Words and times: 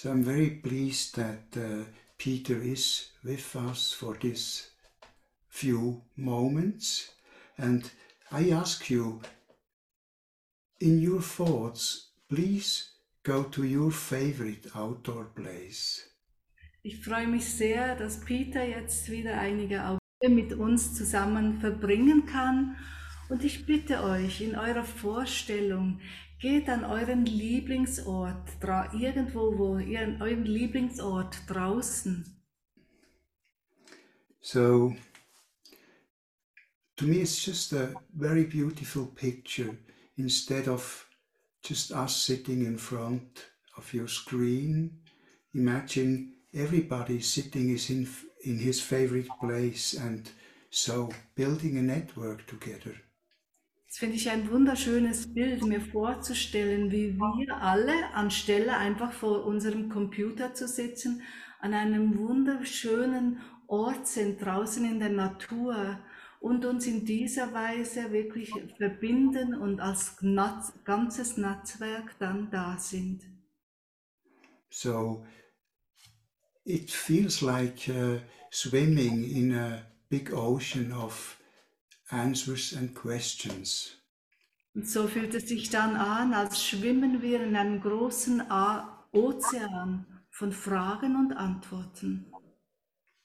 So 0.00 0.10
I'm 0.10 0.24
very 0.24 0.48
pleased 0.48 1.16
that 1.16 1.54
uh, 1.54 1.84
Peter 2.16 2.56
is 2.62 3.10
with 3.22 3.54
us 3.54 3.92
for 3.92 4.16
this 4.18 4.70
few 5.50 6.00
moments. 6.16 7.10
And 7.58 7.84
I 8.32 8.48
ask 8.48 8.88
you, 8.88 9.20
in 10.80 11.02
your 11.02 11.20
thoughts, 11.20 12.12
please 12.30 12.92
go 13.24 13.42
to 13.42 13.64
your 13.64 13.90
favorite 13.90 14.68
outdoor 14.74 15.24
place. 15.34 16.08
Ich 16.82 17.04
freue 17.04 17.26
mich 17.26 17.44
sehr, 17.44 17.94
dass 17.94 18.20
Peter 18.24 18.64
jetzt 18.64 19.10
wieder 19.10 19.38
einige 19.38 19.82
Augenblicke 19.82 20.30
mit 20.30 20.58
uns 20.58 20.94
zusammen 20.94 21.60
verbringen 21.60 22.24
kann. 22.24 22.78
Und 23.28 23.44
ich 23.44 23.66
bitte 23.66 24.02
euch, 24.02 24.40
in 24.40 24.56
eurer 24.56 24.84
Vorstellung, 24.84 26.00
Geht 26.40 26.70
an 26.70 26.84
euren 26.84 27.26
Lieblingsort, 27.26 28.48
irgendwo, 28.94 29.58
wo 29.58 29.76
euren 29.76 30.44
Lieblingsort 30.46 31.36
draußen. 31.46 32.24
So, 34.40 34.94
to 36.96 37.04
me, 37.04 37.20
it's 37.20 37.44
just 37.44 37.74
a 37.74 37.92
very 38.14 38.44
beautiful 38.44 39.04
picture. 39.04 39.76
Instead 40.16 40.66
of 40.66 41.06
just 41.62 41.92
us 41.92 42.16
sitting 42.16 42.64
in 42.64 42.78
front 42.78 43.52
of 43.76 43.92
your 43.92 44.08
screen, 44.08 45.02
imagine 45.52 46.36
everybody 46.54 47.20
sitting 47.20 47.68
is 47.68 47.90
in, 47.90 48.08
in 48.44 48.58
his 48.58 48.80
favorite 48.80 49.28
place 49.40 49.92
and 49.92 50.30
so 50.70 51.10
building 51.34 51.76
a 51.76 51.82
network 51.82 52.46
together. 52.46 52.96
Das 53.90 53.98
finde 53.98 54.14
ich 54.14 54.30
ein 54.30 54.48
wunderschönes 54.48 55.34
Bild, 55.34 55.64
mir 55.64 55.80
vorzustellen, 55.80 56.92
wie 56.92 57.18
wir 57.18 57.56
alle, 57.56 58.14
anstelle 58.14 58.76
einfach 58.76 59.12
vor 59.12 59.44
unserem 59.44 59.88
Computer 59.88 60.54
zu 60.54 60.68
sitzen, 60.68 61.22
an 61.58 61.74
einem 61.74 62.16
wunderschönen 62.16 63.40
Ort 63.66 64.06
sind, 64.06 64.40
draußen 64.40 64.84
in 64.84 65.00
der 65.00 65.08
Natur 65.08 65.98
und 66.38 66.64
uns 66.66 66.86
in 66.86 67.04
dieser 67.04 67.52
Weise 67.52 68.12
wirklich 68.12 68.52
verbinden 68.76 69.56
und 69.56 69.80
als 69.80 70.18
ganzes 70.84 71.36
Netzwerk 71.36 72.16
dann 72.20 72.48
da 72.48 72.78
sind. 72.78 73.24
So, 74.68 75.26
it 76.64 76.92
feels 76.92 77.40
like 77.40 77.88
uh, 77.88 78.20
swimming 78.52 79.24
in 79.24 79.52
a 79.52 79.82
big 80.08 80.32
ocean 80.32 80.92
of 80.92 81.39
answers 82.12 82.74
and 82.76 82.94
questions. 82.94 83.96
Und 84.74 84.88
so 84.88 85.08
fühlt 85.08 85.34
es 85.34 85.48
sich 85.48 85.70
dann 85.70 85.96
an, 85.96 86.32
als 86.32 86.64
schwimmen 86.64 87.22
wir 87.22 87.42
in 87.42 87.56
einem 87.56 87.80
großen 87.80 88.42
Ozean 89.12 90.06
von 90.30 90.52
Fragen 90.52 91.16
und 91.16 91.32
Antworten. 91.32 92.32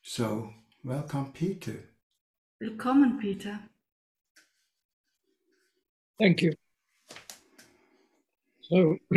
So, 0.01 0.51
welcome 0.83 1.31
Peter. 1.33 1.73
Willkommen 2.59 3.17
Peter. 3.19 3.59
Thank 6.17 6.41
you. 6.41 6.53
So, 8.61 8.97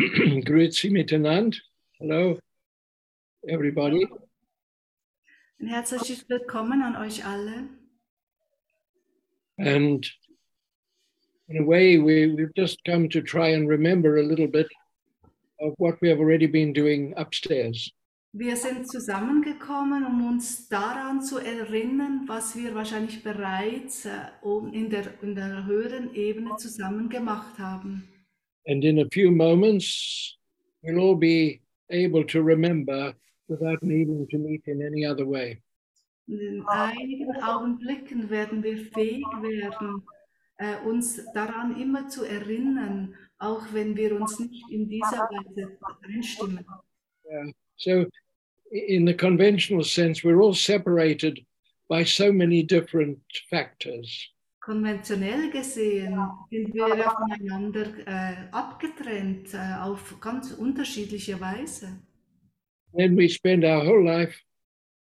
grüezi 0.45 0.91
miteinander. 0.91 1.57
Hello, 1.99 2.39
everybody. 3.43 4.07
Ein 5.61 5.69
herzliches 5.69 6.29
Willkommen 6.29 6.83
an 6.83 6.97
euch 6.97 7.25
alle. 7.25 7.78
And 9.59 10.09
in 11.49 11.59
a 11.59 11.65
way, 11.65 11.99
we, 11.99 12.33
we've 12.35 12.55
just 12.55 12.79
come 12.85 13.09
to 13.09 13.23
try 13.23 13.49
and 13.49 13.69
remember 13.69 14.19
a 14.19 14.23
little 14.23 14.47
bit 14.47 14.69
of 15.61 15.75
what 15.79 16.01
we 16.01 16.09
have 16.09 16.21
already 16.21 16.47
been 16.47 16.73
doing 16.73 17.15
upstairs. 17.17 17.93
Wir 18.35 18.57
sind 18.57 18.87
zusammengekommen, 18.87 20.05
um 20.05 20.29
uns 20.29 20.69
daran 20.69 21.23
zu 21.23 21.39
erinnern, 21.39 22.29
was 22.29 22.55
wir 22.55 22.75
wahrscheinlich 22.75 23.23
bereits 23.25 24.05
äh, 24.05 24.29
in, 24.73 24.91
der, 24.91 25.15
in 25.23 25.35
der 25.35 25.65
höheren 25.67 26.15
Ebene 26.15 26.55
zusammen 26.59 27.09
gemacht 27.09 27.59
haben. 27.59 28.07
And 28.67 28.85
in 28.85 28.99
a 29.01 29.07
few 29.11 29.31
moments, 29.31 30.37
we'll 30.83 31.01
all 31.01 31.17
be 31.17 31.63
able 31.91 32.23
to 32.27 32.43
remember 32.43 33.15
without 33.49 33.83
needing 33.83 34.29
to 34.29 34.37
meet 34.37 34.63
in 34.67 34.83
any 34.83 35.07
other 35.07 35.27
way. 35.27 35.63
In 36.29 36.63
einigen 36.67 37.35
Augenblicken 37.43 38.29
werden 38.29 38.63
wir 38.63 38.77
fähig 38.77 39.25
werden, 39.41 40.03
äh, 40.59 40.77
uns 40.85 41.25
daran 41.33 41.81
immer 41.81 42.09
zu 42.09 42.25
erinnern, 42.25 43.15
auch 43.39 43.63
wenn 43.73 43.97
wir 43.97 44.15
uns 44.21 44.39
nicht 44.39 44.71
in 44.71 44.89
dieser 44.89 45.29
Weise 45.31 45.79
einstimmen. 46.03 46.67
Yeah. 47.31 47.53
So, 47.77 48.07
in 48.71 49.07
the 49.07 49.15
conventional 49.15 49.85
sense, 49.85 50.23
we're 50.23 50.43
all 50.43 50.55
separated 50.55 51.47
by 51.89 52.05
so 52.05 52.31
many 52.33 52.63
different 52.63 53.21
factors. 53.49 54.29
Konventionell 54.61 55.51
gesehen 55.51 56.21
sind 56.51 56.75
wir 56.75 57.11
voneinander 57.11 57.87
äh, 58.07 58.35
abgetrennt 58.51 59.55
äh, 59.55 59.81
auf 59.81 60.21
ganz 60.21 60.53
unterschiedliche 60.53 61.41
Weise. 61.41 62.03
Then 62.95 63.17
we 63.17 63.29
spend 63.31 63.65
our 63.65 63.83
whole 63.83 64.05
life 64.05 64.35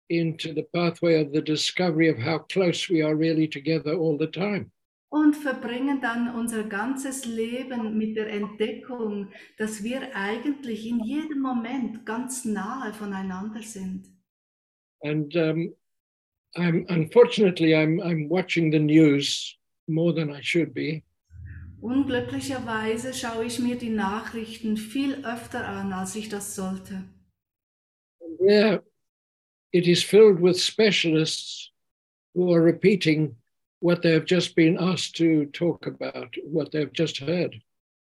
into 0.10 0.54
the 0.54 0.64
pathway 0.74 1.22
of 1.22 1.32
the 1.32 1.42
discovery 1.42 2.10
of 2.10 2.18
how 2.18 2.40
close 2.40 2.90
we 2.90 3.02
are 3.02 3.16
really 3.16 3.48
together 3.48 3.94
all 3.94 4.18
the 4.18 4.28
time. 4.28 4.72
Und 5.10 5.36
verbringen 5.36 6.02
dann 6.02 6.34
unser 6.34 6.64
ganzes 6.64 7.26
Leben 7.26 7.98
mit 7.98 8.18
der 8.18 8.30
Entdeckung, 8.30 9.30
dass 9.58 9.84
wir 9.84 10.16
eigentlich 10.16 10.88
in 10.88 11.02
jedem 11.02 11.40
Moment 11.40 12.04
ganz 12.04 12.46
nahe 12.46 12.92
voneinander 12.94 13.62
sind. 13.62 14.08
And 15.04 15.36
um, 15.36 15.76
I'm 16.56 16.86
unfortunately 16.90 17.76
I'm 17.76 18.02
I'm 18.02 18.28
watching 18.28 18.72
the 18.72 18.80
news 18.80 19.56
more 19.88 20.14
than 20.14 20.32
I 20.32 20.42
should 20.42 20.74
be. 20.74 21.04
Unglücklicherweise 21.82 23.14
schaue 23.14 23.46
ich 23.46 23.60
mir 23.60 23.78
die 23.78 23.90
Nachrichten 23.90 24.78
viel 24.78 25.26
öfter 25.26 25.68
an, 25.68 25.92
als 25.94 26.16
ich 26.16 26.30
das 26.30 26.56
sollte. 26.56 27.04
And 28.20 28.40
there 28.40 28.82
it 29.74 29.88
is 29.88 30.04
filled 30.04 30.40
with 30.40 30.60
specialists 30.60 31.72
who 32.36 32.54
are 32.54 32.62
repeating 32.62 33.36
what 33.80 34.02
they 34.02 34.12
have 34.12 34.26
just 34.26 34.56
been 34.56 34.78
asked 34.80 35.16
to 35.18 35.46
talk 35.48 35.88
about, 35.88 36.34
what 36.44 36.72
they've 36.72 36.94
just 36.94 37.18
heard. 37.18 37.60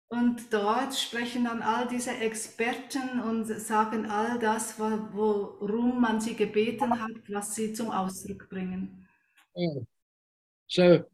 Und 0.09 0.53
dort 0.53 0.95
sprechen 0.95 1.45
dann 1.45 1.63
all 1.63 1.89
diese 1.89 2.13
Experten 2.13 3.19
und 3.21 3.47
sagen 3.47 4.07
all 4.07 4.39
das, 4.39 4.79
worum 4.79 6.01
man 6.01 6.21
sie 6.21 6.35
gebeten 6.37 7.01
hat, 7.01 7.11
was 7.29 7.57
sie 7.57 7.73
zum 7.73 7.91
Ausdruck 7.91 8.49
bringen. 8.49 9.05
Yeah. 9.57 9.81
So, 10.69 11.05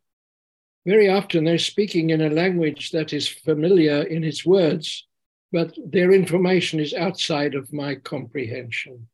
very 0.85 1.09
often 1.09 1.45
they're 1.45 1.59
speaking 1.59 2.11
in 2.11 2.21
a 2.21 2.29
language 2.29 2.91
that 2.91 3.15
is 3.15 3.27
familiar 3.27 4.03
in 4.03 4.25
its 4.25 4.45
words, 4.45 5.07
but 5.53 5.75
their 5.87 6.13
information 6.13 6.79
is 6.79 6.93
outside 6.93 7.55
of 7.55 7.73
my 7.73 7.95
comprehension. 7.95 9.09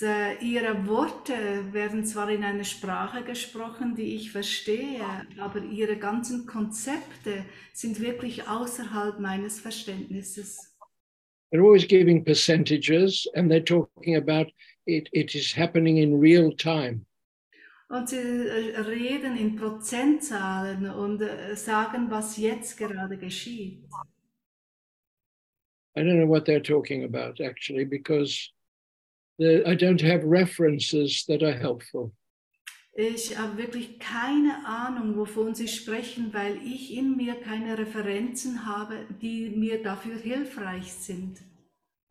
Ihre 0.00 0.86
Worte 0.86 1.72
werden 1.72 2.04
zwar 2.04 2.28
in 2.30 2.42
einer 2.42 2.64
Sprache 2.64 3.22
gesprochen, 3.22 3.94
die 3.94 4.16
ich 4.16 4.32
verstehe, 4.32 5.04
aber 5.38 5.62
ihre 5.62 5.96
ganzen 5.96 6.46
Konzepte 6.46 7.44
sind 7.72 8.00
wirklich 8.00 8.48
außerhalb 8.48 9.20
meines 9.20 9.60
Verständnisses. 9.60 10.74
They're 11.52 11.62
always 11.62 11.86
giving 11.86 12.24
percentages 12.24 13.28
and 13.34 13.48
they're 13.48 13.64
talking 13.64 14.16
about 14.16 14.52
it, 14.86 15.08
it 15.12 15.34
is 15.36 15.56
happening 15.56 15.98
in 15.98 16.18
real 16.18 16.50
time. 16.56 17.06
Und 17.88 18.08
sie 18.08 18.16
äh, 18.16 18.80
reden 18.80 19.36
in 19.36 19.54
Prozentzahlen 19.54 20.90
und 20.90 21.20
äh, 21.20 21.54
sagen, 21.54 22.10
was 22.10 22.36
jetzt 22.38 22.76
gerade 22.76 23.16
geschieht. 23.16 23.84
I 25.96 26.00
don't 26.00 26.16
know 26.16 26.28
what 26.28 26.48
they're 26.48 26.60
talking 26.60 27.04
about 27.04 27.40
actually 27.40 27.84
because 27.84 28.50
I 29.40 29.74
don't 29.74 30.00
have 30.00 30.24
references 30.24 31.24
that 31.26 31.42
are 31.42 31.58
helpful. 31.58 32.12
Ich 32.96 33.36
habe 33.36 33.58
wirklich 33.58 33.98
keine 33.98 34.64
Ahnung, 34.64 35.16
wovon 35.16 35.52
Sie 35.54 35.66
sprechen, 35.66 36.32
weil 36.32 36.58
ich 36.64 36.96
in 36.96 37.16
mir 37.16 37.34
keine 37.34 37.76
Referenzen 37.76 38.66
habe, 38.66 39.06
die 39.20 39.50
mir 39.50 39.82
dafür 39.82 40.16
hilfreich 40.16 40.92
sind. 40.92 41.40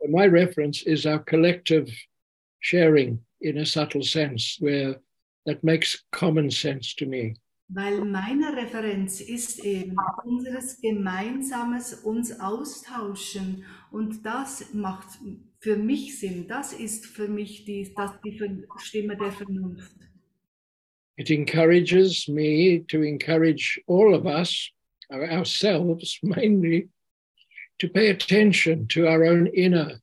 my 0.06 0.26
reference 0.26 0.82
is 0.82 1.06
our 1.06 1.18
collective 1.18 1.88
sharing 2.60 3.18
in 3.40 3.58
a 3.58 3.64
subtle 3.66 4.02
sense, 4.02 4.58
where 4.60 4.96
that 5.46 5.64
makes 5.64 6.04
common 6.12 6.50
sense 6.50 6.94
to 6.96 7.06
me. 7.06 7.34
Weil 7.70 8.04
meine 8.04 8.54
Referenz 8.54 9.22
ist 9.22 9.64
eben 9.64 9.96
unseres 10.24 10.78
gemeinsames 10.82 11.94
uns 12.04 12.38
austauschen 12.38 13.64
und 13.90 14.24
das 14.24 14.74
macht 14.74 15.18
für 15.64 15.76
mich 15.76 16.20
Sinn. 16.20 16.46
Das 16.46 16.74
ist 16.74 17.06
für 17.06 17.26
mich 17.26 17.64
die, 17.64 17.90
das, 17.96 18.10
die 18.22 18.38
Stimme 18.76 19.16
der 19.16 19.32
Vernunft. 19.32 19.96
It 21.16 21.30
encourages 21.30 22.28
me 22.28 22.84
to 22.88 23.02
encourage 23.02 23.80
all 23.86 24.14
of 24.14 24.26
us, 24.26 24.70
ourselves 25.10 26.18
mainly, 26.22 26.90
to 27.78 27.88
pay 27.88 28.10
attention 28.10 28.86
to 28.88 29.06
our 29.06 29.24
own 29.24 29.46
inner 29.46 30.00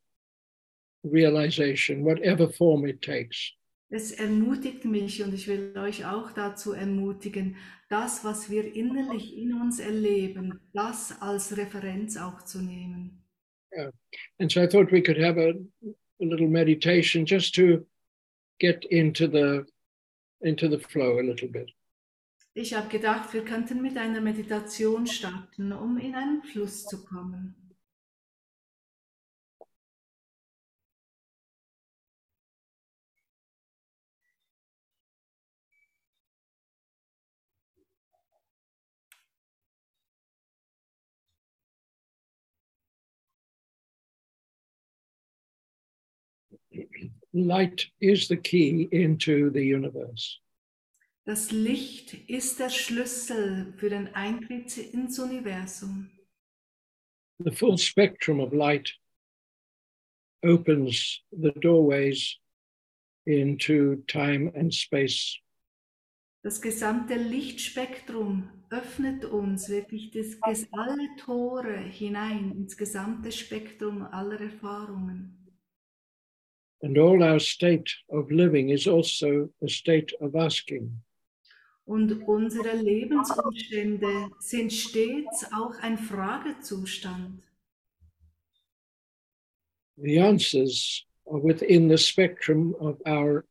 realization, 1.03 2.03
whatever 2.03 2.49
form 2.49 2.87
it 2.87 3.01
takes. 3.03 3.53
Es 3.89 4.13
ermutigt 4.13 4.85
mich 4.85 5.21
und 5.21 5.33
ich 5.33 5.47
will 5.47 5.77
euch 5.77 6.05
auch 6.05 6.31
dazu 6.31 6.71
ermutigen, 6.71 7.57
das, 7.89 8.23
was 8.23 8.49
wir 8.49 8.73
innerlich 8.73 9.37
in 9.37 9.53
uns 9.53 9.79
erleben, 9.79 10.59
das 10.73 11.21
als 11.21 11.55
Referenz 11.55 12.15
auch 12.17 12.41
zu 12.45 12.61
nehmen. 12.61 13.20
And 14.39 14.51
so 14.51 14.61
I 14.61 14.67
thought 14.67 14.91
we 14.91 15.01
could 15.01 15.17
have 15.17 15.37
a, 15.37 15.53
a 16.21 16.25
little 16.25 16.47
meditation 16.47 17.25
just 17.25 17.55
to 17.55 17.85
get 18.59 18.85
into 18.85 19.27
the 19.27 19.65
into 20.41 20.67
the 20.67 20.79
flow 20.79 21.19
a 21.19 21.23
little 21.23 21.47
bit. 21.47 21.71
Ich 22.53 22.73
habe 22.73 22.89
gedacht, 22.89 23.33
wir 23.33 23.45
könnten 23.45 23.81
mit 23.81 23.97
einer 23.97 24.19
Meditation 24.19 25.07
starten, 25.07 25.71
um 25.71 25.97
in 25.97 26.15
einen 26.15 26.43
Fluss 26.43 26.85
zu 26.85 27.03
kommen. 27.05 27.55
Light 47.33 47.87
is 47.99 48.27
the 48.27 48.37
key 48.37 48.89
into 48.91 49.49
the 49.51 49.63
universe. 49.63 50.39
Das 51.25 51.51
Licht 51.51 52.13
ist 52.29 52.59
der 52.59 52.69
Schlüssel 52.69 53.73
für 53.77 53.89
den 53.89 54.13
Eintritt 54.15 54.77
ins 54.77 55.19
Universum. 55.19 56.09
The 57.39 57.51
full 57.51 57.77
spectrum 57.77 58.39
of 58.39 58.53
light 58.53 58.91
opens 60.43 61.21
the 61.31 61.51
doorways 61.51 62.37
into 63.25 64.03
time 64.07 64.51
and 64.55 64.73
space. 64.73 65.37
Das 66.43 66.59
gesamte 66.59 67.15
Lichtspektrum 67.15 68.49
öffnet 68.71 69.25
uns 69.25 69.69
wirklich 69.69 70.09
das, 70.11 70.67
alle 70.71 71.07
Tore 71.17 71.77
hinein 71.77 72.51
ins 72.51 72.75
gesamte 72.75 73.31
Spektrum 73.31 74.01
aller 74.01 74.41
Erfahrungen. 74.41 75.40
And 76.83 76.97
all 76.97 77.23
our 77.23 77.39
state 77.39 77.89
of 78.09 78.31
living 78.31 78.69
is 78.69 78.87
also 78.87 79.49
a 79.63 79.67
state 79.67 80.13
of 80.19 80.35
asking. 80.35 81.01
Und 81.85 82.23
unsere 82.27 82.75
Lebensumstände 82.75 84.29
sind 84.39 84.71
stets 84.71 85.45
auch 85.53 85.75
ein 85.81 85.97
Fragezustand. 85.97 87.43
The 89.97 90.19
answers 90.19 91.05
are 91.25 91.39
within 91.39 91.89
the 91.89 91.97
spectrum 91.97 92.75
of 92.79 92.99
our 93.05 93.45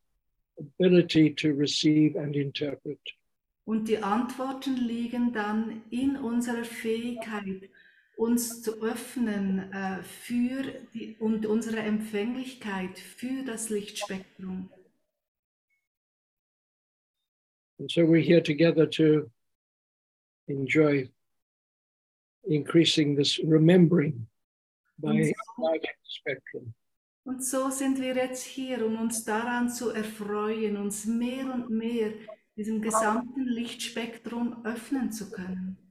ability 0.59 1.35
to 1.35 1.53
receive 1.53 2.17
and 2.17 2.35
interpret. 2.35 2.99
Und 3.65 3.89
die 3.89 3.99
Antworten 3.99 4.77
liegen 4.77 5.33
dann 5.33 5.83
in 5.91 6.17
unserer 6.17 6.65
Fähigkeit, 6.65 7.71
uns 8.21 8.61
zu 8.61 8.83
öffnen 8.83 9.73
äh, 9.73 10.03
für 10.03 10.63
die, 10.93 11.17
und 11.19 11.47
unsere 11.47 11.79
Empfänglichkeit 11.79 12.99
für 12.99 13.45
das 13.45 13.71
Lichtspektrum. 13.71 14.71
And 17.79 17.91
so 17.91 18.03
we're 18.03 18.23
here 18.23 18.43
together 18.43 18.89
to 18.91 19.31
enjoy 20.49 21.09
increasing 22.47 23.17
this 23.17 23.41
remembering 23.43 24.27
by 24.99 25.33
light 25.57 25.87
spectrum. 26.07 26.75
Und 27.25 27.43
so 27.43 27.71
sind 27.71 28.01
wir 28.01 28.15
jetzt 28.17 28.45
hier, 28.45 28.85
um 28.85 29.01
uns 29.01 29.25
daran 29.25 29.71
zu 29.71 29.91
erfreuen, 29.91 30.77
uns 30.77 31.07
mehr 31.07 31.55
und 31.55 31.71
mehr 31.71 32.13
diesem 32.57 32.83
gesamten 32.83 33.47
Lichtspektrum 33.47 34.63
öffnen 34.67 35.11
zu 35.11 35.31
können. 35.31 35.90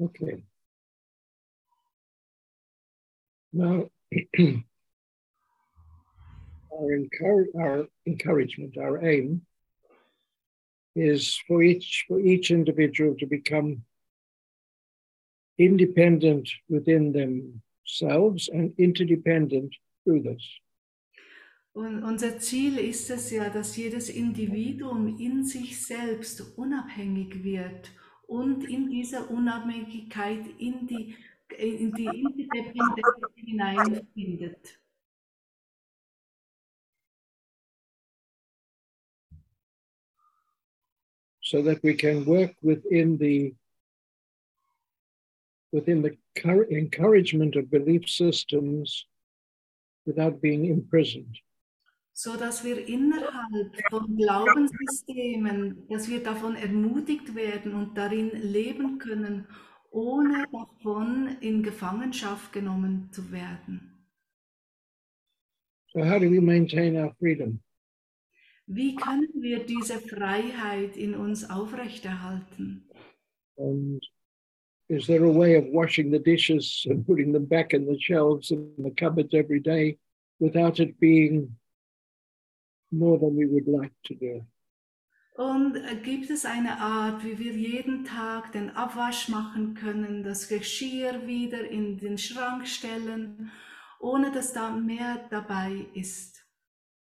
Okay. 0.00 0.44
Now, 3.52 3.88
our, 6.70 6.88
encour- 6.92 7.54
our 7.58 7.86
encouragement, 8.06 8.78
our 8.78 9.04
aim, 9.04 9.42
is 10.94 11.40
for 11.46 11.62
each 11.62 12.04
for 12.08 12.20
each 12.20 12.50
individual 12.50 13.14
to 13.18 13.26
become 13.26 13.82
independent 15.58 16.48
within 16.68 17.12
themselves 17.12 18.48
and 18.48 18.72
interdependent 18.78 19.74
through 20.04 20.22
this. 20.22 20.42
Und 21.72 22.02
unser 22.02 22.38
Ziel 22.40 22.78
ist 22.78 23.08
es 23.10 23.30
ja, 23.30 23.50
dass 23.50 23.76
jedes 23.76 24.08
Individuum 24.08 25.16
in 25.18 25.44
sich 25.44 25.84
selbst 25.84 26.56
unabhängig 26.56 27.44
wird 27.44 27.92
und 28.28 28.68
in 28.68 28.90
dieser 28.90 29.30
Unabhängigkeit 29.30 30.46
in 30.58 30.86
die, 30.86 31.16
in 31.56 31.92
die 31.92 32.04
Interdependenz 32.04 33.24
hineinfindet. 33.34 34.78
so 41.40 41.62
that 41.62 41.82
we 41.82 41.94
can 41.94 42.26
work 42.26 42.52
within 42.60 43.16
the 43.16 43.54
within 45.72 46.02
the 46.02 46.14
encouragement 46.70 47.56
of 47.56 47.70
belief 47.70 48.06
systems 48.06 49.06
without 50.04 50.42
being 50.42 50.66
imprisoned. 50.66 51.40
So 52.18 52.36
dass 52.36 52.64
wir 52.64 52.88
innerhalb 52.88 53.70
von 53.90 54.16
Glaubenssystemen, 54.16 55.86
dass 55.88 56.10
wir 56.10 56.20
davon 56.20 56.56
ermutigt 56.56 57.36
werden 57.36 57.74
und 57.74 57.96
darin 57.96 58.30
leben 58.42 58.98
können, 58.98 59.46
ohne 59.92 60.44
davon 60.50 61.36
in 61.40 61.62
Gefangenschaft 61.62 62.52
genommen 62.52 63.08
zu 63.12 63.30
werden. 63.30 64.04
So 65.92 66.00
how 66.00 66.18
do 66.18 66.28
we 66.28 66.40
maintain 66.40 66.96
our 66.96 67.14
freedom? 67.20 67.60
Wie 68.66 68.96
können 68.96 69.32
wir 69.40 69.64
diese 69.64 70.00
Freiheit 70.00 70.96
in 70.96 71.14
uns 71.14 71.48
aufrechterhalten? 71.48 72.82
And 73.58 74.04
is 74.88 75.06
there 75.06 75.24
a 75.24 75.32
way 75.32 75.56
of 75.56 75.72
washing 75.72 76.10
the 76.10 76.18
dishes 76.18 76.84
and 76.90 77.06
putting 77.06 77.32
them 77.32 77.46
back 77.46 77.72
in 77.72 77.86
the 77.86 77.96
shelves 78.00 78.50
and 78.50 78.74
the 78.76 78.90
cupboards 78.90 79.34
every 79.34 79.60
day 79.60 79.98
without 80.40 80.80
it 80.80 80.98
being 80.98 81.56
more 82.90 83.18
than 83.18 83.36
we 83.36 83.46
would 83.46 83.68
like 83.68 83.92
to 84.04 84.14
do? 84.14 84.44
Und 85.38 85.76
äh, 85.76 85.94
gibt 86.02 86.30
es 86.30 86.44
eine 86.44 86.80
Art, 86.80 87.24
wie 87.24 87.38
wir 87.38 87.52
jeden 87.52 88.04
Tag 88.04 88.50
den 88.52 88.70
Abwasch 88.70 89.28
machen 89.28 89.74
können, 89.74 90.24
das 90.24 90.48
Geschirr 90.48 91.28
wieder 91.28 91.68
in 91.70 91.96
den 91.96 92.18
Schrank 92.18 92.66
stellen, 92.66 93.52
ohne 94.00 94.32
dass 94.32 94.52
da 94.52 94.70
mehr 94.70 95.28
dabei 95.30 95.86
ist? 95.94 96.44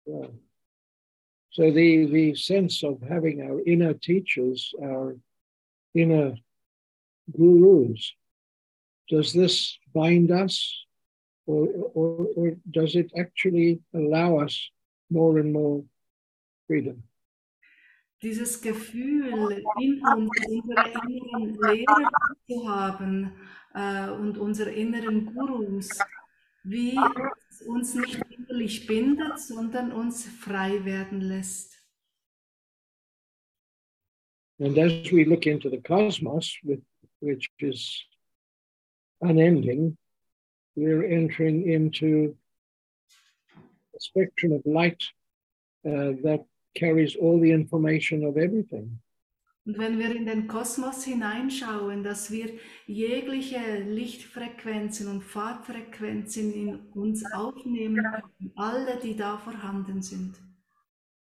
Yeah. 0.07 0.29
So 1.51 1.71
the 1.73 2.07
the 2.07 2.35
sense 2.35 2.85
of 2.85 3.01
having 3.03 3.41
our 3.41 3.61
inner 3.67 3.95
teachers, 3.95 4.75
our 4.79 5.17
inner 5.95 6.37
gurus, 7.31 8.15
does 9.09 9.33
this 9.33 9.79
bind 9.95 10.31
us, 10.31 10.87
or 11.47 11.67
or, 11.95 12.27
or 12.37 12.57
does 12.71 12.95
it 12.95 13.11
actually 13.17 13.81
allow 13.95 14.39
us 14.39 14.71
more 15.11 15.41
and 15.41 15.53
more 15.53 15.85
freedom? 16.67 17.03
Dieses 18.21 18.61
Gefühl, 18.61 19.29
in 19.81 20.03
uns 20.03 20.29
unsere 20.41 21.07
inneren 21.07 21.55
Lehrer 21.55 22.11
zu 22.49 22.69
haben 22.69 23.33
äh, 23.75 24.11
und 24.11 24.39
unsere 24.39 24.73
inneren 24.73 25.27
Gurus, 25.27 25.89
wie 26.65 26.99
es 27.49 27.63
uns 27.63 27.95
nicht 27.95 28.21
innerlich 28.31 28.87
bindet, 28.87 29.39
sondern 29.39 29.93
uns 29.93 30.25
frei 30.27 30.85
werden 30.85 31.21
lässt. 31.21 31.79
And 34.61 34.77
as 34.77 35.13
we 35.13 35.25
look 35.25 35.47
into 35.47 35.71
the 35.71 35.81
cosmos, 35.81 36.59
with, 36.65 36.83
which 37.21 37.49
is 37.61 38.05
unending, 39.21 39.97
we're 40.75 41.05
entering 41.05 41.69
into 41.69 42.37
a 43.99 44.01
spectrum 44.01 44.53
of 44.53 44.63
light 44.65 45.03
uh, 45.87 46.13
that 46.25 46.45
carries 46.75 47.17
all 47.17 47.41
the 47.41 47.53
information 47.53 48.25
of 48.25 48.37
everything. 48.37 49.01
Und 49.67 49.77
wenn 49.77 49.99
wir 49.99 50.17
in 50.17 50.25
den 50.25 50.47
Kosmos 50.49 51.05
hineinschauen, 51.05 52.03
dass 52.03 52.31
wir 52.31 52.49
jegliche 52.87 53.61
Lichtfrequenzen 53.87 55.09
und 55.09 55.23
Farbfrequenzen 55.23 56.55
in 56.55 56.79
uns 56.95 57.23
aufnehmen 57.35 58.03
alle, 58.57 58.99
die 59.03 59.15
da 59.15 59.37
vorhanden 59.37 60.01
sind. 60.01 60.41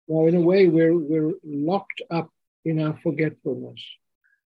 Now, 0.07 0.25
in 0.27 0.35
a 0.35 0.43
way, 0.43 0.67
we're, 0.67 0.97
we're 0.97 1.35
locked 1.43 2.01
up 2.09 2.31
in 2.63 2.79
our 2.79 2.97
forgetfulness. 3.03 3.79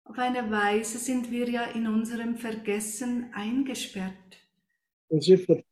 Auf 0.04 0.20
eine 0.20 0.52
Weise 0.52 0.98
sind 0.98 1.32
wir 1.32 1.50
ja 1.50 1.64
in 1.74 1.88
unserem 1.88 2.36
Vergessen 2.36 3.32
eingesperrt. 3.34 4.14
as 5.12 5.30
if 5.30 5.46
the 5.48 5.64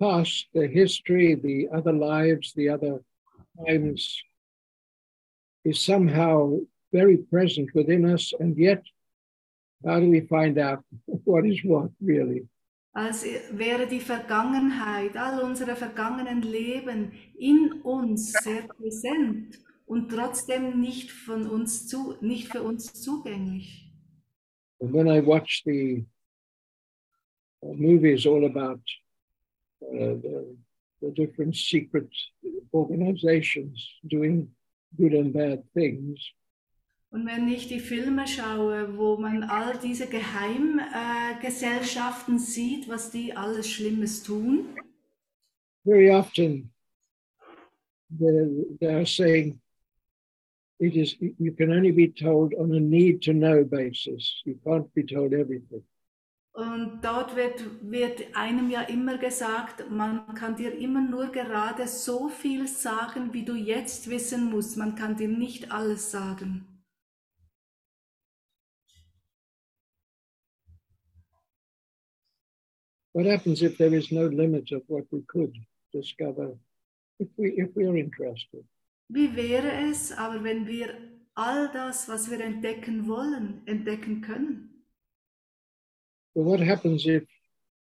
past, 0.00 0.46
the 0.54 0.66
history, 0.66 1.34
the 1.34 1.68
other 1.74 1.92
lives, 1.92 2.52
the 2.54 2.68
other 2.68 3.00
times 3.66 4.22
is 5.64 5.80
somehow 5.80 6.58
very 6.92 7.16
present 7.16 7.74
within 7.74 8.04
us. 8.04 8.32
And 8.38 8.56
yet, 8.56 8.82
how 9.84 10.00
do 10.00 10.08
we 10.08 10.20
find 10.20 10.58
out 10.58 10.84
what 11.24 11.46
is 11.46 11.60
what 11.64 11.90
really? 12.00 12.48
Als 12.94 13.24
wäre 13.52 13.86
die 13.86 14.00
Vergangenheit, 14.00 15.18
all 15.18 15.42
unsere 15.42 15.76
vergangenen 15.76 16.40
Leben 16.40 17.12
in 17.38 17.82
uns 17.82 18.32
sehr 18.32 18.62
präsent 18.62 19.58
und 19.84 20.08
trotzdem 20.10 20.80
nicht 20.80 21.10
von 21.10 21.46
uns 21.46 21.86
zu, 21.88 22.16
nicht 22.22 22.48
für 22.48 22.62
uns 22.62 22.94
zugänglich. 22.94 23.92
And 24.80 24.92
when 24.94 25.08
I 25.08 25.20
watch 25.20 25.62
the 25.64 26.04
uh, 27.62 27.74
movies 27.74 28.26
all 28.26 28.46
about 28.46 28.80
Uh, 29.82 30.16
the, 30.22 30.56
the 31.02 31.10
different 31.10 31.54
secret 31.54 32.08
organizations 32.72 33.88
doing 34.06 34.48
good 34.96 35.12
and 35.12 35.32
bad 35.32 35.62
things, 35.74 36.32
Und 37.10 37.24
wenn 37.24 37.48
ich 37.48 37.68
die 37.68 37.80
Filme 37.80 38.26
schaue, 38.26 38.98
wo 38.98 39.16
man 39.16 39.44
all 39.44 39.78
diese 39.78 40.06
Geheimgesellschaften 40.06 41.38
äh, 41.40 41.46
Gesellschaften 41.46 42.38
sieht, 42.38 42.88
was 42.88 43.10
die 43.10 43.32
alles 43.32 43.70
Schlimmes 43.70 44.22
tun, 44.22 44.66
very 45.84 46.10
often 46.10 46.70
they're, 48.10 48.50
they're 48.80 49.06
saying 49.06 49.58
it 50.78 50.94
is 50.96 51.16
you 51.38 51.52
can 51.52 51.72
only 51.72 51.92
be 51.92 52.08
told 52.08 52.52
on 52.54 52.72
a 52.74 52.80
need 52.80 53.22
to 53.22 53.32
know 53.32 53.64
basis. 53.64 54.42
You 54.44 54.58
can't 54.64 54.92
be 54.94 55.04
told 55.04 55.32
everything 55.32 55.82
Und 56.56 57.02
dort 57.02 57.36
wird, 57.36 57.62
wird 57.82 58.34
einem 58.34 58.70
ja 58.70 58.80
immer 58.80 59.18
gesagt, 59.18 59.90
man 59.90 60.34
kann 60.34 60.56
dir 60.56 60.74
immer 60.74 61.02
nur 61.02 61.30
gerade 61.30 61.86
so 61.86 62.30
viel 62.30 62.66
sagen, 62.66 63.34
wie 63.34 63.44
du 63.44 63.54
jetzt 63.54 64.08
wissen 64.08 64.48
musst. 64.50 64.78
Man 64.78 64.94
kann 64.94 65.16
dir 65.16 65.28
nicht 65.28 65.70
alles 65.70 66.10
sagen. 66.10 66.66
what 73.12 73.24
happens 73.24 73.62
if 73.62 73.78
there 73.78 73.94
is 73.94 74.12
no 74.12 74.26
limit 74.26 74.70
of 74.72 74.82
what 74.88 75.04
we 75.10 75.22
could 75.26 75.54
discover 75.90 76.50
if 77.18 77.28
we 77.38 77.48
if 77.56 77.74
we 77.74 77.86
are 77.86 77.96
interested 77.96 78.62
Wie 79.08 79.34
wäre 79.36 79.70
es 79.90 80.12
aber, 80.12 80.42
wenn 80.42 80.66
wir 80.66 80.88
all 81.34 81.70
das, 81.72 82.08
was 82.08 82.30
wir 82.30 82.40
entdecken 82.40 83.06
wollen, 83.06 83.62
entdecken 83.66 84.20
können? 84.20 84.75
But 86.36 86.42
what 86.42 86.60
happens 86.60 87.06
if 87.06 87.24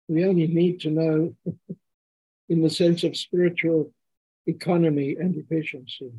we 0.07 0.23
only 0.23 0.47
need 0.47 0.79
to 0.79 0.89
know 0.89 1.35
in 2.49 2.61
the 2.61 2.69
sense 2.69 3.03
of 3.03 3.17
spiritual 3.17 3.91
economy 4.47 5.17
and 5.19 5.35
efficiency 5.35 6.11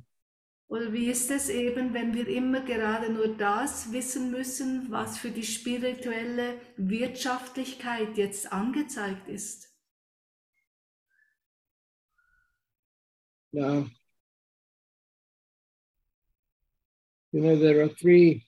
Oder 0.69 0.93
wie 0.93 1.07
ist 1.07 1.31
es 1.31 1.49
eben, 1.49 1.95
wenn 1.95 2.13
wir 2.13 2.27
immer 2.27 2.61
gerade 2.61 3.13
nur 3.13 3.29
das 3.29 3.93
wissen 3.93 4.33
müssen, 4.33 4.91
was 4.91 5.17
für 5.17 5.31
die 5.31 5.45
spirituelle 5.45 6.61
Wirtschaftlichkeit 6.77 8.17
jetzt 8.17 8.53
angezeigt 8.53 9.29
ist? 9.29 9.73
Now, 13.53 13.87
you 17.31 17.41
know, 17.41 17.57
there 17.57 17.85
are 17.85 17.95
three 17.95 18.46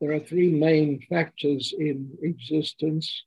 there 0.00 0.12
are 0.12 0.20
three 0.20 0.50
main 0.50 1.00
factors 1.08 1.74
in 1.78 2.16
existence, 2.22 3.24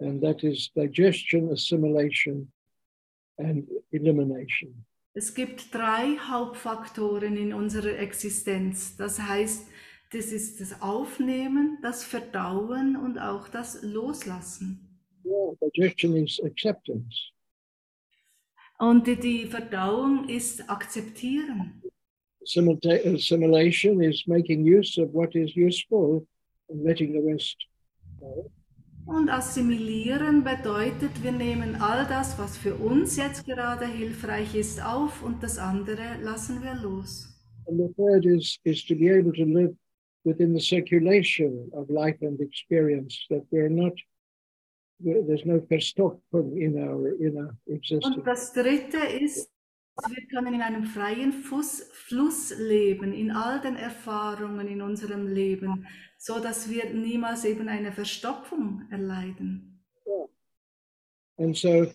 and 0.00 0.22
that 0.22 0.44
is 0.44 0.70
digestion, 0.74 1.50
assimilation, 1.52 2.50
and 3.38 3.66
elimination. 3.92 4.86
Es 5.12 5.34
gibt 5.34 5.74
drei 5.74 6.16
Hauptfaktoren 6.18 7.36
in 7.36 7.52
unserer 7.52 7.98
Existenz. 7.98 8.96
Das 8.96 9.20
heißt 9.20 9.66
Das 10.12 10.32
ist 10.32 10.60
das 10.60 10.82
Aufnehmen, 10.82 11.78
das 11.82 12.02
Verdauen 12.02 12.96
und 12.96 13.18
auch 13.18 13.46
das 13.46 13.80
Loslassen. 13.82 14.98
Yeah, 15.24 15.54
digestion 15.62 16.16
is 16.16 16.40
acceptance. 16.42 17.30
Und 18.78 19.06
die, 19.06 19.46
Verdauung 19.46 20.28
ist 20.28 20.68
Akzeptieren. 20.68 21.79
Assimilation 22.42 24.02
is 24.02 24.24
making 24.26 24.64
use 24.64 24.98
of 24.98 25.10
what 25.12 25.34
is 25.34 25.54
useful 25.56 26.26
and 26.68 26.82
letting 26.84 27.12
the 27.12 27.20
rest 27.20 27.56
go. 28.20 28.50
Und 29.06 29.28
assimilieren 29.28 30.44
bedeutet, 30.44 31.10
wir 31.22 31.32
nehmen 31.32 31.74
all 31.80 32.06
das, 32.06 32.38
was 32.38 32.56
für 32.56 32.74
uns 32.76 33.16
jetzt 33.16 33.44
gerade 33.44 33.86
hilfreich 33.86 34.54
ist, 34.54 34.80
auf 34.84 35.22
und 35.24 35.42
das 35.42 35.58
andere 35.58 36.18
lassen 36.22 36.62
wir 36.62 36.74
los. 36.76 37.26
And 37.66 37.78
the 37.78 37.92
third 37.94 38.24
is, 38.24 38.58
is 38.64 38.84
to 38.86 38.94
be 38.94 39.08
able 39.10 39.32
to 39.32 39.44
live 39.44 39.74
within 40.24 40.54
the 40.54 40.60
circulation 40.60 41.70
of 41.72 41.88
life 41.90 42.18
and 42.24 42.40
experience, 42.40 43.26
that 43.30 43.42
we're 43.50 43.68
not, 43.70 43.94
there- 45.02 45.22
there's 45.26 45.44
no 45.44 45.60
verstoppen 45.60 46.56
in 46.56 46.76
our, 46.78 47.08
in 47.20 47.36
our 47.38 47.56
existence. 47.66 48.16
Und 48.16 48.24
das 48.26 48.52
dritte 48.52 48.98
ist, 49.20 49.50
wir 50.08 50.26
können 50.28 50.54
in 50.54 50.62
einem 50.62 50.84
freien 50.84 51.32
Fuß, 51.32 51.90
Fluss 51.92 52.54
leben, 52.58 53.12
in 53.12 53.30
all 53.30 53.60
den 53.60 53.76
Erfahrungen 53.76 54.68
in 54.68 54.82
unserem 54.82 55.26
Leben, 55.26 55.86
so 56.16 56.40
dass 56.40 56.70
wir 56.70 56.92
niemals 56.92 57.44
eben 57.44 57.68
eine 57.68 57.92
Verstopfung 57.92 58.86
erleiden. 58.90 59.82
And 61.38 61.56
so, 61.56 61.86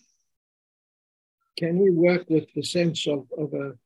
can 1.57 1.79
we 1.79 1.91
work 1.91 2.27
with 2.29 2.47
the 2.55 2.63
sense 2.63 3.07
of, 3.07 3.31
of 3.33 3.53
a 3.53 3.77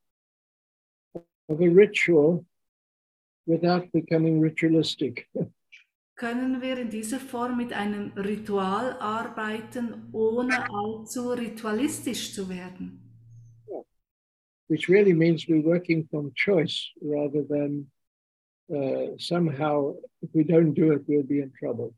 of 1.50 1.60
a 1.60 1.70
ritual 1.70 2.46
without 3.46 3.92
becoming 3.92 4.40
ritualistic? 4.40 5.28
Können 6.16 6.62
wir 6.62 6.78
in 6.78 6.90
dieser 6.90 7.20
Form 7.20 7.56
mit 7.56 7.72
einem 7.72 8.12
Ritual 8.12 8.98
arbeiten, 9.00 10.10
ohne 10.12 10.70
allzu 10.70 11.30
ritualistisch 11.32 12.34
zu 12.34 12.50
werden? 12.50 13.09
Which 14.70 14.88
really 14.88 15.14
means 15.14 15.48
we're 15.48 15.70
working 15.76 16.08
from 16.10 16.32
choice 16.36 16.78
rather 17.02 17.44
than 17.44 17.88
uh, 18.74 19.18
somehow, 19.18 19.96
if 20.22 20.30
we 20.34 20.44
don't 20.44 20.74
do 20.74 20.94
it, 20.94 21.02
we'll 21.08 21.24
be 21.24 21.42
in 21.42 21.52
trouble. 21.60 21.94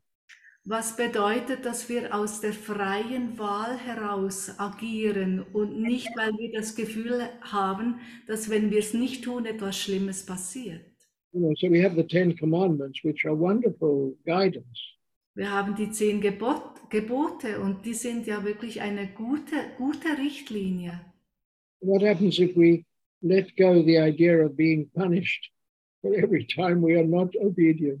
Was 0.64 0.96
bedeutet, 0.96 1.64
dass 1.64 1.88
wir 1.88 2.14
aus 2.14 2.40
der 2.40 2.52
freien 2.52 3.36
Wahl 3.36 3.76
heraus 3.76 4.48
agieren 4.58 5.44
und 5.52 5.82
nicht, 5.82 6.08
weil 6.16 6.30
wir 6.38 6.52
das 6.52 6.76
Gefühl 6.76 7.28
haben, 7.40 7.98
dass 8.28 8.48
wenn 8.48 8.70
wir 8.70 8.78
es 8.78 8.94
nicht 8.94 9.24
tun, 9.24 9.44
etwas 9.44 9.76
Schlimmes 9.76 10.24
passiert. 10.24 10.86
You 11.32 11.40
know, 11.40 11.54
so 11.56 11.68
we 11.68 11.82
have 11.82 11.96
the 11.96 12.06
Ten 12.06 12.36
Commandments, 12.36 13.02
which 13.02 13.24
are 13.26 13.34
wonderful 13.34 14.16
guidance. 14.24 14.78
Wir 15.34 15.50
haben 15.50 15.74
die 15.74 15.90
zehn 15.90 16.20
Gebot, 16.20 16.90
Gebote 16.90 17.58
und 17.58 17.84
die 17.84 17.94
sind 17.94 18.26
ja 18.26 18.44
wirklich 18.44 18.82
eine 18.82 19.08
gute, 19.08 19.56
gute 19.78 20.16
Richtlinie. 20.18 21.00
What 21.82 22.02
happens 22.02 22.38
if 22.38 22.56
we 22.56 22.84
let 23.22 23.56
go 23.56 23.82
the 23.82 23.98
idea 23.98 24.44
of 24.44 24.56
being 24.56 24.88
punished 24.96 25.50
for 26.00 26.14
every 26.14 26.44
time 26.44 26.80
we 26.80 26.94
are 26.94 27.04
not 27.04 27.34
obedient? 27.40 28.00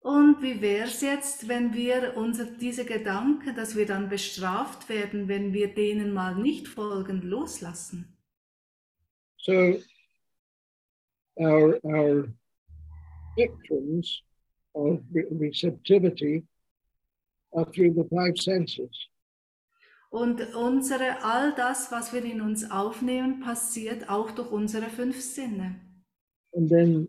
Und 0.00 0.40
wie 0.40 0.60
wäre 0.60 0.86
es 0.86 1.00
jetzt, 1.00 1.48
wenn 1.48 1.74
wir 1.74 2.16
unser, 2.16 2.46
diese 2.46 2.84
Gedanken, 2.84 3.54
dass 3.56 3.76
wir 3.76 3.84
dann 3.84 4.08
bestraft 4.08 4.88
werden, 4.88 5.26
wenn 5.26 5.52
wir 5.52 5.74
denen 5.74 6.12
mal 6.12 6.36
nicht 6.36 6.68
folgen, 6.68 7.22
loslassen? 7.22 8.16
So 9.38 9.78
our 11.36 11.78
our 11.84 12.28
spectrums 13.32 14.22
of 14.74 15.00
receptivity 15.40 16.44
are 17.52 17.64
through 17.64 17.94
the 17.94 18.08
five 18.08 18.38
senses. 18.38 18.90
Und 20.10 20.54
unsere, 20.54 21.22
all 21.22 21.54
das, 21.54 21.92
was 21.92 22.12
wir 22.12 22.24
in 22.24 22.40
uns 22.40 22.70
aufnehmen, 22.70 23.40
passiert 23.40 24.08
auch 24.08 24.30
durch 24.30 24.50
unsere 24.50 24.88
fünf 24.88 25.20
Sinne. 25.20 25.80
and 26.54 26.68
then 26.70 27.06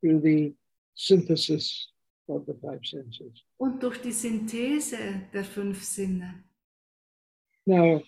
through 0.00 0.20
the 0.20 0.54
synthesis 0.94 1.88
of 2.28 2.44
the 2.46 2.54
five 2.60 2.84
senses. 2.84 3.42
Und 3.58 3.82
durch 3.82 4.00
die 4.02 4.12
Synthese 4.12 4.98
der 5.32 5.44
fünf 5.44 5.82
Sinne. 5.82 6.44
Now, 7.64 8.02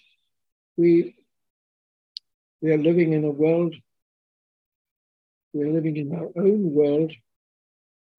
we 0.76 1.14
we 2.60 2.70
are 2.72 2.76
living 2.82 3.12
in 3.14 3.24
a 3.24 3.30
world. 3.30 3.74
We 5.54 5.62
are 5.64 5.72
living 5.72 5.96
in 5.96 6.12
our 6.14 6.30
own 6.36 6.74
world 6.74 7.12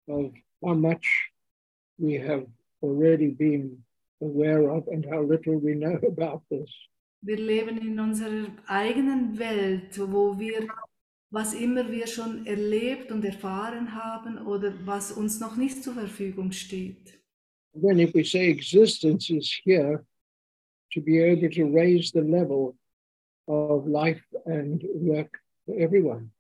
of 0.08 0.34
how 0.62 0.74
much 0.74 1.06
we 1.98 2.16
have 2.20 2.48
already 2.82 3.28
been 3.30 3.84
aware 4.22 4.70
of 4.70 4.88
and 4.88 5.06
how 5.06 5.22
little 5.22 5.58
we 5.58 5.74
know 5.76 6.00
about 6.08 6.42
this. 6.50 6.70
Wir 7.22 7.38
leben 7.38 7.78
in 7.80 8.00
unserer 8.00 8.48
eigenen 8.66 9.38
Welt, 9.38 10.00
wo 10.00 10.40
wir, 10.40 10.68
was 11.32 11.54
immer 11.54 11.92
wir 11.92 12.08
schon 12.08 12.46
erlebt 12.46 13.12
und 13.12 13.26
erfahren 13.26 13.94
haben 13.94 14.38
oder 14.48 14.74
was 14.86 15.12
uns 15.12 15.40
noch 15.40 15.58
nicht 15.58 15.84
zur 15.84 15.96
Verfügung 15.96 16.52
steht. 16.54 17.20
Then, 17.74 18.00
if 18.00 18.14
we 18.14 18.24
say 18.24 18.50
existence 18.50 19.30
is 19.30 19.52
here 19.64 20.06
to 20.94 21.02
be 21.02 21.20
able 21.20 21.50
to 21.50 21.66
raise 21.66 22.12
the 22.12 22.22
level 22.22 22.76
of 23.48 23.86
life 23.86 24.24
and 24.46 24.84
work 24.96 25.40
for 25.66 25.76
everyone. 25.76 26.32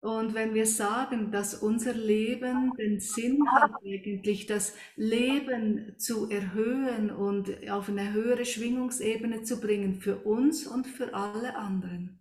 Und 0.00 0.32
wenn 0.32 0.54
wir 0.54 0.66
sagen, 0.66 1.32
dass 1.32 1.54
unser 1.54 1.92
Leben 1.92 2.72
den 2.76 3.00
Sinn 3.00 3.40
hat, 3.50 3.72
eigentlich 3.84 4.46
das 4.46 4.76
Leben 4.94 5.98
zu 5.98 6.30
erhöhen 6.30 7.10
und 7.10 7.68
auf 7.68 7.88
eine 7.88 8.12
höhere 8.12 8.44
Schwingungsebene 8.44 9.42
zu 9.42 9.60
bringen 9.60 9.96
für 9.96 10.18
uns 10.18 10.68
und 10.68 10.86
für 10.86 11.12
alle 11.14 11.56
anderen. 11.56 12.20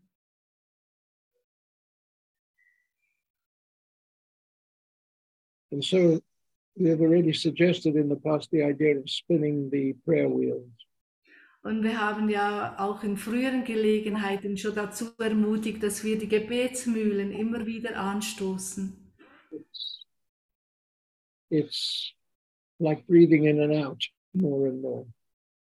And 5.70 5.84
so 5.84 6.20
we 6.78 6.90
have 6.90 7.02
already 7.02 7.34
suggested 7.34 7.96
in 7.96 8.10
the 8.10 8.16
past 8.16 8.50
the 8.52 8.64
idea 8.64 8.98
of 8.98 9.10
spinning 9.10 9.70
the 9.70 9.94
prayer 10.06 10.30
wheels. 10.30 10.87
Und 11.68 11.84
wir 11.84 12.00
haben 12.00 12.30
ja 12.30 12.80
auch 12.80 13.04
in 13.04 13.18
früheren 13.18 13.66
Gelegenheiten 13.66 14.56
schon 14.56 14.74
dazu 14.74 15.08
ermutigt, 15.20 15.84
dass 15.84 16.02
wir 16.02 16.18
die 16.18 16.30
Gebetsmühlen 16.30 17.34
immer 17.34 17.66
wieder 17.66 17.98
anstoßen. 17.98 19.14
It's, 19.52 20.06
it's 21.50 22.14
like 22.80 23.06
breathing 23.06 23.48
in 23.48 23.60
and 23.60 23.86
out 23.86 24.02
more 24.32 24.70
and 24.70 24.82
more. 24.82 25.08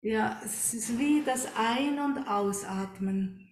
Ja, 0.02 0.42
es 0.44 0.74
ist 0.74 1.00
wie 1.00 1.24
das 1.26 1.48
Ein- 1.56 1.98
und 1.98 2.28
Ausatmen. 2.28 3.48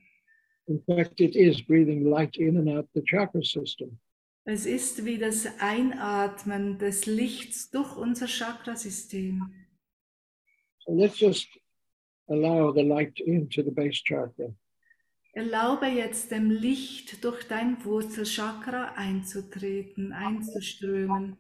In 0.68 0.84
fact, 0.84 1.22
it 1.22 1.38
is 1.38 1.66
breathing 1.66 2.04
light 2.04 2.36
in 2.36 2.58
and 2.58 2.68
out 2.68 2.90
the 2.94 3.02
chakra 3.02 3.42
system. 3.42 3.98
Es 4.44 4.66
ist 4.66 5.06
wie 5.06 5.18
das 5.18 5.48
Einatmen 5.62 6.78
des 6.80 7.06
Lichts 7.06 7.72
durch 7.72 7.96
unser 7.96 8.28
Chakrasystem. 8.28 9.54
So 10.80 10.94
let's 10.94 11.18
just 11.18 11.61
allow 12.32 12.72
the 12.72 12.84
light 12.84 13.20
into 13.20 13.64
the 13.64 13.72
base 13.72 14.02
chakra. 14.04 14.54
Erlaube 15.34 15.88
jetzt 15.88 16.32
dem 16.32 16.52
Licht 16.52 17.24
durch 17.24 17.48
dein 17.48 17.84
Wurzelchakra 17.86 18.94
einzutreten, 18.96 20.12
einzuströmen. 20.12 21.38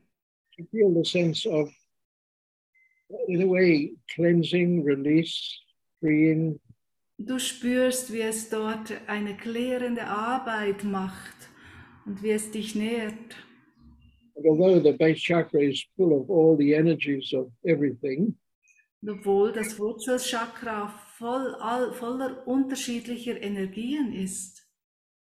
To 0.58 0.63
feel 0.71 0.93
the 0.93 1.04
sense 1.04 1.45
of, 1.45 1.69
in 3.27 3.41
a 3.41 3.47
way, 3.47 3.95
cleansing, 4.13 4.84
release, 4.84 5.60
freeing, 5.99 6.60
Du 7.23 7.38
spürst, 7.38 8.12
wie 8.12 8.21
es 8.21 8.49
dort 8.49 8.91
eine 9.06 9.38
klärende 9.38 10.08
Arbeit 10.08 10.84
macht 10.84 11.36
und 12.08 12.23
wie 12.23 12.32
es 12.32 12.49
dich 12.49 12.73
nährt. 12.73 13.36
And 14.36 14.45
although 14.47 14.80
the 14.80 14.97
base 14.97 15.19
chakra 15.19 15.62
is 15.62 15.86
full 15.95 16.13
of 16.13 16.30
all 16.32 16.58
the 16.58 16.73
energies 16.73 17.32
of 17.32 17.51
everything, 17.63 18.36
Obwohl 19.08 19.52
das 19.52 19.80
Wurzelchakra 19.80 20.90
voll, 21.18 21.56
all, 21.56 21.92
voller 21.94 22.48
unterschiedlicher 22.48 23.42
Energien 23.42 24.14
ist. 24.14 24.62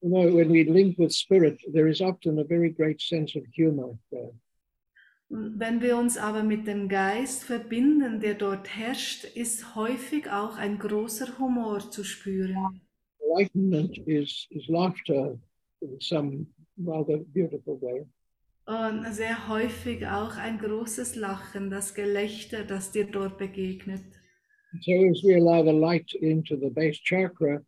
you 0.03 0.09
know, 0.09 0.35
when 0.35 0.51
we 0.51 0.63
link 0.65 0.97
with 0.97 1.13
spirit, 1.13 1.57
there 1.71 1.87
is 1.87 2.01
often 2.01 2.39
a 2.39 2.43
very 2.43 2.69
great 2.69 3.01
sense 3.01 3.35
of 3.35 3.43
humor 3.55 3.97
there. 4.11 4.31
Wenn 5.29 5.81
wir 5.81 5.97
uns 5.97 6.17
aber 6.17 6.43
mit 6.43 6.67
dem 6.67 6.87
Geist 6.87 7.45
verbinden, 7.45 8.19
der 8.19 8.35
dort 8.35 8.67
herrscht, 8.67 9.23
ist 9.23 9.75
häufig 9.75 10.29
auch 10.29 10.57
ein 10.57 10.77
großer 10.77 11.39
Humor 11.39 11.89
zu 11.89 12.03
spüren. 12.03 12.81
Enlightenment 13.19 13.97
is, 14.05 14.45
is 14.51 14.67
laughter 14.67 15.39
in 15.81 15.99
some 15.99 16.45
rather 16.85 17.17
beautiful 17.33 17.81
way. 17.81 18.05
Und 18.65 19.13
sehr 19.13 19.49
häufig 19.49 20.07
auch 20.07 20.37
ein 20.37 20.57
großes 20.57 21.15
Lachen, 21.15 21.69
das 21.69 21.93
Gelächter, 21.93 22.63
das 22.63 22.91
dir 22.91 23.05
dort 23.05 23.37
begegnet. 23.37 24.03
So 24.81 24.91
as 24.91 25.21
we 25.23 25.35
allow 25.35 25.63
the 25.63 25.71
light 25.71 26.13
into 26.13 26.55
the 26.55 26.69
base 26.69 26.99
chakra, 27.03 27.61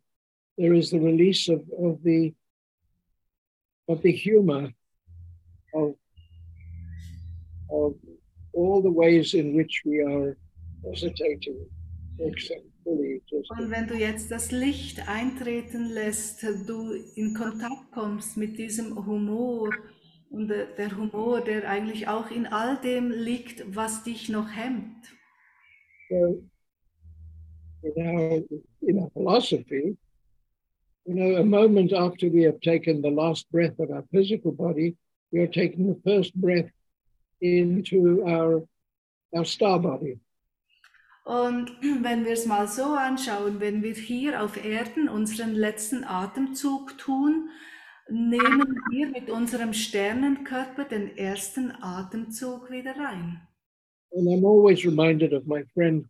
there 0.56 0.74
is 0.74 0.90
the 0.90 0.98
release 0.98 1.48
of, 1.48 1.60
of 1.78 2.00
the 2.02 2.34
of 3.88 4.02
the 4.02 4.10
humor 4.10 4.72
of 5.72 5.94
of 7.70 7.94
all 8.52 8.82
the 8.82 8.90
ways 8.90 9.34
in 9.34 9.54
which 9.54 9.82
we 9.84 10.00
are 10.00 10.36
hesitating 10.82 11.68
accept 12.26 12.66
Und 12.86 13.70
wenn 13.70 13.88
du 13.88 13.94
jetzt 13.94 14.30
das 14.30 14.52
Licht 14.52 15.08
eintreten 15.08 15.90
lässt, 15.90 16.42
du 16.42 16.92
in 17.16 17.34
Kontakt 17.34 17.90
kommst 17.92 18.36
mit 18.36 18.58
diesem 18.58 19.04
Humor 19.06 19.70
und 20.36 20.48
der 20.48 20.96
Humor, 20.96 21.40
der 21.40 21.68
eigentlich 21.68 22.08
auch 22.08 22.30
in 22.30 22.46
all 22.46 22.76
dem 22.76 23.10
liegt, 23.10 23.74
was 23.74 24.04
dich 24.04 24.28
noch 24.28 24.50
hemmt. 24.50 25.06
So, 26.10 26.42
in 27.82 28.06
our, 28.06 28.42
in 28.82 28.98
our 28.98 29.10
philosophy, 29.12 29.96
you 31.06 31.14
know, 31.14 31.36
a 31.36 31.44
moment 31.44 31.92
after 31.92 32.28
we 32.28 32.44
have 32.44 32.60
taken 32.60 33.02
the 33.02 33.10
last 33.10 33.50
breath 33.50 33.78
of 33.78 33.90
our 33.90 34.04
physical 34.10 34.52
body, 34.52 34.96
we 35.32 35.40
are 35.40 35.50
taking 35.50 35.86
the 35.86 36.00
first 36.04 36.34
breath 36.34 36.70
into 37.40 38.22
our, 38.26 38.66
our 39.32 39.44
star 39.44 39.78
body. 39.78 40.18
Und 41.24 41.70
wenn 42.02 42.24
wir 42.24 42.32
es 42.32 42.46
mal 42.46 42.68
so 42.68 42.94
anschauen, 42.94 43.58
wenn 43.60 43.82
wir 43.82 43.94
hier 43.94 44.42
auf 44.42 44.62
Erden 44.62 45.08
unseren 45.08 45.54
letzten 45.54 46.04
Atemzug 46.04 46.98
tun, 46.98 47.48
nehmen 48.08 48.80
wir 48.90 49.08
mit 49.08 49.30
unserem 49.30 49.72
Sternenkörper 49.72 50.84
den 50.84 51.16
ersten 51.16 51.72
Atemzug 51.80 52.70
wieder 52.70 52.96
rein. 52.96 53.40
And 54.12 54.28
I'm 54.28 54.44
always 54.46 54.84
reminded 54.84 55.32
of 55.32 55.46
my 55.46 55.64
friend 55.74 56.06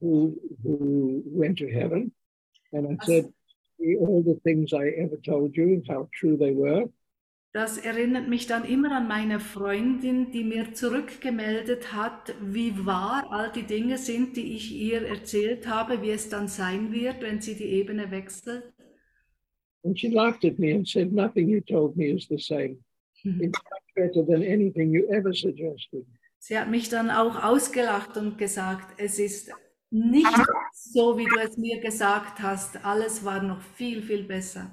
who, 0.00 0.36
who 0.62 1.22
went 1.26 1.58
to 1.58 1.66
heaven. 1.66 2.12
And 2.72 2.90
I 2.90 2.96
said, 3.04 3.32
"See 3.78 3.96
all 3.96 4.22
the 4.22 4.38
things 4.42 4.72
I 4.72 4.88
ever 4.98 5.16
told 5.22 5.56
you, 5.56 5.82
how 5.88 6.08
true 6.18 6.36
they 6.36 6.54
were. 6.54 6.90
Das 7.52 7.78
erinnert 7.78 8.28
mich 8.28 8.48
dann 8.48 8.64
immer 8.64 8.90
an 8.96 9.06
meine 9.06 9.38
Freundin, 9.38 10.32
die 10.32 10.42
mir 10.42 10.74
zurückgemeldet 10.74 11.92
hat, 11.92 12.34
wie 12.42 12.84
wahr 12.84 13.24
all 13.30 13.52
die 13.52 13.62
Dinge 13.62 13.96
sind, 13.96 14.36
die 14.36 14.56
ich 14.56 14.74
ihr 14.74 15.06
erzählt 15.06 15.68
habe, 15.68 16.02
wie 16.02 16.10
es 16.10 16.28
dann 16.28 16.48
sein 16.48 16.92
wird, 16.92 17.22
wenn 17.22 17.40
sie 17.40 17.54
die 17.54 17.70
Ebene 17.70 18.10
wechselt. 18.10 18.73
And 19.84 19.98
she 19.98 20.10
laughed 20.10 20.44
at 20.44 20.58
me 20.58 20.72
and 20.72 20.88
said, 20.88 21.12
Nothing 21.12 21.48
you 21.48 21.60
told 21.60 21.96
me 21.96 22.06
is 22.06 22.26
the 22.28 22.38
same. 22.38 22.78
Mhm. 23.24 23.40
It's 23.42 23.58
much 23.70 23.88
better 23.96 24.22
than 24.22 24.42
anything 24.42 24.90
you 24.90 25.08
ever 25.12 25.32
suggested. 25.34 26.04
Sie 26.38 26.58
hat 26.58 26.68
mich 26.70 26.90
dann 26.90 27.10
auch 27.10 27.42
ausgelacht 27.42 28.16
und 28.18 28.36
gesagt, 28.36 29.00
es 29.00 29.18
ist 29.18 29.50
nicht 29.90 30.26
so, 30.72 31.16
wie 31.16 31.24
du 31.24 31.38
es 31.40 31.56
mir 31.56 31.80
gesagt 31.80 32.40
hast. 32.40 32.84
Alles 32.84 33.24
war 33.24 33.42
noch 33.42 33.62
viel, 33.62 34.02
viel 34.02 34.24
besser. 34.24 34.70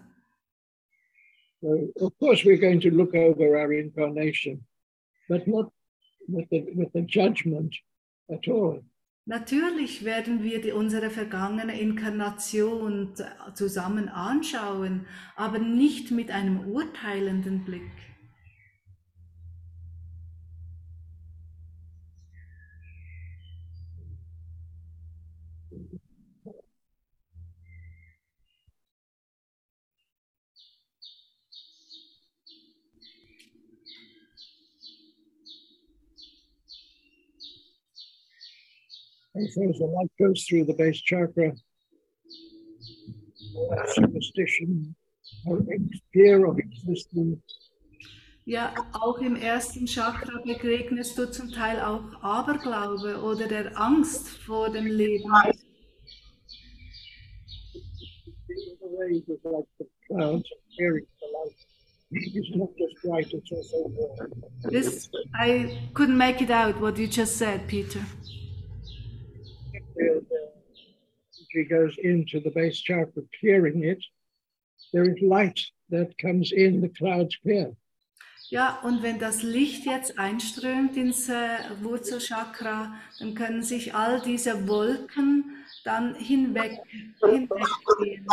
So, 1.61 1.91
of 2.01 2.17
course, 2.17 2.43
we're 2.43 2.57
going 2.57 2.81
to 2.81 2.89
look 2.89 3.13
over 3.13 3.55
our 3.55 3.71
incarnation, 3.71 4.65
but 5.29 5.47
not 5.47 5.71
with 6.27 6.49
the, 6.49 6.65
with 6.75 6.91
the 6.93 7.03
judgment 7.03 7.75
at 8.29 8.47
all. 8.47 8.83
Natürlich 9.31 10.03
werden 10.03 10.43
wir 10.43 10.59
die, 10.59 10.73
unsere 10.73 11.09
vergangene 11.09 11.79
Inkarnation 11.79 13.13
zusammen 13.53 14.09
anschauen, 14.09 15.05
aber 15.37 15.57
nicht 15.57 16.11
mit 16.11 16.31
einem 16.31 16.59
urteilenden 16.67 17.63
Blick. 17.63 18.10
As 39.35 39.55
the 39.55 39.93
light 39.95 40.11
goes 40.19 40.43
through 40.45 40.65
the 40.65 40.73
base 40.73 41.01
chakra, 41.01 41.53
superstition 43.93 44.95
or 45.45 45.63
fear 46.13 46.45
of 46.45 46.59
existence 46.59 47.39
Ja, 48.43 48.73
auch 48.93 49.19
im 49.19 49.35
ersten 49.35 49.85
Chakra 49.85 50.41
begegnest 50.43 51.15
du 51.17 51.29
zum 51.29 51.51
Teil 51.51 51.79
auch 51.79 52.01
Aberglaube 52.23 53.21
oder 53.21 53.47
der 53.47 53.79
Angst 53.79 54.27
vor 54.29 54.71
dem 54.71 54.87
Leben. 54.87 55.31
the 58.81 58.87
waves 58.97 59.29
of 59.29 59.51
like 59.51 59.65
the 59.77 59.85
clouds 60.07 60.49
carrying 60.77 61.05
the 61.19 61.27
light. 61.37 61.55
It's 62.13 62.55
not 62.55 62.69
just 62.77 62.95
white, 63.03 63.31
it's 63.31 63.51
also 63.51 63.87
warm. 63.87 64.31
This, 64.69 65.09
I 65.33 65.89
couldn't 65.93 66.17
make 66.17 66.41
it 66.41 66.49
out 66.49 66.81
what 66.81 66.97
you 66.97 67.07
just 67.07 67.37
said, 67.37 67.67
Peter. 67.67 68.03
Uh, 70.01 70.19
She 71.51 71.65
goes 71.65 71.97
into 71.97 72.39
the 72.39 72.49
base 72.49 72.79
chakra, 72.79 73.23
clearing 73.39 73.83
it. 73.83 74.01
There 74.93 75.03
is 75.03 75.21
light 75.21 75.59
that 75.89 76.17
comes 76.17 76.53
in, 76.53 76.79
the 76.81 76.89
clouds 76.89 77.35
clear. 77.43 77.75
Ja, 78.49 78.81
und 78.83 79.01
wenn 79.01 79.19
das 79.19 79.43
Licht 79.43 79.85
jetzt 79.85 80.17
einströmt 80.17 80.97
ins 80.97 81.29
äh, 81.29 81.57
Wurzelchakra, 81.81 82.93
dann 83.19 83.33
können 83.33 83.63
sich 83.63 83.93
all 83.93 84.21
diese 84.21 84.67
Wolken 84.67 85.55
dann 85.85 86.15
hinweg, 86.15 86.79
hinweggehen. 87.21 88.25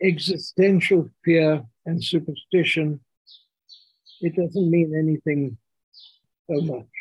Existential 0.00 1.10
fear 1.24 1.68
and 1.84 2.02
superstition, 2.02 3.00
it 4.20 4.34
doesn't 4.36 4.70
mean 4.70 4.94
anything 4.94 5.56
so 6.48 6.60
much. 6.62 6.97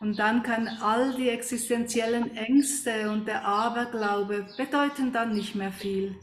Und 0.00 0.18
dann 0.18 0.42
kann 0.42 0.68
all 0.68 1.14
die 1.16 1.28
existenziellen 1.28 2.36
Ängste 2.36 3.10
und 3.10 3.26
der 3.26 3.44
Aberglaube 3.44 4.46
bedeuten 4.56 5.12
dann 5.12 5.34
nicht 5.34 5.54
mehr 5.56 5.72
viel. 5.72 6.14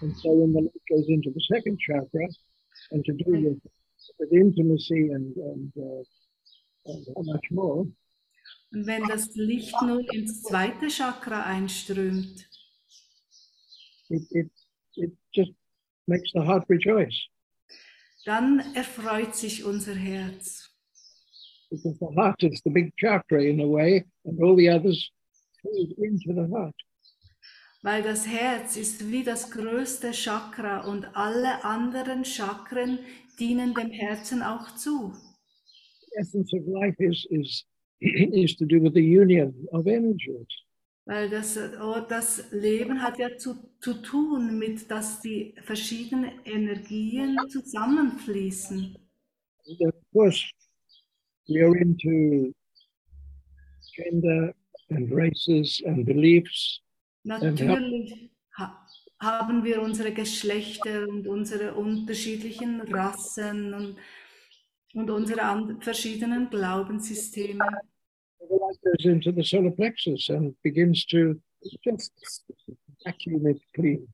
And 0.00 0.14
so 0.18 0.28
when 0.38 0.52
the 0.52 0.60
light 0.60 0.86
goes 0.88 1.08
into 1.08 1.30
the 1.30 1.40
second 1.48 1.78
chakra, 1.80 2.28
and 2.90 3.04
to 3.06 3.12
do 3.12 3.30
with, 3.30 3.58
with 4.18 4.32
intimacy 4.32 5.10
and, 5.12 5.34
and, 5.36 5.72
uh, 5.76 6.04
and 6.84 7.06
how 7.16 7.22
much 7.24 7.50
more, 7.50 7.86
Und 8.72 8.86
wenn 8.86 9.04
das 9.04 9.34
Licht 9.36 9.74
nun 9.80 10.04
ins 10.12 10.42
zweite 10.42 10.90
Chakra 10.90 11.44
einströmt, 11.44 12.46
it, 14.10 14.22
it, 14.32 14.50
it 14.96 15.16
just 15.32 15.52
makes 16.06 16.30
the 16.34 16.40
heart 16.40 16.68
rejoice. 16.68 17.14
dann 18.26 18.60
erfreut 18.74 19.34
sich 19.34 19.64
unser 19.64 19.94
Herz. 19.94 20.73
Because 21.70 21.98
the 21.98 22.12
heart 22.14 22.42
is 22.42 22.60
the 22.64 22.70
big 22.70 22.92
chakra 22.96 23.42
in 23.42 23.60
a 23.60 23.66
way, 23.66 24.04
and 24.24 24.42
all 24.42 24.56
the 24.56 24.68
others 24.68 25.10
feed 25.62 25.94
into 25.98 26.32
the 26.34 26.48
heart. 26.52 26.74
Weil 27.82 28.02
das 28.02 28.26
Herz 28.26 28.76
ist 28.76 29.10
wie 29.10 29.24
das 29.24 29.50
größte 29.50 30.12
Chakra 30.12 30.86
und 30.86 31.04
alle 31.14 31.64
anderen 31.64 32.24
Chakren 32.24 32.98
dienen 33.38 33.74
dem 33.74 33.90
Herzen 33.90 34.42
auch 34.42 34.74
zu. 34.74 35.12
The 36.10 36.20
essence 36.20 36.54
of 36.54 36.62
life 36.66 36.96
is, 36.98 37.26
is, 37.30 37.64
is 38.00 38.56
to 38.56 38.64
do 38.64 38.80
with 38.80 38.94
the 38.94 39.02
union 39.02 39.52
of 39.72 39.86
energies. 39.86 40.46
Weil 41.06 41.28
das, 41.28 41.58
oh, 41.58 42.00
das 42.08 42.50
Leben 42.52 43.02
hat 43.02 43.18
ja 43.18 43.36
zu, 43.36 43.56
zu 43.80 44.00
tun 44.00 44.58
mit, 44.58 44.90
dass 44.90 45.20
die 45.20 45.54
verschiedenen 45.62 46.40
Energien 46.46 47.36
zusammenfließen. 47.50 48.96
And 49.66 49.80
of 49.82 49.94
course, 50.12 50.50
we 51.48 51.60
are 51.60 51.76
into 51.76 52.52
gender 53.96 54.52
and 54.90 55.10
races 55.10 55.82
and 55.86 56.04
beliefs, 56.04 56.80
Natürlich 57.26 58.30
ha 58.58 58.86
haben 59.20 59.64
wir 59.64 59.80
unsere 59.80 60.12
Geschlechter 60.12 61.08
und 61.08 61.26
unsere 61.26 61.74
unterschiedlichen 61.74 62.82
Rassen 62.82 63.72
und, 63.72 63.96
und 64.92 65.10
unsere 65.10 65.76
verschiedenen 65.80 66.50
Glaubenssysteme. 66.50 67.64
goes 68.84 69.04
into 69.06 69.32
the 69.32 69.42
solar 69.42 69.70
plexus 69.70 70.28
and 70.28 70.54
begins 70.62 71.06
to 71.06 71.40
just 71.82 72.12
vacuum 73.04 73.46
it 73.46 73.60
clean. 73.74 74.06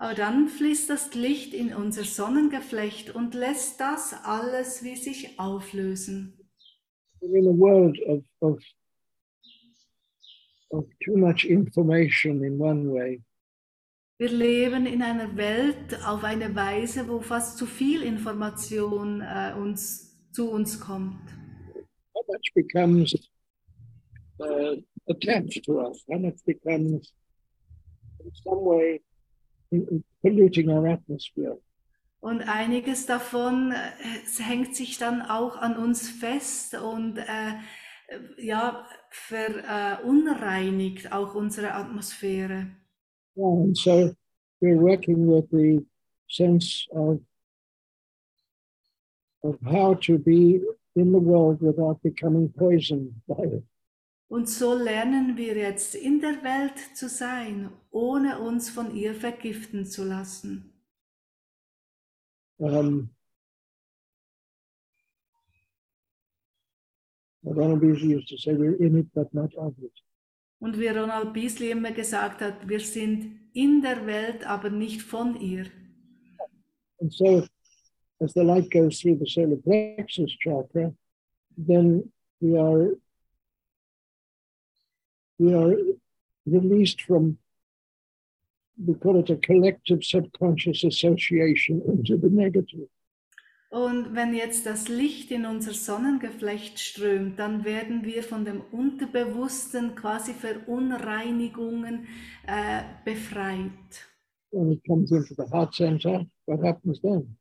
Aber 0.00 0.14
dann 0.14 0.48
fließt 0.48 0.88
das 0.88 1.14
Licht 1.14 1.52
in 1.52 1.74
unser 1.74 2.04
Sonnengeflecht 2.04 3.14
und 3.14 3.34
lässt 3.34 3.80
das 3.80 4.14
alles 4.24 4.84
wie 4.84 4.94
sich 4.94 5.40
auflösen. 5.40 6.34
We're 7.20 7.36
in 7.36 7.48
a 7.48 7.58
world 7.58 7.98
of, 8.06 8.22
of, 8.40 8.62
of 10.70 10.84
too 11.04 11.16
much 11.16 11.44
information 11.44 12.44
in 12.44 12.60
one 12.60 12.92
way. 12.92 13.20
Wir 14.18 14.30
leben 14.30 14.86
in 14.86 15.02
einer 15.02 15.36
Welt 15.36 15.98
auf 16.06 16.22
eine 16.22 16.54
Weise, 16.54 17.08
wo 17.08 17.20
fast 17.20 17.58
zu 17.58 17.66
viel 17.66 18.02
Information 18.02 19.20
äh, 19.20 19.52
uns, 19.56 20.16
zu 20.30 20.48
uns 20.50 20.78
kommt. 20.78 21.20
How 22.14 22.24
much 22.28 22.52
becomes 22.54 23.14
uh, 24.38 24.76
attached 25.08 25.64
to 25.64 25.80
us? 25.80 26.04
How 26.08 26.20
much 26.20 26.36
becomes 26.44 27.12
in 28.20 28.32
some 28.44 28.64
way 28.64 29.00
polluting 30.22 30.70
our 30.70 30.86
atmosphere? 30.86 31.58
Und 32.20 32.42
einiges 32.42 33.06
davon 33.06 33.72
äh, 33.72 34.42
hängt 34.42 34.74
sich 34.74 34.98
dann 34.98 35.22
auch 35.22 35.56
an 35.56 35.76
uns 35.76 36.08
fest 36.08 36.74
und 36.74 37.18
äh, 37.18 37.54
ja, 38.38 38.86
verunreinigt 39.10 41.12
auch 41.12 41.34
unsere 41.34 41.74
Atmosphäre. 41.74 42.68
Yeah, 43.36 43.46
and 43.46 43.76
so 43.76 44.14
we're 44.60 44.80
working 44.80 45.28
with 45.28 45.48
the 45.50 45.84
sense 46.28 46.88
of 46.90 47.20
of 49.42 49.56
how 49.64 49.94
to 49.94 50.18
be 50.18 50.60
in 50.96 51.12
the 51.12 51.20
world 51.20 51.62
without 51.62 52.02
becoming 52.02 52.52
poisoned 52.52 53.14
by 53.28 53.44
it. 53.44 53.62
Und 54.28 54.48
so 54.48 54.74
lernen 54.74 55.36
wir 55.38 55.56
jetzt 55.56 55.94
in 55.94 56.20
der 56.20 56.42
Welt 56.42 56.78
zu 56.94 57.08
sein, 57.08 57.70
ohne 57.90 58.38
uns 58.40 58.68
von 58.68 58.94
ihr 58.94 59.14
vergiften 59.14 59.86
zu 59.86 60.04
lassen. 60.04 60.74
Um, 62.58 63.10
Ronald 67.44 67.80
Beasley 67.80 68.16
used 68.16 68.28
to 68.28 68.36
say, 68.36 68.52
"We're 68.52 68.76
in 68.78 68.96
it, 68.98 69.12
but 69.14 69.32
not 69.32 69.54
of 69.56 69.78
it." 69.78 69.92
Und 70.60 70.78
wie 70.78 70.88
Ronald 70.88 71.32
Beasley 71.32 71.70
immer 71.70 71.92
gesagt 71.92 72.40
hat, 72.40 72.68
wir 72.68 72.80
sind 72.80 73.48
in 73.52 73.80
der 73.80 74.04
Welt, 74.06 74.44
aber 74.44 74.70
nicht 74.70 75.02
von 75.02 75.40
ihr. 75.40 75.66
And 77.00 77.12
so, 77.12 77.46
as 78.18 78.32
the 78.34 78.40
light 78.40 78.68
goes 78.70 78.98
through 78.98 79.18
the 79.20 79.30
solar 79.30 79.56
plexus 79.56 80.36
chakra, 80.40 80.92
then 81.56 82.12
we 82.40 82.58
are 82.58 82.96
we 85.38 85.54
are 85.54 85.76
released 86.46 87.02
from 87.02 87.38
we 88.78 88.94
call 88.94 89.18
it 89.18 89.30
a 89.30 89.36
collective 89.36 90.04
subconscious 90.04 90.84
association 90.84 91.82
into 91.86 92.16
the 92.16 92.30
negative. 92.30 92.88
Und 93.70 94.14
wenn 94.14 94.32
jetzt 94.32 94.64
das 94.64 94.88
Licht 94.88 95.30
in 95.30 95.44
unser 95.44 95.74
Sonnengeflecht 95.74 96.78
strömt, 96.78 97.38
dann 97.38 97.64
werden 97.64 98.02
wir 98.02 98.22
von 98.22 98.46
dem 98.46 98.62
unterbewussten 98.72 99.94
quasi 99.94 100.32
Verunreinigungen 100.32 102.06
äh, 102.46 102.82
befreit. 103.04 104.06
When 104.52 104.72
it 104.72 104.82
comes 104.86 105.10
into 105.10 105.34
the 105.34 105.44
heart 105.52 105.74
center, 105.74 106.24
what 106.46 106.62
happens 106.62 107.02
then? 107.02 107.36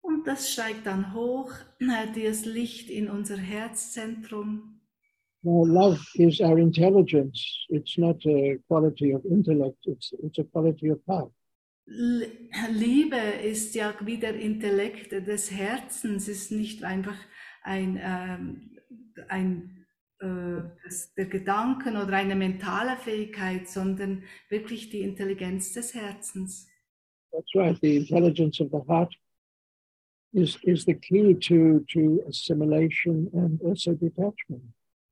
Und 0.00 0.24
das 0.28 0.52
steigt 0.52 0.86
dann 0.86 1.12
hoch, 1.12 1.50
äh, 1.80 2.06
das 2.14 2.44
Licht 2.44 2.88
in 2.88 3.10
unser 3.10 3.36
Herzzentrum. 3.36 4.75
Now, 5.42 5.64
love 5.64 6.00
is 6.16 6.40
our 6.40 6.58
intelligence. 6.58 7.66
It's 7.68 7.96
not 7.98 8.16
a 8.26 8.58
quality 8.68 9.12
of 9.12 9.24
intellect. 9.24 9.78
It's 9.84 10.12
it's 10.22 10.38
a 10.38 10.44
quality 10.44 10.88
of 10.90 11.00
heart. 11.06 11.32
Liebe 11.86 13.16
ist 13.44 13.74
ja 13.76 13.94
wie 14.00 14.18
der 14.18 14.34
Intellekt 14.34 15.12
des 15.12 15.52
Herzens, 15.52 16.26
ist 16.26 16.50
nicht 16.50 16.82
einfach 16.82 17.16
ein, 17.62 18.00
ähm, 18.02 18.70
ein 19.28 19.86
äh, 20.18 20.62
das, 20.82 21.14
der 21.14 21.26
Gedanken 21.26 21.96
oder 21.96 22.14
eine 22.14 22.34
mentale 22.34 22.96
Fähigkeit, 22.96 23.68
sondern 23.68 24.24
wirklich 24.48 24.90
die 24.90 25.02
Intelligenz 25.02 25.74
des 25.74 25.94
Herzens. 25.94 26.68
That's 27.32 27.54
right. 27.54 27.78
The 27.80 27.96
intelligence 27.96 28.60
of 28.60 28.70
the 28.70 28.82
heart 28.88 29.14
is 30.32 30.56
is 30.62 30.84
the 30.84 30.94
key 30.94 31.34
to 31.34 31.84
to 31.92 32.22
assimilation 32.28 33.28
and 33.32 33.62
also 33.62 33.92
detachment. 33.94 34.62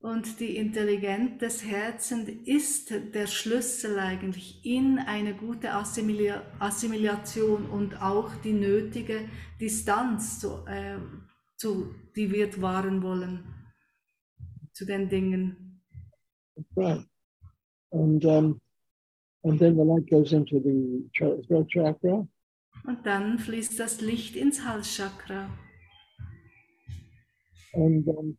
Und 0.05 0.39
die 0.39 0.59
Intelligenz 0.59 1.39
des 1.39 1.65
Herzens 1.65 2.29
ist 2.45 2.91
der 2.91 3.27
Schlüssel 3.27 3.99
eigentlich 3.99 4.61
in 4.63 4.99
eine 4.99 5.35
gute 5.35 5.73
Assimilation 5.73 7.65
und 7.71 8.03
auch 8.03 8.35
die 8.43 8.53
nötige 8.53 9.31
Distanz, 9.59 10.41
zu, 10.41 10.67
äh, 10.67 10.99
zu, 11.57 11.95
die 12.15 12.31
wir 12.31 12.61
wahren 12.61 13.03
wollen 13.03 13.45
zu 14.75 14.85
den 14.85 15.09
Dingen. 15.09 15.81
Right. 16.77 17.07
And 17.91 18.23
um, 18.27 18.61
and 19.43 19.59
then 19.59 19.75
the 19.75 19.85
light 19.85 20.11
goes 20.11 20.33
into 20.33 20.61
the 20.61 21.09
throat 21.17 21.67
chakra, 21.71 22.29
Und 22.87 23.07
dann 23.07 23.39
fließt 23.39 23.81
das 23.81 24.03
Licht 24.03 24.37
ins 24.37 24.67
Halschakra. 24.67 25.49
and 27.73 28.07
um, 28.07 28.37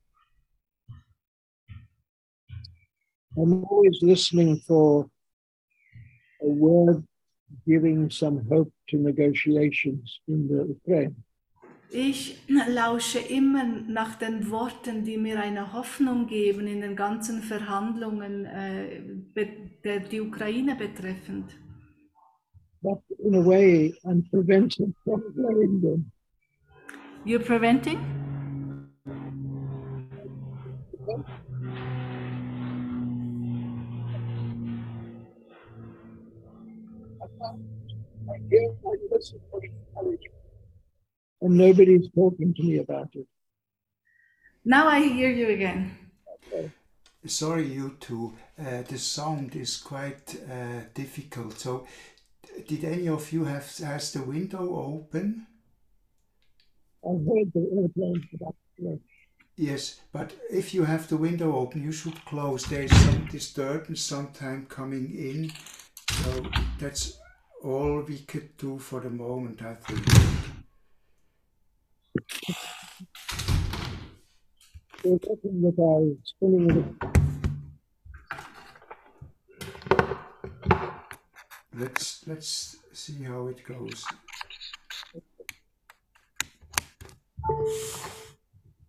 I'm 3.37 3.63
always 3.65 3.99
listening 4.01 4.61
for 4.67 5.09
a 6.41 6.47
word 6.47 7.03
giving 7.67 8.09
some 8.09 8.45
hope 8.49 8.71
to 8.89 8.97
negotiations 8.97 10.19
in 10.27 10.47
the 10.47 10.61
Ukraine. 10.75 11.15
Ich 11.91 12.41
lausche 12.47 13.19
immer 13.19 13.63
nach 13.87 14.15
den 14.15 14.49
Worten, 14.49 15.03
die 15.03 15.17
mir 15.17 15.39
eine 15.39 15.71
Hoffnung 15.71 16.27
geben 16.27 16.67
in 16.67 16.81
den 16.81 16.95
ganzen 16.95 17.41
Verhandlungen, 17.41 18.45
äh, 18.45 19.01
der, 19.83 19.99
die 19.99 20.19
Ukraine 20.19 20.75
betreffend. 20.75 21.55
But 22.81 22.99
in 23.19 23.35
a 23.35 23.41
way, 23.41 23.93
I'm 24.03 24.23
prevented 24.29 24.93
from 25.03 25.21
playing 25.33 25.81
them. 25.81 26.11
You're 27.23 27.39
preventing? 27.43 28.14
And 41.41 41.57
nobody's 41.57 42.09
talking 42.15 42.53
to 42.55 42.63
me 42.63 42.77
about 42.77 43.09
it. 43.13 43.27
Now 44.63 44.87
I 44.87 45.01
hear 45.01 45.29
you 45.29 45.49
again. 45.49 45.97
Sorry, 47.25 47.67
you 47.67 47.97
two. 47.99 48.33
Uh, 48.59 48.83
the 48.83 48.99
sound 48.99 49.55
is 49.55 49.77
quite 49.77 50.35
uh, 50.49 50.81
difficult. 50.93 51.59
So, 51.59 51.87
did 52.67 52.83
any 52.83 53.07
of 53.07 53.31
you 53.33 53.45
have 53.45 53.77
has 53.79 54.13
the 54.13 54.21
window 54.21 54.75
open? 54.75 55.47
I 57.03 57.09
heard 57.09 57.51
the 57.53 57.67
airplanes 57.75 58.25
about 58.33 58.55
Yes, 59.57 60.01
but 60.11 60.33
if 60.51 60.73
you 60.73 60.83
have 60.83 61.07
the 61.07 61.17
window 61.17 61.55
open, 61.55 61.83
you 61.83 61.93
should 61.93 62.25
close. 62.25 62.65
There 62.65 62.83
is 62.83 63.05
some 63.05 63.25
disturbance 63.31 64.01
sometime 64.01 64.65
coming 64.65 65.15
in. 65.15 65.51
So 66.11 66.45
that's 66.77 67.17
all 67.65 68.01
we 68.01 68.19
could 68.19 68.55
do 68.57 68.77
for 68.77 68.99
the 68.99 69.09
moment, 69.09 69.61
I 69.63 69.73
think. 69.73 70.05
We're 75.03 75.19
working 75.27 75.61
with 75.61 75.79
our 75.79 76.15
spinning 76.23 76.67
with 76.67 76.85
Let's 81.77 82.25
let's 82.27 82.77
see 82.93 83.23
how 83.23 83.47
it 83.47 83.63
goes. 83.65 84.05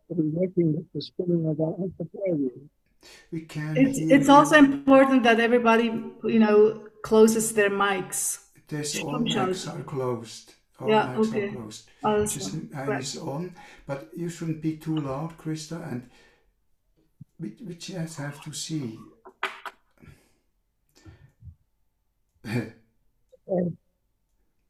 we're 0.09 0.41
working 0.41 0.75
with 0.75 0.93
the 0.95 1.01
spinning 1.01 1.47
of 1.47 1.61
our 1.61 1.75
of 1.75 1.91
the 1.99 2.05
prayer 2.05 2.37
wheel. 2.37 2.51
We 3.33 3.41
can. 3.41 3.77
It's, 3.77 3.99
it's 3.99 4.29
also 4.29 4.57
important 4.57 5.23
that 5.25 5.41
everybody, 5.41 5.87
you 6.25 6.39
know, 6.39 6.87
closes 7.03 7.53
their 7.53 7.71
mics. 7.71 8.46
There's 8.69 8.99
all 9.01 9.15
Stimmt 9.15 9.35
mics 9.35 9.69
are 9.69 9.83
closed. 9.83 10.55
All 10.81 10.89
Yeah, 10.89 11.15
mics 11.15 11.29
okay. 11.29 11.49
are 11.49 11.53
closed. 11.53 11.91
Also, 12.03 12.39
Just 12.39 12.55
mine 12.55 12.89
right. 12.89 13.03
is 13.03 13.17
on, 13.17 13.55
but 13.87 14.11
you 14.17 14.29
shouldn't 14.29 14.61
be 14.61 14.77
too 14.77 14.97
loud, 14.97 15.37
Krista, 15.39 15.81
and 15.91 16.11
we, 17.39 17.57
we 17.65 17.75
just 17.75 18.19
have 18.19 18.41
to 18.43 18.53
see. 18.53 18.99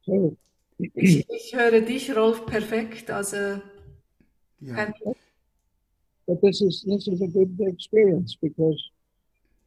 So 0.05 0.37
Ich, 0.79 1.27
ich 1.31 1.55
höre 1.55 1.81
dich, 1.81 2.15
Rolf, 2.15 2.45
perfekt. 2.45 3.11
Also, 3.11 3.63
yeah. 4.61 4.75
kein 4.75 4.95
but 6.27 6.41
this 6.43 6.61
is 6.61 6.83
this 6.83 7.07
is 7.09 7.23
a 7.23 7.29
good 7.29 7.57
experience 7.61 8.37
because 8.43 8.91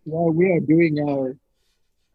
while 0.04 0.32
we 0.32 0.52
are 0.52 0.60
doing 0.60 1.00
our 1.10 1.36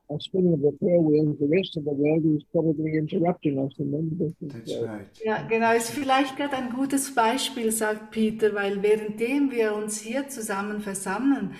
our 0.08 0.20
spinning 0.20 0.60
the 0.60 0.70
prayer 0.78 1.00
wheel, 1.00 1.34
the 1.40 1.48
rest 1.48 1.76
of 1.76 1.84
the 1.84 1.90
world 1.92 2.24
is 2.36 2.44
probably 2.52 2.92
interrupting 2.96 3.58
us 3.58 3.72
in 3.78 3.90
many 3.90 4.10
different 4.10 4.54
ways. 4.66 4.82
right. 4.82 5.06
Ja, 5.24 5.42
genau, 5.48 5.72
ist 5.74 5.90
vielleicht 5.90 6.36
gerade 6.36 6.56
ein 6.56 6.70
gutes 6.74 7.14
Beispiel, 7.14 7.72
sagt 7.72 8.10
Peter, 8.10 8.54
weil 8.54 8.82
währenddem 8.82 9.50
wir 9.50 9.74
uns 9.74 10.00
hier 10.00 10.28
zusammen 10.28 10.80
versammeln, 10.80 11.54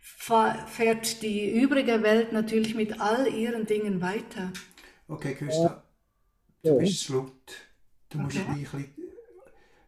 fährt 0.00 1.22
die 1.22 1.50
übrige 1.62 2.02
Welt 2.02 2.32
natürlich 2.32 2.74
mit 2.74 3.00
all 3.00 3.26
ihren 3.32 3.66
Dingen 3.66 4.00
weiter. 4.00 4.52
Okay, 5.08 5.34
Krista, 5.34 5.82
Ja. 6.62 6.72
du 6.72 6.78
bist 6.78 7.08
laut. 7.08 7.32
Du 8.10 8.18
musst 8.18 8.36
Okay. 8.38 8.46
ein 8.48 8.60
bisschen. 8.60 8.84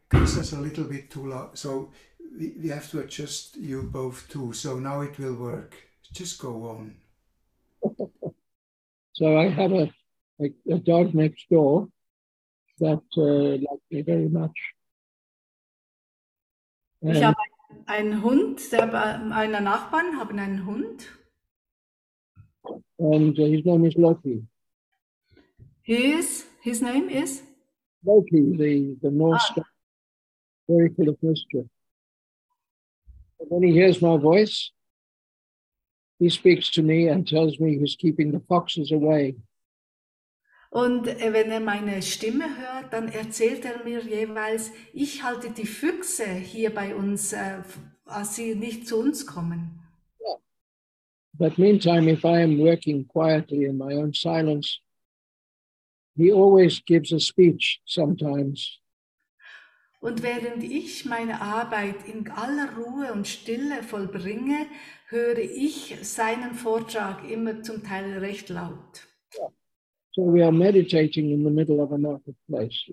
Krista's 0.08 0.52
a 0.52 0.60
little 0.60 0.84
bit 0.84 1.10
too 1.10 1.26
loud, 1.26 1.56
so 1.56 1.90
we, 2.38 2.52
we 2.62 2.70
have 2.70 2.88
to 2.90 2.98
adjust 3.00 3.56
you 3.56 3.82
both 3.82 4.28
too. 4.28 4.52
So 4.52 4.78
now 4.78 5.02
it 5.02 5.18
will 5.18 5.38
work. 5.38 5.74
Just 6.12 6.38
go 6.38 6.68
on. 6.68 6.96
So 9.12 9.36
I 9.38 9.48
have 9.48 9.72
a, 9.72 9.90
a, 10.40 10.46
a 10.70 10.78
dog 10.78 11.14
next 11.14 11.46
door 11.50 11.88
that 12.78 13.02
uh, 13.16 13.58
like 13.68 13.82
me 13.90 14.02
very 14.02 14.28
much. 14.28 14.56
Ich 17.02 17.16
And 17.16 17.24
habe 17.24 17.36
einen 17.86 18.22
Hund, 18.22 18.60
einer 18.72 19.60
Nachbarn 19.60 20.16
haben 20.18 20.38
einen 20.38 20.66
Hund. 20.66 21.08
and 22.98 23.36
uh, 23.38 23.44
his 23.44 23.64
name 23.64 23.84
is 23.84 23.94
Loki. 23.96 24.44
His, 25.82 26.46
his 26.60 26.80
name 26.80 27.08
is 27.10 27.42
Loki, 28.04 28.56
the, 28.56 28.96
the 29.02 29.10
Norse 29.10 29.50
god, 29.56 29.64
very 30.68 30.88
full 30.94 31.08
of 31.08 31.16
mischief. 31.22 31.66
But 33.38 33.50
when 33.50 33.64
he 33.64 33.72
hears 33.72 34.00
my 34.00 34.16
voice, 34.16 34.70
he 36.22 36.30
speaks 36.30 36.70
to 36.70 36.82
me 36.82 37.08
and 37.08 37.26
tells 37.26 37.58
me 37.58 37.78
he's 37.78 37.96
keeping 37.96 38.30
the 38.30 38.42
foxes 38.48 38.92
away. 38.92 39.34
Und 40.70 41.06
äh, 41.06 41.32
wenn 41.32 41.50
er 41.50 41.60
meine 41.60 42.00
Stimme 42.00 42.44
hört, 42.44 42.92
dann 42.92 43.08
erzählt 43.08 43.64
er 43.64 43.84
mir 43.84 44.00
jeweils, 44.00 44.70
ich 44.94 45.22
halte 45.22 45.50
die 45.50 45.66
Füchse 45.66 46.24
hier 46.24 46.70
bei 46.70 46.94
uns, 46.94 47.32
äh, 47.32 47.62
als 48.06 48.36
sie 48.36 48.54
nicht 48.54 48.86
zu 48.86 48.98
uns 48.98 49.26
kommen. 49.26 49.80
But 51.34 51.58
meantime, 51.58 52.08
if 52.08 52.24
I 52.24 52.42
am 52.42 52.58
working 52.58 53.06
quietly 53.06 53.64
in 53.64 53.76
my 53.76 53.94
own 53.96 54.12
silence, 54.14 54.78
he 56.14 56.32
always 56.32 56.80
gives 56.86 57.12
a 57.12 57.18
speech 57.18 57.80
sometimes. 57.84 58.78
Und 60.00 60.22
während 60.22 60.64
ich 60.64 61.04
meine 61.04 61.40
Arbeit 61.40 62.08
in 62.08 62.28
aller 62.28 62.76
Ruhe 62.76 63.12
und 63.12 63.28
Stille 63.28 63.82
vollbringe, 63.84 64.66
höre 65.12 65.38
ich 65.38 65.94
seinen 66.02 66.54
Vortrag 66.54 67.30
immer 67.30 67.62
zum 67.62 67.84
Teil 67.84 68.18
recht 68.18 68.48
laut. 68.48 69.06
So 70.14 70.30
we 70.30 70.42
are 70.42 70.52
meditating 70.52 71.30
in 71.30 71.42
the 71.42 71.50
middle 71.50 71.80
of 71.80 71.92
a 71.92 71.98
marketplace. 71.98 72.90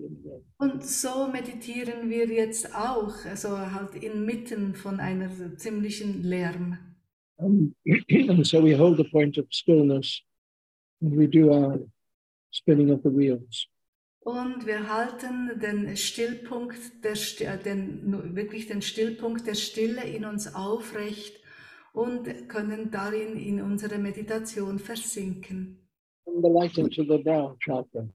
Und 0.58 0.84
so 0.84 1.26
meditieren 1.28 2.08
wir 2.08 2.26
jetzt 2.26 2.74
auch, 2.74 3.12
also 3.26 3.58
halt 3.58 3.94
inmitten 4.02 4.74
von 4.74 5.00
einer 5.00 5.28
ziemlichen 5.56 6.22
Lärm. 6.22 6.78
Um, 7.36 7.74
and 8.28 8.46
so 8.46 8.62
we 8.62 8.76
hold 8.76 8.96
the 8.96 9.04
point 9.04 9.38
of 9.38 9.46
stillness 9.50 10.22
and 11.02 11.16
we 11.16 11.26
do 11.26 11.50
our 11.50 11.80
spinning 12.52 12.90
of 12.90 13.00
the 13.02 13.10
wheels. 13.10 13.66
Und 14.20 14.66
wir 14.66 14.88
halten 14.88 15.58
den 15.60 15.96
Stillpunkt, 15.96 16.78
der, 17.02 17.56
den, 17.56 18.34
wirklich 18.36 18.66
den 18.66 18.82
Stillpunkt 18.82 19.46
der 19.46 19.54
Stille 19.54 20.04
in 20.04 20.26
uns 20.26 20.54
aufrecht 20.54 21.39
und 21.92 22.48
können 22.48 22.90
darin 22.90 23.36
in 23.36 23.60
unsere 23.60 23.98
Meditation 23.98 24.78
versinken. 24.78 25.78
From 26.24 26.42
the 26.42 26.48
light 26.48 26.78
into 26.78 27.02
the 27.02 27.22
brown 27.22 27.56
chakra. 27.58 28.08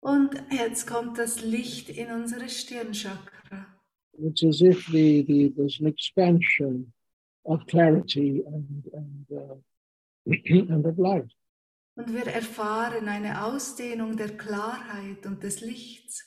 Und 0.00 0.30
jetzt 0.50 0.86
kommt 0.86 1.18
das 1.18 1.42
Licht 1.42 1.88
in 1.88 2.10
unsere 2.10 2.48
Stirnchakra. 2.48 3.66
It's 4.18 4.42
as 4.44 4.60
if 4.60 4.86
the, 4.88 5.24
the 5.26 5.50
there's 5.56 5.80
an 5.80 5.86
expansion 5.86 6.92
of 7.44 7.64
clarity 7.66 8.42
and 8.46 8.90
and 8.92 9.26
uh, 9.30 9.54
and 10.72 10.86
of 10.86 10.98
light. 10.98 11.32
Und 11.94 12.12
wir 12.12 12.26
erfahren 12.26 13.08
eine 13.08 13.44
Ausdehnung 13.44 14.16
der 14.16 14.36
Klarheit 14.36 15.26
und 15.26 15.42
des 15.42 15.60
Lichts. 15.60 16.24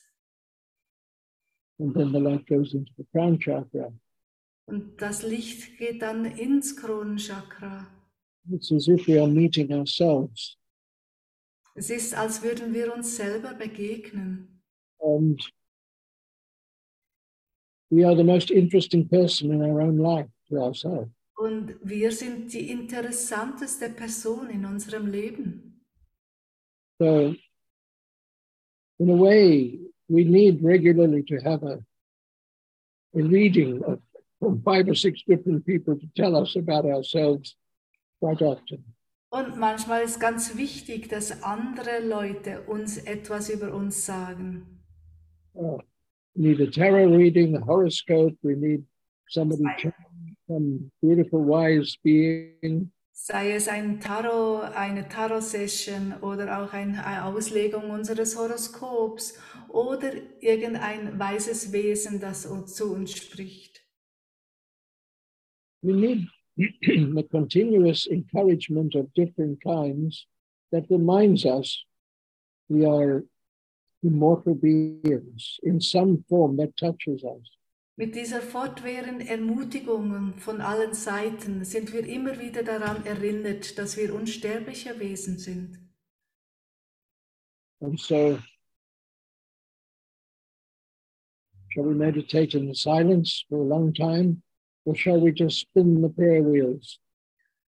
And 1.80 1.94
then 1.94 2.12
the 2.12 2.20
light 2.20 2.48
goes 2.48 2.74
into 2.74 2.92
the 2.98 3.06
crown 3.12 3.40
chakra. 3.40 3.92
Und 4.68 5.02
das 5.02 5.22
Licht 5.24 5.78
geht 5.78 6.02
dann 6.02 6.26
ins 6.26 6.76
Kronenchakra. 6.76 7.88
It's 8.52 8.72
as 8.72 8.88
if 8.88 9.08
we 9.08 9.20
are 9.20 9.28
meeting 9.28 9.72
ourselves. 9.72 10.58
Es 11.76 11.90
ist, 11.90 12.14
als 12.14 12.42
würden 12.42 12.74
wir 12.74 12.94
uns 12.94 13.16
selber 13.16 13.54
begegnen. 13.54 14.62
And 15.00 15.42
we 17.90 18.06
are 18.06 18.16
the 18.16 18.24
most 18.24 18.50
interesting 18.50 19.08
person 19.08 19.52
in 19.52 19.62
our 19.62 19.82
own 19.82 19.98
life 19.98 20.30
to 20.50 20.58
ourselves. 20.58 21.12
Und 21.38 21.76
wir 21.84 22.12
sind 22.12 22.54
die 22.54 22.72
interessanteste 22.72 23.90
Person 23.90 24.50
in 24.50 24.66
unserem 24.66 25.08
Leben. 25.08 25.82
So, 26.98 27.36
in 29.00 29.10
a 29.10 29.20
way, 29.20 29.80
we 30.08 30.24
need 30.24 30.64
regularly 30.64 31.24
to 31.24 31.36
have 31.44 31.62
a, 31.64 31.78
a 33.14 33.22
reading 33.22 33.84
of, 33.84 34.00
from 34.46 34.62
five 34.64 34.88
or 34.88 34.96
six 34.96 35.24
different 35.28 35.66
people 35.66 35.96
to 35.98 36.06
tell 36.16 36.36
us 36.36 36.56
about 36.56 36.86
ourselves 36.86 37.56
quite 38.22 38.42
often. 38.44 38.84
Und 39.32 39.58
manchmal 39.58 40.04
ist 40.04 40.20
ganz 40.20 40.56
wichtig, 40.56 41.10
dass 41.10 41.44
andere 41.44 42.00
Leute 42.08 42.62
uns 42.68 42.98
etwas 42.98 43.50
über 43.50 43.74
uns 43.74 44.06
sagen. 44.06 44.82
Uh, 45.54 45.80
we 46.36 46.50
need 46.50 46.62
a 46.62 46.68
tarot 46.70 47.12
reading, 47.12 47.56
a 47.58 47.66
horoscope, 47.66 48.38
we 48.44 48.56
need 48.56 48.86
somebody, 49.28 49.64
some 50.48 50.92
beautiful, 51.02 51.42
wise 51.46 51.98
being. 52.04 52.92
Sei 53.12 53.54
es 53.54 53.68
ein 53.68 54.00
Tarot, 54.00 54.64
eine 54.76 55.08
Tarot-Session 55.08 56.14
oder 56.22 56.60
auch 56.62 56.74
ein- 56.74 56.96
eine 57.00 57.26
Auslegung 57.26 57.90
unseres 57.90 58.38
Horoskops 58.38 59.38
oder 59.70 60.12
irgendein 60.42 61.18
weises 61.18 61.72
Wesen, 61.72 62.20
das 62.20 62.48
zu 62.74 62.94
uns 62.94 63.16
spricht. 63.16 63.75
We 65.86 65.94
need 65.94 66.28
the 66.58 67.28
continuous 67.30 68.08
encouragement 68.08 68.96
of 68.96 69.14
different 69.14 69.64
kinds 69.64 70.26
that 70.72 70.90
reminds 70.90 71.46
us 71.46 71.86
we 72.70 72.88
are 72.88 73.24
immortal 74.02 74.56
beings 74.56 75.60
in 75.62 75.80
some 75.80 76.24
form 76.28 76.58
that 76.58 76.76
touches 76.76 77.24
us. 77.24 77.52
Mit 77.98 78.16
dieser 78.16 78.42
fortwährenden 78.42 79.28
Ermutigung 79.28 80.34
von 80.40 80.60
allen 80.60 80.96
Seiten 80.96 81.64
sind 81.64 81.94
wir 81.94 82.06
immer 82.08 82.40
wieder 82.40 82.64
daran 82.64 83.06
erinnert, 83.06 83.78
dass 83.78 83.96
wir 83.96 84.14
unsterbliche 84.14 85.00
Wesen 85.00 85.38
sind. 85.38 85.80
And 87.80 88.00
so, 88.00 88.40
shall 91.70 91.86
we 91.86 91.94
meditate 91.94 92.58
in 92.58 92.68
the 92.68 92.74
silence 92.74 93.46
for 93.48 93.60
a 93.60 93.68
long 93.68 93.94
time, 93.94 94.42
or 94.86 94.96
shall 94.96 95.20
we 95.20 95.32
just 95.32 95.60
spin 95.60 96.02
the 96.02 96.10
prayer 96.10 96.44
wheels? 96.44 97.00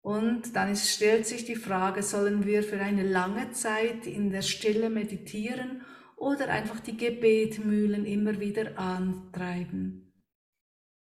Und 0.02 0.54
dann 0.54 0.72
ist, 0.72 0.86
stellt 0.86 1.26
sich 1.26 1.46
die 1.46 1.56
Frage, 1.56 2.02
sollen 2.02 2.44
wir 2.44 2.62
für 2.62 2.78
eine 2.78 3.04
lange 3.04 3.52
Zeit 3.52 4.06
in 4.06 4.30
der 4.30 4.42
Stille 4.42 4.90
meditieren 4.90 5.80
oder 6.16 6.50
einfach 6.50 6.80
die 6.80 6.96
Gebetmühlen 6.96 8.04
immer 8.04 8.38
wieder 8.38 8.78
antreiben? 8.78 10.12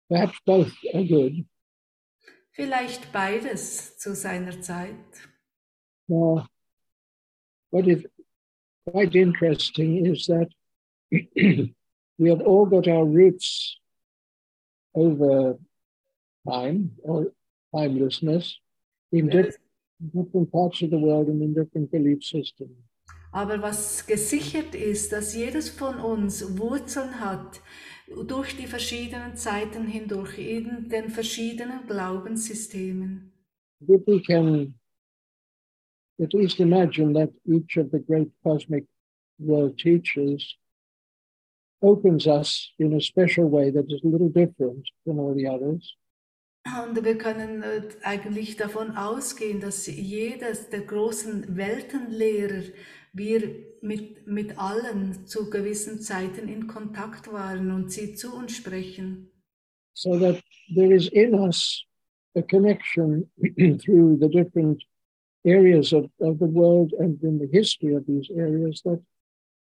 Perhaps 0.09 0.39
both 0.47 0.73
are 0.95 1.07
good. 1.07 1.45
Vielleicht 2.53 3.13
beides 3.13 3.99
zu 3.99 4.15
seiner 4.15 4.59
Zeit. 4.63 4.97
Now, 6.09 6.47
what 7.71 7.87
is 7.87 8.07
quite 8.91 9.15
interesting 9.15 10.07
is 10.07 10.27
that 10.27 10.49
we 11.11 12.31
have 12.31 12.41
all 12.41 12.65
got 12.65 12.89
our 12.89 13.05
roots 13.05 13.79
over 14.95 15.59
time 16.47 16.93
or 17.03 17.33
timelessness 17.75 18.59
in 19.13 19.29
different, 19.29 19.57
different 20.15 20.53
parts 20.53 20.83
of 20.83 20.91
the 20.91 20.99
world 20.99 21.29
and 21.29 21.43
in 21.43 21.55
different 21.55 21.91
belief 21.91 22.23
systems. 22.25 22.77
Aber 23.31 23.61
was 23.61 24.07
gesichert 24.07 24.75
ist, 24.75 25.13
dass 25.13 25.35
jedes 25.35 25.69
von 25.69 26.01
uns 26.01 26.59
Wurzeln 26.59 27.21
hat 27.21 27.61
durch 28.27 28.57
die 28.57 28.67
verschiedenen 28.67 29.37
Zeiten 29.37 29.87
hindurch 29.87 30.39
in 30.39 30.89
den 30.89 31.11
verschiedenen 31.11 31.87
Glaubenssystemen. 31.87 33.33
If 33.87 34.07
we 34.07 34.21
can 34.21 34.75
at 36.21 36.33
least 36.33 36.59
imagine 36.59 37.13
that 37.13 37.31
each 37.47 37.77
of 37.77 37.91
the 37.91 38.01
great 38.01 38.31
cosmic 38.43 38.85
world 39.39 39.79
teachers 39.79 40.57
opens 41.81 42.27
us 42.27 42.73
in 42.79 42.95
a 42.95 43.01
special 43.01 43.49
way 43.49 43.71
that 43.71 43.87
is 43.89 44.03
a 44.03 44.09
little 44.09 44.31
different 44.31 44.89
from 45.05 45.19
all 45.19 45.35
the 45.35 45.47
others. 45.47 45.95
Und 46.87 47.05
wir 47.05 47.19
können 47.19 47.63
äh, 47.63 47.83
eigentlich 48.03 48.57
davon 48.57 48.97
ausgehen, 48.97 49.61
dass 49.61 49.87
jedes 49.87 50.71
der 50.71 50.81
großen 50.81 51.57
Weltenlehrer 51.57 52.63
wir 53.13 53.43
mit, 53.81 54.27
mit 54.27 54.59
allen 54.59 55.27
zu 55.27 55.51
gewissen 55.51 56.01
Zeiten 56.01 56.49
in 56.49 56.67
Kontakt 56.67 57.33
waren 57.33 57.71
und 57.71 57.91
sie 57.91 58.15
zu 58.15 58.35
uns 58.35 58.57
sprechen. 58.57 59.31
so 59.99 60.17
that 60.17 60.41
there 60.77 60.93
is 60.93 61.09
in 61.09 61.35
us 61.35 61.85
a 62.37 62.43
connection 62.43 63.27
through 63.83 64.17
the 64.21 64.29
different 64.29 64.81
areas 65.45 65.93
of, 65.93 66.05
of 66.21 66.39
the 66.39 66.47
world 66.61 66.93
and 67.01 67.21
in 67.25 67.37
the 67.41 67.49
history 67.53 67.95
of 67.95 68.07
these 68.07 68.31
areas 68.37 68.81
that 68.85 69.03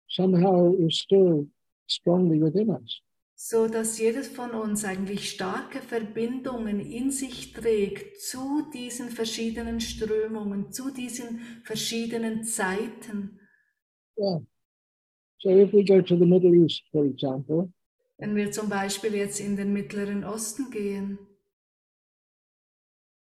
somehow 0.09 0.73
is 0.79 1.01
still 1.01 1.47
strongly 1.89 2.39
within 2.39 2.71
us. 2.71 3.01
So 3.43 3.69
dass 3.69 3.99
jedes 3.99 4.29
von 4.29 4.51
uns 4.51 4.85
eigentlich 4.85 5.31
starke 5.31 5.81
Verbindungen 5.81 6.79
in 6.79 7.11
sich 7.11 7.55
trägt 7.55 8.21
zu 8.21 8.71
diesen 8.71 9.09
verschiedenen 9.09 9.81
Strömungen, 9.81 10.73
zu 10.73 10.91
diesen 10.91 11.41
verschiedenen 11.65 12.45
Zeiten. 12.45 13.41
Yeah. 14.19 14.41
So 15.39 15.49
if 15.49 15.73
we 15.73 15.83
go 15.83 16.03
to 16.03 16.19
the 16.19 16.27
Middle 16.27 16.55
East, 16.55 16.83
for 16.93 17.07
example, 17.07 17.73
Wenn 18.19 18.37
wir 18.37 18.51
zum 18.51 18.69
Beispiel 18.69 19.15
jetzt 19.15 19.41
in 19.41 19.57
den 19.57 19.73
Mittleren 19.73 20.23
Osten 20.23 20.71
gehen 20.71 21.19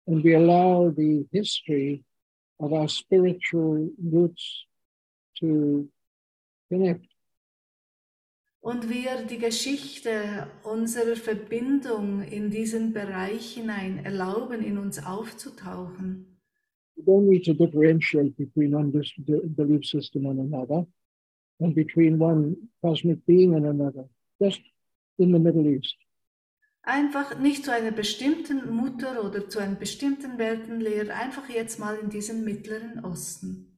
and 0.06 0.22
we 0.22 0.36
allow 0.36 0.92
the 0.94 1.30
history 1.32 2.04
of 2.58 2.74
our 2.74 2.90
spiritual 2.90 3.90
roots 4.12 4.66
to 5.40 5.88
connect, 6.68 7.09
und 8.62 8.90
wir 8.90 9.26
die 9.26 9.38
Geschichte 9.38 10.48
unserer 10.64 11.16
Verbindung 11.16 12.22
in 12.24 12.50
diesen 12.50 12.94
Bereich 12.94 13.54
hinein 13.54 14.04
erlauben, 14.04 14.64
in 14.64 14.78
uns 14.78 15.04
aufzutauchen, 15.06 16.30
we 17.00 17.04
don't 17.06 17.28
need 17.28 17.44
to 17.46 17.54
differentiate 17.54 18.36
between 18.38 18.72
belief 19.56 19.86
system 19.86 20.26
and 20.26 20.40
another, 20.40 20.86
and 21.60 21.74
between 21.74 22.20
one 22.20 22.56
cosmic 22.82 23.26
being 23.26 23.56
and 23.56 23.66
another, 23.66 24.06
just 24.42 24.62
in 25.18 25.32
the 25.32 25.40
Middle 25.40 25.66
East. 25.66 25.96
Einfach 26.84 27.38
nicht 27.40 27.66
zu 27.66 27.72
einer 27.72 27.92
bestimmten 27.92 28.74
Mutter 28.74 29.24
oder 29.24 29.48
zu 29.48 29.60
einem 29.60 29.78
bestimmten 29.78 30.38
Weltenlehrer, 30.38 31.14
einfach 31.16 31.50
jetzt 31.50 31.78
mal 31.80 31.98
in 31.98 32.10
diesem 32.10 32.44
Mittleren 32.44 33.04
Osten. 33.04 33.78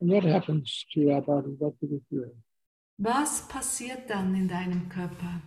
And 0.00 0.10
what 0.10 0.24
happens 0.24 0.84
to 0.92 1.08
our 1.10 1.22
body? 1.22 1.56
What 1.58 1.80
do 1.80 1.88
we 1.88 2.00
feel? 2.10 2.34
Was 2.96 3.48
passiert 3.48 4.08
dann 4.08 4.36
in 4.36 4.46
deinem 4.46 4.88
Körper? 4.88 5.40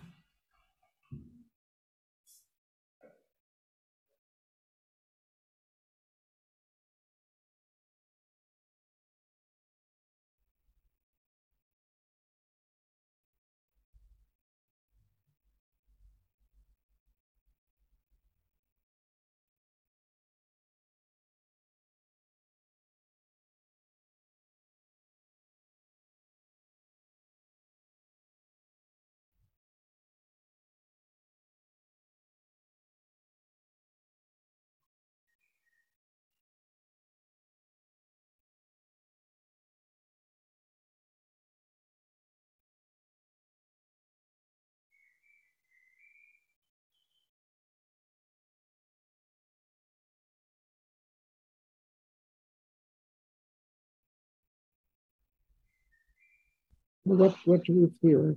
What, 57.08 57.36
what 57.44 57.64
do 57.64 57.72
we 57.72 57.88
feel? 58.00 58.36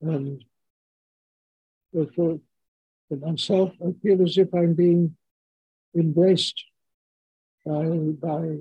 And 0.00 0.44
for 2.14 2.38
myself, 3.10 3.72
I 3.84 3.92
feel 4.02 4.22
as 4.22 4.38
if 4.38 4.54
I'm 4.54 4.74
being 4.74 5.16
embraced 5.96 6.62
by, 7.64 7.84
by 7.84 8.58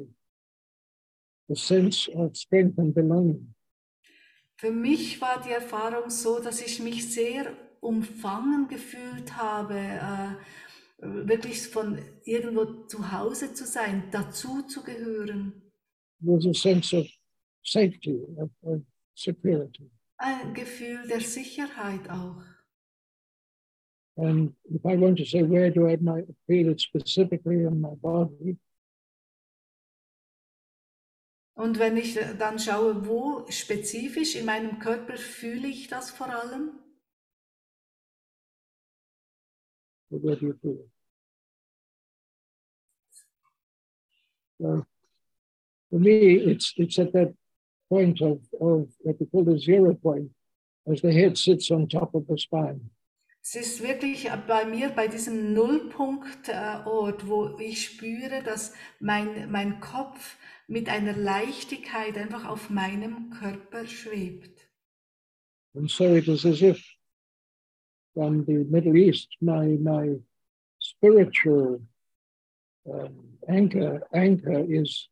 the 1.48 1.56
sense 1.56 2.08
of 2.16 2.36
strength 2.36 2.78
and 2.80 2.94
belonging. 2.94 3.54
Für 4.60 4.72
mich 4.72 5.22
war 5.22 5.40
die 5.46 5.52
Erfahrung 5.52 6.10
so, 6.10 6.40
dass 6.40 6.62
ich 6.62 6.80
mich 6.80 7.14
sehr 7.14 7.56
umfangen 7.80 8.68
gefühlt 8.68 9.38
habe, 9.38 9.76
äh, 9.76 10.36
wirklich 11.00 11.68
von 11.68 12.00
irgendwo 12.26 12.66
zu 12.88 13.12
Hause 13.12 13.54
zu 13.54 13.66
sein, 13.66 14.06
dazu 14.10 14.64
zu 14.64 14.82
gehören. 14.82 15.62
There's 16.20 16.48
a 16.48 16.54
sense 16.56 16.98
of 16.98 17.08
safety, 17.68 18.20
of, 18.38 18.50
of 18.64 18.82
security. 19.14 19.92
Ein 20.18 20.54
Gefühl 20.54 21.08
der 21.08 21.22
Sicherheit 21.22 22.10
auch. 22.10 22.42
And 24.18 24.56
if 24.74 24.84
I 24.84 24.96
want 24.96 25.18
to 25.20 25.26
say, 25.26 25.44
where 25.44 25.70
do 25.70 25.88
I 25.88 25.98
might 25.98 26.26
feel 26.48 26.70
it 26.70 26.82
specifically 26.82 27.66
in 27.66 27.80
my 27.80 27.94
body? 28.02 28.58
Und 31.56 31.80
wenn 31.80 31.98
ich 31.98 32.14
dann 32.14 32.60
schaue, 32.60 33.08
wo 33.08 33.46
spezifisch 33.50 34.36
in 34.36 34.46
meinem 34.46 34.80
Körper 34.80 35.18
fühle 35.18 35.68
ich 35.68 35.88
das 35.88 36.12
vor 36.12 36.30
allem, 36.30 36.80
where 40.10 40.36
do 40.36 40.48
you 40.48 40.54
feel 40.62 40.80
it? 40.80 40.92
So 44.60 44.86
for 45.90 46.00
me, 46.00 46.38
it's 46.52 46.74
it's 46.78 46.98
at 46.98 47.12
that 47.14 47.37
point 47.90 48.22
of, 48.22 48.40
of 48.60 48.88
what 49.00 49.20
we 49.20 49.26
call 49.26 49.44
the 49.44 49.58
zero 49.58 49.94
point, 49.94 50.30
as 50.92 51.02
the 51.02 51.12
head 51.12 51.38
sits 51.38 51.72
on 51.72 51.88
top 51.88 52.16
of 52.16 52.26
the 52.28 52.38
spine. 52.38 52.82
es 53.50 53.56
ist 53.56 53.82
wirklich 53.82 54.28
bei 54.46 54.66
mir 54.66 54.90
bei 54.90 55.08
diesem 55.08 55.54
Nullpunktort, 55.54 57.30
wo 57.30 57.58
ich 57.60 57.86
spüre, 57.86 58.44
dass 58.44 58.74
mein, 59.00 59.50
mein 59.50 59.80
Kopf 59.80 60.38
mit 60.68 60.90
einer 60.90 61.14
Leichtigkeit 61.14 62.18
einfach 62.18 62.46
auf 62.46 62.70
meinem 62.70 63.30
Körper 63.30 63.88
schwebt. 63.88 64.68
And 65.76 65.90
so 65.90 66.16
it 66.16 66.28
is 66.28 66.46
as 66.46 66.62
if 66.62 66.84
from 68.14 68.44
the 68.46 68.66
Middle 68.70 68.98
East, 68.98 69.30
my 69.40 69.78
my 69.78 70.20
spiritual 70.80 71.82
um, 72.86 73.38
anchor 73.48 74.02
anchor 74.12 74.66
is 74.68 75.08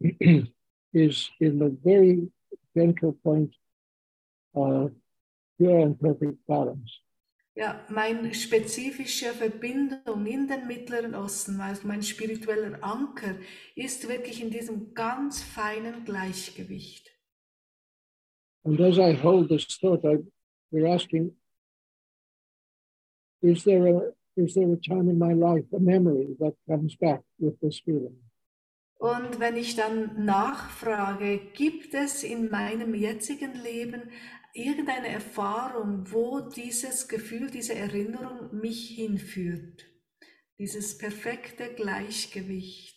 is 0.96 1.30
in 1.40 1.58
the 1.58 1.76
very 1.84 2.28
central 2.74 3.12
point 3.12 3.52
of 4.54 4.92
pure 5.58 5.80
and 5.80 6.00
perfect 6.00 6.38
balance. 6.46 7.00
Ja, 7.54 7.80
meine 7.88 8.34
spezifische 8.34 9.32
Verbindung 9.32 10.26
in 10.26 10.46
den 10.46 10.66
Mittleren 10.66 11.14
Osten, 11.14 11.58
also 11.60 11.86
mein 11.86 12.02
spiritueller 12.02 12.78
Anker, 12.82 13.36
ist 13.74 14.06
wirklich 14.08 14.42
in 14.42 14.50
diesem 14.50 14.92
ganz 14.92 15.42
feinen 15.42 16.04
Gleichgewicht. 16.04 17.10
And 18.64 18.80
as 18.80 18.98
I 18.98 19.14
hold 19.14 19.48
this 19.48 19.64
thought, 19.78 20.04
I, 20.04 20.18
we're 20.70 20.86
asking, 20.86 21.34
is 23.42 23.64
there 23.64 23.86
a 23.86 24.12
is 24.36 24.54
there 24.54 24.70
a 24.70 24.76
time 24.76 25.08
in 25.08 25.18
my 25.18 25.32
life, 25.32 25.64
a 25.72 25.78
memory 25.78 26.36
that 26.40 26.54
comes 26.68 26.94
back 26.96 27.22
with 27.38 27.58
this 27.60 27.80
feeling? 27.80 28.16
Und 28.98 29.40
wenn 29.40 29.56
ich 29.56 29.76
dann 29.76 30.24
nachfrage, 30.24 31.38
gibt 31.52 31.94
es 31.94 32.22
in 32.22 32.48
meinem 32.50 32.94
jetzigen 32.94 33.54
Leben 33.54 34.10
irgendeine 34.54 35.08
Erfahrung, 35.08 36.10
wo 36.10 36.40
dieses 36.40 37.06
Gefühl, 37.08 37.50
diese 37.50 37.74
Erinnerung 37.74 38.58
mich 38.58 38.88
hinführt? 38.88 39.84
Dieses 40.58 40.96
perfekte 40.96 41.74
Gleichgewicht. 41.74 42.95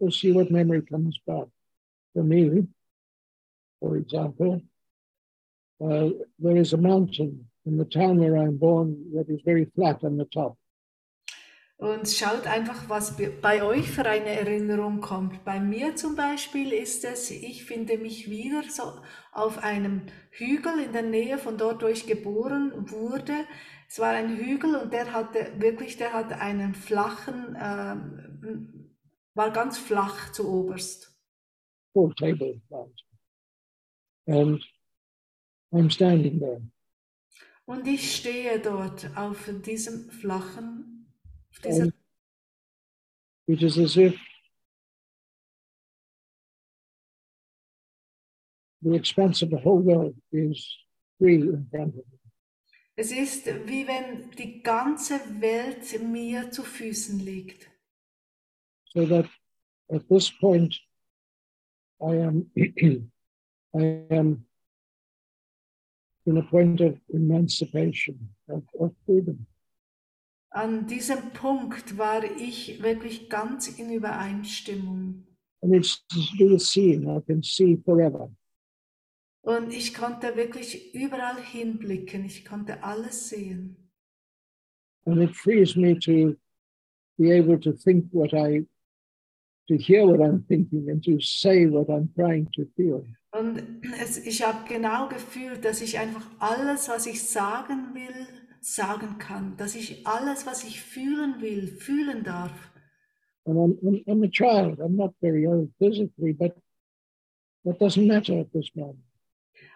We'll 0.00 0.12
see 0.12 0.32
what 0.32 0.50
memory 0.50 0.82
comes 0.82 1.18
back. 1.26 1.46
For 2.14 2.24
me, 2.24 2.66
for 3.78 3.96
example, 3.96 4.62
uh, 5.80 6.10
there 6.38 6.56
is 6.56 6.72
a 6.72 6.76
mountain 6.78 7.50
in 7.66 7.76
the 7.76 7.84
town 7.84 8.18
where 8.18 8.36
I'm 8.36 8.56
born 8.58 8.96
that 9.14 9.28
is 9.28 9.42
very 9.44 9.66
flat 9.74 10.02
on 10.02 10.16
the 10.16 10.24
top. 10.24 10.56
Und 11.76 12.06
schaut 12.08 12.46
einfach, 12.46 12.88
was 12.90 13.16
bei- 13.40 13.62
euch 13.62 13.90
für 13.90 14.04
eine 14.04 14.26
Erinnerung 14.38 15.00
kommt. 15.00 15.44
Bei 15.46 15.60
mir 15.60 15.96
zum 15.96 16.14
Beispiel 16.14 16.72
ist 16.72 17.04
es, 17.06 17.30
ich 17.30 17.64
finde 17.64 17.96
mich 17.96 18.28
wieder 18.30 18.62
so 18.68 18.82
auf 19.32 19.56
einem 19.62 20.02
Hügel 20.30 20.78
in 20.84 20.92
der 20.92 21.02
Nähe 21.04 21.38
von 21.38 21.56
dort, 21.56 21.82
wo 21.82 21.86
ich 21.86 22.06
geboren 22.06 22.72
wurde. 22.90 23.32
Es 23.88 23.98
war 23.98 24.10
ein 24.10 24.36
Hügel 24.36 24.74
und 24.76 24.92
der 24.92 25.14
hatte 25.14 25.52
wirklich, 25.58 25.96
der 25.96 26.12
hatte 26.12 26.36
einen 26.38 26.74
flachen, 26.74 27.56
ähm, 27.58 28.79
war 29.34 29.50
ganz 29.52 29.78
flach 29.78 30.32
zu 30.32 30.48
oberst. 30.48 31.14
full 31.92 32.14
table 32.14 32.60
mountain. 32.70 33.06
And 34.26 34.64
I'm 35.72 35.90
standing 35.90 36.38
there. 36.38 36.62
Und 37.64 37.86
ich 37.86 38.16
stehe 38.16 38.60
dort 38.60 39.16
auf 39.16 39.48
diesem 39.64 40.10
flachen, 40.10 41.06
auf 41.50 41.60
dieser, 41.60 41.82
And 41.84 41.94
it 43.46 43.62
is 43.62 43.78
as 43.78 43.96
if 43.96 44.16
the 48.82 48.94
expanse 48.94 49.42
of 49.42 49.50
the 49.50 49.56
whole 49.58 49.82
world 49.82 50.16
is 50.32 50.64
free 51.18 51.36
in 51.36 51.66
front 51.70 51.96
of 51.96 52.04
me. 52.06 52.18
es 52.96 53.12
ist 53.12 53.46
wie 53.46 53.86
wenn 53.86 54.30
die 54.32 54.62
ganze 54.62 55.14
Welt 55.40 56.00
mir 56.02 56.50
zu 56.50 56.62
Füßen 56.62 57.18
liegt. 57.20 57.70
So 58.90 59.06
that 59.06 59.26
at 59.92 60.08
this 60.08 60.30
point, 60.30 60.74
I 62.02 62.14
am, 62.16 62.46
I 63.76 64.04
am 64.10 64.44
in 66.26 66.36
a 66.36 66.42
point 66.42 66.80
of 66.80 66.98
emancipation, 67.12 68.30
of, 68.48 68.62
of 68.78 68.92
freedom. 69.06 69.46
An 70.52 70.86
diesem 70.86 71.30
Punkt 71.32 71.96
war 71.96 72.24
ich 72.24 72.82
wirklich 72.82 73.28
ganz 73.28 73.68
in 73.68 73.92
Übereinstimmung. 73.92 75.24
And 75.62 75.74
it's 75.74 76.02
with 76.38 76.62
seeing. 76.62 77.08
I 77.08 77.20
can 77.20 77.42
see 77.42 77.76
forever. 77.76 78.30
Und 79.42 79.72
ich 79.72 79.94
konnte 79.94 80.36
wirklich 80.36 80.94
überall 80.94 81.40
hinblicken. 81.40 82.24
Ich 82.24 82.44
konnte 82.44 82.82
alles 82.82 83.28
sehen. 83.28 83.76
And 85.06 85.18
it 85.18 85.34
frees 85.34 85.76
me 85.76 85.98
to 86.00 86.36
be 87.16 87.30
able 87.32 87.58
to 87.58 87.72
think 87.72 88.06
what 88.12 88.34
I, 88.34 88.66
to 89.70 89.76
hear 89.76 90.04
what 90.04 90.20
I'm 90.20 90.44
thinking 90.48 90.90
and 90.90 91.02
to 91.04 91.20
say 91.20 91.66
what 91.66 91.88
I'm 91.88 92.08
trying 92.16 92.48
to 92.56 92.66
feel. 92.76 93.06
Und 93.32 93.62
es, 94.00 94.18
ich 94.26 94.42
habe 94.42 94.68
genau 94.68 95.08
gefühlt, 95.08 95.64
dass 95.64 95.80
ich 95.80 95.96
einfach 95.98 96.26
alles, 96.40 96.88
was 96.88 97.06
ich 97.06 97.22
sagen 97.22 97.94
will, 97.94 98.26
sagen 98.60 99.18
kann. 99.18 99.56
Dass 99.56 99.76
ich 99.76 100.04
alles, 100.04 100.46
was 100.46 100.64
ich 100.64 100.80
fühlen 100.80 101.40
will, 101.40 101.68
fühlen 101.68 102.24
darf. 102.24 102.52
And 103.46 103.56
I'm, 103.56 103.78
I'm, 103.82 104.04
I'm 104.06 104.24
a 104.24 104.28
child. 104.28 104.80
I'm 104.80 104.96
not 104.96 105.14
very 105.20 105.46
old 105.46 105.70
physically, 105.78 106.32
but 106.32 106.56
that 107.64 107.78
doesn't 107.78 108.06
matter 108.06 108.40
at 108.40 108.52
this 108.52 108.74
moment. 108.74 109.04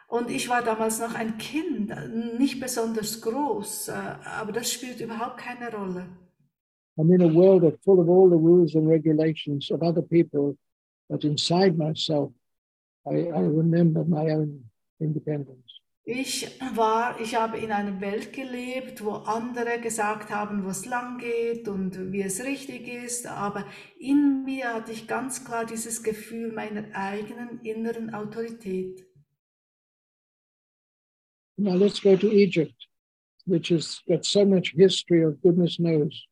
Und 0.09 0.31
ich 0.31 0.49
war 0.49 0.63
damals 0.63 1.01
noch 1.01 1.15
ein 1.15 1.39
Kind, 1.39 1.93
nicht 2.39 2.61
besonders 2.61 3.21
groß, 3.21 3.89
äh, 3.89 3.93
aber 3.93 4.53
das 4.53 4.71
spielt 4.71 5.01
überhaupt 5.01 5.39
keine 5.39 5.73
Rolle. 5.73 6.07
I'm 6.97 7.13
in 7.13 7.23
a 7.23 7.29
world 7.29 7.63
that's 7.63 7.83
full 7.85 8.01
of 8.01 8.09
all 8.09 8.31
the 8.31 8.37
rules 8.37 8.75
and 8.77 8.89
regulations 8.89 9.71
of 9.71 9.83
other 9.83 10.03
people, 10.03 10.57
but 11.11 11.25
inside 11.25 11.77
myself, 11.77 12.33
I, 13.07 13.27
I 13.35 13.41
remember 13.41 14.05
my 14.05 14.31
own 14.31 14.65
independence. 15.01 15.81
Ich 16.07 16.47
war, 16.77 17.19
ich 17.19 17.35
habe 17.35 17.57
in 17.57 17.73
einer 17.73 17.99
Welt 18.03 18.35
gelebt, 18.35 19.03
wo 19.03 19.13
andere 19.13 19.81
gesagt 19.81 20.29
haben, 20.31 20.63
wo 20.63 20.69
es 20.69 20.85
lang 20.85 21.17
geht 21.17 21.67
und 21.67 22.13
wie 22.13 22.21
es 22.21 22.45
richtig 22.45 22.87
ist, 22.89 23.27
aber 23.27 23.65
in 23.99 24.45
mir 24.45 24.75
hatte 24.75 24.93
ich 24.93 25.09
ganz 25.09 25.47
klar 25.47 25.65
dieses 25.65 26.03
Gefühl 26.03 26.53
meiner 26.53 26.95
eigenen 26.95 27.61
inneren 27.63 28.13
Autorität. 28.13 29.07
Now 31.57 31.75
let's 31.75 32.03
go 32.03 32.17
to 32.17 32.31
Egypt, 32.31 32.75
which 33.47 33.71
has 33.71 34.03
got 34.07 34.27
so 34.27 34.45
much 34.45 34.75
history 34.77 35.25
of 35.25 35.41
goodness 35.41 35.79
knows. 35.79 36.27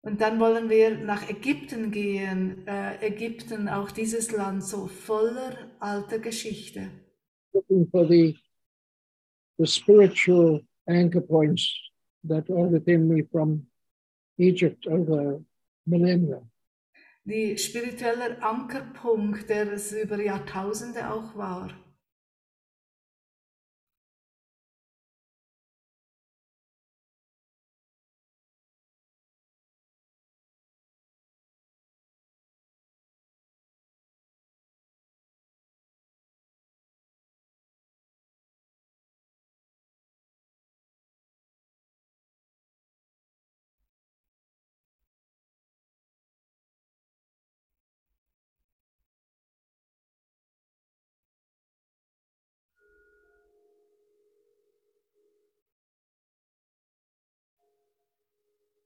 Und 0.00 0.20
dann 0.20 0.38
wollen 0.38 0.70
wir 0.70 0.96
nach 0.96 1.28
Ägypten 1.28 1.90
gehen, 1.90 2.66
äh, 2.66 3.04
Ägypten, 3.04 3.68
auch 3.68 3.90
dieses 3.90 4.30
Land 4.30 4.64
so 4.64 4.86
voller 4.86 5.56
alter 5.80 6.18
Geschichte. 6.18 6.90
looking 7.54 7.86
for 7.90 8.06
the 8.06 8.36
the 9.58 9.66
spiritual 9.66 10.60
anchor 10.88 11.20
points 11.20 11.62
that 12.24 12.48
are 12.50 12.68
within 12.68 13.08
me 13.08 13.22
from 13.32 13.66
Egypt 14.38 14.86
over 14.86 15.40
millennia. 15.86 16.40
Die 17.24 17.58
spirituelle 17.58 18.40
Ankerpunkt, 18.42 19.48
der 19.50 19.72
es 19.72 19.92
über 19.92 20.18
Jahrtausende 20.22 21.10
auch 21.10 21.36
war. 21.36 21.70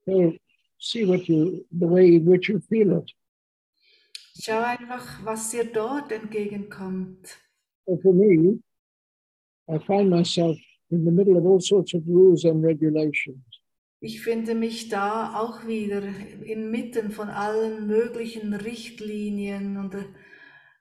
So 0.05 0.33
see 0.79 1.05
what 1.05 1.27
you 1.27 1.65
the 1.71 1.87
way 1.87 2.15
in 2.15 2.25
which 2.25 2.49
you 2.49 2.59
feel 2.59 2.97
it. 2.97 3.11
Schau 4.35 4.61
einfach, 4.63 5.23
was 5.23 5.51
dir 5.51 5.65
dort 5.65 6.11
entgegenkommt. 6.11 7.39
So 7.85 7.97
for 8.01 8.13
me, 8.13 8.59
I 9.67 9.77
find 9.79 10.09
myself 10.09 10.57
in 10.89 11.05
the 11.05 11.11
middle 11.11 11.37
of 11.37 11.45
all 11.45 11.59
sorts 11.61 11.93
of 11.93 12.01
rules 12.07 12.45
and 12.45 12.63
regulations. 12.63 13.43
Ich 14.01 14.21
finde 14.21 14.53
mich 14.53 14.89
da 14.89 15.39
auch 15.39 15.65
wieder 15.65 16.03
inmitten 16.43 17.11
von 17.11 17.29
allen 17.29 17.87
möglichen 17.87 18.53
Richtlinien 18.53 19.77
und 19.77 19.93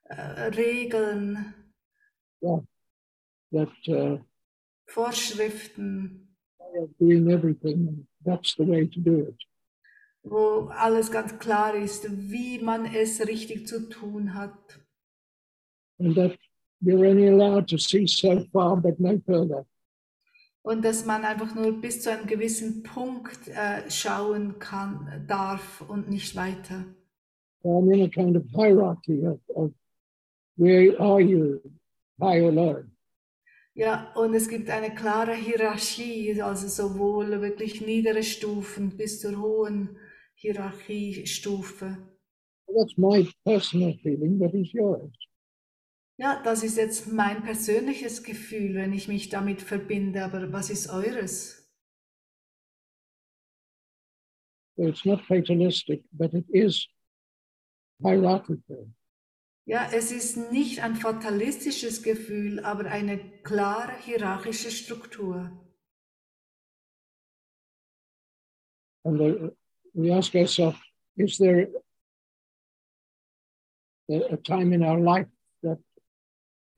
äh, 0.04 0.50
Regeln, 0.56 1.54
that 3.52 3.68
uh, 3.88 4.18
Vorschriften, 4.86 6.31
way 6.72 6.82
of 6.82 6.98
doing 6.98 7.30
everything. 7.30 7.88
And 7.88 8.06
that's 8.24 8.54
the 8.54 8.64
way 8.64 8.86
to 8.86 9.00
do 9.00 9.20
it. 9.28 9.36
wo 10.24 10.70
alles 10.70 11.10
ganz 11.10 11.38
klar 11.38 11.74
ist, 11.74 12.06
wie 12.10 12.58
man 12.58 12.86
es 12.86 13.20
richtig 13.26 13.66
zu 13.66 13.88
tun 13.88 14.34
hat. 14.34 14.80
And 15.98 16.14
that 16.16 16.38
you're 16.80 17.08
only 17.08 17.28
allowed 17.28 17.68
to 17.68 17.78
see 17.78 18.06
so 18.06 18.44
far, 18.52 18.76
but 18.76 18.98
no 18.98 19.20
further. 19.26 19.66
Und 20.64 20.84
dass 20.84 21.04
man 21.04 21.24
einfach 21.24 21.54
nur 21.56 21.80
bis 21.80 22.02
zu 22.02 22.12
einem 22.12 22.26
gewissen 22.26 22.84
Punkt 22.84 23.48
äh, 23.48 23.90
schauen 23.90 24.60
kann, 24.60 25.24
darf 25.26 25.80
und 25.88 26.08
nicht 26.08 26.36
weiter. 26.36 26.84
I'm 27.64 27.92
in 27.92 28.02
a 28.02 28.08
kind 28.08 28.36
of 28.36 28.44
hierarchy 28.54 29.26
of, 29.26 29.40
of 29.54 29.72
where 30.56 30.98
are 31.00 31.20
you, 31.20 31.60
high 32.20 32.42
or 32.42 32.52
low. 32.52 32.84
Ja, 33.74 34.12
und 34.14 34.34
es 34.34 34.48
gibt 34.48 34.68
eine 34.68 34.94
klare 34.94 35.34
Hierarchie, 35.34 36.42
also 36.42 36.68
sowohl 36.68 37.40
wirklich 37.40 37.80
niedere 37.80 38.22
Stufen 38.22 38.96
bis 38.96 39.20
zur 39.20 39.40
hohen 39.40 39.96
Hierarchiestufe. 40.34 41.96
That's 42.66 42.96
my 42.98 43.28
personal 43.44 43.94
feeling, 44.02 44.38
but 44.38 44.54
it's 44.54 44.72
yours. 44.72 45.10
Ja, 46.18 46.42
das 46.44 46.62
ist 46.62 46.76
jetzt 46.76 47.10
mein 47.12 47.42
persönliches 47.42 48.22
Gefühl, 48.22 48.74
wenn 48.74 48.92
ich 48.92 49.08
mich 49.08 49.30
damit 49.30 49.62
verbinde, 49.62 50.22
aber 50.24 50.52
was 50.52 50.68
ist 50.70 50.90
eures? 50.90 51.62
So 54.76 54.86
it's 54.86 55.04
not 55.04 55.20
fatalistic, 55.22 56.02
but 56.12 56.34
it 56.34 56.48
is 56.50 56.86
hierarchical. 58.02 58.88
Ja, 59.64 59.88
es 59.92 60.10
ist 60.10 60.50
nicht 60.50 60.82
ein 60.82 60.96
fatalistisches 60.96 62.02
Gefühl, 62.02 62.60
aber 62.60 62.86
eine 62.90 63.18
klare 63.42 63.92
hierarchische 64.00 64.70
Struktur. 64.70 65.52
And 69.04 69.18
the, 69.18 69.50
we 69.94 70.12
ask 70.12 70.34
ourselves, 70.34 70.78
is 71.16 71.38
there 71.38 71.68
a, 74.10 74.34
a 74.34 74.36
time 74.36 74.72
in 74.72 74.82
our 74.82 74.98
life 74.98 75.28
that 75.62 75.78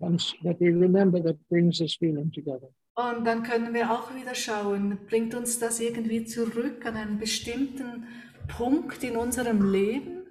comes, 0.00 0.34
that 0.42 0.60
we 0.60 0.68
remember 0.68 1.22
that 1.22 1.36
brings 1.48 1.78
this 1.78 1.96
feeling 1.96 2.30
together? 2.30 2.68
Und 2.96 3.24
dann 3.24 3.42
können 3.42 3.74
wir 3.74 3.90
auch 3.90 4.14
wieder 4.14 4.34
schauen, 4.34 4.98
bringt 5.06 5.34
uns 5.34 5.58
das 5.58 5.80
irgendwie 5.80 6.24
zurück 6.24 6.86
an 6.86 6.96
einen 6.96 7.18
bestimmten 7.18 8.06
Punkt 8.46 9.02
in 9.02 9.16
unserem 9.16 9.72
Leben? 9.72 10.23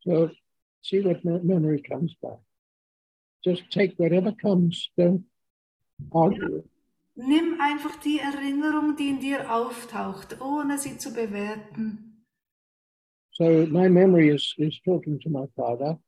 So 0.00 0.30
see 0.82 1.00
what 1.00 1.24
me- 1.24 1.40
memory 1.42 1.82
comes 1.82 2.14
back. 2.22 2.38
Just 3.44 3.70
take 3.70 3.94
whatever 3.96 4.32
comes, 4.32 4.90
don't 4.96 5.24
argue. 6.12 6.64
Nimm 7.16 7.60
einfach 7.60 7.96
die 7.96 8.20
Erinnerung, 8.20 8.94
die 8.96 9.08
in 9.08 9.18
dir 9.18 9.52
auftaucht, 9.52 10.40
ohne 10.40 10.78
sie 10.78 10.98
zu 10.98 11.12
bewerten. 11.12 12.24
So 13.32 13.66
my 13.66 13.88
memory 13.88 14.30
is, 14.30 14.54
is 14.58 14.80
talking 14.84 15.18
to 15.20 15.30
my 15.30 15.46
father 15.56 15.98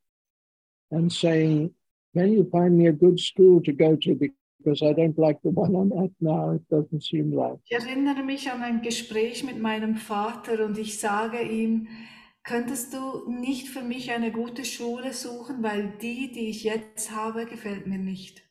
and 0.90 1.12
saying, 1.12 1.74
Can 2.16 2.32
you 2.32 2.48
find 2.50 2.76
me 2.76 2.88
a 2.88 2.92
good 2.92 3.20
school 3.20 3.60
to 3.62 3.72
go 3.72 3.94
to? 3.94 4.14
Because 4.16 4.82
I 4.82 4.92
don't 4.92 5.16
like 5.16 5.40
the 5.42 5.50
one 5.50 5.76
I'm 5.76 5.92
at 6.04 6.10
now. 6.20 6.50
It 6.50 6.68
doesn't 6.68 7.02
seem 7.04 7.32
right. 7.32 7.58
Ich 7.64 7.76
erinnere 7.76 8.24
mich 8.24 8.50
an 8.50 8.62
ein 8.62 8.82
Gespräch 8.82 9.44
mit 9.44 9.60
meinem 9.60 9.96
Vater 9.96 10.64
und 10.64 10.76
ich 10.76 10.98
sage 10.98 11.40
ihm, 11.42 11.86
könntest 12.44 12.92
du 12.92 13.30
nicht 13.30 13.68
für 13.68 13.82
mich 13.82 14.10
eine 14.10 14.32
gute 14.32 14.64
Schule 14.64 15.12
suchen, 15.12 15.62
weil 15.62 15.92
die, 16.00 16.32
die 16.32 16.50
ich 16.50 16.64
jetzt 16.64 17.10
habe, 17.10 17.46
gefällt 17.46 17.86
mir 17.86 17.98
nicht. 17.98 18.42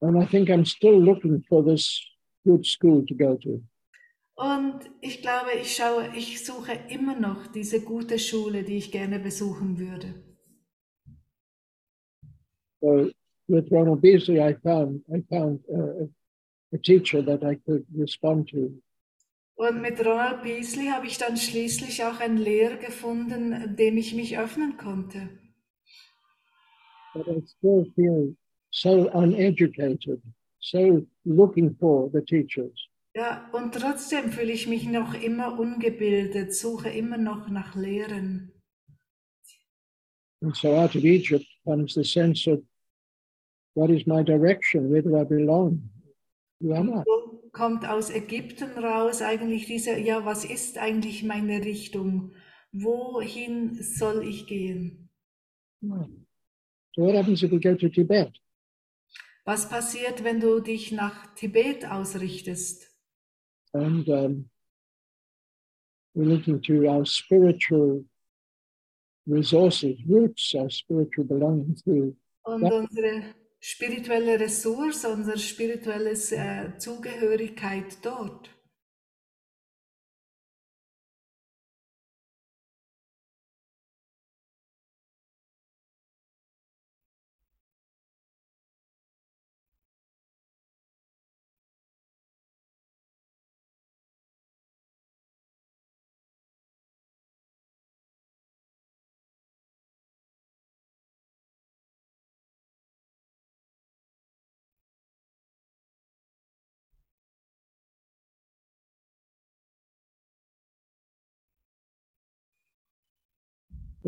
And 0.00 0.16
I 0.22 0.26
think 0.26 0.48
I'm 0.48 0.64
still 0.64 0.98
looking 0.98 1.42
for 1.42 1.64
this 1.64 2.00
good 2.44 2.64
school 2.64 3.04
to 3.06 3.14
go 3.14 3.36
to. 3.36 3.62
Und 4.36 4.88
ich 5.00 5.20
glaube, 5.20 5.50
ich 5.60 5.74
schaue, 5.74 6.10
ich 6.16 6.44
suche 6.44 6.72
immer 6.88 7.18
noch 7.18 7.48
diese 7.48 7.80
gute 7.80 8.20
Schule, 8.20 8.62
die 8.62 8.76
ich 8.76 8.92
gerne 8.92 9.18
besuchen 9.18 9.78
würde. 9.78 10.14
So 12.80 13.10
with 13.48 13.68
Ronald 13.72 14.00
Beasley, 14.00 14.40
I 14.40 14.54
found 14.62 15.02
I 15.08 15.22
found 15.28 15.64
uh, 15.68 16.06
a 16.72 16.78
teacher 16.78 17.22
that 17.22 17.42
I 17.42 17.56
could 17.56 17.84
respond 17.96 18.48
to. 18.50 18.80
Und 19.58 19.82
mit 19.82 19.98
Ronald 20.06 20.42
Beasley 20.44 20.86
habe 20.86 21.06
ich 21.08 21.18
dann 21.18 21.36
schließlich 21.36 22.04
auch 22.04 22.20
einen 22.20 22.38
Lehrer 22.38 22.76
gefunden, 22.76 23.74
dem 23.76 23.96
ich 23.96 24.14
mich 24.14 24.38
öffnen 24.38 24.76
konnte. 24.76 25.28
but 27.14 27.26
I 27.26 27.40
still 27.58 27.84
feel 27.96 28.36
so 28.70 29.08
uneducated, 29.10 30.22
so 30.60 31.04
looking 31.24 31.74
for 31.80 32.08
the 32.12 32.22
teachers. 32.22 32.88
Ja, 33.16 33.48
und 33.52 33.74
trotzdem 33.74 34.30
fühle 34.30 34.52
ich 34.52 34.68
mich 34.68 34.86
noch 34.86 35.14
immer 35.14 35.58
ungebildet, 35.58 36.54
suche 36.54 36.90
immer 36.90 37.18
noch 37.18 37.48
nach 37.48 37.74
Lehren. 37.74 38.52
And 40.40 40.54
so 40.54 40.76
out 40.76 40.94
of 40.94 41.02
Egypt 41.04 41.46
comes 41.64 41.94
the 41.94 42.04
sense 42.04 42.46
of 42.46 42.60
what 43.74 43.90
is 43.90 44.06
my 44.06 44.22
direction? 44.22 44.88
Where 44.88 45.02
do 45.02 45.16
I 45.18 45.24
belong? 45.24 45.90
Who 46.60 46.74
am 46.74 46.90
I? 46.90 47.02
Kommt 47.58 47.84
aus 47.88 48.08
Ägypten 48.10 48.70
raus 48.78 49.20
eigentlich 49.20 49.66
diese, 49.66 49.98
ja, 49.98 50.24
was 50.24 50.44
ist 50.44 50.78
eigentlich 50.78 51.24
meine 51.24 51.64
Richtung? 51.64 52.32
Wohin 52.70 53.82
soll 53.82 54.24
ich 54.24 54.46
gehen? 54.46 55.10
So 55.80 57.02
what 57.02 57.16
happens 57.16 57.42
if 57.42 57.50
we 57.50 57.58
go 57.58 57.74
to 57.74 57.88
Tibet? 57.88 58.40
Was 59.44 59.68
passiert, 59.68 60.22
wenn 60.22 60.38
du 60.38 60.60
dich 60.60 60.92
nach 60.92 61.34
Tibet 61.34 61.84
ausrichtest? 61.84 62.88
And 63.72 64.08
um, 64.08 64.50
we're 66.14 66.28
looking 66.28 66.62
to 66.62 66.86
our 66.86 67.04
spiritual 67.04 68.04
resources, 69.26 69.98
roots, 70.06 70.54
our 70.54 70.70
spiritual 70.70 71.26
belonging 71.26 71.74
through 71.74 72.16
Und 72.44 72.62
unsere 72.62 73.34
spirituelle 73.60 74.38
Ressource, 74.38 75.04
unsere 75.04 75.38
spirituelle 75.38 76.10
äh, 76.10 76.76
Zugehörigkeit 76.78 77.98
dort. 78.02 78.50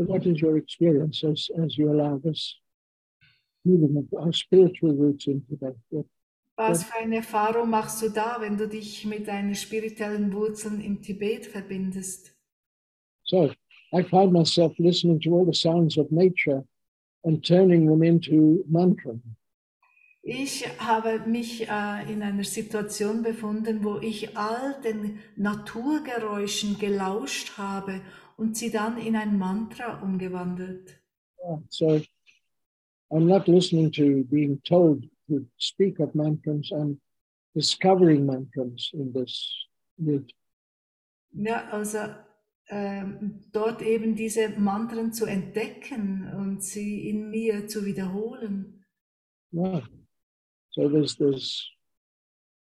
What 0.07 0.26
is 0.26 0.40
your 0.40 0.57
experience 0.57 1.24
as, 1.24 1.48
as 1.62 1.76
you 1.76 1.92
allow 1.92 2.20
this 2.22 2.57
moving 3.64 3.96
of 3.96 4.18
our 4.18 4.32
spiritual 4.32 4.94
roots 4.94 5.26
into 5.26 5.57
that? 5.61 5.76
What, 5.90 6.07
Was 6.57 6.84
für 6.84 6.98
eine 6.98 7.16
Erfahrung 7.16 7.70
machst 7.70 8.03
du 8.03 8.11
da, 8.11 8.36
wenn 8.40 8.59
du 8.59 8.68
dich 8.68 9.07
mit 9.07 9.26
deinen 9.28 9.55
spirituellen 9.55 10.32
Wurzeln 10.32 10.80
im 10.82 11.01
Tibet 11.01 11.46
verbindest? 11.46 12.34
So 13.24 13.51
I 13.92 14.03
find 14.03 14.32
myself 14.32 14.78
listening 14.78 15.20
to 15.20 15.34
all 15.34 15.46
the 15.46 15.55
sounds 15.55 15.96
of 15.96 16.11
nature 16.11 16.64
and 17.24 17.42
turning 17.44 17.86
them 17.86 18.03
into 18.03 18.64
mantra. 18.68 19.18
Ich 20.22 20.66
habe 20.78 21.20
mich 21.26 21.66
äh, 21.66 22.12
in 22.12 22.22
einer 22.22 22.44
Situation 22.44 23.22
befunden, 23.22 23.82
wo 23.82 23.98
ich 24.03 24.36
all 24.36 24.78
den 24.84 25.18
Naturgeräuschen 25.36 26.78
gelauscht 26.78 27.57
habe 27.57 28.03
und 28.41 28.57
sie 28.57 28.70
dann 28.70 28.97
in 28.97 29.14
ein 29.16 29.38
Mantra 29.38 30.01
umgewandelt. 30.03 30.99
Yeah, 31.45 31.62
So 31.68 32.01
I'm 33.11 33.26
not 33.26 33.49
listening 33.49 33.93
to 33.93 34.24
being 34.24 34.61
told 34.62 35.05
to 35.28 35.47
speak 35.59 36.01
of 36.01 36.14
mantras. 36.14 36.70
I'm 36.72 37.01
discovering 37.55 38.24
mantras 38.24 38.91
in 38.95 39.12
this 39.12 39.66
route. 39.99 40.32
Ja, 41.32 41.68
also 41.70 41.99
ähm, 42.68 43.41
dort 43.53 43.82
eben 43.82 44.14
diese 44.16 44.49
Mantren 44.59 45.12
zu 45.12 45.26
entdecken 45.26 46.32
und 46.34 46.62
sie 46.62 47.09
in 47.09 47.30
mir 47.30 47.66
zu 47.66 47.84
wiederholen. 47.84 48.84
Yeah. 49.53 49.82
So 50.70 50.88
there's 50.88 51.16
this, 51.16 51.68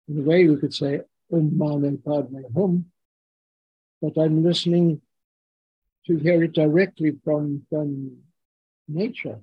in 0.09 0.19
a 0.19 0.27
way 0.27 0.49
we 0.49 0.57
could 0.59 0.75
say, 0.75 1.03
Om 1.31 1.57
Mane 1.57 1.97
Padme 1.99 2.45
Hum, 2.55 2.91
but 4.01 4.17
I'm 4.19 4.43
listening 4.43 5.01
to 6.07 6.17
hear 6.17 6.43
it 6.43 6.53
directly 6.55 7.13
from, 7.25 7.65
from 7.69 8.23
nature. 8.87 9.41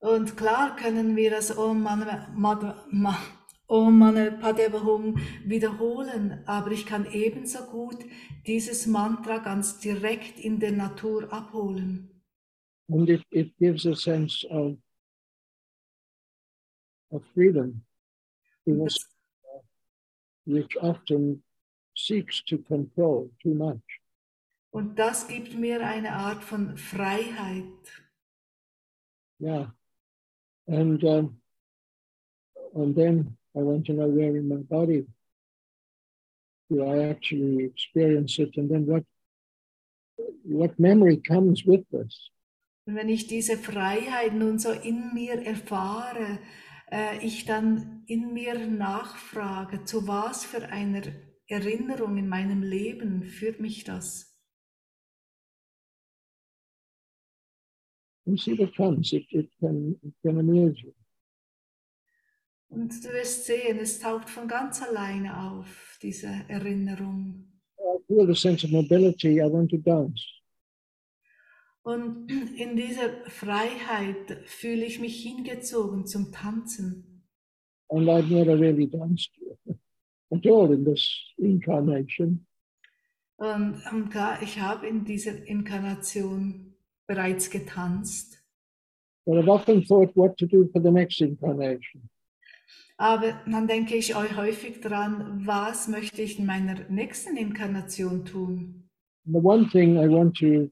Und 0.00 0.36
klar 0.36 0.76
können 0.76 1.14
wir 1.16 1.30
das 1.30 1.56
oh 1.56 1.70
Om 1.70 1.82
Mane 1.82 2.28
Mane- 2.34 2.74
Ma- 2.90 3.22
Om 3.68 3.98
Mane 3.98 4.32
oh 4.36 4.40
Padme 4.40 4.82
Hum 4.82 5.18
wiederholen, 5.44 6.42
aber 6.46 6.72
ich 6.72 6.84
kann 6.86 7.06
ebenso 7.12 7.64
gut 7.66 7.98
dieses 8.46 8.86
Mantra 8.86 9.38
ganz 9.38 9.78
direkt 9.78 10.40
in 10.40 10.58
der 10.58 10.72
Natur 10.72 11.32
abholen. 11.32 12.08
And 12.88 13.08
it, 13.08 13.22
it 13.30 13.56
gives 13.58 13.86
a 13.86 13.94
sense 13.94 14.44
of, 14.50 14.76
of 17.10 17.22
freedom 17.32 17.84
us, 18.66 19.08
uh, 19.54 19.60
which 20.46 20.76
often 20.80 21.42
seeks 21.94 22.42
to 22.44 22.58
control 22.58 23.30
too 23.40 23.54
much. 23.54 24.01
Und 24.72 24.98
das 24.98 25.28
gibt 25.28 25.54
mir 25.54 25.86
eine 25.86 26.12
Art 26.12 26.42
von 26.42 26.76
Freiheit. 26.76 27.64
Yeah. 29.38 29.74
And 30.66 31.02
um, 31.04 31.40
and 32.74 32.96
then 32.96 33.36
I 33.54 33.62
want 33.62 33.86
to 33.86 33.92
know 33.92 34.08
where 34.08 34.34
in 34.36 34.48
my 34.48 34.62
body 34.62 35.06
do 36.70 36.84
I 36.84 37.10
actually 37.10 37.64
experience 37.64 38.38
it, 38.38 38.56
and 38.56 38.70
then 38.70 38.86
what 38.86 39.04
what 40.44 40.78
memory 40.78 41.20
comes 41.20 41.66
with 41.66 41.84
this. 41.90 42.30
Und 42.86 42.94
wenn 42.94 43.08
ich 43.10 43.26
diese 43.26 43.58
Freiheit 43.58 44.32
nun 44.34 44.58
so 44.58 44.70
in 44.70 45.12
mir 45.12 45.34
erfahre, 45.44 46.38
äh, 46.90 47.24
ich 47.24 47.44
dann 47.44 48.04
in 48.06 48.32
mir 48.32 48.58
nachfrage, 48.58 49.84
zu 49.84 50.08
was 50.08 50.44
für 50.44 50.68
einer 50.68 51.02
Erinnerung 51.46 52.16
in 52.16 52.28
meinem 52.28 52.62
Leben 52.62 53.22
führt 53.22 53.60
mich 53.60 53.84
das? 53.84 54.31
You 58.24 58.36
see 58.36 58.58
what 58.58 58.74
comes. 58.76 59.12
It, 59.12 59.26
it 59.30 59.50
can 59.58 59.98
it 60.02 60.14
can 60.22 60.38
amuse 60.38 60.80
you. 60.82 60.92
Und 62.68 63.04
du 63.04 63.12
wirst 63.12 63.44
sehen, 63.44 63.78
es 63.80 63.98
taucht 63.98 64.30
von 64.30 64.48
ganz 64.48 64.80
alleine 64.80 65.50
auf, 65.50 65.98
diese 66.00 66.28
Erinnerung. 66.48 67.48
I 67.78 67.98
feel 68.06 68.26
the 68.26 68.34
sense 68.34 68.64
of 68.64 68.72
mobility. 68.72 69.40
I 69.40 69.52
want 69.52 69.70
to 69.70 69.76
dance. 69.76 70.22
Und 71.82 72.30
in 72.30 72.76
dieser 72.76 73.24
Freiheit 73.26 74.38
fühle 74.46 74.84
ich 74.84 75.00
mich 75.00 75.22
hingezogen 75.22 76.06
zum 76.06 76.32
Tanzen. 76.32 77.24
And 77.88 78.08
I've 78.08 78.32
never 78.32 78.58
really 78.58 78.86
danced 78.86 79.30
at 80.30 80.46
all 80.46 80.72
in 80.72 80.84
this 80.84 81.34
incarnation. 81.36 82.46
Und 83.36 83.82
ich 84.40 84.60
habe 84.60 84.86
in 84.86 85.04
dieser 85.04 85.44
Inkarnation 85.46 86.71
bereits 87.06 87.50
getanzt. 87.50 88.42
But 89.24 89.38
I've 89.38 89.48
often 89.48 89.84
thought 89.84 90.16
what 90.16 90.36
to 90.38 90.46
do 90.46 90.68
for 90.72 90.80
the 90.82 90.90
next 90.90 91.20
incarnation. 91.20 92.08
Aber 92.96 93.40
dann 93.46 93.66
denke 93.66 93.96
ich 93.96 94.14
euch 94.14 94.36
häufig 94.36 94.80
dran, 94.80 95.44
was 95.44 95.88
möchte 95.88 96.22
ich 96.22 96.38
in 96.38 96.46
meiner 96.46 96.88
nächsten 96.88 97.36
Inkarnation 97.36 98.24
tun? 98.24 98.88
The 99.24 99.40
one 99.42 99.68
thing 99.70 99.96
I 99.96 100.08
want 100.08 100.36
to, 100.38 100.70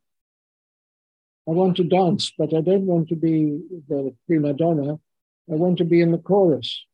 I 1.47 1.53
want 1.53 1.76
to 1.76 1.85
dance, 1.85 2.33
but 2.37 2.53
I 2.53 2.61
don't 2.61 2.87
want 2.87 3.09
to 3.09 3.16
be 3.16 3.62
the 3.89 4.14
prima 4.26 4.53
donna. 4.53 4.99
I 5.49 5.55
want 5.55 5.78
to 5.78 5.85
be 5.85 6.01
in 6.01 6.12
the 6.12 6.18
chorus. 6.18 6.85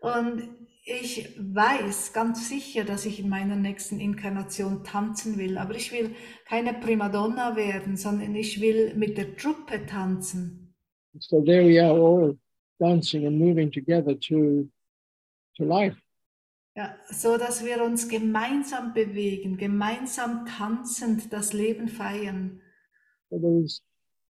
Und 0.00 0.63
ich 0.84 1.34
weiß 1.38 2.12
ganz 2.12 2.48
sicher, 2.48 2.84
dass 2.84 3.06
ich 3.06 3.18
in 3.18 3.30
meiner 3.30 3.56
nächsten 3.56 4.00
Inkarnation 4.00 4.84
tanzen 4.84 5.38
will, 5.38 5.56
aber 5.56 5.74
ich 5.74 5.90
will 5.92 6.10
keine 6.44 6.74
Primadonna 6.74 7.56
werden, 7.56 7.96
sondern 7.96 8.34
ich 8.34 8.60
will 8.60 8.94
mit 8.94 9.16
der 9.16 9.34
Truppe 9.36 9.86
tanzen. 9.86 10.74
So 11.18 11.40
there 11.40 11.66
we 11.66 11.82
are, 11.82 11.92
all 11.92 12.36
dancing 12.78 13.26
and 13.26 13.38
moving 13.38 13.70
together 13.70 14.18
to, 14.20 14.68
to 15.56 15.64
life. 15.64 15.96
Ja, 16.76 16.96
so 17.08 17.38
dass 17.38 17.64
wir 17.64 17.82
uns 17.82 18.08
gemeinsam 18.08 18.92
bewegen, 18.92 19.56
gemeinsam 19.56 20.44
tanzend 20.44 21.32
das 21.32 21.52
Leben 21.52 21.88
feiern. 21.88 22.60
So 23.30 23.38
there 23.38 23.60
is, 23.62 23.80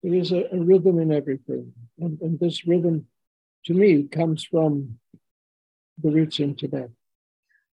there 0.02 0.18
is 0.18 0.32
a, 0.34 0.52
a 0.52 0.58
rhythm 0.58 1.00
in 1.00 1.12
everything, 1.12 1.74
and, 2.00 2.20
and 2.22 2.40
this 2.40 2.66
rhythm, 2.68 3.08
to 3.66 3.74
me, 3.74 4.08
comes 4.10 4.44
from 4.44 5.00
the 6.02 6.10
roots 6.10 6.40
in 6.40 6.56
Tibet. 6.56 6.92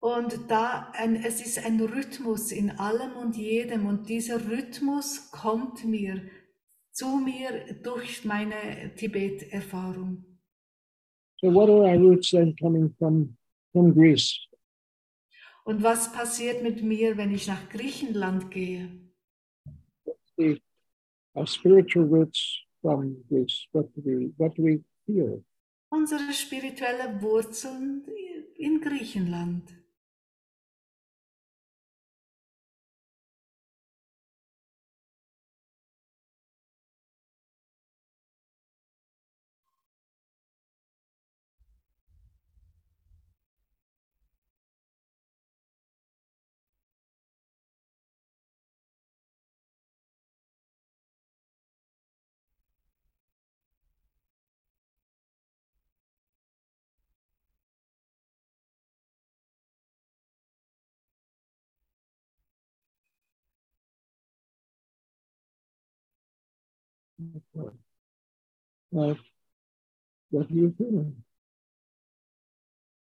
Und 0.00 0.50
da 0.50 0.90
ein, 0.94 1.14
es 1.14 1.40
ist 1.40 1.64
ein 1.64 1.80
Rhythmus 1.80 2.50
in 2.50 2.70
allem 2.70 3.16
und 3.16 3.36
jedem 3.36 3.86
und 3.86 4.08
dieser 4.08 4.48
Rhythmus 4.48 5.30
kommt 5.30 5.84
mir 5.84 6.22
zu 6.90 7.18
mir 7.18 7.76
durch 7.82 8.24
meine 8.24 8.92
Tibet-Erfahrung. 8.96 10.24
So 11.40 11.52
what 11.52 11.68
are 11.68 11.84
our 11.84 11.98
roots 11.98 12.30
then 12.30 12.54
coming 12.56 12.92
from 12.98 13.36
from 13.72 13.94
Greece? 13.94 14.38
Und 15.64 15.82
was 15.82 16.12
passiert 16.12 16.62
mit 16.62 16.82
mir, 16.82 17.16
wenn 17.16 17.32
ich 17.32 17.46
nach 17.46 17.68
Griechenland 17.68 18.50
gehe? 18.50 18.88
The, 20.36 20.60
our 21.34 21.46
spiritual 21.46 22.06
roots 22.06 22.58
from 22.80 23.24
Greece. 23.28 23.68
What 23.72 23.94
do 23.94 24.02
we 24.04 24.32
what 24.36 24.56
do 24.56 24.64
we 24.64 24.82
feel? 25.06 25.44
Unsere 25.92 26.32
spirituelle 26.32 27.20
Wurzeln 27.20 28.06
in 28.56 28.80
Griechenland. 28.80 29.81
What 68.90 70.48
do 70.48 70.54
you 70.54 70.74
feel? 70.78 71.12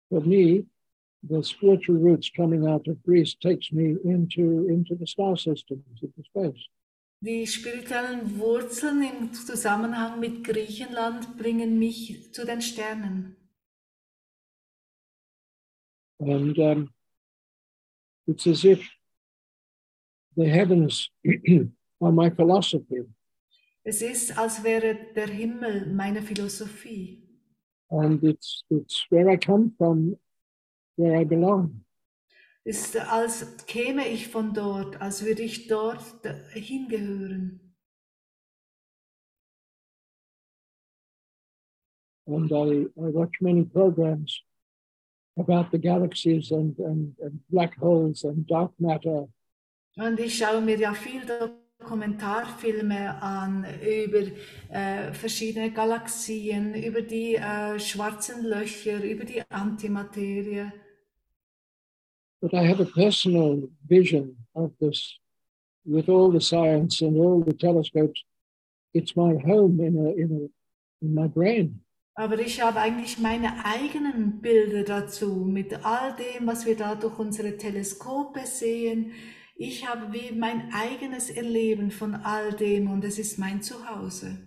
For 0.09 0.21
me, 0.21 0.65
the 1.23 1.43
spiritual 1.45 1.97
roots 1.97 2.31
coming 2.35 2.67
out 2.67 2.89
of 2.89 3.03
Greece 3.03 3.35
takes 3.35 3.73
me 3.73 3.97
into 4.05 4.67
into 4.69 4.95
the 4.95 5.07
star 5.07 5.37
systems, 5.37 5.85
into 6.03 6.23
space. 6.25 6.69
Die 7.23 7.45
spirituellen 7.45 8.39
Wurzeln 8.39 9.03
im 9.03 9.35
Zusammenhang 9.35 10.21
mit 10.21 10.43
Griechenland 10.43 11.37
bringen 11.37 11.79
mich 11.79 12.33
zu 12.33 12.47
den 12.47 12.63
Sternen. 12.63 13.37
And 16.19 16.59
um, 16.59 16.91
it's 18.27 18.47
as 18.47 18.65
if 18.65 18.81
the 20.37 20.49
heavens 20.49 21.11
are 22.01 22.13
my 22.13 22.31
philosophy. 22.31 23.05
Es 23.83 24.03
ist, 24.03 24.37
als 24.39 24.63
wäre 24.63 24.95
der 25.15 25.29
Himmel 25.29 25.87
meine 25.87 26.23
Philosophie. 26.23 27.27
And 27.89 28.23
it's 28.23 28.65
it's 28.69 29.07
where 29.11 29.33
I 29.33 29.37
come 29.37 29.73
from, 29.77 30.17
where 30.97 31.21
I 31.21 31.25
belong. 31.25 31.85
Es 32.63 32.83
ist, 32.83 32.97
als 32.97 33.57
käme 33.67 34.07
ich 34.07 34.29
von 34.29 34.53
dort, 34.53 35.01
als 35.01 35.25
würde 35.25 35.43
ich 35.43 35.67
dort 35.67 36.03
hingehören. 36.53 37.61
And 42.27 42.53
I, 42.53 42.87
I 42.97 43.13
watch 43.13 43.41
many 43.41 43.65
programs 43.65 44.45
about 45.37 45.71
the 45.73 45.79
galaxies 45.79 46.53
and, 46.53 46.79
and, 46.79 47.19
and 47.21 47.41
black 47.49 47.77
holes 47.81 48.25
and 48.25 48.49
dark 48.49 48.79
matter. 48.79 49.29
Und 49.97 50.21
ich 50.21 50.39
schaue 50.39 50.61
mir 50.61 50.79
ja 50.79 50.95
viel 50.95 51.27
Dokumentarfilme 51.81 53.23
an 53.23 53.67
über 53.83 54.31
äh, 54.69 55.13
verschiedene 55.13 55.73
Galaxien, 55.73 56.75
über 56.75 57.03
die 57.03 57.37
äh, 57.37 57.79
schwarzen 57.79 58.45
Löcher, 58.45 59.03
über 59.03 59.25
die 59.25 59.43
Antimaterie. 59.49 60.73
But 62.41 62.55
I 62.55 62.67
have 62.67 62.81
a 62.81 62.87
personal 62.87 63.69
vision 63.87 64.37
of 64.55 64.73
this 64.79 65.19
with 65.85 66.09
all 66.09 66.31
the 66.31 66.41
science 66.41 67.03
and 67.03 67.17
all 67.19 67.43
the 67.45 67.53
telescopes. 67.53 68.23
It's 68.95 69.15
my 69.15 69.37
home 69.45 69.81
in, 69.81 69.97
a, 69.97 70.11
in, 70.13 70.33
a, 70.33 71.05
in 71.05 71.15
my 71.15 71.29
brain. 71.29 71.81
Aber 72.15 72.39
ich 72.39 72.61
habe 72.61 72.81
eigentlich 72.81 73.19
meine 73.19 73.65
eigenen 73.65 74.41
Bilder 74.41 74.85
dazu, 74.85 75.47
mit 75.47 75.85
all 75.85 76.15
dem, 76.17 76.47
was 76.47 76.67
wir 76.67 76.77
da 76.77 76.95
durch 76.95 77.19
unsere 77.19 77.57
Teleskope 77.57 78.41
sehen. 78.45 79.13
Ich 79.63 79.87
habe 79.87 80.11
wie 80.15 80.35
mein 80.35 80.73
eigenes 80.73 81.29
Erleben 81.29 81.91
von 81.91 82.15
all 82.15 82.51
dem 82.55 82.91
und 82.91 83.05
es 83.05 83.19
ist 83.19 83.39
mein 83.39 83.61
Zuhause. 83.61 84.39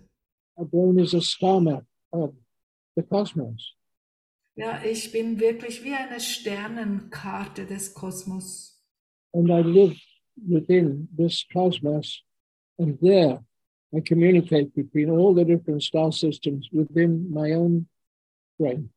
My 0.56 0.64
brain 0.64 0.98
is 0.98 1.14
a 1.14 1.20
star 1.20 1.60
map 1.60 1.84
of 2.10 2.34
the 2.96 3.02
cosmos. 3.04 3.76
Ja, 4.56 4.82
ich 4.82 5.12
bin 5.12 5.38
wirklich 5.38 5.84
wie 5.84 5.94
eine 5.94 6.18
Sternenkarte 6.18 7.64
des 7.64 7.94
Kosmos. 7.94 8.82
And 9.32 9.50
I 9.50 9.62
live 9.62 9.96
within 10.34 11.08
this 11.16 11.46
cosmos. 11.52 12.24
And 12.76 12.98
there 13.00 13.44
I 13.92 14.00
communicate 14.00 14.74
between 14.74 15.10
all 15.10 15.32
the 15.32 15.44
different 15.44 15.84
star 15.84 16.10
systems 16.10 16.68
within 16.72 17.30
my 17.30 17.52
own 17.52 17.86
brain. 18.58 18.90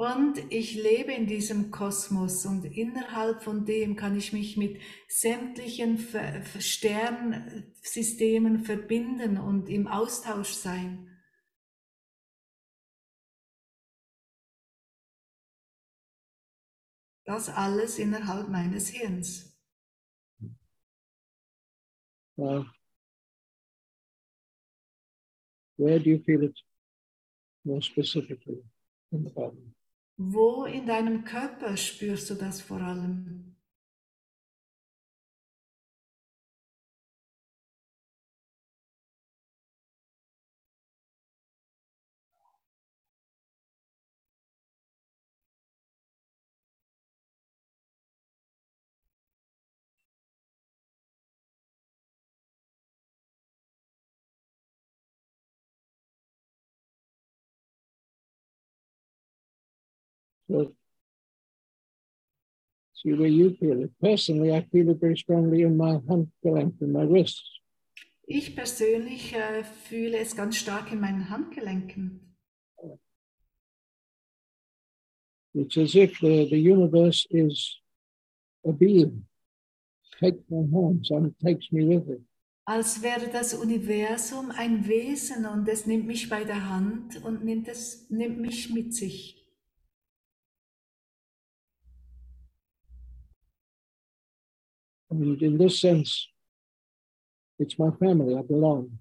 Und 0.00 0.38
ich 0.50 0.74
lebe 0.76 1.12
in 1.12 1.26
diesem 1.26 1.70
Kosmos 1.70 2.46
und 2.46 2.64
innerhalb 2.64 3.42
von 3.42 3.66
dem 3.66 3.96
kann 3.96 4.16
ich 4.16 4.32
mich 4.32 4.56
mit 4.56 4.80
sämtlichen 5.08 5.98
Sternsystemen 6.58 8.64
verbinden 8.64 9.36
und 9.36 9.68
im 9.68 9.86
Austausch 9.86 10.54
sein. 10.54 11.06
Das 17.26 17.50
alles 17.50 17.98
innerhalb 17.98 18.48
meines 18.48 18.88
Hirns. 18.88 19.54
Uh, 22.38 22.64
where 25.76 26.00
do 26.00 26.08
you 26.08 26.18
feel 26.24 26.44
it 26.44 26.58
more 27.64 27.82
specifically 27.82 28.64
in 29.12 29.24
the 29.24 29.30
body? 29.30 29.74
Wo 30.22 30.66
in 30.66 30.84
deinem 30.84 31.24
Körper 31.24 31.78
spürst 31.78 32.28
du 32.28 32.34
das 32.34 32.60
vor 32.60 32.82
allem? 32.82 33.49
So, 60.50 60.74
see 62.92 63.12
where 63.12 63.28
you 63.28 63.54
feel 63.54 63.82
it. 63.82 63.92
Personally, 64.02 64.52
I 64.52 64.66
feel 64.72 64.90
it 64.90 65.00
very 65.00 65.16
strongly 65.16 65.62
in 65.62 65.76
my 65.76 66.00
hand 66.08 66.28
length, 66.42 66.82
in 66.82 66.92
my 66.92 67.04
wrists. 67.04 67.60
Ich 68.26 68.54
persönlich 68.54 69.34
äh, 69.34 69.64
fühle 69.64 70.18
es 70.18 70.36
ganz 70.36 70.56
stark 70.56 70.92
in 70.92 71.00
meinen 71.00 71.30
Handgelenken. 71.30 72.36
It's 75.52 75.76
as 75.76 75.94
if 75.94 76.18
the, 76.20 76.48
the 76.48 76.58
universe 76.58 77.26
is 77.30 77.80
a 78.64 78.72
being. 78.72 79.26
Takes 80.20 80.44
my 80.48 80.64
hands 80.72 81.10
and 81.10 81.34
takes 81.40 81.72
me 81.72 81.84
with 81.86 82.08
it. 82.08 82.22
Als 82.64 83.02
wäre 83.02 83.28
das 83.28 83.54
Universum 83.54 84.52
ein 84.52 84.86
Wesen 84.86 85.46
und 85.46 85.66
es 85.68 85.86
nimmt 85.86 86.06
mich 86.06 86.28
bei 86.28 86.44
der 86.44 86.68
Hand 86.68 87.24
und 87.24 87.44
nimmt, 87.44 87.66
es, 87.66 88.08
nimmt 88.10 88.38
mich 88.38 88.70
mit 88.70 88.94
sich. 88.94 89.39
And 95.10 95.42
in 95.42 95.58
this 95.58 95.80
sense, 95.80 96.28
it's 97.58 97.78
my 97.78 97.90
family, 97.98 98.36
I 98.36 98.42
belong. 98.42 99.00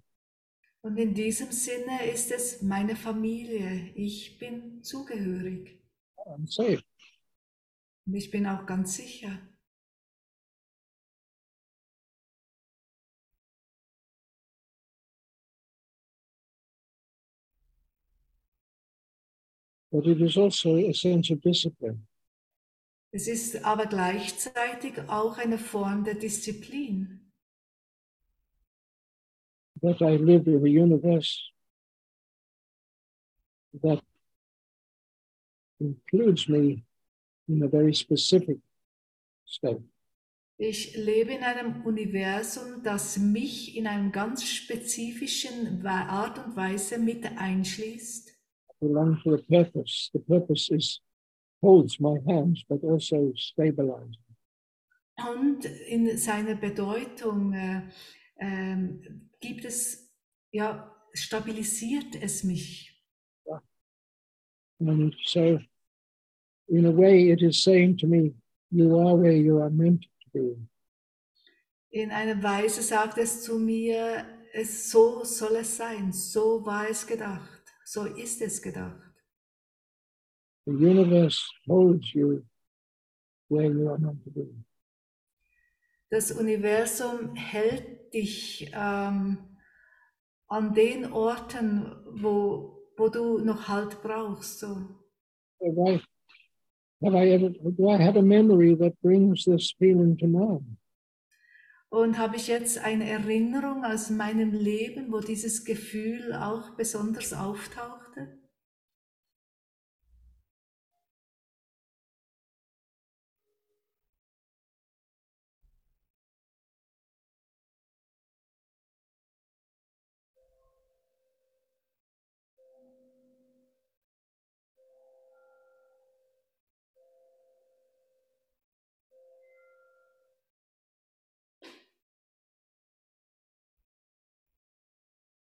Und 0.82 0.98
in 0.98 1.14
diesem 1.14 1.52
Sinne 1.52 2.06
ist 2.12 2.32
es 2.32 2.62
meine 2.62 2.96
Familie. 2.96 3.92
Ich 3.96 4.40
bin 4.40 4.82
zugehörig. 4.82 5.78
I'm 6.26 6.48
safe. 6.48 6.82
Und 8.06 8.16
ich 8.16 8.32
bin 8.32 8.48
auch 8.48 8.66
ganz 8.66 8.96
sicher. 8.96 9.40
But 19.92 20.06
it 20.06 20.22
is 20.22 20.38
also 20.38 20.76
a 20.76 20.94
sense 20.94 21.32
of 21.32 21.42
discipline. 21.42 22.09
Es 23.12 23.28
ist 23.28 23.66
aber 23.66 23.88
gleichzeitig 23.88 25.00
auch 25.08 25.38
eine 25.38 25.58
Form 25.58 26.04
der 26.04 26.16
Disziplin. 26.16 27.20
that 29.82 30.02
I 30.02 30.18
live 30.18 30.48
in 30.48 30.56
a 30.56 30.70
universe 30.70 31.40
that 33.82 34.02
includes 35.80 36.50
me 36.50 36.84
in 37.48 37.64
a 37.64 37.68
very 37.68 37.94
specific 37.94 38.58
state. 39.46 39.82
Ich 40.58 40.94
lebe 40.98 41.32
in 41.32 41.44
einem 41.44 41.86
Universum, 41.86 42.84
das 42.84 43.18
mich 43.18 43.78
in 43.78 43.88
einer 43.88 44.10
ganz 44.10 44.44
spezifischen 44.44 45.86
Art 45.86 46.46
und 46.46 46.58
Weise 46.58 46.98
mit 46.98 47.26
einschließt. 47.26 48.30
I 48.30 48.86
belong 48.86 49.18
to 49.24 49.36
a 49.36 49.38
purpose. 49.38 50.10
The 50.12 50.20
purpose 50.20 50.70
is 50.76 51.00
holds 51.62 52.00
my 52.00 52.20
hands, 52.28 52.64
but 52.68 52.84
also 52.84 53.34
stabilizes. 53.36 54.18
Und 55.28 55.66
in 55.66 56.18
seiner 56.18 56.56
Bedeutung 56.56 57.52
äh, 57.54 57.82
ähm, 58.38 59.30
gibt 59.42 59.66
es, 59.66 60.10
ja, 60.52 60.96
stabilisiert 61.14 62.16
es 62.22 62.44
mich. 62.44 62.90
And 64.82 65.14
so, 65.26 65.60
in 66.70 66.86
a 66.86 66.92
way, 66.92 67.32
it 67.32 67.42
is 67.42 67.62
saying 67.64 67.98
to 67.98 68.08
me, 68.08 68.34
you 68.72 68.98
are 68.98 69.18
where 69.18 69.36
you 69.36 69.62
are 69.62 69.70
meant 69.70 70.04
to 70.04 70.30
be. 70.32 70.56
In 71.92 72.12
einer 72.12 72.42
Weise 72.42 72.82
sagt 72.82 73.18
es 73.18 73.44
zu 73.44 73.60
mir, 73.60 74.26
es 74.54 74.90
so 74.90 75.24
soll 75.26 75.58
es 75.58 75.76
sein, 75.76 76.14
so 76.14 76.66
war 76.66 76.88
es 76.88 77.06
gedacht, 77.06 77.64
so 77.84 78.06
ist 78.06 78.42
es 78.42 78.62
gedacht. 78.62 79.09
The 80.70 80.78
universe 80.78 81.40
holds 81.68 82.14
you 82.14 82.44
where 83.48 83.72
you 83.72 83.90
are 83.90 83.98
meant 83.98 84.24
to 84.24 84.30
be. 84.30 84.46
Das 86.12 86.32
Universum 86.32 87.36
hält 87.36 88.14
dich 88.14 88.70
ähm, 88.74 89.38
an 90.48 90.74
den 90.76 91.12
Orten, 91.12 91.96
wo, 92.22 92.84
wo 92.98 93.10
du 93.10 93.40
noch 93.40 93.68
Halt 93.68 94.02
brauchst. 94.04 94.60
So. 94.60 94.68
Have 95.62 95.78
I, 95.78 96.02
have 97.04 97.16
I 97.16 97.30
ever, 97.32 97.50
do 97.50 97.90
I 97.90 97.98
have 97.98 98.18
a 98.18 98.22
memory 98.22 98.76
that 98.76 98.94
brings 99.02 99.46
this 99.46 99.72
feeling 99.78 100.18
to 100.18 100.28
mind? 100.28 100.78
Und 101.90 102.20
habe 102.20 102.36
ich 102.36 102.48
jetzt 102.48 102.78
eine 102.78 103.10
Erinnerung 103.10 103.84
aus 103.84 104.12
meinem 104.12 104.52
Leben, 104.52 105.12
wo 105.12 105.20
dieses 105.20 105.66
Gefühl 105.66 106.34
auch 106.34 106.76
besonders 106.76 107.34
auftauchte? 107.34 108.09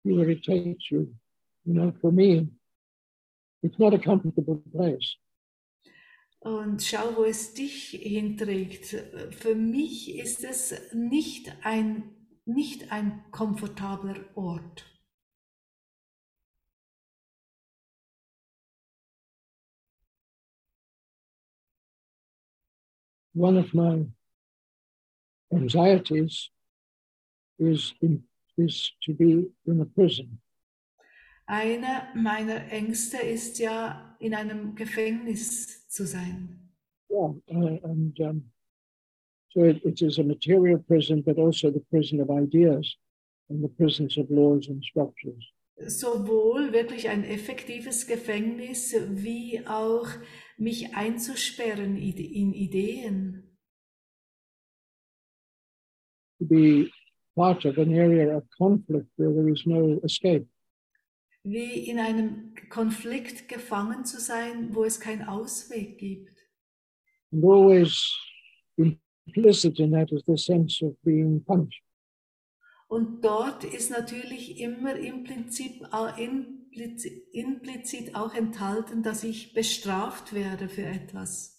Takes 0.05 0.91
you. 0.91 1.15
You 1.65 1.75
know, 1.75 1.93
for 2.01 2.13
me, 2.13 2.49
it's 3.63 3.79
not 3.79 3.95
a 3.95 3.99
comfortable 3.99 4.63
place. 4.73 5.17
Und 6.41 6.83
schau, 6.83 7.17
wo 7.17 7.25
es 7.25 7.55
dich 7.55 7.89
hinträgt. 7.93 8.85
Für 9.31 9.55
mich 9.55 10.15
ist 10.15 10.45
es 10.45 10.93
nicht 10.93 11.51
ein, 11.63 12.03
nicht 12.45 12.93
ein 12.93 13.25
komfortabler 13.31 14.17
Ort. 14.35 14.85
One 23.35 23.59
of 23.59 23.73
my 23.73 24.07
anxieties 25.51 26.51
is 27.59 27.95
in, 28.01 28.29
is 28.57 28.93
to 29.03 29.13
be 29.13 29.51
in 29.67 29.81
a 29.81 29.85
prison. 29.85 30.41
Einer 31.47 32.09
meiner 32.15 32.71
Ängste 32.71 33.19
ist 33.19 33.59
ja, 33.59 34.17
in 34.19 34.35
einem 34.35 34.75
Gefängnis 34.75 35.87
zu 35.89 36.07
sein. 36.07 36.71
Yeah, 37.11 37.35
uh, 37.49 37.79
and 37.85 38.19
um, 38.21 38.51
so 39.51 39.65
it, 39.65 39.85
it 39.85 40.01
is 40.01 40.19
a 40.19 40.23
material 40.23 40.79
prison, 40.79 41.23
but 41.23 41.39
also 41.39 41.71
the 41.71 41.85
prison 41.91 42.21
of 42.21 42.31
ideas 42.31 42.97
and 43.51 43.63
the 43.63 43.69
prisons 43.69 44.17
of 44.17 44.31
laws 44.31 44.69
and 44.69 44.83
structures. 44.83 45.45
Sowohl 45.87 46.73
wirklich 46.73 47.09
ein 47.09 47.25
effektives 47.25 48.07
Gefängnis, 48.07 48.95
wie 49.11 49.67
auch 49.67 50.09
mich 50.57 50.95
einzusperren 50.95 51.97
in 51.97 52.55
Ideen. 52.55 53.43
To 56.39 56.47
be 56.47 56.91
part 57.35 57.65
of 57.65 57.79
an 57.79 57.93
area 57.93 58.37
of 58.37 58.45
conflict 58.57 59.09
where 59.17 59.33
there 59.33 59.49
is 59.49 59.65
no 59.67 60.01
escape. 60.05 60.47
Wie 61.43 61.91
in 61.91 61.99
einem 61.99 62.55
Konflikt 62.71 63.49
gefangen 63.49 64.05
zu 64.05 64.19
sein, 64.19 64.75
wo 64.75 64.85
es 64.85 64.99
keinen 64.99 65.29
Ausweg 65.29 65.99
gibt. 65.99 66.33
And 67.33 67.45
always 67.45 68.03
implicit 68.77 69.79
in 69.79 69.91
that 69.91 70.11
is 70.13 70.23
the 70.27 70.39
sense 70.39 70.83
of 70.83 70.97
being 71.03 71.45
punished. 71.45 71.83
Und 72.89 73.25
dort 73.25 73.65
ist 73.65 73.91
natürlich 73.91 74.61
immer 74.61 74.95
implizit, 74.97 75.83
implizit 77.33 78.15
auch 78.15 78.35
enthalten, 78.35 79.03
dass 79.03 79.25
ich 79.25 79.53
bestraft 79.53 80.33
werde 80.33 80.69
für 80.69 80.85
etwas. 80.85 81.54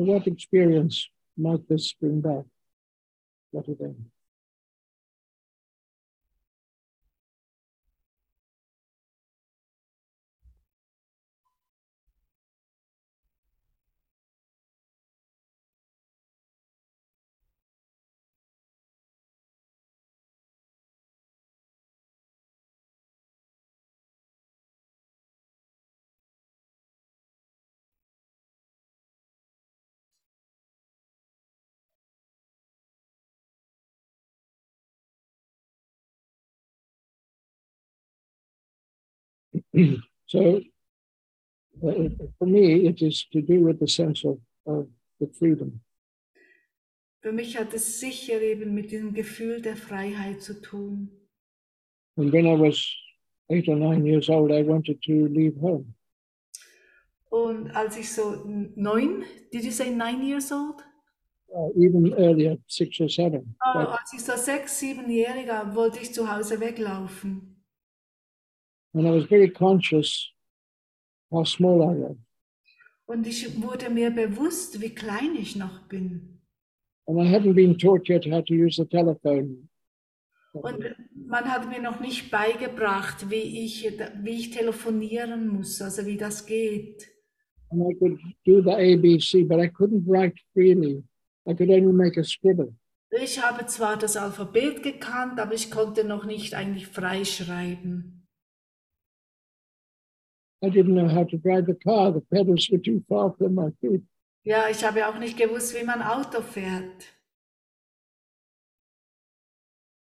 So 0.00 0.06
what 0.06 0.26
experience 0.26 1.10
might 1.36 1.68
this 1.68 1.92
bring 1.92 2.22
back? 2.22 2.44
What 3.50 3.68
event? 3.68 3.98
So 40.26 40.60
uh, 41.82 42.08
for 42.38 42.46
me, 42.46 42.86
it 42.86 43.02
is 43.02 43.26
to 43.32 43.40
do 43.40 43.60
with 43.60 43.78
the 43.80 43.88
sense 43.88 44.24
of, 44.24 44.38
of 44.66 44.86
the 45.18 45.26
freedom. 45.38 45.80
Für 47.22 47.32
mich 47.32 47.56
hat 47.56 47.74
es 47.74 48.00
sicher 48.00 48.40
eben 48.40 48.74
mit 48.74 48.90
diesem 48.90 49.12
Gefühl 49.12 49.60
der 49.60 49.76
Freiheit 49.76 50.40
zu 50.42 50.60
tun. 50.60 51.10
And 52.16 52.32
when 52.32 52.46
I 52.46 52.54
was 52.54 52.82
eight 53.50 53.68
or 53.68 53.76
nine 53.76 54.06
years 54.06 54.28
old, 54.30 54.50
I 54.50 54.62
wanted 54.62 55.02
to 55.02 55.26
leave 55.28 55.60
home. 55.60 55.94
Und 57.30 57.70
als 57.76 57.96
ich 57.96 58.10
so 58.12 58.44
neun, 58.74 59.24
did 59.52 59.64
you 59.64 59.70
say 59.70 59.90
nine 59.90 60.22
years 60.26 60.50
old? 60.50 60.82
Uh, 61.52 61.70
even 61.76 62.12
earlier, 62.14 62.56
six 62.66 63.00
or 63.00 63.08
seven. 63.08 63.56
But, 63.74 63.88
als 63.88 64.12
ich 64.12 64.22
so 64.22 64.36
sechs, 64.36 64.78
siebenjähriger 64.78 65.74
wollte 65.74 66.00
ich 66.00 66.12
zu 66.12 66.32
Hause 66.32 66.60
weglaufen. 66.60 67.49
And 68.94 69.06
I 69.06 69.10
was 69.10 69.24
very 69.24 69.50
conscious 69.50 70.32
how 71.30 71.44
small 71.44 71.82
I 71.82 71.94
was. 71.94 72.16
Und 73.06 73.26
ich 73.26 73.60
wurde 73.60 73.90
mir 73.90 74.10
bewusst, 74.10 74.80
wie 74.80 74.94
klein 74.94 75.34
ich 75.36 75.56
noch 75.56 75.88
bin. 75.88 76.40
And 77.06 77.18
I 77.18 77.26
hadn't 77.26 77.54
been 77.54 77.76
taught 77.76 78.08
yet 78.08 78.24
how 78.24 78.40
to 78.44 78.54
use 78.54 78.76
the 78.76 78.86
telephone. 78.86 79.68
Und 80.52 80.84
man 81.14 81.44
hat 81.44 81.68
mir 81.68 81.80
noch 81.80 82.00
nicht 82.00 82.30
beigebracht, 82.30 83.30
wie 83.30 83.64
ich, 83.64 83.84
wie 84.22 84.30
ich 84.30 84.50
telefonieren 84.50 85.48
muss, 85.48 85.80
also 85.80 86.04
wie 86.06 86.16
das 86.16 86.44
geht. 86.44 87.08
And 87.70 87.82
I 87.88 87.94
could 87.94 88.18
do 88.44 88.60
the 88.62 88.72
ABC, 88.72 89.44
but 89.44 89.60
I 89.60 89.68
couldn't 89.68 90.04
write 90.06 90.34
freely. 90.52 91.04
I 91.46 91.54
could 91.54 91.70
only 91.70 91.92
make 91.92 92.18
a 92.18 92.24
scribble. 92.24 92.74
Ich 93.10 93.42
habe 93.42 93.66
zwar 93.66 93.96
das 93.96 94.16
Alphabet 94.16 94.82
gekannt, 94.82 95.40
aber 95.40 95.54
ich 95.54 95.70
konnte 95.70 96.04
noch 96.04 96.24
nicht 96.24 96.54
eigentlich 96.54 96.86
frei 96.86 97.24
schreiben. 97.24 98.19
I 100.62 100.68
didn't 100.68 100.94
know 100.94 101.08
how 101.08 101.24
to 101.24 101.36
drive 101.38 101.66
the 101.66 101.74
car. 101.74 102.12
The 102.12 102.20
pedals 102.20 102.68
were 102.70 102.78
too 102.78 103.02
far 103.08 103.34
from 103.38 103.54
my 103.54 103.70
feet. 103.80 104.02
Ja, 104.44 104.68
ich 104.70 104.82
habe 104.84 105.06
auch 105.06 105.18
nicht 105.18 105.36
gewusst, 105.36 105.74
wie 105.74 105.84
man 105.84 106.02
Auto 106.02 106.40
fährt. 106.40 107.06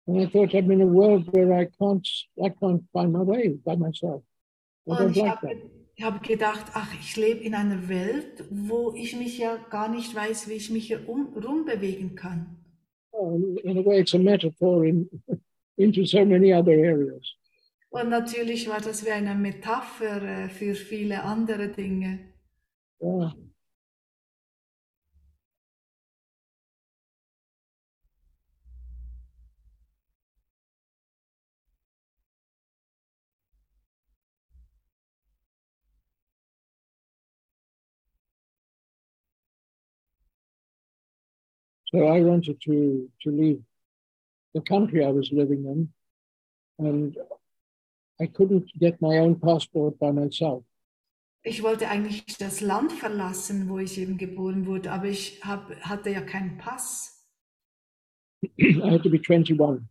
And 0.07 0.21
I 0.21 0.25
thought 0.25 0.53
I'm 0.53 0.71
in 0.71 0.81
a 0.81 0.85
world 0.85 1.27
where 1.33 1.53
I 1.53 1.65
can't, 1.65 2.07
I 2.41 2.49
can't 2.49 2.83
find 2.93 3.11
my 3.11 3.21
way 3.21 3.59
by 3.65 3.75
myself. 3.75 4.23
I 4.87 4.91
Und 4.91 4.99
don't 4.99 5.09
ich 5.11 5.17
like 5.17 5.41
habe, 5.41 5.69
habe 6.01 6.19
gedacht, 6.25 6.71
ach, 6.73 6.93
ich 6.99 7.17
lebe 7.17 7.41
in 7.41 7.53
einer 7.53 7.89
Welt, 7.89 8.45
wo 8.49 8.93
ich 8.95 9.15
mich 9.17 9.37
ja 9.37 9.57
gar 9.69 9.89
nicht 9.89 10.15
weiß, 10.15 10.47
wie 10.47 10.53
ich 10.53 10.69
mich 10.69 10.87
hier 10.87 11.07
um, 11.09 11.33
rumbewegen 11.35 12.15
kann. 12.15 12.57
Oh, 13.11 13.35
in 13.63 13.77
a 13.77 13.85
way, 13.85 13.99
it's 13.99 14.13
a 14.13 14.19
metaphor 14.19 14.85
in, 14.85 15.09
into 15.77 16.05
so 16.05 16.23
many 16.23 16.53
other 16.53 16.71
areas. 16.73 17.36
Und 17.89 18.09
natürlich 18.09 18.67
war 18.67 18.81
das 18.81 19.05
wie 19.05 19.11
eine 19.11 19.33
Metapher 19.35 20.21
äh, 20.21 20.49
für 20.49 20.75
viele 20.75 21.23
andere 21.23 21.69
Dinge. 21.69 22.19
Yeah. 23.01 23.31
So 41.93 42.05
I 42.05 42.21
wanted 42.21 42.59
to, 42.61 43.09
to 43.23 43.29
leave 43.29 43.63
the 44.53 44.61
country 44.61 45.05
I 45.05 45.09
was 45.09 45.31
living 45.31 45.65
in, 45.65 45.93
and 46.85 47.17
I 48.19 48.27
couldn't 48.27 48.71
get 48.79 48.99
my 49.01 49.19
own 49.19 49.39
passport 49.39 49.97
by 49.99 50.11
myself. 50.11 50.63
Ich 51.43 51.63
wollte 51.63 51.87
eigentlich 51.87 52.25
das 52.37 52.61
Land 52.61 52.91
verlassen, 52.91 53.69
wo 53.69 53.79
ich 53.79 53.97
eben 53.97 54.17
geboren 54.17 54.65
wurde, 54.65 54.91
aber 54.91 55.05
ich 55.05 55.39
hab, 55.43 55.73
hatte 55.81 56.09
ja 56.09 56.21
keinen 56.21 56.57
Pass. 56.57 57.25
I 58.59 58.91
had 58.91 59.03
to 59.03 59.09
be 59.09 59.19
21. 59.19 59.87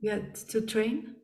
Ja, 0.00 0.18
to 0.50 0.60
train? 0.60 1.16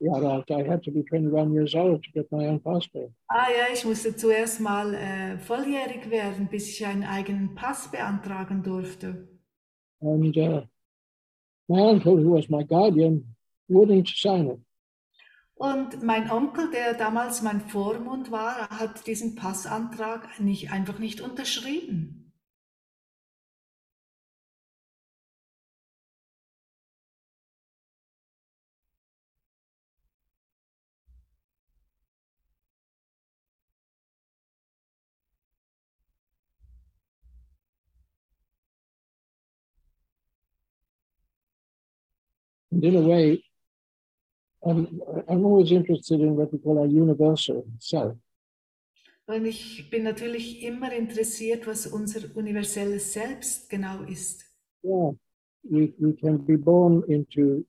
Yeah, 0.00 0.18
right. 0.18 0.50
I 0.50 0.62
had 0.62 0.82
to 0.84 0.90
be 0.90 1.02
21 1.02 1.52
years 1.52 1.74
old 1.74 2.04
to 2.04 2.10
get 2.12 2.30
my 2.30 2.46
own 2.46 2.60
passport. 2.60 3.12
Ah 3.28 3.48
ja, 3.50 3.72
ich 3.72 3.84
musste 3.84 4.14
zuerst 4.14 4.60
mal 4.60 4.94
äh, 4.94 5.38
volljährig 5.38 6.08
werden, 6.10 6.48
bis 6.48 6.68
ich 6.68 6.86
einen 6.86 7.04
eigenen 7.04 7.54
Pass 7.54 7.90
beantragen 7.90 8.62
durfte. 8.62 9.28
And 10.00 10.36
uh, 10.36 10.62
my 11.68 11.80
uncle, 11.80 12.16
who 12.16 12.36
was 12.36 12.48
my 12.48 12.64
guardian, 12.64 13.36
wouldn't 13.68 14.08
sign 14.08 14.48
it. 14.50 14.60
Und 15.54 16.04
mein 16.04 16.30
Onkel, 16.30 16.70
der 16.70 16.94
damals 16.94 17.42
mein 17.42 17.60
Vormund 17.60 18.30
war, 18.30 18.68
hat 18.70 19.06
diesen 19.08 19.34
Passantrag 19.34 20.38
nicht, 20.38 20.70
einfach 20.70 21.00
nicht 21.00 21.20
unterschrieben. 21.20 22.32
And 42.70 42.84
in 42.84 42.94
a 42.94 43.00
way, 43.00 43.42
I'm, 44.64 45.00
I'm 45.28 45.44
always 45.44 45.70
interested 45.70 46.20
in 46.20 46.36
what 46.36 46.52
we 46.52 46.58
call 46.58 46.78
our 46.78 46.86
universal 46.86 47.64
self. 47.78 48.16
Und 49.26 49.44
ich 49.44 49.90
bin 49.90 50.04
natürlich 50.04 50.62
immer 50.62 50.90
interessiert, 50.90 51.66
was 51.66 51.86
unser 51.86 52.34
universelles 52.34 53.12
Selbst 53.12 53.68
genau 53.68 54.02
ist. 54.04 54.46
Yeah, 54.82 55.12
we, 55.64 55.92
we 55.98 56.14
can 56.14 56.38
be 56.46 56.56
born 56.56 57.02
into 57.08 57.66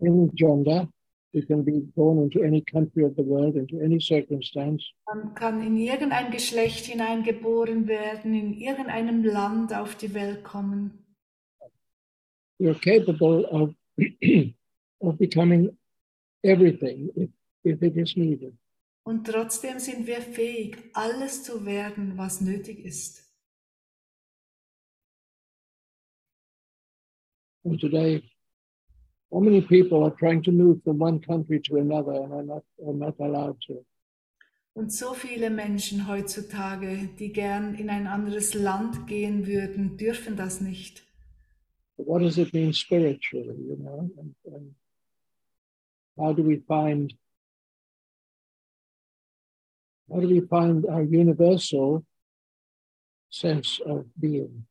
any 0.00 0.28
gender, 0.34 0.88
we 1.32 1.42
can 1.42 1.62
be 1.62 1.80
born 1.94 2.18
into 2.18 2.42
any 2.42 2.62
country 2.62 3.04
of 3.04 3.14
the 3.14 3.22
world, 3.22 3.54
into 3.54 3.80
any 3.80 4.00
circumstance. 4.00 4.84
Man 5.06 5.34
kann 5.34 5.62
in 5.62 5.76
irgendein 5.76 6.32
Geschlecht 6.32 6.86
hineingeboren 6.86 7.86
werden, 7.86 8.34
in 8.34 8.52
irgendeinem 8.52 9.22
Land 9.24 9.72
auf 9.72 9.94
die 9.94 10.12
Welt 10.14 10.42
kommen. 10.42 11.04
We're 12.58 12.74
capable 12.74 13.46
of, 13.50 13.72
of 15.00 15.16
becoming 15.16 15.76
everything 16.46 17.10
if, 17.16 17.30
if 17.64 17.82
it 17.82 17.96
is 17.96 18.16
needed. 18.16 18.54
Und 19.04 19.24
trotzdem 19.24 19.78
sind 19.78 20.06
wir 20.06 20.20
fähig, 20.20 20.78
alles 20.92 21.44
zu 21.44 21.64
werden, 21.64 22.16
was 22.16 22.40
nötig 22.40 22.84
ist. 22.84 23.22
And 27.64 27.80
today, 27.80 28.22
how 29.30 29.40
many 29.40 29.60
people 29.60 30.04
are 30.04 30.14
trying 30.16 30.42
to 30.42 30.52
move 30.52 30.82
from 30.82 31.00
one 31.00 31.20
country 31.20 31.60
to 31.62 31.76
another 31.78 32.22
and 32.22 32.32
are 32.32 32.42
not, 32.42 32.64
are 32.84 32.94
not 32.94 33.20
allowed 33.20 33.60
to? 33.66 33.84
Und 34.74 34.92
so 34.92 35.14
viele 35.14 35.50
Menschen 35.50 36.06
heutzutage, 36.06 37.08
die 37.18 37.32
gern 37.32 37.74
in 37.74 37.88
ein 37.88 38.06
anderes 38.06 38.54
Land 38.54 39.06
gehen 39.06 39.46
würden, 39.46 39.96
dürfen 39.96 40.36
das 40.36 40.60
nicht. 40.60 41.02
But 41.96 42.06
what 42.06 42.20
does 42.22 42.36
it 42.38 42.52
mean 42.52 42.72
spiritually, 42.72 43.56
you 43.56 43.76
know? 43.76 44.10
And, 44.18 44.34
and 44.44 44.74
how 46.18 46.32
do 46.32 46.42
we 46.42 46.56
find 46.56 47.12
how 50.10 50.20
do 50.20 50.28
we 50.28 50.40
find 50.40 50.86
our 50.86 51.02
universal 51.02 52.04
sense 53.30 53.80
of 53.80 54.06
being? 54.18 54.66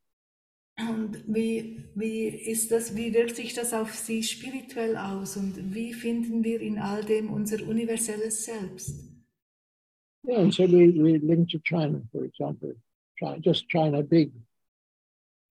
Und 0.78 1.24
wie, 1.26 1.86
wie 1.96 2.28
ist 2.28 2.70
das, 2.70 2.96
wie 2.98 3.14
wirkt 3.14 3.38
sich 3.38 3.54
das 3.54 3.74
auf 3.74 3.93
Sie 3.93 4.22
spirituell 4.22 4.98
aus 4.98 5.38
und 5.38 5.74
wie 5.74 5.93
finden 5.93 6.43
wir 6.43 6.60
in 6.60 6.80
all 6.80 7.02
dem 7.04 7.32
unser 7.32 7.66
universelles 7.66 8.43
Selbst? 8.43 9.10
Yeah, 10.28 10.39
and 10.39 10.54
so 10.54 10.64
we, 10.64 10.91
we 10.91 11.18
link 11.20 11.50
to 11.52 11.60
China, 11.60 12.02
for 12.12 12.26
example. 12.26 12.76
China, 13.18 13.38
just 13.39 13.70
China 13.70 14.02
big. 14.02 14.34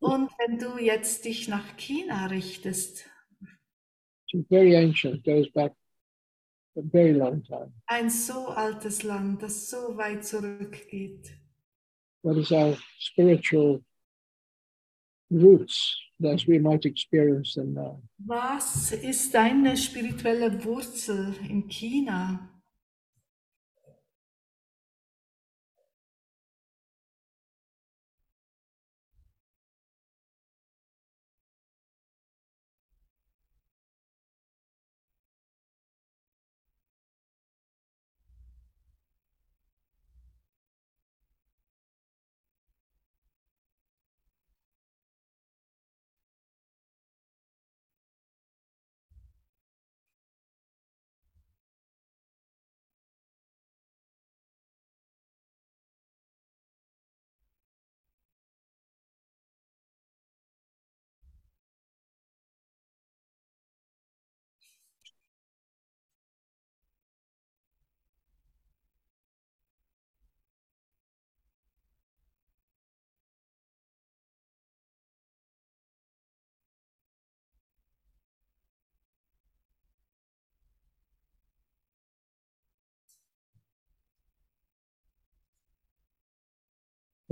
Und 0.01 0.30
wenn 0.38 0.59
du 0.59 0.78
jetzt 0.78 1.24
dich 1.24 1.49
nach 1.49 1.76
China 1.78 2.26
richtest, 2.26 3.07
It's 4.30 4.49
very 4.49 4.76
ancient, 4.76 5.24
goes 5.24 5.49
back 5.53 5.72
a 6.77 6.83
very 6.83 7.12
long 7.12 7.43
time. 7.43 7.72
ein 7.87 8.11
so 8.11 8.49
altes 8.49 9.03
Land, 9.03 9.43
das 9.43 9.68
so 9.70 9.97
weit 9.97 10.25
zurückgeht, 10.25 11.39
What 12.22 12.39
is 12.39 12.51
our 12.53 12.77
spiritual 12.99 13.85
roots 15.31 16.01
as 16.22 16.47
we 16.47 16.59
might 16.59 16.85
experience 16.87 17.55
them 17.55 17.75
now? 17.75 18.03
was 18.18 18.93
ist 18.93 19.35
deine 19.35 19.77
spirituelle 19.77 20.64
Wurzel 20.64 21.35
in 21.49 21.68
China? 21.68 22.49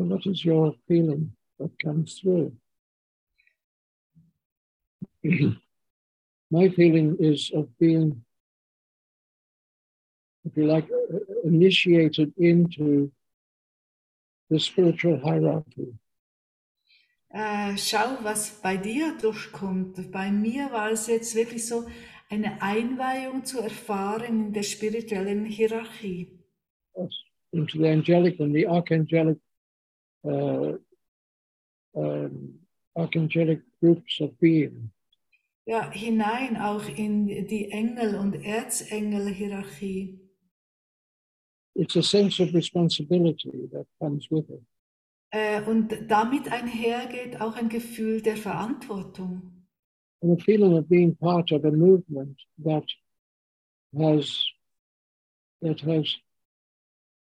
So 0.02 0.08
what 0.08 0.26
is 0.26 0.44
your 0.44 0.74
feeling 0.88 1.32
that 1.60 1.70
comes 1.78 2.18
through? 2.18 2.52
My 6.50 6.68
feeling 6.70 7.16
is 7.20 7.52
of 7.54 7.68
being, 7.78 8.24
if 10.44 10.56
you 10.56 10.66
like, 10.66 10.88
uh, 10.90 11.18
initiated 11.44 12.32
into 12.36 13.12
the 14.50 14.58
spiritual 14.58 15.20
hierarchy. 15.22 15.94
Äh, 17.30 17.76
schau, 17.76 18.18
was 18.24 18.60
bei 18.60 18.76
dir 18.76 19.16
durchkommt. 19.22 20.10
Bei 20.10 20.32
mir 20.32 20.72
war 20.72 20.90
es 20.90 21.06
jetzt 21.06 21.36
wirklich 21.36 21.64
so 21.64 21.86
eine 22.28 22.60
Einweihung 22.60 23.44
zu 23.44 23.60
erfahren 23.60 24.46
in 24.46 24.52
der 24.52 24.64
spirituellen 24.64 25.44
Hierarchie. 25.44 26.40
Yes, 26.96 27.12
into 27.52 27.78
the 27.78 27.88
angelic 27.88 28.40
and 28.40 28.52
the 28.52 28.66
archangelic, 28.66 29.38
uh, 30.24 30.78
um, 31.94 32.58
archangelic 32.96 33.62
groups 33.80 34.20
of 34.20 34.38
being. 34.38 34.90
Ja, 35.64 35.90
hinein 35.92 36.56
auch 36.56 36.88
in 36.88 37.26
die 37.46 37.70
Engel- 37.70 38.16
und 38.16 38.34
Erzengel-Hierarchie. 38.34 40.18
It's 41.74 41.96
a 41.96 42.02
sense 42.02 42.42
of 42.42 42.52
responsibility 42.52 43.68
that 43.72 43.86
comes 43.98 44.30
with 44.30 44.48
it. 44.50 44.62
Äh, 45.30 45.62
und 45.62 45.94
damit 46.08 46.50
einhergeht 46.52 47.40
auch 47.40 47.56
ein 47.56 47.68
Gefühl 47.68 48.20
der 48.20 48.36
Verantwortung. 48.36 49.52
and 50.22 50.40
a 50.40 50.44
feeling 50.44 50.76
of 50.76 50.88
being 50.88 51.14
part 51.16 51.50
of 51.50 51.64
a 51.64 51.70
movement 51.70 52.36
that 52.64 52.84
has 53.98 54.44
that 55.60 55.80
has 55.80 56.16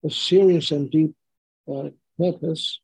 a 0.04 0.10
serious 0.10 0.70
and 0.70 0.90
deep 0.90 1.14
uh, 1.72 1.90
purpose 2.18 2.80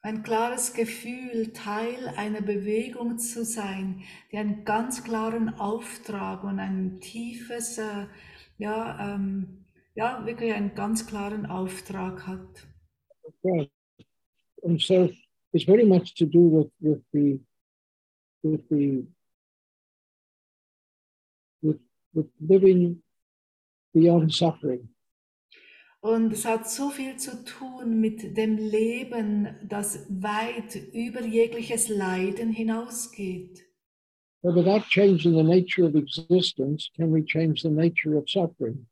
Ein 0.00 0.22
klares 0.22 0.74
Gefühl, 0.74 1.52
Teil 1.52 2.08
einer 2.16 2.40
Bewegung 2.40 3.18
zu 3.18 3.44
sein, 3.44 4.02
die 4.30 4.38
einen 4.38 4.64
ganz 4.64 5.02
klaren 5.02 5.48
Auftrag 5.58 6.44
und 6.44 6.60
ein 6.60 7.00
tiefes, 7.00 7.78
äh, 7.78 8.06
ja, 8.58 9.14
ähm, 9.14 9.64
ja, 9.96 10.24
wirklich 10.24 10.52
einen 10.52 10.74
ganz 10.76 11.06
klaren 11.06 11.46
Auftrag 11.46 12.26
hat. 12.26 12.66
Right. 13.42 13.70
And 14.62 14.80
so 14.80 15.10
it's 15.52 15.64
very 15.64 15.84
much 15.84 16.14
to 16.14 16.26
do 16.26 16.40
with, 16.40 16.70
with 16.80 17.02
the 17.12 17.40
with 18.42 18.62
the 18.70 19.06
with 21.62 21.80
with 22.14 22.26
living 22.40 23.02
beyond 23.92 24.32
suffering. 24.32 24.88
Und 26.08 26.32
es 26.32 26.46
hat 26.46 26.70
so 26.70 26.88
viel 26.88 27.16
zu 27.16 27.44
tun 27.44 28.00
mit 28.00 28.34
dem 28.38 28.56
Leben, 28.56 29.54
das 29.68 30.06
weit 30.08 30.74
über 30.94 31.22
jegliches 31.22 31.90
Leiden 31.90 32.50
hinausgeht. 32.50 33.66
But 34.42 34.54
without 34.54 34.88
changing 34.88 35.34
the 35.34 35.42
nature 35.42 35.86
of 35.86 35.94
existence, 35.94 36.90
can 36.96 37.12
we 37.12 37.22
change 37.22 37.60
the 37.60 37.68
nature 37.68 38.16
of 38.16 38.26
suffering? 38.26 38.86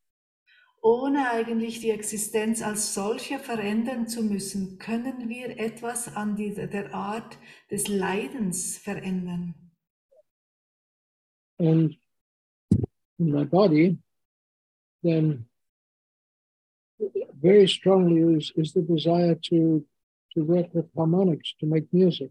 Ohne 0.83 1.31
eigentlich 1.31 1.81
die 1.81 1.89
Existenz 1.89 2.61
als 2.61 2.93
solche 2.93 3.39
verändern 3.39 4.09
zu 4.09 4.23
müssen, 4.23 4.79
können 4.79 5.31
wir 5.31 5.59
etwas 5.59 6.15
an 6.15 6.37
die, 6.37 6.53
der 6.53 6.93
Art 6.93 7.39
des 7.71 7.89
Leidens 7.89 8.77
verändern. 8.77 9.55
and 11.59 11.97
in 13.19 13.33
my 13.33 13.45
body, 13.45 13.97
then 15.03 15.47
very 17.47 17.69
strongly 17.69 18.37
is, 18.37 18.53
is 18.57 18.73
the 18.73 18.83
desire 18.83 19.37
to 19.51 19.85
to 20.37 20.45
work 20.45 20.69
with 20.75 20.87
harmonics, 20.95 21.55
to 21.61 21.67
make 21.67 21.87
music. 21.93 22.31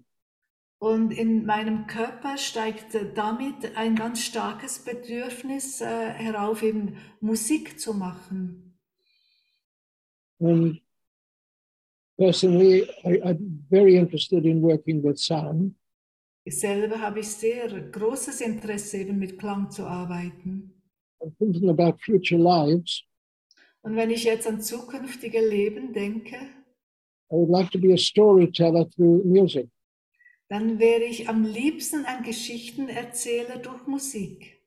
Und 0.79 1.11
in 1.11 1.45
meinem 1.45 1.87
Körper 1.87 2.37
steigt 2.37 2.95
damit 3.15 3.75
ein 3.75 3.95
ganz 3.95 4.21
starkes 4.21 4.79
Bedürfnis 4.79 5.81
äh, 5.81 6.11
herauf, 6.11 6.61
eben 6.61 6.97
Musik 7.21 7.79
zu 7.79 7.93
machen. 7.93 8.77
And 10.39 10.81
personally, 12.17 12.83
I, 13.03 13.21
I'm 13.23 13.65
very 13.69 13.95
interested 13.95 14.45
in 14.45 14.61
working 14.61 15.01
with 15.01 15.17
sound. 15.17 15.73
Ich 16.43 16.59
selber 16.59 16.99
habe 17.01 17.21
ich 17.21 17.29
sehr 17.29 17.67
großes 17.69 18.41
Interesse, 18.41 18.97
eben 18.97 19.17
mit 19.17 19.39
Klang 19.39 19.71
zu 19.71 19.83
arbeiten. 19.87 20.71
I'm 21.21 21.33
thinking 21.39 21.69
about 21.69 21.97
future 22.01 22.37
lives. 22.37 23.03
Und 23.86 23.95
wenn 23.95 24.10
ich 24.10 24.24
jetzt 24.24 24.48
an 24.48 24.62
zukünftige 24.62 25.48
Leben 25.48 25.94
denke, 25.94 26.38
I 27.32 27.36
would 27.36 27.49
like 27.49 27.70
to 27.72 27.80
be 27.80 27.94
a 27.94 27.98
storyteller 27.98 28.90
through 28.90 29.24
music. 29.24 29.68
dann 30.48 30.80
wäre 30.80 31.03
ich 31.03 31.30
am 31.30 31.44
liebsten 31.44 32.03
ein 32.06 32.24
Geschichtenerzähler 32.24 33.57
durch 33.57 33.86
Musik. 33.86 34.60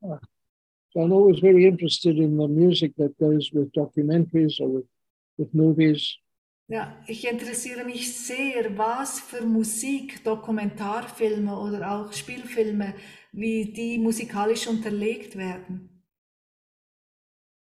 So 0.00 1.00
I'm 1.00 1.12
always 1.12 1.40
very 1.40 1.66
interested 1.66 2.16
in 2.16 2.38
the 2.38 2.46
music 2.46 2.94
that 2.96 3.18
goes 3.18 3.52
with 3.52 3.72
documentaries 3.72 4.60
or 4.60 4.72
with, 4.72 4.86
with 5.36 5.52
movies. 5.52 6.16
Ja, 6.68 6.96
ich 7.08 7.26
interessiere 7.26 7.84
mich 7.84 8.14
sehr, 8.16 8.78
was 8.78 9.18
für 9.18 9.44
Musik, 9.44 10.22
Dokumentarfilme 10.22 11.58
oder 11.58 11.90
auch 11.90 12.12
Spielfilme, 12.12 12.94
wie 13.32 13.72
die 13.72 13.98
musikalisch 13.98 14.68
unterlegt 14.68 15.36
werden. 15.36 15.97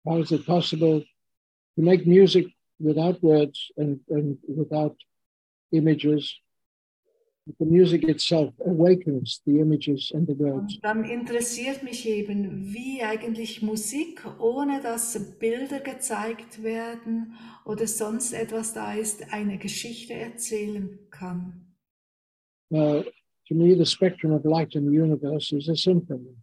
How 0.07 0.19
is 0.19 0.31
it 0.31 0.47
possible 0.47 1.01
to 1.01 1.83
make 1.83 2.07
music 2.07 2.47
without 2.79 3.23
words 3.23 3.73
and, 3.77 4.01
and 4.09 4.39
without 4.47 4.97
images? 5.73 6.33
The 7.59 7.65
music 7.65 8.05
itself 8.05 8.55
awakens 8.65 9.41
the 9.47 9.61
images 9.61 10.11
and 10.13 10.27
the 10.27 10.35
words. 10.35 10.81
Dann 10.83 11.05
interessiert 11.05 11.83
mich 11.85 12.09
eben, 12.09 12.73
wie 12.73 13.03
eigentlich 13.03 13.63
Musik, 13.63 14.21
ohne 14.41 14.81
dass 14.81 15.39
Bilder 15.39 15.79
gezeigt 15.79 16.65
werden 16.65 17.35
oder 17.65 17.87
sonst 17.87 18.33
etwas 18.33 18.75
da 18.75 18.95
ist, 18.95 19.33
eine 19.33 19.59
Geschichte 19.59 20.15
erzählen 20.15 20.99
kann. 21.11 21.67
Uh, 22.71 23.05
to 23.47 23.55
me, 23.55 23.77
the 23.77 23.87
spectrum 23.87 24.33
of 24.33 24.45
light 24.45 24.75
in 24.75 24.85
the 24.87 25.01
universe 25.01 25.53
is 25.53 25.69
a 25.69 25.77
symphony. 25.77 26.35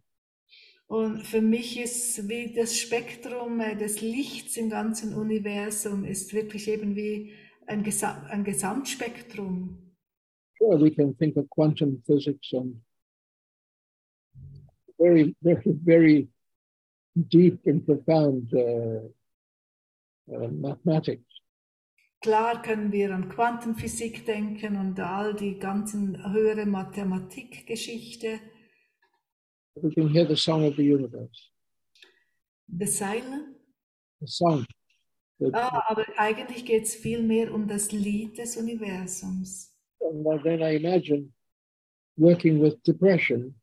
Und 0.86 1.22
für 1.22 1.40
mich 1.40 1.80
ist 1.80 2.28
wie 2.28 2.52
das 2.52 2.78
Spektrum 2.78 3.60
äh, 3.60 3.76
des 3.76 4.00
Lichts 4.00 4.56
im 4.56 4.68
ganzen 4.68 5.14
Universum 5.14 6.04
ist 6.04 6.34
wirklich 6.34 6.68
eben 6.68 6.94
wie 6.94 7.32
ein, 7.66 7.82
Gesa 7.82 8.22
ein 8.28 8.44
Gesamtspektrum. 8.44 9.78
Sure, 10.58 10.80
we 10.80 10.90
can 10.90 11.16
think 11.16 11.36
of 11.36 11.48
quantum 11.50 12.02
physics 12.06 12.52
and 12.52 12.76
very, 14.98 15.34
very, 15.40 15.78
very 15.84 16.28
deep 17.14 17.66
and 17.66 17.84
profound 17.84 18.52
uh, 18.54 19.08
uh, 20.32 20.48
mathematics. 20.48 21.24
Klar 22.20 22.62
können 22.62 22.90
wir 22.90 23.14
an 23.14 23.28
Quantenphysik 23.28 24.24
denken 24.24 24.76
und 24.76 24.98
all 24.98 25.34
die 25.34 25.58
ganzen 25.58 26.32
höhere 26.32 26.64
Mathematikgeschichte. 26.64 28.40
We 29.82 29.92
can 29.94 30.08
hear 30.08 30.24
the 30.24 30.36
song 30.36 30.64
of 30.64 30.76
the 30.76 30.84
universe, 30.84 31.50
The 32.68 32.86
Silent. 32.86 33.56
the 34.20 34.26
song. 34.28 34.66
The, 35.40 35.50
Ah, 35.52 35.82
aber 35.88 36.04
eigentlich 36.16 36.64
geht 36.64 36.84
es 36.84 36.94
viel 36.94 37.22
mehr 37.22 37.52
um 37.52 37.66
das 37.66 37.90
Lied 37.92 38.38
des 38.38 38.56
Universums. 38.56 39.70
and 40.00 40.24
then 40.44 40.60
I 40.62 40.76
imagine 40.76 41.32
working 42.16 42.60
with 42.60 42.80
depression 42.84 43.54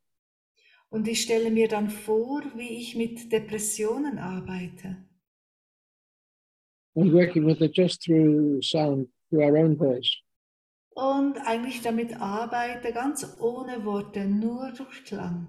Und 0.89 1.07
ich 1.07 1.21
stelle 1.21 1.49
mir 1.49 1.69
dann 1.69 1.89
vor, 1.89 2.41
wie 2.55 2.67
ich 2.81 2.95
mit 2.97 3.31
Depressionen 3.31 4.17
arbeite. 4.19 4.97
and 6.95 7.13
working 7.13 7.45
with 7.45 7.61
it 7.61 7.73
just 7.73 8.01
through 8.03 8.61
sound, 8.61 9.07
through 9.29 9.43
our 9.45 9.55
own 9.57 9.77
voice. 9.77 10.11
Und 10.93 11.37
eigentlich 11.47 11.81
damit 11.81 12.19
arbeite, 12.19 12.91
ganz 12.91 13.25
ohne 13.39 13.85
Worte, 13.85 14.25
nur 14.25 14.73
durch 14.73 15.05
Klang. 15.05 15.47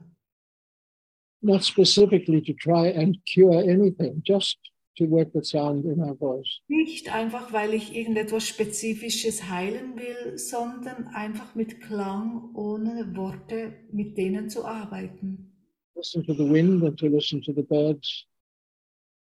Not 1.43 1.65
specifically 1.65 2.41
to 2.41 2.53
try 2.53 2.87
and 2.87 3.19
cure 3.27 3.61
anything, 3.63 4.23
just 4.25 4.59
to 4.97 5.07
work 5.07 5.35
with 5.35 5.47
sound 5.47 5.85
in 5.85 6.01
our 6.01 6.15
voice. 6.15 6.61
Nicht 6.69 7.13
einfach, 7.13 7.53
weil 7.53 7.75
ich 7.75 7.95
irgendetwas 7.95 8.47
Spezifisches 8.47 9.49
heilen 9.49 9.97
will, 9.97 10.39
sondern 10.39 11.09
einfach 11.09 11.55
mit 11.55 11.81
Klang, 11.81 12.55
ohne 12.55 13.17
Worte, 13.17 13.75
mit 13.91 14.17
denen 14.17 14.51
zu 14.51 14.65
arbeiten. 14.65 15.53
Listen 15.97 16.25
to 16.25 16.35
the 16.35 16.49
wind 16.49 16.83
and 16.85 16.99
to 16.99 17.07
listen 17.07 17.43
to 17.43 17.53
the 17.53 17.63
birds 17.63 18.27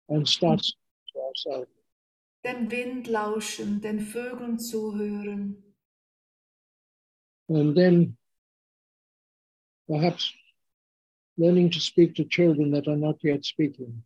and 0.09 0.29
start 0.29 0.63
to 1.13 1.21
ourselves. 1.21 1.71
Dem 2.45 2.71
Wind 2.71 3.09
lauschen, 3.09 3.81
den 3.81 4.01
Vögeln 4.01 4.59
zuhören. 4.59 5.63
And 7.49 7.75
then 7.75 8.17
perhaps 9.87 10.33
learning 11.39 11.71
to 11.71 11.81
speak 11.81 12.15
to 12.17 12.25
children 12.25 12.71
that 12.73 12.89
are 12.89 12.97
not 12.97 13.23
yet 13.23 13.45
speaking. 13.45 14.03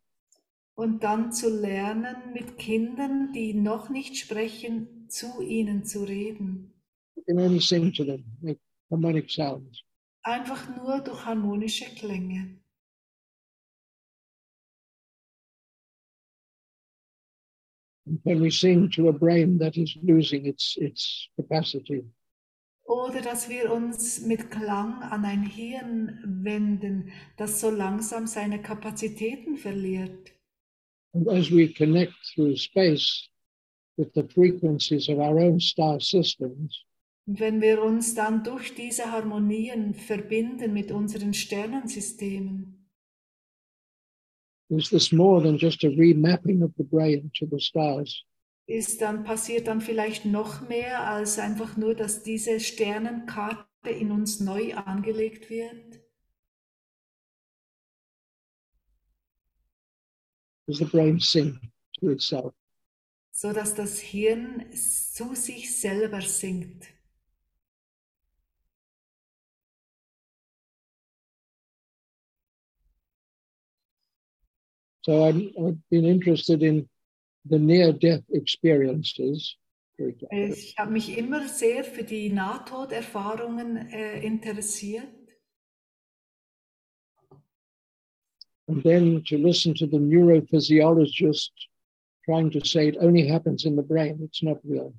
Und 0.74 1.02
dann 1.02 1.32
zu 1.32 1.48
lernen, 1.50 2.32
mit 2.32 2.58
Kindern, 2.58 3.32
die 3.32 3.54
noch 3.54 3.90
nicht 3.90 4.16
sprechen, 4.16 5.08
zu 5.08 5.42
ihnen 5.42 5.84
zu 5.84 6.04
reden. 6.04 6.72
You 7.16 7.22
can 7.24 7.38
only 7.38 7.60
sing 7.60 7.92
to 7.92 8.04
them, 8.04 8.24
make 8.40 8.60
harmonic 8.90 9.30
sounds. 9.30 9.82
Einfach 10.22 10.68
nur 10.76 11.00
durch 11.00 11.24
harmonische 11.24 11.84
Klänge. 11.96 12.58
And 18.06 18.18
when 18.24 18.40
we 18.40 18.50
sing 18.50 18.90
to 18.90 19.08
a 19.08 19.12
brain 19.12 19.58
that 19.58 19.76
is 19.76 19.96
losing 20.02 20.46
its, 20.46 20.76
its 20.76 21.28
capacity, 21.36 22.04
Oder 22.92 23.22
dass 23.22 23.48
wir 23.48 23.72
uns 23.72 24.20
mit 24.20 24.50
Klang 24.50 25.00
an 25.02 25.24
ein 25.24 25.44
Hirn 25.44 26.20
wenden, 26.24 27.10
das 27.38 27.58
so 27.58 27.70
langsam 27.70 28.26
seine 28.26 28.60
Kapazitäten 28.60 29.56
verliert. 29.56 30.32
and 31.14 31.28
as 31.28 31.50
we 31.50 31.68
connect 31.68 32.12
through 32.34 32.56
space 32.56 33.28
with 33.96 34.12
the 34.14 34.26
frequencies 34.34 35.08
of 35.08 35.18
our 35.18 35.38
own 35.38 35.60
star 35.60 36.00
systems, 36.00 36.84
wenn 37.26 37.60
wir 37.60 37.82
uns 37.82 38.14
dann 38.14 38.42
durch 38.42 38.74
diese 38.74 39.10
Harmonien 39.12 39.94
verbinden 39.94 40.72
mit 40.72 40.90
unseren 40.90 41.34
Sternensystemen, 41.34 42.88
is 44.70 44.88
this 44.90 45.12
more 45.12 45.42
than 45.42 45.56
just 45.56 45.84
a 45.84 45.88
remapping 45.88 46.62
of 46.62 46.72
the 46.76 46.84
brain 46.84 47.30
to 47.38 47.46
the 47.46 47.60
stars? 47.60 48.24
Ist 48.72 49.02
dann 49.02 49.24
passiert 49.24 49.66
dann 49.66 49.80
vielleicht 49.80 50.24
noch 50.24 50.68
mehr 50.68 51.06
als 51.06 51.38
einfach 51.38 51.76
nur, 51.76 51.94
dass 51.94 52.22
diese 52.22 52.60
Sternenkarte 52.60 53.90
in 53.90 54.10
uns 54.10 54.40
neu 54.40 54.74
angelegt 54.74 55.50
wird. 55.50 56.00
The 60.68 60.84
brain 60.84 61.18
sing 61.18 61.58
to 61.98 62.10
itself? 62.10 62.54
so 63.32 63.52
dass 63.52 63.74
das 63.74 63.98
Hirn 63.98 64.64
zu 64.72 65.34
sich 65.34 65.76
selber 65.80 66.20
singt. 66.20 66.86
So 75.04 75.24
I'm, 75.24 75.52
I've 75.56 75.78
been 75.90 76.04
interested 76.04 76.62
in 76.62 76.88
the 77.44 77.58
near-death 77.58 78.24
experiences. 78.30 79.56
example. 79.98 80.48
Ich 80.48 80.74
habe 80.78 80.92
mich 80.92 81.16
immer 81.16 81.48
sehr 81.48 81.84
für 81.84 82.04
die 82.04 82.30
Nahtoderfahrungen 82.30 83.76
äh, 83.76 84.20
interessiert 84.24 85.04
And 88.68 88.82
then 88.84 89.22
to 89.24 89.36
listen 89.36 89.74
to 89.74 89.86
the 89.86 89.98
neurophysiologist 89.98 91.52
trying 92.24 92.50
to 92.52 92.64
say 92.64 92.88
it 92.88 92.96
only 93.00 93.26
happens 93.26 93.64
in 93.64 93.76
the 93.76 93.82
brain, 93.82 94.20
it's 94.22 94.42
not 94.42 94.58
real. 94.64 94.94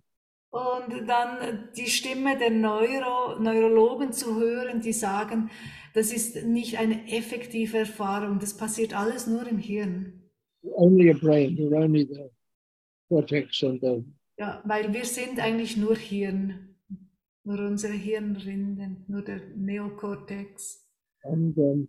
und 0.51 1.07
dann 1.07 1.69
die 1.75 1.87
Stimme 1.87 2.37
der 2.37 2.51
Neuro 2.51 3.39
Neurologen 3.39 4.11
zu 4.11 4.35
hören, 4.39 4.81
die 4.81 4.93
sagen, 4.93 5.49
das 5.93 6.11
ist 6.11 6.45
nicht 6.45 6.77
eine 6.77 7.07
effektive 7.07 7.79
Erfahrung, 7.79 8.37
das 8.39 8.55
passiert 8.55 8.93
alles 8.93 9.25
nur 9.25 9.47
im 9.47 9.57
Hirn. 9.57 10.22
Only 10.75 11.09
a 11.09 11.13
brain, 11.15 11.57
you're 11.57 11.75
only 11.75 12.05
the 12.05 12.29
cortex 13.09 13.63
and 13.63 13.79
the 13.81 14.03
Ja, 14.39 14.61
weil 14.65 14.91
wir 14.93 15.05
sind 15.05 15.39
eigentlich 15.39 15.77
nur 15.77 15.95
Hirn, 15.95 16.75
nur 17.43 17.59
unsere 17.59 17.93
Hirnrinden, 17.93 19.05
nur 19.07 19.21
der 19.21 19.39
Neokortex. 19.55 20.79
and 21.25 21.57
um, 21.57 21.87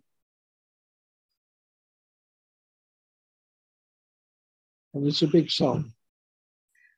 and 4.93 5.07
it's 5.07 5.21
a 5.23 5.27
big 5.27 5.49
song. 5.51 5.93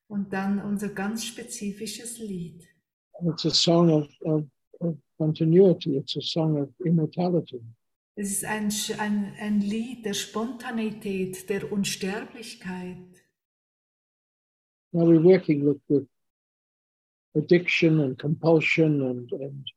Und 0.10 0.32
dann 0.32 0.60
unser 0.60 0.90
ganz 0.90 1.26
spezifisches 1.26 2.18
Lied. 2.20 2.64
And 3.20 3.30
it's 3.32 3.46
a 3.46 3.52
song 3.52 3.90
of, 3.90 4.08
of, 4.26 4.46
of 4.80 4.96
continuity. 5.18 5.98
It's 5.98 6.16
a 6.16 6.22
song 6.22 6.58
of 6.62 6.70
immortality. 6.86 7.62
Es 8.20 8.32
ist 8.32 8.46
ein, 8.46 8.74
ein, 8.98 9.36
ein 9.40 9.62
Lied 9.62 10.04
der 10.04 10.16
Spontaneität, 10.16 11.48
der 11.52 11.72
Unsterblichkeit. 11.72 12.98
Now 14.92 15.06
we're 15.06 15.24
working 15.24 15.64
with, 15.64 15.80
with 15.88 16.08
addiction 17.36 18.00
and 18.00 18.18
compulsion 18.18 19.04
and, 19.04 19.32
and 19.34 19.70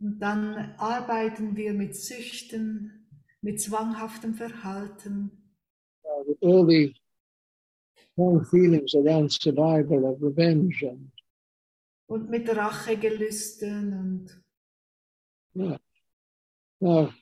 Und 0.00 0.18
dann 0.20 0.74
arbeiten 0.78 1.54
wir 1.54 1.74
mit 1.74 1.94
Süchten, 1.94 3.06
mit 3.42 3.60
zwanghaftem 3.60 4.34
Verhalten, 4.34 5.30
uh, 6.04 6.26
with 6.26 6.38
all 6.42 6.66
the 6.66 6.94
strong 8.12 8.42
feelings 8.46 8.94
around 8.94 9.30
survival 9.30 10.04
of 10.04 10.22
revenge 10.22 10.82
and 10.82 11.12
und 12.06 12.30
mit 12.30 12.48
Rachegelüsten 12.48 13.92
und 13.92 14.42
yeah. 15.54 15.78
Now, 16.80 17.12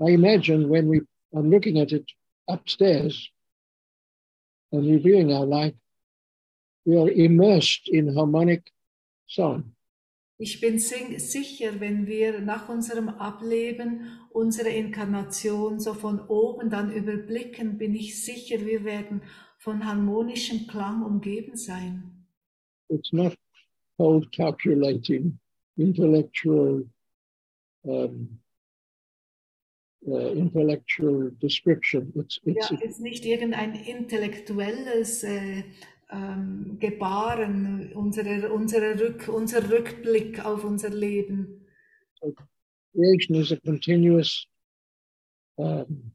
I 0.00 0.10
imagine 0.10 0.68
when 0.68 0.88
we 0.88 1.00
are 1.34 1.42
looking 1.42 1.78
at 1.78 1.92
it 1.92 2.06
upstairs 2.48 3.30
and 4.72 4.86
reviewing 4.86 5.32
our 5.32 5.44
life, 5.44 5.74
we 6.84 6.96
are 6.96 7.10
immersed 7.10 7.88
in 7.88 8.14
harmonic 8.14 8.70
song. 9.26 9.72
ich 10.40 10.60
bin 10.60 10.78
sicher, 10.78 11.80
wenn 11.80 12.06
wir 12.06 12.40
nach 12.40 12.68
unserem 12.68 13.08
Ableben 13.08 14.06
unsere 14.30 14.68
Inkarnation 14.68 15.80
so 15.80 15.94
von 15.94 16.20
oben 16.20 16.70
dann 16.70 16.92
überblicken, 16.92 17.76
bin 17.76 17.94
ich 17.96 18.24
sicher, 18.24 18.64
wir 18.64 18.84
werden 18.84 19.22
von 19.58 19.84
harmonischem 19.84 20.68
Klang 20.68 21.02
umgeben 21.02 21.56
sein. 21.56 22.24
It's 22.88 23.12
not 23.12 23.36
cold 23.96 24.30
calculating, 24.30 25.38
intellectual, 25.76 26.88
um, 27.82 28.38
uh, 30.06 30.32
intellectual 30.32 31.30
description. 31.40 32.12
It's 32.16 32.40
it's 32.44 32.70
Ja, 32.70 32.78
ist 32.80 33.00
nicht 33.00 33.24
irgendein 33.24 33.74
intellektuelles 33.74 35.24
äh, 35.24 35.64
ähm, 36.10 36.78
Gebaren, 36.78 37.92
unsere, 37.92 38.52
unsere 38.52 38.98
Rück, 38.98 39.28
unser 39.28 39.70
Rückblick 39.70 40.44
auf 40.44 40.64
unser 40.64 40.90
Leben. 40.90 41.66
creation 42.94 43.36
is 43.36 43.52
a 43.52 43.56
continuous. 43.60 44.46
Um, 45.58 46.12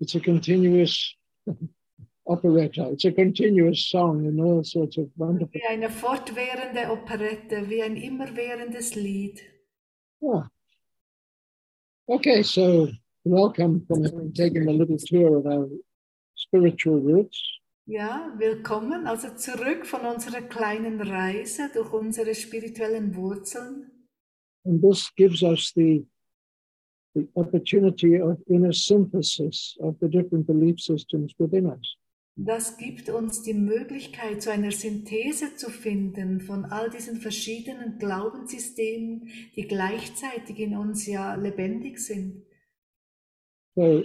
it's 0.00 0.14
a 0.14 0.20
continuous 0.20 1.14
operetta. 2.26 2.90
It's 2.90 3.04
a 3.04 3.12
continuous 3.12 3.88
song 3.88 4.26
and 4.26 4.40
all 4.40 4.64
sorts 4.64 4.98
of 4.98 5.08
wonderful. 5.16 5.52
Wie 5.52 5.66
eine 5.66 5.90
fortwährende 5.90 6.90
Operette, 6.90 7.68
wie 7.68 7.82
ein 7.82 7.96
immerwährendes 7.96 8.94
Lied. 8.94 9.42
Yeah. 10.20 10.48
Okay, 12.08 12.44
so 12.44 12.88
welcome 13.24 13.84
from 13.88 14.04
having 14.04 14.32
taken 14.32 14.68
a 14.68 14.72
little 14.72 14.96
tour 14.96 15.38
of 15.38 15.46
our 15.46 15.68
spiritual 16.36 17.00
roots. 17.00 17.36
Ja, 17.84 18.32
willkommen 18.38 19.08
also 19.08 19.34
zurück 19.34 19.84
von 19.84 20.02
unserer 20.02 20.42
kleinen 20.42 21.00
Reise 21.00 21.68
durch 21.74 21.92
unsere 21.92 22.32
spirituellen 22.36 23.16
Wurzeln. 23.16 23.90
And 24.64 24.80
this 24.80 25.10
gives 25.16 25.42
us 25.42 25.72
the, 25.74 26.06
the 27.16 27.26
opportunity 27.34 28.20
of 28.20 28.38
inner 28.46 28.72
synthesis 28.72 29.76
of 29.80 29.96
the 29.98 30.08
different 30.08 30.46
belief 30.46 30.80
systems 30.80 31.34
within 31.38 31.66
us. 31.66 31.96
Das 32.38 32.76
gibt 32.76 33.08
uns 33.08 33.42
die 33.42 33.54
Möglichkeit, 33.54 34.42
zu 34.42 34.52
einer 34.52 34.70
Synthese 34.70 35.56
zu 35.56 35.70
finden 35.70 36.42
von 36.42 36.66
all 36.66 36.90
diesen 36.90 37.16
verschiedenen 37.16 37.98
Glaubenssystemen, 37.98 39.28
die 39.56 39.66
gleichzeitig 39.66 40.58
in 40.58 40.76
uns 40.76 41.06
ja 41.06 41.34
lebendig 41.34 41.98
sind. 41.98 42.44
So 43.74 44.04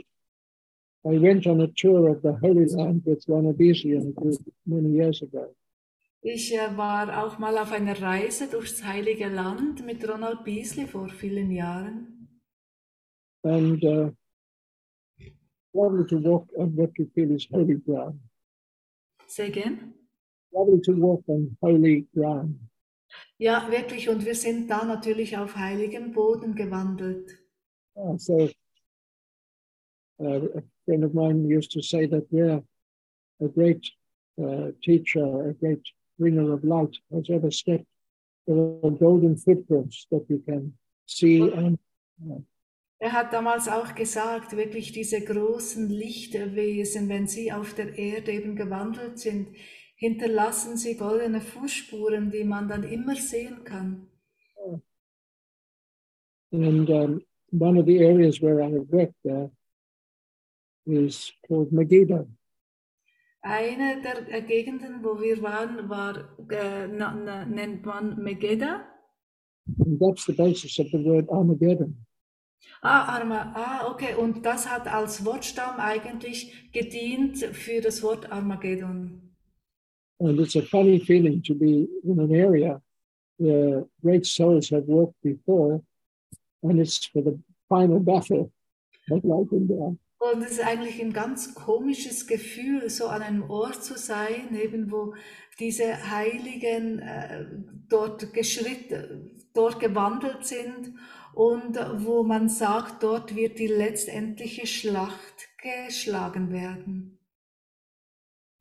I 1.04 1.20
went 1.20 1.48
on 1.48 1.62
a 1.62 1.68
tour 1.76 2.10
of 2.10 2.22
the 2.22 2.34
Holy 2.42 2.66
Land 2.66 3.06
with 3.06 3.28
and 3.28 3.48
a 3.48 4.12
group 4.14 4.40
many 4.66 4.90
years 4.90 5.22
ago. 5.22 5.56
Ich 6.22 6.54
äh, 6.54 6.78
war 6.78 7.26
auch 7.26 7.40
mal 7.40 7.58
auf 7.58 7.72
einer 7.72 8.00
Reise 8.00 8.48
durchs 8.48 8.84
Heilige 8.84 9.28
Land 9.28 9.84
mit 9.86 10.08
Ronald 10.08 10.44
Beasley 10.44 10.86
vor 10.86 11.10
vielen 11.10 11.52
Jahren. 11.52 12.28
And 13.44 13.84
uh, 13.84 14.12
lovely 15.74 16.06
to 16.06 16.18
walk 16.18 16.48
on 16.58 16.76
what 16.76 16.92
you 16.98 17.10
feel 17.16 17.32
is 17.32 17.48
holy 17.52 17.76
ground. 17.76 18.20
Say 19.28 19.48
again? 19.48 19.94
Lovely 20.54 20.82
to 20.82 20.92
walk 20.94 21.24
on 21.28 21.58
holy 21.62 22.08
ground. 22.16 22.60
Ja, 23.38 23.70
wirklich. 23.70 24.08
Und 24.10 24.26
wir 24.26 24.36
sind 24.36 24.70
da 24.70 24.86
natürlich 24.86 25.38
auf 25.38 25.56
heiligem 25.56 26.12
Boden 26.14 26.56
gewandelt. 26.56 27.38
Yeah, 27.96 28.18
so 28.18 28.50
uh, 30.20 30.48
a 30.58 30.62
friend 30.86 31.04
of 31.04 31.14
mine 31.14 31.46
used 31.46 31.72
to 31.72 31.82
say 31.82 32.08
that 32.08 32.26
where 32.30 32.64
a 33.42 33.48
great 33.48 33.92
uh, 34.42 34.72
teacher, 34.82 35.50
a 35.50 35.54
great 35.54 35.82
bringer 36.18 36.54
of 36.54 36.64
light 36.64 36.96
has 37.12 37.30
ever 37.30 37.52
stepped, 37.52 37.86
there 38.48 38.56
are 38.84 38.92
golden 38.92 39.36
footprints 39.36 40.08
that 40.12 40.26
you 40.30 40.42
can 40.48 40.74
see 41.06 41.42
and 41.42 41.78
uh, 42.30 42.40
Er 43.02 43.14
hat 43.14 43.34
damals 43.34 43.68
auch 43.68 43.96
gesagt, 43.96 44.56
wirklich 44.56 44.92
diese 44.92 45.22
großen 45.22 45.90
Lichtwesen, 45.90 47.10
wenn 47.10 47.26
sie 47.26 47.52
auf 47.52 47.74
der 47.74 47.98
Erde 47.98 48.32
eben 48.32 48.56
gewandelt 48.56 49.18
sind, 49.18 49.48
hinterlassen 49.96 50.78
sie 50.78 50.98
goldene 50.98 51.42
Fußspuren, 51.42 52.30
die 52.30 52.44
man 52.44 52.68
dann 52.68 52.84
immer 52.84 53.16
sehen 53.16 53.64
kann. 53.64 54.08
And 56.54 56.90
um, 56.92 57.22
one 57.50 57.80
of 57.80 57.88
the 57.88 58.06
areas 58.06 58.40
where 58.40 58.62
I 58.62 58.70
have 58.72 58.88
worked 58.92 59.16
there 59.24 59.50
is 60.86 61.34
called 61.48 61.72
Megiddo. 61.72 62.28
Eine 63.42 64.00
der 64.04 64.32
äh, 64.32 64.44
Gegenden, 64.44 65.04
wo 65.04 65.20
wir 65.20 65.42
waren, 65.42 65.90
war, 65.90 66.38
äh, 66.52 66.88
nennt 66.88 67.84
man 67.84 68.22
Megiddo. 68.22 68.82
And 69.80 70.00
that's 70.00 70.26
the 70.28 70.34
basis 70.34 70.78
of 70.78 70.88
the 70.92 71.04
word 71.04 71.28
Armageddon. 71.32 72.06
Ah, 72.82 73.18
Arma, 73.18 73.52
ah, 73.56 73.92
okay. 73.92 74.16
Und 74.16 74.46
das 74.46 74.70
hat 74.70 74.88
als 74.88 75.24
Wortstamm 75.24 75.80
eigentlich 75.80 76.72
gedient 76.72 77.38
für 77.38 77.82
das 77.82 78.02
Wort 78.02 78.32
Armageddon. 78.32 79.22
And 80.20 80.40
it's 80.40 80.56
a 80.56 80.62
funny 80.62 81.00
feeling 81.00 81.42
to 81.44 81.56
be 81.56 81.88
in 82.04 82.20
an 82.20 82.32
area 82.32 82.82
where 83.38 83.88
great 84.04 84.26
souls 84.26 84.70
have 84.70 84.88
worked 84.88 85.20
before, 85.24 85.82
and 86.62 86.80
it's 86.80 87.06
for 87.08 87.24
the 87.24 87.40
final 87.68 88.00
battle, 88.00 88.52
like 89.10 89.52
in 89.52 89.68
there. 89.68 89.98
Und 90.22 90.44
es 90.44 90.52
ist 90.52 90.64
eigentlich 90.64 91.02
ein 91.02 91.14
ganz 91.14 91.56
komisches 91.56 92.28
Gefühl, 92.28 92.92
so 92.92 93.08
an 93.08 93.24
einem 93.24 93.50
Ort 93.50 93.84
zu 93.84 93.98
sein, 93.98 94.56
eben 94.56 94.92
wo 94.92 95.16
diese 95.60 96.12
Heiligen 96.12 97.00
äh, 97.00 97.46
dort 97.90 98.32
geschritten, 98.32 99.32
dort 99.56 99.80
gewandelt 99.80 100.46
sind 100.46 100.94
und 101.34 101.76
wo 102.06 102.24
man 102.24 102.50
sagt, 102.50 103.04
dort 103.04 103.36
wird 103.36 103.60
die 103.60 103.68
letztendliche 103.68 104.68
Schlacht 104.68 105.50
geschlagen 105.62 106.52
werden. 106.52 107.18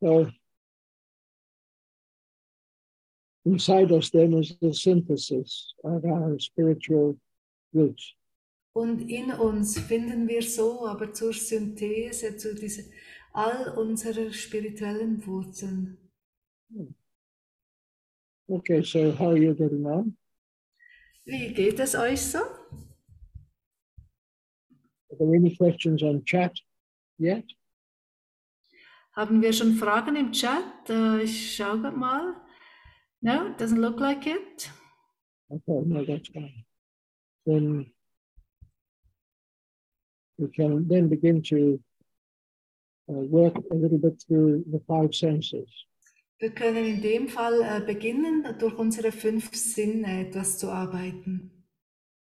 So 0.01 0.31
inside 3.45 3.93
us 3.93 4.11
then 4.11 4.35
is 4.35 4.57
the 4.61 4.73
synthesis 4.73 5.75
of 5.83 6.05
our 6.05 6.39
spiritual 6.39 7.17
roots. 7.73 8.15
Und 8.73 9.11
in 9.11 9.33
uns 9.33 9.79
finden 9.79 10.29
wir 10.29 10.43
so 10.43 10.87
aber 10.87 11.13
zur 11.13 11.33
Synthese, 11.33 12.37
zu 12.37 12.55
diese, 12.55 12.85
all 13.33 13.77
unserer 13.77 14.33
spirituellen 14.33 15.25
Wurzeln. 15.27 15.99
Okay, 18.49 18.83
so 18.83 19.13
how 19.19 19.31
are 19.31 19.37
you 19.37 19.55
getting 19.55 19.85
on? 19.87 20.17
Wie 21.25 21.53
geht 21.53 21.81
es 21.81 21.95
euch 21.95 22.21
so? 22.21 22.39
Are 25.11 25.17
there 25.19 25.35
any 25.35 25.57
questions 25.57 26.03
on 26.03 26.25
chat 26.25 26.53
yet? 27.19 27.45
Haben 29.17 29.43
wir 29.43 29.53
schon 29.53 29.75
Fragen 29.75 30.17
im 30.17 30.33
Chat? 30.33 30.89
Äh, 30.89 31.23
Ich 31.25 31.57
schaue 31.57 31.81
grad 31.81 31.97
mal. 31.97 32.37
No, 33.23 33.47
it 33.49 33.61
doesn't 33.61 33.81
look 33.81 33.99
like 34.01 34.27
it. 34.27 34.71
Okay, 35.49 35.83
no, 35.85 36.05
that's 36.05 36.29
fine. 36.29 36.65
Then 37.45 37.93
we 40.39 40.49
can 40.49 40.87
then 40.89 41.09
begin 41.09 41.43
to 41.43 41.81
uh, 43.09 43.15
work 43.15 43.57
a 43.71 43.75
little 43.75 43.99
bit 43.99 44.23
through 44.27 44.65
the 44.71 44.81
five 44.87 45.13
senses. 45.15 45.69
Wir 46.39 46.51
können 46.55 46.87
in 46.87 47.03
dem 47.03 47.29
Fall 47.29 47.61
äh, 47.61 47.81
beginnen, 47.85 48.47
durch 48.59 48.79
unsere 48.79 49.13
fünf 49.13 49.55
Sinne 49.55 50.21
etwas 50.29 50.57
zu 50.59 50.69
arbeiten. 50.71 51.51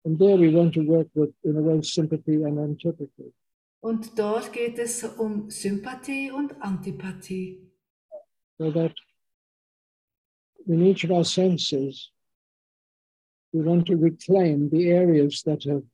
And 0.05 0.19
there 0.19 0.37
we 0.37 0.49
want 0.51 0.75
to 0.75 0.81
work 0.81 1.09
with, 1.15 1.35
in 1.45 1.57
a 1.57 1.61
way, 1.61 1.83
sympathy 1.83 2.43
and 2.43 2.59
antipathy. 2.59 3.33
Und 3.81 4.19
dort 4.19 4.53
geht 4.53 4.79
es 4.79 5.05
um 5.05 5.51
Sympathie 5.51 6.31
und 6.31 6.61
Antipathie. 6.61 7.61
So 8.59 8.73
that 8.73 8.95
in 10.66 10.83
each 10.83 11.05
of 11.05 11.12
our 11.12 11.25
senses, 11.25 12.11
we 13.53 13.62
want 13.62 13.87
to 13.87 13.97
reclaim 13.97 14.69
the 14.70 14.91
areas 14.91 15.43
that 15.43 15.65
have 15.65 15.85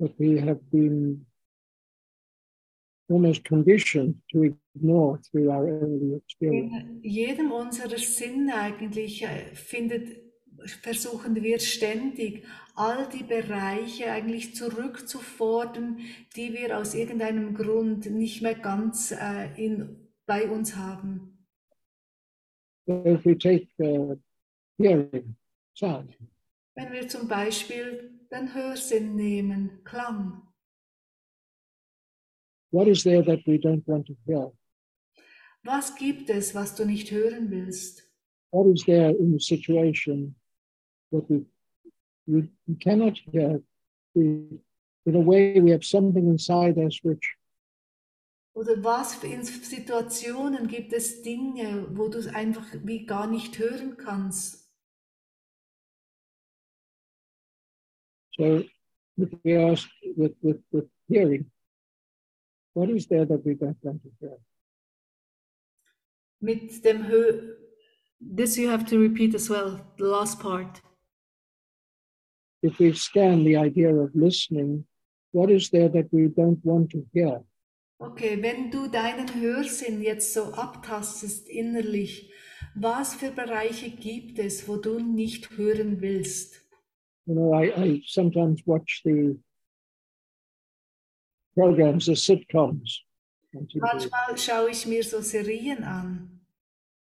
that 0.00 0.18
we 0.18 0.38
have 0.38 0.60
been 0.70 1.26
almost 3.08 3.44
conditioned 3.44 4.14
to 4.32 4.54
ignore 4.76 5.18
through 5.18 5.50
our 5.50 5.66
early 5.66 6.14
experience. 6.14 6.72
In 6.72 7.02
jedem 7.02 7.52
unserer 7.52 7.98
Sinne 7.98 8.54
eigentlich 8.54 9.22
äh, 9.22 9.54
findet, 9.54 10.27
versuchen 10.66 11.42
wir 11.42 11.58
ständig, 11.60 12.44
all 12.74 13.08
die 13.08 13.24
Bereiche 13.24 14.10
eigentlich 14.10 14.54
zurückzufordern, 14.54 15.98
die 16.36 16.52
wir 16.52 16.78
aus 16.78 16.94
irgendeinem 16.94 17.54
Grund 17.54 18.10
nicht 18.10 18.42
mehr 18.42 18.54
ganz 18.54 19.12
äh, 19.12 19.48
in, 19.56 20.08
bei 20.26 20.48
uns 20.48 20.76
haben. 20.76 21.34
If 22.88 23.24
we 23.26 23.36
take 23.36 23.68
uh, 23.80 24.16
hearing, 24.78 25.36
sound, 25.74 26.16
Wenn 26.74 26.92
wir 26.92 27.06
zum 27.08 27.28
Beispiel 27.28 28.10
den 28.30 28.54
Hörsinn 28.54 29.16
nehmen, 29.16 29.82
Klang, 29.84 30.42
what 32.70 32.86
is 32.86 33.02
there 33.02 33.24
that 33.24 33.44
we 33.46 33.58
don't 33.58 33.86
want 33.86 34.06
to 34.06 34.14
hear? 34.24 34.52
was 35.64 35.94
gibt 35.94 36.30
es, 36.30 36.54
was 36.54 36.74
du 36.74 36.84
nicht 36.84 37.10
hören 37.10 37.50
willst? 37.50 38.04
What 38.50 38.74
is 38.74 38.84
there 38.86 39.10
in 39.10 39.32
the 39.32 39.40
situation 39.40 40.34
that 41.12 41.30
we, 41.30 41.44
we, 42.26 42.50
we 42.66 42.74
cannot 42.76 43.18
hear? 43.32 43.60
We, 44.14 44.60
in 45.06 45.14
a 45.14 45.20
way, 45.20 45.60
we 45.60 45.70
have 45.70 45.84
something 45.84 46.26
inside 46.26 46.78
us 46.78 47.00
which 47.02 47.36
Oder 48.54 48.82
was 48.82 49.14
für 49.14 49.28
Situationen 49.44 50.66
gibt 50.66 50.92
es 50.92 51.22
Dinge, 51.22 51.86
wo 51.92 52.08
du 52.08 52.18
es 52.18 52.26
einfach 52.26 52.66
wie 52.82 53.06
gar 53.06 53.28
nicht 53.28 53.56
hören 53.56 53.96
kannst? 53.96 54.68
So 58.36 58.64
if 59.16 59.30
we 59.44 59.56
ask 59.56 59.88
with, 60.16 60.34
with, 60.42 60.60
with 60.72 60.88
hearing, 61.08 61.48
what 62.74 62.90
is 62.90 63.06
there 63.06 63.26
that 63.26 63.44
we 63.44 63.54
don't 63.54 63.76
want 63.82 64.02
to 64.02 64.10
hear? 64.18 64.38
Mit 66.40 66.84
dem 66.84 67.06
Hö 67.06 67.56
This 68.20 68.58
you 68.58 68.68
have 68.68 68.84
to 68.86 68.98
repeat 68.98 69.36
as 69.36 69.48
well, 69.48 69.80
the 69.96 70.04
last 70.04 70.40
part. 70.40 70.82
If 72.62 72.78
we 72.78 72.92
scan 72.92 73.44
the 73.44 73.56
idea 73.56 73.94
of 73.94 74.10
listening, 74.14 74.84
what 75.32 75.50
is 75.50 75.70
there 75.70 75.88
that 75.88 76.12
we 76.12 76.28
don't 76.28 76.64
want 76.64 76.90
to 76.90 77.06
hear? 77.12 77.42
Okay, 78.00 78.40
wenn 78.40 78.70
du 78.70 78.88
deinen 78.88 79.28
Hörsinn 79.28 80.02
jetzt 80.02 80.32
so 80.32 80.52
abtastest 80.52 81.48
innerlich, 81.48 82.30
was 82.74 83.14
für 83.14 83.32
Bereiche 83.32 83.90
gibt 83.90 84.38
es, 84.38 84.68
wo 84.68 84.76
du 84.76 85.00
nicht 85.00 85.50
hören 85.56 86.00
willst? 86.00 86.64
You 87.26 87.34
know, 87.34 87.52
I, 87.52 87.72
I 87.76 88.02
sometimes 88.06 88.62
watch 88.66 89.02
the 89.04 89.36
programs, 91.54 92.06
the 92.06 92.14
sitcoms. 92.14 93.02
Manchmal 93.52 94.36
schaue 94.36 94.70
ich 94.70 94.86
mir 94.86 95.02
so 95.02 95.20
Serien 95.20 95.82
an. 95.82 96.40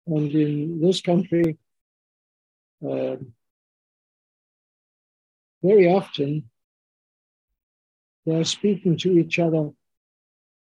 And 0.08 0.34
in 0.34 0.82
this 0.82 1.02
country, 1.02 1.58
um, 2.82 3.34
very 5.62 5.88
often 5.88 6.50
they 8.26 8.36
are 8.36 8.46
speaking 8.46 8.98
to 8.98 9.10
each 9.18 9.40
other 9.40 9.74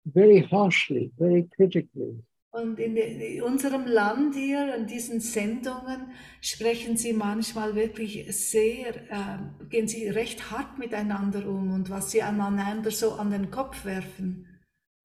very 0.06 0.42
harshly, 0.42 1.12
very 1.18 1.48
critically. 1.56 2.24
Und 2.52 2.80
in, 2.80 2.96
de- 2.96 3.38
in 3.38 3.44
unserem 3.44 3.86
Land 3.86 4.36
hier, 4.36 4.76
in 4.76 4.88
diesen 4.88 5.20
Sendungen, 5.20 6.12
sprechen 6.42 6.98
sie 6.98 7.14
manchmal 7.14 7.76
wirklich 7.76 8.26
sehr, 8.36 8.96
äh, 9.12 9.38
gehen 9.70 9.88
sie 9.88 10.08
recht 10.10 10.50
hart 10.50 10.80
miteinander 10.80 11.48
um 11.48 11.72
und 11.72 11.92
was 11.92 12.10
sie 12.10 12.24
aneinander 12.24 12.90
so 12.90 13.12
an 13.14 13.30
den 13.30 13.52
Kopf 13.52 13.86
werfen. 13.86 14.48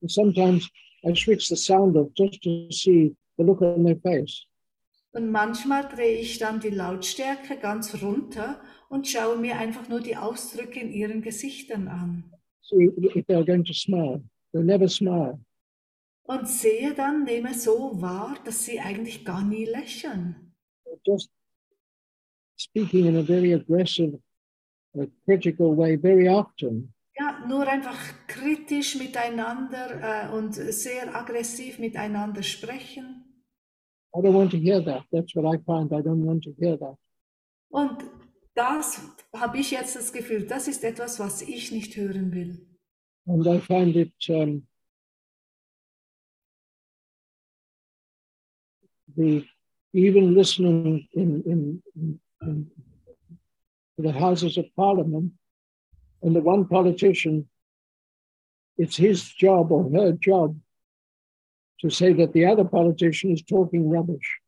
And 0.00 0.10
sometimes 0.10 0.70
I 1.02 1.14
switch 1.14 1.48
the 1.48 1.56
sound 1.56 1.96
off 1.98 2.10
just 2.16 2.42
to 2.44 2.70
see 2.70 3.14
the 3.36 3.44
look 3.44 3.60
on 3.60 3.84
their 3.84 3.96
face. 3.96 4.46
Und 5.12 5.30
manchmal 5.30 5.86
drehe 5.86 6.18
ich 6.18 6.38
dann 6.38 6.60
die 6.60 6.70
Lautstärke 6.70 7.58
ganz 7.58 8.02
runter 8.02 8.60
und 8.94 9.08
schaue 9.08 9.36
mir 9.36 9.58
einfach 9.58 9.88
nur 9.88 10.00
die 10.00 10.16
Ausdrücke 10.16 10.78
in 10.78 10.92
ihren 10.92 11.20
Gesichtern 11.20 11.88
an. 11.88 12.22
See 12.62 12.84
if 13.14 13.26
going 13.26 13.64
to 13.64 13.72
smile. 13.72 14.22
Never 14.52 14.88
smile. 14.88 15.40
Und 16.22 16.46
sehe 16.48 16.94
dann, 16.94 17.24
nehme 17.24 17.52
so 17.54 18.00
wahr, 18.00 18.36
dass 18.44 18.64
sie 18.64 18.78
eigentlich 18.78 19.24
gar 19.24 19.42
nie 19.42 19.64
lächeln. 19.64 20.52
Just 21.04 21.28
speaking 22.56 23.06
in 23.06 23.16
a 23.16 23.22
very 23.22 23.52
aggressive, 23.52 24.20
uh, 24.96 25.06
critical 25.24 25.76
way 25.76 25.98
very 25.98 26.28
often. 26.28 26.94
Ja, 27.18 27.44
nur 27.48 27.66
einfach 27.66 27.98
kritisch 28.28 28.96
miteinander 28.96 30.28
äh, 30.30 30.32
und 30.32 30.54
sehr 30.54 31.14
aggressiv 31.14 31.80
miteinander 31.80 32.44
sprechen. 32.44 33.24
I 34.16 34.20
don't 34.20 34.34
want 34.34 34.52
to 34.52 34.56
hear 34.56 34.80
that. 34.84 35.02
That's 35.10 35.34
what 35.34 35.44
I 35.44 35.58
find. 35.64 35.92
I 35.92 36.00
don't 36.00 36.24
want 36.24 36.44
to 36.44 36.54
hear 36.58 36.78
that. 36.78 36.96
Und 37.70 38.04
das 38.54 39.00
habe 39.34 39.58
ich 39.58 39.70
jetzt 39.70 39.96
das 39.96 40.12
Gefühl, 40.12 40.46
das 40.46 40.68
ist 40.68 40.84
etwas, 40.84 41.18
was 41.18 41.42
ich 41.42 41.72
nicht 41.72 41.96
hören 41.96 42.32
will. 42.32 42.66
And 43.26 43.46
I 43.46 43.58
find 43.58 43.96
it 43.96 44.12
um, 44.28 44.66
the 49.16 49.44
even 49.94 50.34
listening 50.34 51.08
in, 51.12 51.42
in, 51.42 51.82
in, 51.96 52.20
in 52.42 52.70
the 53.96 54.12
Houses 54.12 54.58
of 54.58 54.66
Parliament, 54.76 55.32
and 56.22 56.34
the 56.34 56.40
one 56.40 56.66
politician, 56.66 57.48
it's 58.76 58.96
his 58.96 59.32
job 59.32 59.70
or 59.70 59.90
her 59.90 60.12
job 60.12 60.56
to 61.80 61.90
say 61.90 62.12
that 62.12 62.32
the 62.32 62.44
other 62.44 62.64
politician 62.64 63.30
is 63.30 63.42
talking 63.42 63.88
rubbish. 63.88 64.40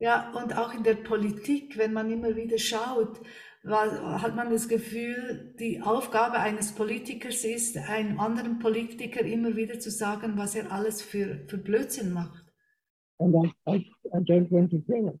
Ja, 0.00 0.32
und 0.32 0.56
auch 0.56 0.74
in 0.74 0.82
der 0.82 0.94
Politik, 0.94 1.76
wenn 1.76 1.92
man 1.92 2.10
immer 2.10 2.34
wieder 2.34 2.58
schaut, 2.58 3.20
war, 3.62 4.22
hat 4.22 4.34
man 4.34 4.50
das 4.50 4.66
Gefühl, 4.66 5.54
die 5.58 5.82
Aufgabe 5.82 6.38
eines 6.38 6.72
Politikers 6.72 7.44
ist, 7.44 7.76
einem 7.76 8.18
anderen 8.18 8.58
Politiker 8.58 9.20
immer 9.20 9.54
wieder 9.56 9.78
zu 9.78 9.90
sagen, 9.90 10.32
was 10.36 10.54
er 10.54 10.72
alles 10.72 11.02
für, 11.02 11.40
für 11.46 11.58
Blödsinn 11.58 12.14
macht. 12.14 12.44
And 13.18 13.34
I, 13.34 13.52
I, 13.68 13.76
I 14.14 14.18
don't 14.20 14.50
want 14.50 14.70
to 14.70 14.82
hear 14.86 15.12
it. 15.12 15.20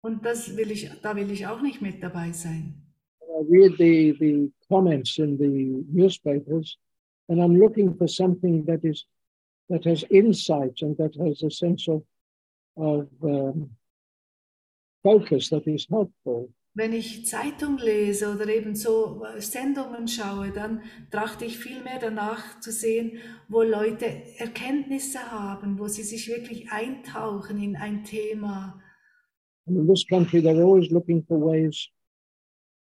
Und 0.00 0.24
das 0.24 0.56
will 0.56 0.72
ich, 0.72 0.90
da 1.00 1.14
will 1.14 1.30
ich 1.30 1.46
auch 1.46 1.62
nicht 1.62 1.80
mit 1.80 2.02
dabei 2.02 2.32
sein. 2.32 2.74
I 3.20 3.44
read 3.48 3.76
the, 3.78 4.16
the 4.18 4.52
comments 4.68 5.16
in 5.18 5.38
the 5.38 5.84
newspapers, 5.92 6.76
and 7.28 7.40
I'm 7.40 7.56
looking 7.56 7.96
for 7.96 8.08
something 8.08 8.66
that 8.66 8.82
is 8.82 9.06
that 9.68 9.84
has 9.84 10.02
insight 10.10 10.82
and 10.82 10.96
that 10.98 11.14
has 11.16 11.44
a 11.44 11.50
sense 11.50 11.88
of 11.88 12.02
of 12.76 13.06
um, 13.22 13.70
focus 15.02 15.50
that 15.50 15.66
is 15.66 15.86
helpful. 15.90 16.48
Wenn 16.74 16.94
ich 16.94 17.26
Zeitung 17.26 17.76
lese 17.76 18.32
oder 18.34 18.48
eben 18.48 18.74
so 18.74 19.22
Sendungen 19.36 20.08
schaue, 20.08 20.52
dann 20.52 20.80
trachte 21.10 21.44
ich 21.44 21.58
viel 21.58 21.82
mehr 21.82 21.98
danach 22.00 22.60
zu 22.60 22.72
sehen, 22.72 23.18
wo 23.48 23.62
Leute 23.62 24.06
Erkenntnisse 24.38 25.18
haben, 25.30 25.78
wo 25.78 25.88
sie 25.88 26.02
sich 26.02 26.28
wirklich 26.28 26.72
eintauchen 26.72 27.62
in 27.62 27.76
ein 27.76 28.04
Thema. 28.04 28.80
And 29.66 29.76
in 29.76 29.86
this 29.86 30.06
country, 30.08 30.40
they're 30.40 30.62
always 30.62 30.90
looking 30.90 31.22
for 31.26 31.38
ways 31.38 31.88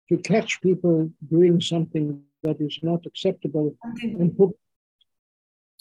to 0.10 0.18
catch 0.18 0.60
people 0.62 1.12
doing 1.22 1.62
something 1.62 2.22
that 2.44 2.60
is 2.60 2.80
not 2.82 3.06
acceptable 3.06 3.76
and 4.04 4.36
put 4.36 4.56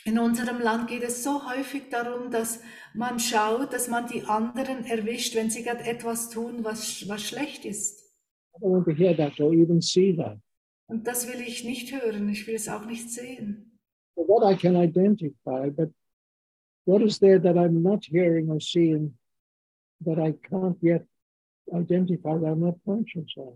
in 0.09 0.18
unserem 0.18 0.60
Land 0.62 0.89
geht 0.89 1.02
es 1.02 1.22
so 1.22 1.51
häufig 1.51 1.90
darum, 1.90 2.30
dass 2.30 2.62
man 2.94 3.18
schaut, 3.18 3.74
dass 3.74 3.89
man 3.89 4.09
die 4.09 4.22
anderen 4.22 4.86
erwischt, 4.86 5.35
wenn 5.35 5.51
sie 5.51 5.62
gerade 5.62 5.85
etwas 5.85 6.30
tun, 6.30 6.64
was, 6.64 7.06
was 7.09 7.22
schlecht 7.22 7.66
ist. 7.66 8.05
I 8.55 8.60
don't 8.60 8.72
want 8.72 8.86
to 8.86 8.93
hear 8.93 9.14
that 9.14 9.39
or 9.39 9.52
even 9.52 9.80
see 9.82 10.16
that. 10.16 10.39
Und 10.86 11.06
das 11.06 11.28
will 11.28 11.40
ich 11.40 11.64
nicht 11.64 11.93
hören, 11.93 12.28
ich 12.30 12.47
will 12.47 12.55
es 12.55 12.68
auch 12.68 12.86
nicht 12.86 13.10
sehen. 13.10 13.78
But 14.16 14.26
what 14.28 14.43
I 14.51 14.56
can 14.56 14.76
identify, 14.76 15.70
but 15.70 15.90
what 16.86 17.02
is 17.02 17.18
there 17.18 17.39
that 17.40 17.56
I'm 17.56 17.82
not 17.82 18.02
hearing 18.05 18.51
or 18.51 18.60
seeing 18.60 19.16
that 20.05 20.18
I 20.18 20.32
can't 20.32 20.78
yet 20.80 21.06
identify 21.72 22.39
that 22.39 22.47
I'm 22.47 22.60
not 22.60 22.78
conscious 22.86 23.36
of? 23.36 23.55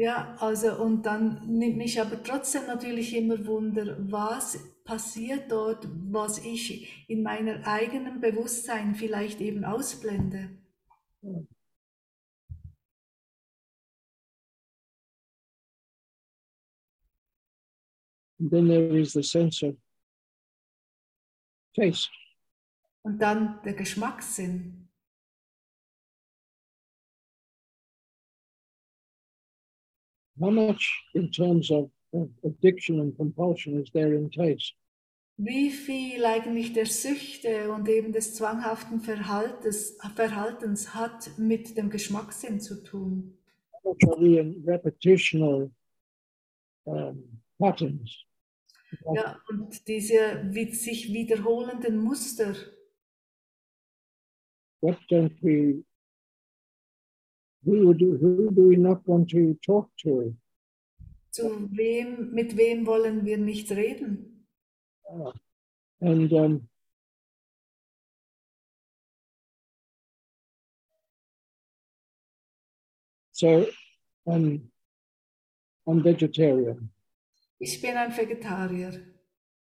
Ja, 0.00 0.34
also 0.38 0.82
und 0.82 1.02
dann 1.04 1.46
nimmt 1.46 1.76
mich 1.76 2.00
aber 2.00 2.22
trotzdem 2.22 2.66
natürlich 2.66 3.14
immer 3.14 3.44
Wunder, 3.44 3.98
was 4.10 4.58
passiert 4.82 5.52
dort, 5.52 5.86
was 6.10 6.42
ich 6.42 7.06
in 7.06 7.22
meiner 7.22 7.66
eigenen 7.66 8.18
Bewusstsein 8.18 8.94
vielleicht 8.94 9.42
eben 9.42 9.62
ausblende. 9.62 10.56
And 11.22 11.46
then 18.50 18.68
there 18.68 18.98
is 18.98 19.12
the 19.12 19.22
sense 19.22 19.62
of 19.62 19.76
taste. 21.76 22.08
Und 23.02 23.18
dann 23.18 23.60
der 23.64 23.74
Geschmackssinn. 23.74 24.88
How 30.40 30.50
much 30.50 31.04
in 31.14 31.30
terms 31.30 31.70
of, 31.70 31.90
addiction 32.44 32.98
and 32.98 33.16
compulsion 33.16 33.80
is 33.80 33.90
there 33.92 34.14
in 34.14 34.30
taste? 34.30 34.74
Wie 35.36 35.70
viel 35.70 36.24
eigentlich 36.24 36.72
der 36.72 36.86
Süchte 36.86 37.72
und 37.72 37.88
eben 37.88 38.12
des 38.12 38.34
zwanghaften 38.34 39.00
Verhaltens, 39.00 39.96
Verhaltens 40.14 40.94
hat 40.94 41.38
mit 41.38 41.76
dem 41.76 41.88
Geschmackssinn 41.88 42.60
zu 42.60 42.82
tun? 42.82 43.38
How 43.72 43.84
much 43.84 44.10
are 44.10 44.20
we 44.20 44.38
in 44.38 44.62
repetitional 44.66 45.70
um, 46.84 47.40
patterns? 47.58 48.10
Ja, 49.14 49.40
und 49.48 49.86
diese 49.86 50.50
sich 50.72 51.12
wiederholenden 51.12 51.98
Muster, 51.98 52.54
What 54.82 54.98
don't 55.10 55.36
we, 55.42 55.84
who 57.64 57.94
do, 57.94 58.16
who 58.20 58.50
do 58.54 58.68
we 58.68 58.76
not 58.76 59.06
want 59.06 59.28
to 59.30 59.54
talk 59.66 59.88
to? 60.02 60.34
zu 61.32 61.68
wem, 61.70 62.32
mit 62.32 62.56
wem 62.56 62.86
wollen 62.86 63.24
wir 63.24 63.38
nicht 63.38 63.70
reden? 63.70 64.46
Uh, 65.08 65.32
and 66.00 66.32
um, 66.32 66.68
so 73.32 73.66
I'm, 74.26 74.70
I'm 75.86 76.02
vegetarian, 76.02 76.90
Ich 77.58 77.80
bin 77.80 77.96
ein 77.96 78.12
Vegetarier. 78.16 78.92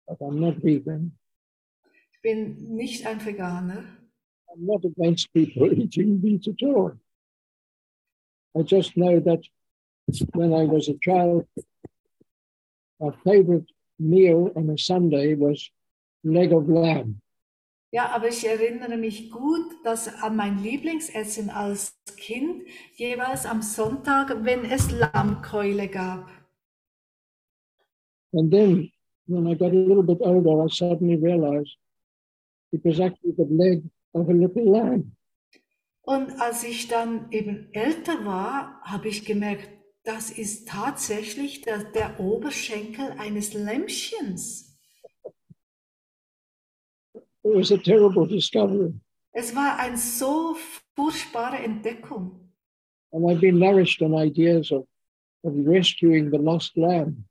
but 0.07 0.19
I'm 0.21 0.39
not 0.41 0.63
vegan. 0.63 1.13
Ich 2.13 2.21
bin 2.23 2.77
nicht 2.77 3.07
ein 3.07 3.19
Veganer. 3.25 3.85
I'm 4.53 4.67
not 4.67 4.85
against 4.85 5.33
people 5.33 5.73
eating 5.73 6.21
meat 6.21 6.47
at 6.49 6.63
all. 6.63 6.93
I 8.57 8.63
just 8.63 8.97
know 8.97 9.21
that 9.21 9.43
when 10.35 10.53
I 10.53 10.65
was 10.65 10.89
a 10.89 10.99
child, 11.01 11.47
our 13.01 13.15
favorite 13.25 13.71
meal 13.99 14.51
on 14.57 14.71
a 14.71 14.79
Sunday 14.79 15.35
was 15.35 15.71
leg 16.25 16.53
of 16.53 16.69
lamb. 16.69 17.21
Ja, 17.93 18.11
aber 18.15 18.29
ich 18.29 18.47
erinnere 18.47 18.97
mich 18.97 19.31
gut, 19.33 19.85
dass 19.85 20.09
an 20.23 20.37
mein 20.37 20.63
Lieblingsessen 20.63 21.51
als 21.51 21.93
Kind 22.17 22.63
jeweils 22.95 23.47
am 23.47 23.63
Sonntag, 23.63 24.45
wenn 24.45 24.65
es 24.65 24.93
Lammkeule 24.93 25.89
gab. 25.89 26.31
And 28.33 28.53
then 28.53 28.93
when 29.27 29.49
I 29.49 29.55
got 29.55 29.73
a 29.73 29.75
little 29.75 30.05
bit 30.05 30.19
older, 30.21 30.65
I 30.65 30.69
suddenly 30.69 31.17
realized 31.17 31.77
it 32.73 32.85
was 32.85 33.01
actually 33.01 33.33
the 33.37 33.49
leg 33.51 33.83
of 34.15 34.29
a 34.29 34.33
little 34.33 34.71
lamb. 34.71 35.11
Und 36.11 36.41
als 36.41 36.65
ich 36.65 36.89
dann 36.89 37.31
eben 37.31 37.73
älter 37.73 38.25
war, 38.25 38.81
habe 38.83 39.07
ich 39.07 39.25
gemerkt, 39.25 39.71
das 40.03 40.29
ist 40.33 40.67
tatsächlich 40.67 41.61
der, 41.61 41.85
der 41.85 42.19
Oberschenkel 42.19 43.13
eines 43.17 43.55
Lämmchens. 43.55 44.77
It 47.15 47.55
was 47.55 47.71
a 47.71 47.77
terrible 47.77 48.27
discovery. 48.27 48.93
Es 49.31 49.55
war 49.55 49.79
eine 49.79 49.97
so 49.97 50.57
furchtbare 50.97 51.59
Entdeckung. 51.59 52.51
And 53.13 53.25
I've 53.27 53.41
been 53.41 53.61
nourished 53.61 54.03
on 54.03 54.13
ideas 54.13 54.73
of, 54.73 54.89
of 55.45 55.53
rescuing 55.65 56.33
the 56.33 56.39
lost 56.39 56.77
lamb. 56.77 57.25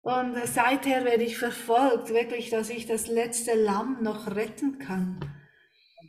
Und 0.00 0.36
seither 0.46 1.04
werde 1.04 1.24
ich 1.24 1.36
verfolgt, 1.36 2.08
wirklich, 2.08 2.48
dass 2.48 2.70
ich 2.70 2.86
das 2.86 3.08
letzte 3.08 3.62
Lamm 3.62 4.02
noch 4.02 4.34
retten 4.34 4.78
kann. 4.78 5.20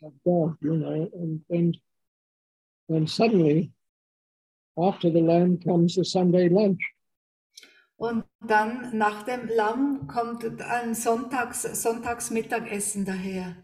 Of 0.04 0.14
God, 0.26 0.58
you 0.62 0.76
know, 0.76 1.10
and 1.14 1.42
and 1.50 1.78
then 2.90 3.08
suddenly, 3.08 3.72
after 4.78 5.10
the 5.10 5.22
lamb 5.22 5.60
comes 5.60 5.96
the 5.96 6.04
Sunday 6.06 6.50
lunch, 6.50 6.82
Und 7.98 8.24
dann 8.48 8.98
nach 8.98 9.24
dem 9.24 9.48
Lamm 9.48 10.08
kommt 10.08 10.44
ein 10.62 10.96
Sonntags, 10.96 11.62
Sonntagsmittagessen 11.84 13.06
daher. 13.06 13.56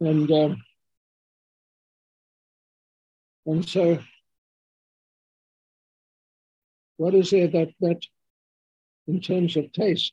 and 0.00 0.30
um, 0.30 0.62
and 3.46 3.64
so, 3.66 3.98
what 6.98 7.14
is 7.14 7.30
there 7.30 7.48
that 7.48 7.70
that, 7.80 8.02
in 9.06 9.20
terms 9.20 9.56
of 9.56 9.72
taste, 9.72 10.12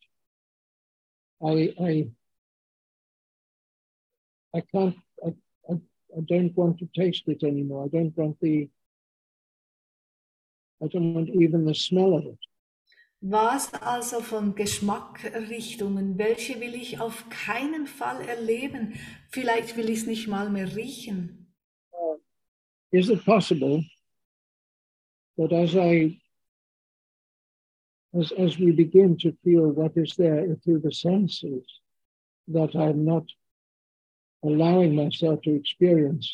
I 1.46 1.74
I 1.80 2.08
I 4.54 4.62
can't 4.62 4.96
I, 5.26 5.34
I, 5.70 5.74
I 6.18 6.22
don't 6.26 6.56
want 6.56 6.80
to 6.80 6.90
taste 6.94 7.24
it 7.28 7.44
anymore. 7.44 7.86
I 7.86 7.88
don't 7.88 8.16
want 8.18 8.38
the 8.42 8.70
I 10.84 10.88
don't 10.88 11.14
want 11.14 11.30
even 11.30 11.66
the 11.66 11.76
smell 11.76 12.16
of 12.16 12.26
it. 12.26 12.40
Was 13.24 13.72
also 13.84 14.20
von 14.20 14.56
Geschmackrichtungen, 14.56 16.18
welche 16.18 16.60
will 16.60 16.74
ich 16.74 17.00
auf 17.00 17.30
keinen 17.30 17.86
Fall 17.86 18.20
erleben? 18.28 18.96
Vielleicht 19.30 19.78
will 19.78 19.92
ich 19.92 20.00
es 20.00 20.08
nicht 20.08 20.28
mal 20.28 20.50
mehr 20.50 20.76
riechen. 20.76 21.48
Uh, 21.92 22.18
is 22.92 23.10
it 23.10 23.24
possible 23.24 23.84
that 25.38 25.54
as 25.54 25.76
I, 25.76 26.20
as, 28.20 28.32
as 28.32 28.58
we 28.58 28.72
begin 28.72 29.16
to 29.20 29.32
feel 29.44 29.72
what 29.72 29.96
is 29.96 30.16
there 30.16 30.56
through 30.64 30.82
the 30.82 30.92
senses 30.92 31.64
that 32.48 32.76
I'm 32.76 33.06
not 33.06 33.26
allowing 34.44 34.96
myself 34.96 35.42
to 35.42 35.56
experience, 35.56 36.30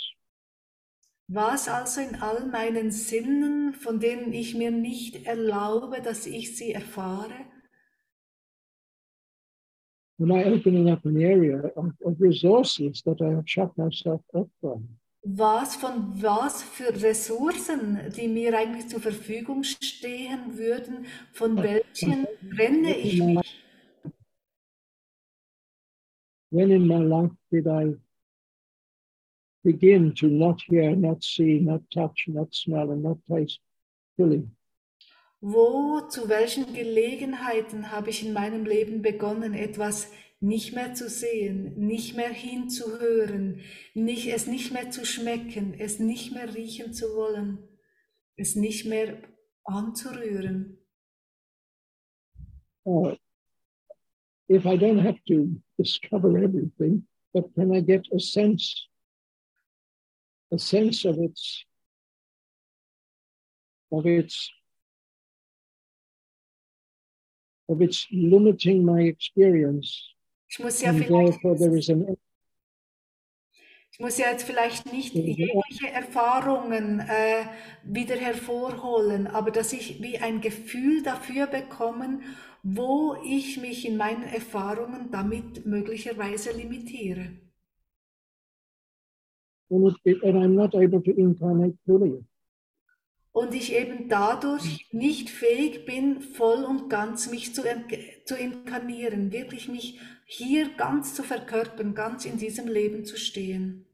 Was 1.29 1.67
also 1.67 1.99
in 1.99 2.21
all 2.21 2.45
meinen 2.45 2.89
Sinnen, 2.89 3.73
von 3.73 3.99
denen 3.99 4.31
ich 4.31 4.55
mir 4.55 4.71
nicht 4.71 5.25
erlaube, 5.25 6.01
dass 6.01 6.25
ich 6.25 6.55
sie 6.55 6.71
erfahre, 6.71 7.33
am 10.19 10.31
I 10.31 10.45
opening 10.45 10.89
up 10.89 11.05
an 11.05 11.17
area 11.17 11.69
of, 11.75 11.91
of 12.03 12.19
resources 12.19 13.03
that 13.03 13.21
I 13.21 13.35
have 13.35 13.47
shut 13.47 13.77
myself 13.77 14.21
up 14.33 14.47
from? 14.61 14.87
was 15.23 15.75
von 15.75 16.21
was 16.21 16.63
für 16.63 16.93
Ressourcen, 17.03 17.99
die 18.15 18.29
mir 18.29 18.57
eigentlich 18.57 18.87
zur 18.87 19.01
Verfügung 19.01 19.63
stehen 19.63 20.57
würden, 20.57 21.05
von 21.33 21.57
welchen 21.57 22.25
trenne 22.55 22.95
ich 22.95 23.21
mich? 23.21 23.66
When 26.49 26.71
in 26.71 26.87
my 26.87 26.97
life 26.97 27.31
did 27.51 27.67
I 27.67 27.95
begin 29.63 30.13
to 30.15 30.27
not 30.27 30.61
hear, 30.61 30.95
not 30.95 31.23
see, 31.23 31.59
not 31.59 31.81
touch, 31.91 32.25
not 32.27 32.55
smell, 32.55 32.91
and 32.91 33.03
not 33.03 33.17
taste 33.29 33.59
fully? 34.15 34.47
Wo, 35.41 36.01
zu 36.09 36.29
welchen 36.29 36.73
Gelegenheiten 36.73 37.91
habe 37.91 38.09
ich 38.09 38.25
in 38.25 38.33
meinem 38.33 38.65
Leben 38.65 39.01
begonnen, 39.01 39.53
etwas 39.53 40.11
nicht 40.39 40.73
mehr 40.73 40.93
zu 40.93 41.09
sehen, 41.09 41.75
nicht 41.77 42.15
mehr 42.15 42.31
hinzuhören, 42.31 43.61
nicht, 43.93 44.27
es 44.27 44.47
nicht 44.47 44.71
mehr 44.71 44.89
zu 44.89 45.05
schmecken, 45.05 45.75
es 45.77 45.99
nicht 45.99 46.33
mehr 46.33 46.55
riechen 46.55 46.93
zu 46.93 47.15
wollen, 47.15 47.59
es 48.35 48.55
nicht 48.55 48.85
mehr 48.85 49.21
anzurühren? 49.63 50.77
Uh, 52.85 53.15
if 54.49 54.65
I 54.65 54.75
don't 54.75 54.99
have 54.99 55.19
to 55.27 55.55
discover 55.77 56.37
everything, 56.37 57.03
but 57.33 57.53
can 57.55 57.75
I 57.75 57.81
get 57.81 58.07
a 58.13 58.19
sense, 58.19 58.87
a 60.51 60.59
sense 60.59 61.05
of 61.05 61.17
its, 61.19 61.65
of 63.91 64.05
its, 64.05 64.51
of 67.69 67.81
its 67.81 68.07
limiting 68.11 68.85
my 68.85 69.01
experience, 69.01 70.03
Ich 70.49 70.59
muss 70.59 70.81
ja 70.81 70.93
vielleicht 70.93 71.41
therefore 71.41 71.57
there 71.57 71.77
is 71.77 71.89
an 71.89 72.17
Ich 73.91 73.99
muss 73.99 74.17
ja 74.19 74.29
jetzt 74.29 74.43
vielleicht 74.43 74.93
nicht 74.93 75.15
jegliche 75.15 75.89
Erfahrungen 75.91 76.99
äh, 76.99 77.45
wieder 77.83 78.15
hervorholen, 78.15 79.25
aber 79.25 79.49
dass 79.49 79.73
ich 79.73 80.01
wie 80.03 80.19
ein 80.19 80.39
Gefühl 80.39 81.01
dafür 81.01 81.47
bekomme, 81.47 82.19
wo 82.63 83.15
ich 83.23 83.59
mich 83.59 83.87
in 83.87 83.97
meinen 83.97 84.23
Erfahrungen 84.23 85.11
damit 85.11 85.65
möglicherweise 85.65 86.51
limitiere. 86.51 87.29
Und 89.69 89.97
ich 93.53 93.73
eben 93.73 94.09
dadurch 94.09 94.87
nicht 94.91 95.29
fähig 95.29 95.85
bin, 95.85 96.21
voll 96.21 96.63
und 96.63 96.89
ganz 96.89 97.29
mich 97.29 97.53
zu, 97.53 97.63
zu 98.25 98.35
inkarnieren, 98.35 99.31
wirklich 99.31 99.67
mich 99.67 99.99
hier 100.25 100.69
ganz 100.77 101.13
zu 101.13 101.23
verkörpern, 101.23 101.93
ganz 101.93 102.25
in 102.25 102.37
diesem 102.37 102.67
Leben 102.67 103.05
zu 103.05 103.17
stehen. 103.17 103.87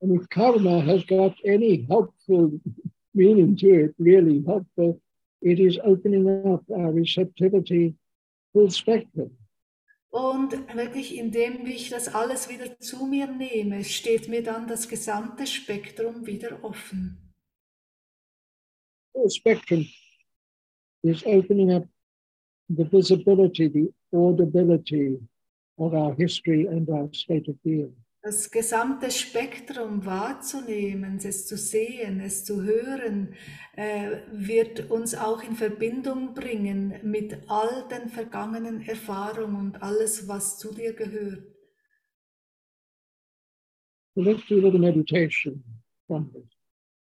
And 0.00 0.12
if 0.12 0.28
karma 0.28 0.84
has 0.84 1.04
got 1.06 1.34
any 1.44 1.86
helpful 1.88 2.60
meaning 3.14 3.56
to 3.56 3.66
it, 3.66 3.94
really 3.98 4.42
helpful, 4.46 5.00
it 5.46 5.60
is 5.60 5.78
opening 5.84 6.26
up 6.52 6.64
our 6.70 6.90
receptivity 6.92 7.94
full 8.52 8.70
spectrum. 8.70 9.30
Und 10.10 10.52
wirklich, 10.74 11.16
indem 11.16 11.66
ich 11.66 11.90
das 11.90 12.08
alles 12.08 12.48
wieder 12.48 12.78
zu 12.80 13.06
mir 13.06 13.26
nehme, 13.26 13.84
steht 13.84 14.28
mir 14.28 14.42
dann 14.42 14.66
das 14.66 14.88
gesamte 14.88 15.46
Spektrum 15.46 16.26
wieder 16.26 16.64
offen. 16.64 17.18
Full 19.12 19.30
spectrum 19.30 19.86
is 21.02 21.24
opening 21.24 21.70
up 21.72 21.84
the 22.68 22.84
visibility, 22.90 23.68
the 23.68 23.92
audibility 24.12 25.18
of 25.76 25.92
our 25.92 26.14
history 26.16 26.66
and 26.66 26.88
our 26.88 27.08
state 27.12 27.48
of 27.48 27.56
being. 27.62 27.94
Das 28.26 28.50
gesamte 28.50 29.12
Spektrum 29.12 30.04
wahrzunehmen, 30.04 31.20
es 31.22 31.46
zu 31.46 31.56
sehen, 31.56 32.18
es 32.18 32.44
zu 32.44 32.64
hören, 32.64 33.36
äh, 33.76 34.16
wird 34.32 34.90
uns 34.90 35.14
auch 35.14 35.44
in 35.44 35.54
Verbindung 35.54 36.34
bringen 36.34 36.94
mit 37.04 37.38
all 37.46 37.86
den 37.86 38.08
vergangenen 38.08 38.80
Erfahrungen 38.80 39.66
und 39.66 39.80
alles, 39.80 40.26
was 40.26 40.58
zu 40.58 40.74
dir 40.74 40.92
gehört. 40.94 41.46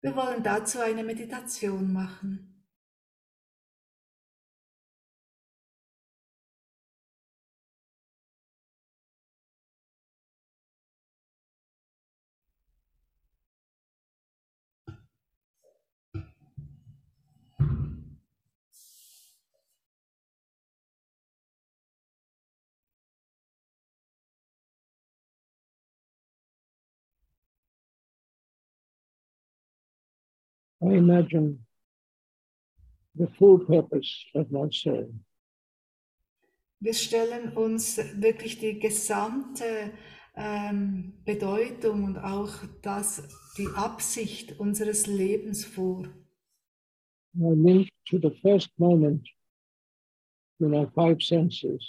Wir 0.02 0.14
wollen 0.14 0.42
dazu 0.42 0.80
eine 0.80 1.02
Meditation 1.02 1.90
machen. 1.90 2.53
I 30.84 30.96
imagine 30.96 31.64
the 33.14 33.26
full 33.38 33.58
purpose 33.58 34.10
of 34.34 34.50
my 34.50 34.70
soul. 34.70 35.14
Wir 36.80 36.92
stellen 36.92 37.56
uns 37.56 37.96
wirklich 38.20 38.58
die 38.58 38.78
gesamte 38.78 39.92
ähm, 40.36 41.14
Bedeutung 41.24 42.04
und 42.04 42.18
auch 42.18 42.52
das, 42.82 43.22
die 43.56 43.68
Absicht 43.74 44.60
unseres 44.60 45.06
Lebens 45.06 45.64
vor. 45.64 46.06
I 47.36 47.54
link 47.54 47.88
to 48.10 48.18
the 48.18 48.30
first 48.42 48.70
moment 48.78 49.26
when 50.58 50.74
our 50.74 50.90
five 50.92 51.22
senses 51.22 51.82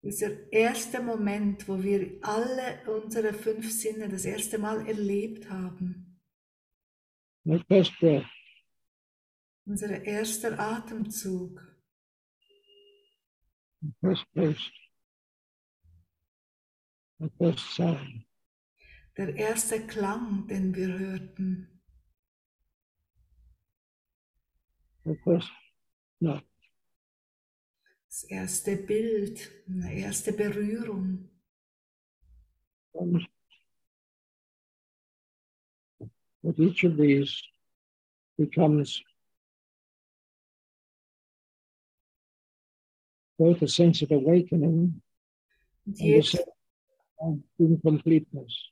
Dieser 0.00 0.52
erste 0.52 1.02
Moment, 1.02 1.68
wo 1.68 1.82
wir 1.82 2.18
alle 2.22 2.78
unsere 2.86 3.32
fünf 3.32 3.72
Sinne 3.72 4.08
das 4.08 4.24
erste 4.24 4.56
Mal 4.56 4.86
erlebt 4.86 5.50
haben. 5.50 6.07
My 7.48 7.64
first 7.66 7.98
breath, 7.98 8.26
Unser 9.64 10.02
erster 10.04 10.58
Atemzug, 10.58 11.60
my 13.80 13.90
first 14.02 14.24
taste, 14.34 14.72
my 17.18 17.30
first 17.38 17.74
sound, 17.74 18.26
der 19.16 19.34
erste 19.34 19.86
Klang, 19.86 20.46
den 20.46 20.74
wir 20.74 20.98
hörten, 20.98 21.80
my 25.04 25.16
first 25.24 25.50
no, 26.20 26.42
das 28.08 28.24
erste 28.24 28.76
Bild, 28.76 29.50
eine 29.68 29.94
erste 29.94 30.32
Berührung. 30.34 31.30
That 36.44 36.58
each 36.58 36.84
of 36.84 36.96
these 36.96 37.42
becomes 38.38 39.02
both 43.38 43.62
a 43.62 43.68
sense 43.68 44.02
of 44.02 44.10
awakening 44.10 45.00
Und, 45.86 45.96
and 46.00 46.00
a 46.00 46.04
jedes, 46.04 46.30
sense 46.32 46.48
of 47.20 47.38
incompleteness. 47.58 48.70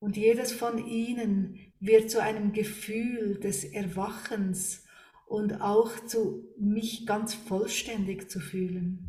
und 0.00 0.16
jedes 0.16 0.52
von 0.52 0.78
ihnen 0.86 1.58
wird 1.80 2.10
zu 2.10 2.22
einem 2.22 2.52
Gefühl 2.52 3.38
des 3.40 3.64
Erwachens 3.64 4.86
und 5.26 5.60
auch 5.60 5.92
zu 6.06 6.44
mich 6.58 7.06
ganz 7.06 7.34
vollständig 7.34 8.30
zu 8.30 8.40
fühlen. 8.40 9.06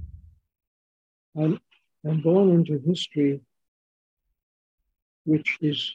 I'm, 1.36 1.60
I'm 2.04 2.22
born 2.22 2.50
into 2.52 2.78
history 2.80 3.42
which 5.26 5.58
is 5.62 5.94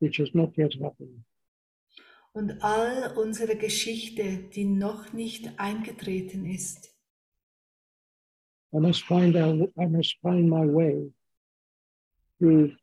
which 0.00 0.18
has 0.18 0.32
not 0.34 0.56
yet 0.56 0.72
happened. 0.80 1.22
Und 2.32 2.62
all 2.62 3.16
unsere 3.16 3.56
Geschichte, 3.56 4.48
die 4.54 4.64
noch 4.64 5.12
nicht 5.12 5.58
eingetreten 5.58 6.46
ist. 6.46 6.90
I 8.72 8.78
must 8.78 9.02
find 9.02 9.36
out 9.36 9.72
I 9.76 9.86
must 9.86 10.16
find 10.22 10.48
my 10.48 10.64
way 10.64 11.12
through 12.38 12.76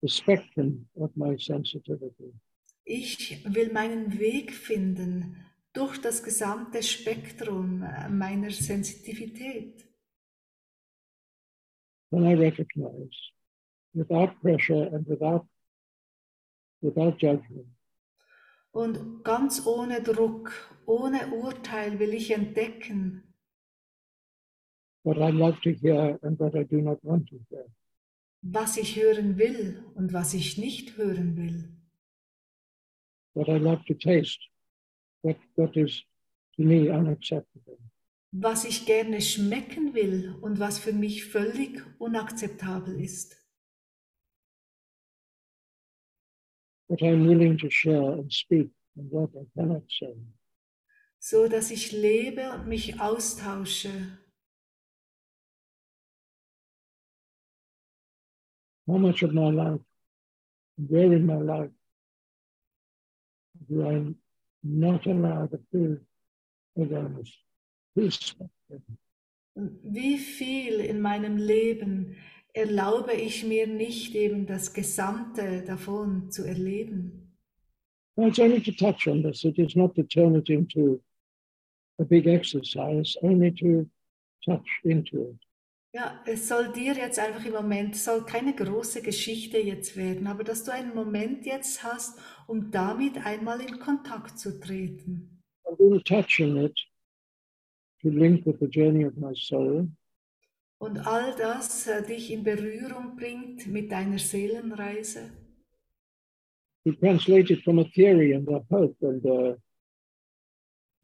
the 0.00 0.08
spectrum 0.08 0.88
of 0.94 1.14
my 1.14 1.36
sensitivity. 1.38 2.32
Ich 2.84 3.44
will 3.44 3.70
meinen 3.72 4.18
Weg 4.18 4.52
finden 4.52 5.36
durch 5.74 6.00
das 6.00 6.22
gesamte 6.22 6.82
Spektrum 6.82 7.80
meiner 8.10 8.50
Sensitivität. 8.50 9.86
Then 12.10 12.24
I 12.24 12.34
recognize, 12.34 13.32
without 13.92 14.40
pressure 14.40 14.86
and 14.94 15.06
without, 15.08 15.46
without 16.80 17.18
judgment, 17.18 17.73
Und 18.74 19.22
ganz 19.22 19.64
ohne 19.66 20.02
Druck, 20.02 20.52
ohne 20.84 21.28
Urteil 21.32 22.00
will 22.00 22.12
ich 22.12 22.32
entdecken, 22.32 23.22
what 25.04 25.16
I 25.18 25.30
love 25.30 25.60
to 25.62 25.70
hear 25.70 26.18
and 26.22 26.38
what 26.40 26.54
I 26.54 26.64
do 26.64 26.78
not 26.80 26.98
want 27.04 27.28
to 27.28 27.36
hear. 27.48 27.66
was 28.42 28.76
ich 28.76 28.96
hören 28.96 29.38
will 29.38 29.84
und 29.94 30.12
was 30.12 30.34
ich 30.34 30.58
nicht 30.58 30.96
hören 30.96 31.36
will. 31.36 31.68
what 33.34 33.48
I 33.48 33.58
love 33.58 33.84
to 33.86 33.94
taste, 33.94 34.40
what, 35.22 35.36
what 35.56 35.76
is 35.76 36.02
to 36.56 36.62
me 36.62 36.90
unacceptable. 36.90 37.78
Was 38.32 38.64
ich 38.64 38.86
gerne 38.86 39.20
schmecken 39.20 39.94
will 39.94 40.34
und 40.40 40.58
was 40.58 40.80
für 40.80 40.92
mich 40.92 41.26
völlig 41.26 41.80
unakzeptabel 42.00 43.00
ist. 43.00 43.36
What 46.86 47.02
I'm 47.02 47.26
willing 47.26 47.58
to 47.58 47.70
share 47.70 48.12
and 48.12 48.32
speak 48.32 48.68
and 48.96 49.10
what 49.10 49.30
I 49.34 49.44
cannot 49.56 49.82
say. 49.88 50.14
So 51.18 51.48
dass 51.48 51.70
ich 51.70 51.92
lebe 51.92 52.50
und 52.52 52.66
mich 52.66 53.00
austausche. 53.00 54.18
How 58.86 58.98
much 58.98 59.22
of 59.22 59.32
my 59.32 59.50
life, 59.50 59.80
where 60.76 61.12
in 61.14 61.24
my 61.24 61.38
life, 61.38 61.70
do 63.66 63.88
I 63.88 64.14
not 64.62 65.06
allow 65.06 65.48
the 65.72 66.00
awareness, 66.76 67.32
peace, 67.94 68.34
Und 69.56 69.78
wie 69.84 70.18
viel 70.18 70.80
in 70.80 71.00
meinem 71.00 71.36
Leben 71.36 72.16
erlaube 72.54 73.12
ich 73.12 73.44
mir 73.44 73.66
nicht 73.66 74.14
eben 74.14 74.46
das 74.46 74.72
Gesamte 74.72 75.62
davon 75.62 76.30
zu 76.30 76.44
erleben. 76.44 77.36
Well, 78.16 78.28
it's 78.28 78.38
only 78.38 78.62
to 78.62 78.72
touch 78.72 79.08
on 79.08 79.22
this. 79.22 79.44
It 79.44 79.58
is 79.58 79.74
not 79.74 79.96
to 79.96 80.04
turn 80.04 80.36
it 80.36 80.48
into 80.48 81.02
a 81.98 82.04
big 82.04 82.26
exercise, 82.26 83.16
only 83.22 83.52
to 83.56 83.90
touch 84.44 84.68
into 84.84 85.30
it. 85.30 85.38
Ja, 85.92 86.20
es 86.26 86.48
soll 86.48 86.72
dir 86.72 86.94
jetzt 86.94 87.20
einfach 87.20 87.44
im 87.44 87.52
Moment, 87.52 87.94
es 87.94 88.04
soll 88.04 88.24
keine 88.24 88.52
große 88.52 89.00
Geschichte 89.00 89.58
jetzt 89.58 89.96
werden, 89.96 90.26
aber 90.26 90.42
dass 90.42 90.64
du 90.64 90.72
einen 90.72 90.92
Moment 90.92 91.46
jetzt 91.46 91.84
hast, 91.84 92.18
um 92.48 92.72
damit 92.72 93.16
einmal 93.24 93.60
in 93.60 93.78
Kontakt 93.78 94.38
zu 94.38 94.58
treten. 94.58 95.40
In 95.78 96.02
touching 96.04 96.56
it, 96.56 96.76
to 98.02 98.08
link 98.08 98.44
with 98.44 98.56
the 98.60 98.66
journey 98.66 99.04
of 99.04 99.16
my 99.16 99.32
soul, 99.34 99.88
Und 100.84 101.06
all 101.06 101.34
das 101.36 101.86
äh, 101.86 102.02
dich 102.02 102.30
in 102.30 102.44
Berührung 102.44 103.16
bringt 103.16 103.66
mit 103.66 103.90
deiner 103.90 104.18
Seelenreise. 104.18 105.30
we 106.84 106.94
translate 106.96 107.50
it 107.50 107.62
from 107.64 107.78
a 107.78 107.84
theory 107.84 108.32
and 108.32 108.46
a 108.48 108.62
hope 108.70 108.96
and 109.00 109.24
a, 109.24 109.56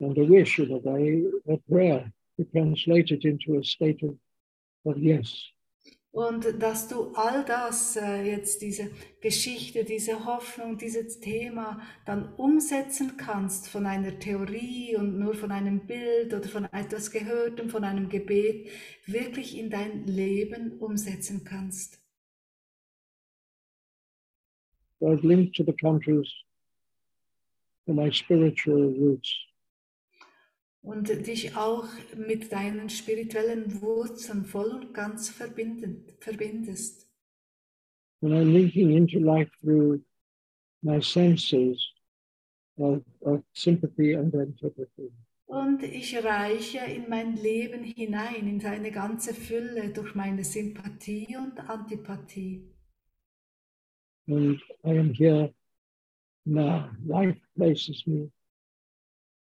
and 0.01 0.19
a 0.19 0.25
wish 0.25 0.59
and 0.59 0.73
a, 0.87 1.53
a 1.53 1.57
prayer. 1.71 2.13
We 2.37 2.45
translate 2.45 3.11
it 3.11 3.25
into 3.25 3.59
a 3.59 3.65
state 3.65 4.03
of, 4.03 4.17
of 4.87 4.99
yes. 4.99 5.43
Und 6.13 6.61
dass 6.61 6.89
du 6.89 7.13
all 7.15 7.45
das, 7.45 7.95
äh, 7.95 8.23
jetzt 8.23 8.63
diese 8.63 8.91
Geschichte, 9.21 9.85
diese 9.85 10.25
Hoffnung, 10.25 10.77
dieses 10.77 11.21
Thema 11.21 11.81
dann 12.05 12.35
umsetzen 12.35 13.17
kannst 13.17 13.69
von 13.69 13.87
einer 13.87 14.19
Theorie 14.19 14.97
und 14.97 15.21
nur 15.21 15.35
von 15.35 15.53
einem 15.53 15.87
Bild 15.87 16.35
oder 16.35 16.49
von 16.49 16.65
etwas 16.65 17.13
Gehörtem, 17.13 17.71
von 17.71 17.85
einem 17.85 18.09
Gebet, 18.09 18.69
wirklich 19.07 19.57
in 19.57 19.71
dein 19.71 20.05
Leben 20.07 20.79
umsetzen 20.81 21.45
kannst. 21.45 22.01
So 24.99 25.07
I've 25.07 25.27
linked 25.27 25.55
to 25.57 25.65
the 25.65 25.73
countries 25.73 26.29
for 27.87 27.95
my 27.95 28.11
spiritual 28.11 28.95
roots. 28.99 29.50
Und 30.83 31.09
dich 31.27 31.57
auch 31.57 31.87
mit 32.17 32.53
deinen 32.53 32.89
spirituellen 32.89 33.81
Wurzeln 33.83 34.45
voll 34.45 34.71
und 34.71 34.95
ganz 34.95 35.29
verbindest. 35.29 37.07
And 38.23 38.35
I'm 38.35 38.53
linking 38.53 38.91
into 38.91 39.19
life 39.19 39.51
through 39.61 40.01
my 40.83 41.01
senses 41.01 41.93
of, 42.79 43.03
of 43.23 43.43
sympathy 43.55 44.15
and 44.15 44.35
antipathy. 44.35 45.11
Und 45.47 45.83
ich 45.83 46.17
reiche 46.23 46.79
in 46.79 47.09
mein 47.09 47.37
Leben 47.37 47.83
hinein, 47.83 48.47
in 48.47 48.61
seine 48.61 48.93
ganze 48.93 49.35
Fülle 49.35 49.93
durch 49.93 50.15
meine 50.15 50.45
Sympathie 50.45 51.37
und 51.37 51.59
Antipathie. 51.59 52.71
And 54.29 54.61
I 54.85 54.97
am 54.97 55.13
here 55.13 55.53
now. 56.45 56.91
Life 57.05 57.41
places 57.57 58.07
me 58.07 58.31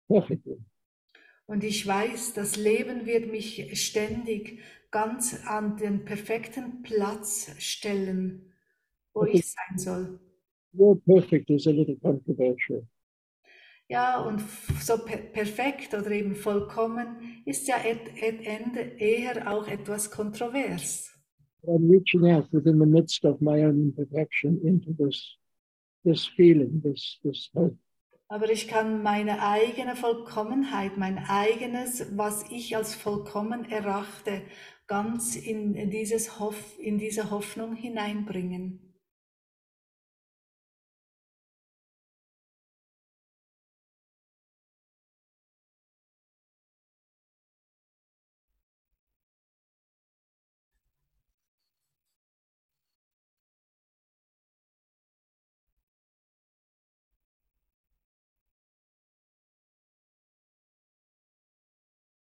perfectly. 0.09 0.59
Und 1.47 1.63
ich 1.63 1.87
weiß, 1.87 2.35
das 2.35 2.57
Leben 2.57 3.07
wird 3.07 3.31
mich 3.31 3.79
ständig 3.81 4.61
ganz 4.91 5.45
an 5.47 5.77
den 5.77 6.05
perfekten 6.05 6.83
Platz 6.83 7.55
stellen, 7.59 8.53
wo 9.13 9.23
Okay. 9.23 9.39
ich 9.39 9.47
sein 9.47 9.79
soll. 9.79 10.21
Word 10.73 11.05
perfect 11.05 11.51
is 11.51 11.67
a 11.67 11.71
little 11.71 11.97
controversial. 11.97 12.87
Ja, 13.89 14.19
und 14.23 14.41
so 14.81 14.97
per 15.05 15.19
perfekt 15.19 15.93
oder 15.93 16.11
eben 16.11 16.35
vollkommen 16.35 17.43
ist 17.45 17.69
ja 17.69 17.77
et, 17.85 18.01
et 18.23 18.41
Ende 18.47 18.81
eher 18.99 19.53
auch 19.53 19.69
etwas 19.69 20.11
kontrovers. 20.11 21.11
I'm 21.67 21.89
reaching 21.91 22.27
out 22.27 22.51
within 22.53 22.79
the 22.79 22.87
midst 22.87 23.25
of 23.25 23.41
my 23.41 23.63
own 23.65 23.79
imperfection 23.81 24.61
into 24.67 24.93
this, 24.95 25.37
this 26.05 26.27
feeling, 26.27 26.81
this, 26.83 27.19
this 27.23 27.51
hope. 27.55 27.77
Aber 28.29 28.51
ich 28.51 28.69
kann 28.69 29.03
meine 29.03 29.43
eigene 29.43 29.97
Vollkommenheit, 29.97 30.97
mein 30.97 31.19
eigenes, 31.19 32.17
was 32.17 32.51
ich 32.51 32.77
als 32.77 32.95
vollkommen 32.95 33.65
erachte, 33.71 34.43
ganz 34.87 35.37
in, 35.37 35.91
dieses 35.91 36.39
Hoff, 36.39 36.79
in 36.79 36.99
diese 36.99 37.31
Hoffnung 37.31 37.75
hineinbringen. 37.75 38.94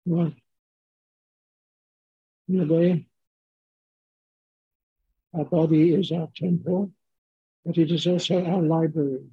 Well, 0.06 0.34
in 2.48 2.60
a 2.62 2.66
way, 2.66 3.08
our 5.34 5.46
body 5.46 5.94
is 5.94 6.12
our 6.12 6.30
temple, 6.36 6.92
but 7.66 7.78
it 7.78 7.92
is 7.92 8.06
also 8.06 8.46
our 8.46 8.62
library. 8.62 9.32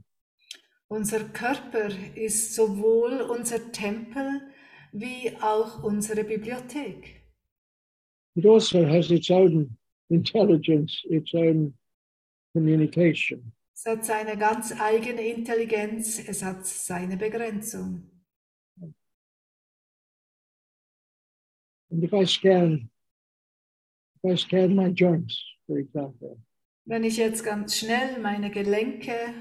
Unser 0.88 1.24
Körper 1.28 1.90
ist 2.14 2.54
sowohl 2.54 3.20
unser 3.22 3.72
Tempel 3.72 4.40
wie 4.92 5.36
auch 5.40 5.82
unsere 5.82 6.24
Bibliothek. 6.24 7.22
It 8.34 8.46
also 8.46 8.86
has 8.86 9.10
its 9.10 9.30
own 9.30 9.76
intelligence, 10.08 11.02
its 11.04 11.34
own 11.34 11.74
communication. 12.54 13.52
Es 13.74 13.84
hat 13.84 14.04
seine 14.04 14.38
ganz 14.38 14.72
eigene 14.78 15.26
Intelligenz, 15.26 16.18
es 16.26 16.42
hat 16.42 16.64
seine 16.66 17.16
Begrenzung. 17.16 18.11
And 21.92 22.02
if 22.02 22.14
I 22.14 22.24
scan, 22.24 22.88
if 24.24 24.32
I 24.32 24.34
scan 24.34 24.74
my 24.74 24.88
joints, 24.90 25.38
for 25.66 25.78
example, 25.78 26.38
Wenn 26.84 27.04
ich 27.04 27.16
jetzt 27.16 27.44
ganz 27.44 27.78
schnell 27.78 28.18
meine 28.20 28.50
Gelenke 28.50 29.32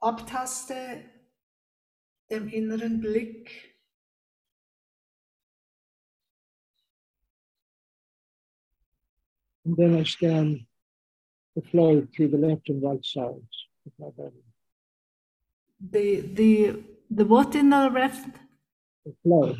abtaste, 0.00 1.04
dem 2.30 2.48
inneren 2.48 3.00
Blick, 3.00 3.76
and 9.64 9.76
then 9.76 9.94
I 9.94 10.04
scan 10.04 10.66
the 11.54 11.62
flow 11.62 12.06
through 12.14 12.28
the 12.28 12.38
left 12.38 12.68
and 12.68 12.82
right 12.82 13.04
sides 13.04 13.68
of 13.86 13.92
my 13.98 14.10
body. 14.10 14.42
the, 15.78 16.22
the, 16.34 16.82
the 17.10 17.24
what 17.26 17.54
in 17.54 17.70
the 17.70 17.90
left? 17.90 18.28
The 19.04 19.14
flow, 19.22 19.56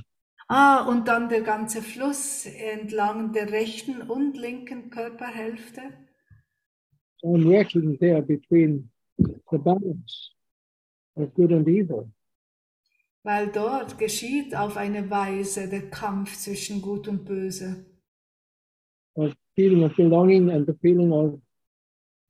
Ah, 0.49 0.85
und 0.89 1.09
dann 1.09 1.29
der 1.29 1.43
ganze 1.43 1.83
Fluss 1.83 2.47
entlang 2.47 3.33
der 3.33 3.51
rechten 3.51 4.03
und 4.03 4.37
linken 4.37 4.91
Körperhälfte. 4.91 5.81
so 7.21 7.29
I'm 7.35 7.45
working 7.47 7.99
there 7.99 8.23
between 8.23 8.91
the 9.19 9.59
balance 9.59 10.31
of 11.17 11.33
good 11.35 11.51
and 11.53 11.67
evil. 11.67 12.11
weil 13.25 13.49
dort 13.51 13.99
geschieht 13.99 14.55
auf 14.55 14.77
eine 14.77 15.11
Weise 15.11 15.69
der 15.69 15.91
Kampf 15.91 16.37
zwischen 16.37 16.81
Gut 16.81 17.09
und 17.09 17.25
Böse. 17.25 17.85
of 19.15 19.33
feeling 19.57 19.83
of 19.83 19.97
belonging 19.97 20.51
and 20.51 20.67
the 20.67 20.75
feeling 20.81 21.11
of 21.11 21.41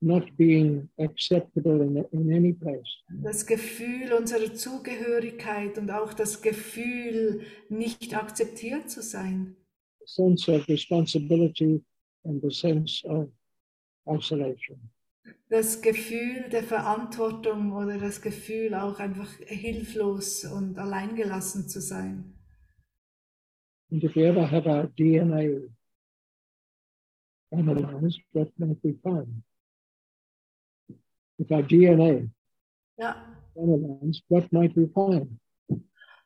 not 0.01 0.35
being 0.37 0.89
acceptable 0.99 1.81
in, 1.81 2.05
in 2.11 2.33
any 2.33 2.53
place. 2.53 3.03
Das 3.09 3.45
Gefühl 3.45 4.13
unserer 4.13 4.53
Zugehörigkeit 4.53 5.77
und 5.77 5.91
auch 5.91 6.13
das 6.13 6.41
Gefühl, 6.41 7.41
nicht 7.69 8.15
akzeptiert 8.15 8.89
zu 8.89 9.01
sein. 9.01 9.55
The 9.99 10.05
sense 10.05 10.51
of 10.51 10.67
responsibility 10.67 11.83
and 12.23 12.41
the 12.41 12.51
sense 12.51 13.05
of 13.07 13.29
isolation. 14.05 14.79
Das 15.49 15.81
Gefühl 15.81 16.49
der 16.51 16.63
Verantwortung 16.63 17.71
oder 17.71 17.97
das 17.97 18.21
Gefühl 18.21 18.73
auch 18.75 18.99
einfach 18.99 19.29
hilflos 19.45 20.45
und 20.45 20.77
alleingelassen 20.77 21.67
zu 21.67 21.81
sein. 21.81 22.33
And 23.89 24.03
if 24.03 24.15
we 24.15 24.25
ever 24.25 24.45
have 24.45 24.67
our 24.67 24.87
DNA 24.97 25.69
analyzed, 27.51 28.19
what 28.33 28.51
might 28.59 28.77
we 28.83 28.93
find? 29.01 29.43
If 31.39 31.51
our 31.51 31.61
DNA 31.63 32.29
Ja. 32.97 33.15
analyzed, 33.55 34.23
what 34.29 34.51
might 34.51 34.75
we 34.75 34.87
find? 34.87 35.39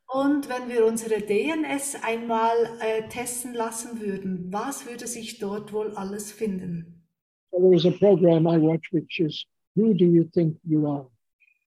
Und 0.08 0.50
wenn 0.50 0.68
wir 0.70 0.86
unsere 0.86 1.22
DNS 1.22 1.96
einmal 2.04 2.56
äh, 2.82 3.08
testen 3.08 3.54
lassen 3.54 4.02
würden, 4.02 4.52
was 4.52 4.86
würde 4.86 5.08
sich 5.08 5.40
dort 5.40 5.72
wohl 5.72 5.92
alles 5.96 6.32
finden? 6.32 7.02
So 7.52 7.60
there 7.60 7.76
is 7.76 7.86
a 7.86 7.92
program 7.92 8.46
I 8.48 8.58
watch 8.58 8.92
which 8.92 9.20
is 9.20 9.46
Who 9.76 9.94
Do 9.94 10.06
You 10.06 10.24
Think 10.26 10.58
You 10.64 10.86
Are? 10.88 11.10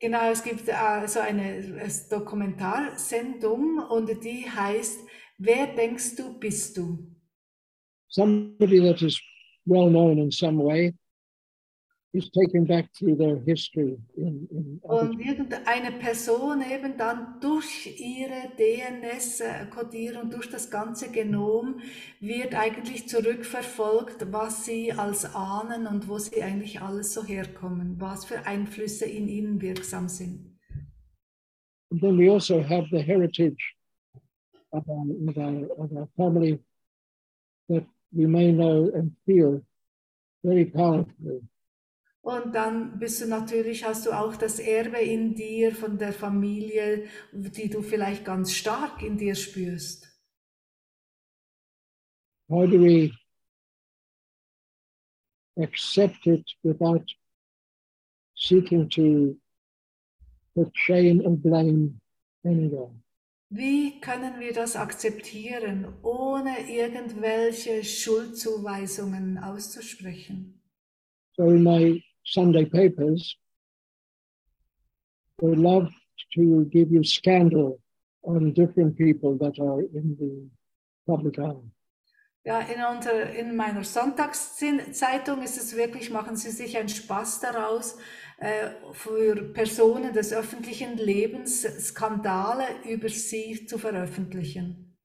Genau, 0.01 0.31
es 0.31 0.43
gibt 0.43 0.67
äh, 0.69 1.07
so 1.07 1.21
eine 1.21 1.59
äh, 1.59 1.89
Dokumentarsendung 2.11 3.79
und 3.91 4.09
die 4.25 4.51
heißt, 4.51 5.01
wer 5.39 5.67
denkst 5.75 6.17
du, 6.17 6.39
bist 6.39 6.77
du? 6.77 6.99
Somebody 8.09 8.81
that 8.81 9.01
is 9.03 9.21
well 9.65 9.89
known 9.89 10.19
in 10.19 10.31
some 10.31 10.59
way 10.63 10.93
is 12.13 12.31
taken 12.31 12.67
back 12.67 12.93
through 12.93 13.17
their 13.17 13.39
history 13.41 13.99
in, 14.17 14.47
in 14.51 14.79
Und 14.83 15.19
irgendeine 15.19 15.93
Person 15.93 16.63
eben 16.63 16.97
dann 16.99 17.41
durch 17.41 17.99
ihre 17.99 18.51
DNS-Kodierung, 18.59 20.31
durch 20.31 20.51
das 20.51 20.71
ganze 20.71 21.11
Genom, 21.11 21.81
wird 22.21 22.55
eigentlich 22.55 23.09
zurückverfolgt, 23.09 24.31
was 24.31 24.67
sie 24.67 24.93
als 24.93 25.25
ahnen 25.35 25.87
und 25.87 26.07
wo 26.07 26.19
sie 26.19 26.43
eigentlich 26.43 26.81
alles 26.83 27.15
so 27.15 27.25
herkommen, 27.25 27.99
was 27.99 28.27
für 28.27 28.47
Einflüsse 28.47 29.07
in 29.07 29.29
ihnen 29.29 29.61
wirksam 29.63 30.09
sind. 30.09 30.53
And 31.91 32.01
then 32.01 32.19
we 32.19 32.31
also 32.31 32.63
have 32.63 32.89
the 32.91 33.03
heritage 33.03 33.75
of 34.71 34.87
our, 34.89 35.05
of 35.29 35.37
our, 35.37 35.71
of 35.79 35.93
our 35.93 36.09
family 36.17 36.59
that 37.69 37.85
we 38.13 38.27
may 38.27 38.51
know 38.51 38.91
and 38.95 39.13
feel 39.27 39.63
very 40.43 40.65
powerfully. 40.65 41.43
Und 42.23 42.55
dann 42.55 43.01
bist 43.01 43.21
du 43.21 43.27
natürlich, 43.27 43.85
hast 43.85 44.07
du 44.07 44.13
auch 44.13 44.37
das 44.37 44.61
Erbe 44.61 44.99
in 44.99 45.35
dir 45.35 45.75
von 45.75 45.99
der 45.99 46.13
Familie, 46.13 47.09
die 47.33 47.69
du 47.69 47.83
vielleicht 47.83 48.25
ganz 48.25 48.53
stark 48.53 49.03
in 49.03 49.19
dir 49.19 49.35
spürst. 49.35 50.09
How 52.49 52.67
do 52.67 52.81
we 52.81 53.11
accept 55.57 56.27
it 56.27 56.47
without 56.63 57.05
seeking 58.37 58.89
to 58.91 59.37
put 60.55 60.71
shame 60.77 61.27
and 61.27 61.43
blame 61.43 62.01
anywhere? 62.45 62.93
Wie 63.51 64.01
können 64.01 64.39
wir 64.39 64.53
das 64.53 64.77
akzeptieren, 64.77 65.93
ohne 66.03 66.71
irgendwelche 66.71 67.83
Schuldzuweisungen 67.85 69.39
auszusprechen? 69.39 70.61
So 71.37 71.51
in 71.51 71.63
my 71.63 72.03
Sunday 72.25 72.65
papers, 72.65 73.37
they 75.41 75.55
love 75.55 75.91
to 76.35 76.65
give 76.71 76.91
you 76.91 77.05
scandal 77.05 77.81
on 78.23 78.53
different 78.53 78.97
people 78.97 79.37
that 79.39 79.59
are 79.59 79.81
in 79.81 80.17
the 80.19 80.51
public 81.07 81.39
eye. 81.39 81.71
Ja, 82.45 82.61
in, 82.61 82.83
unter, 82.83 83.31
in 83.31 83.55
meiner 83.55 83.85
Sonntagszeitung 83.85 85.43
ist 85.43 85.59
es 85.59 85.77
wirklich, 85.77 86.11
machen 86.11 86.35
sie 86.35 86.51
sich 86.51 86.77
einen 86.77 86.89
Spaß 86.89 87.39
daraus, 87.39 87.97
äh, 88.39 88.71
für 88.93 89.37
Personen 89.53 90.13
des 90.13 90.33
öffentlichen 90.33 90.97
Lebens 90.97 91.63
Skandale 91.63 92.65
über 92.85 93.09
sie 93.09 93.67
zu 93.67 93.79
veröffentlichen. 93.79 94.97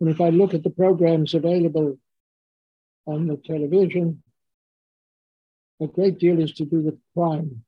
And 0.00 0.10
if 0.10 0.20
I 0.20 0.30
look 0.30 0.54
at 0.54 0.62
the 0.64 0.70
programs 0.70 1.34
available 1.34 1.98
on 3.06 3.28
the 3.28 3.36
television, 3.36 4.23
a 5.80 5.86
great 5.86 6.18
deal 6.18 6.40
is 6.40 6.54
to 6.54 6.64
do 6.64 6.84
with 6.84 6.98
crime. 7.14 7.64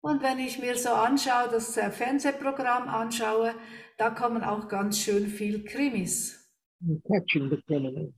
Und 0.00 0.20
wenn 0.22 0.40
ich 0.40 0.58
mir 0.58 0.76
so 0.76 0.90
anschaue, 0.90 1.48
das 1.50 1.76
äh, 1.76 1.90
Fernsehprogramm 1.90 2.88
anschaue, 2.88 3.54
da 3.98 4.10
kommen 4.10 4.42
auch 4.42 4.68
ganz 4.68 4.98
schön 4.98 5.28
viel 5.28 5.64
Krimis. 5.64 6.42
and 6.88 7.02
catching 7.10 7.48
the 7.48 7.60
criminals. 7.66 8.14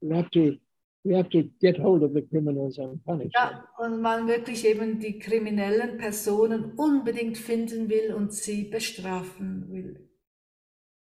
We 0.00 0.16
have 0.16 0.30
to 0.30 0.56
we 1.04 1.14
have 1.14 1.30
to 1.30 1.44
get 1.60 1.78
hold 1.78 2.02
of 2.02 2.12
the 2.12 2.22
criminals 2.22 2.78
and 2.78 3.02
punish 3.04 3.32
them. 3.32 3.50
Ja, 3.50 3.64
und 3.78 4.02
man 4.02 4.28
wirklich 4.28 4.64
eben 4.66 4.98
die 4.98 5.18
kriminellen 5.18 5.96
Personen 5.96 6.72
unbedingt 6.76 7.38
finden 7.38 7.88
will 7.88 8.12
und 8.12 8.32
sie 8.32 8.64
bestrafen 8.64 9.70
will. 9.70 10.08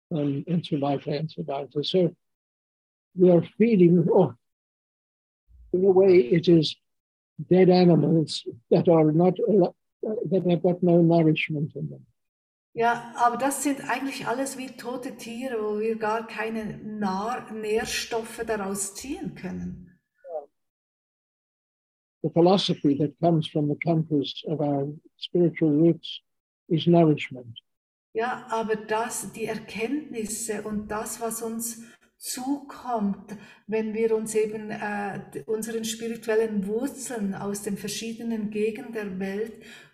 And, 0.10 0.48
and 0.48 0.66
so 0.66 0.80
weiter 0.80 1.12
and 1.12 1.30
so 1.32 1.44
we 3.16 3.32
are 3.32 3.44
feeding 3.58 4.08
off. 4.10 4.34
In 5.74 5.86
a 5.86 5.92
way, 5.92 6.18
it 6.18 6.48
is 6.48 6.76
dead 7.50 7.70
animals 7.70 8.46
that 8.70 8.88
are 8.90 9.12
not 9.12 9.40
al- 9.48 9.76
that 10.30 10.46
have 10.50 10.64
got 10.64 10.84
no 10.84 11.02
nourishment 11.02 11.76
in 11.76 11.90
them. 11.90 12.06
Ja, 12.74 13.14
aber 13.18 13.38
das 13.38 13.64
sind 13.64 13.82
eigentlich 13.90 14.28
alles 14.28 14.58
wie 14.58 14.68
tote 14.68 15.18
Tiere, 15.18 15.58
wo 15.62 15.80
wir 15.80 15.98
gar 15.98 16.26
keine 16.26 16.78
Nahr 16.78 17.52
Nährstoffe 17.52 18.44
daraus 18.46 18.96
ziehen 18.96 19.36
können. 19.36 19.88
The 22.24 22.30
philosophy 22.30 22.96
that 23.00 23.20
comes 23.20 23.48
from 23.48 23.68
the 23.68 23.76
countries 23.76 24.44
of 24.46 24.62
our 24.62 24.88
spiritual 25.18 25.72
roots 25.72 26.22
is 26.68 26.86
nourishment. 26.88 27.60
Ja, 28.14 28.46
aber 28.50 28.76
das, 28.76 29.32
die 29.34 29.46
Erkenntnisse 29.46 30.62
und 30.64 30.88
das, 30.90 31.20
was 31.20 31.42
uns 31.42 31.82
zukommt, 32.22 33.36
wenn 33.66 33.96
wir 33.96 34.16
uns 34.16 34.36
eben 34.36 34.70
äh, 34.70 35.20
unseren 35.48 35.84
spirituellen 35.84 36.68
Wurzeln 36.68 37.34
aus 37.34 37.64
den 37.64 37.78
verschiedenen 37.78 38.52
Gegenden 38.52 38.94
der 38.94 39.20
Welt 39.20 39.54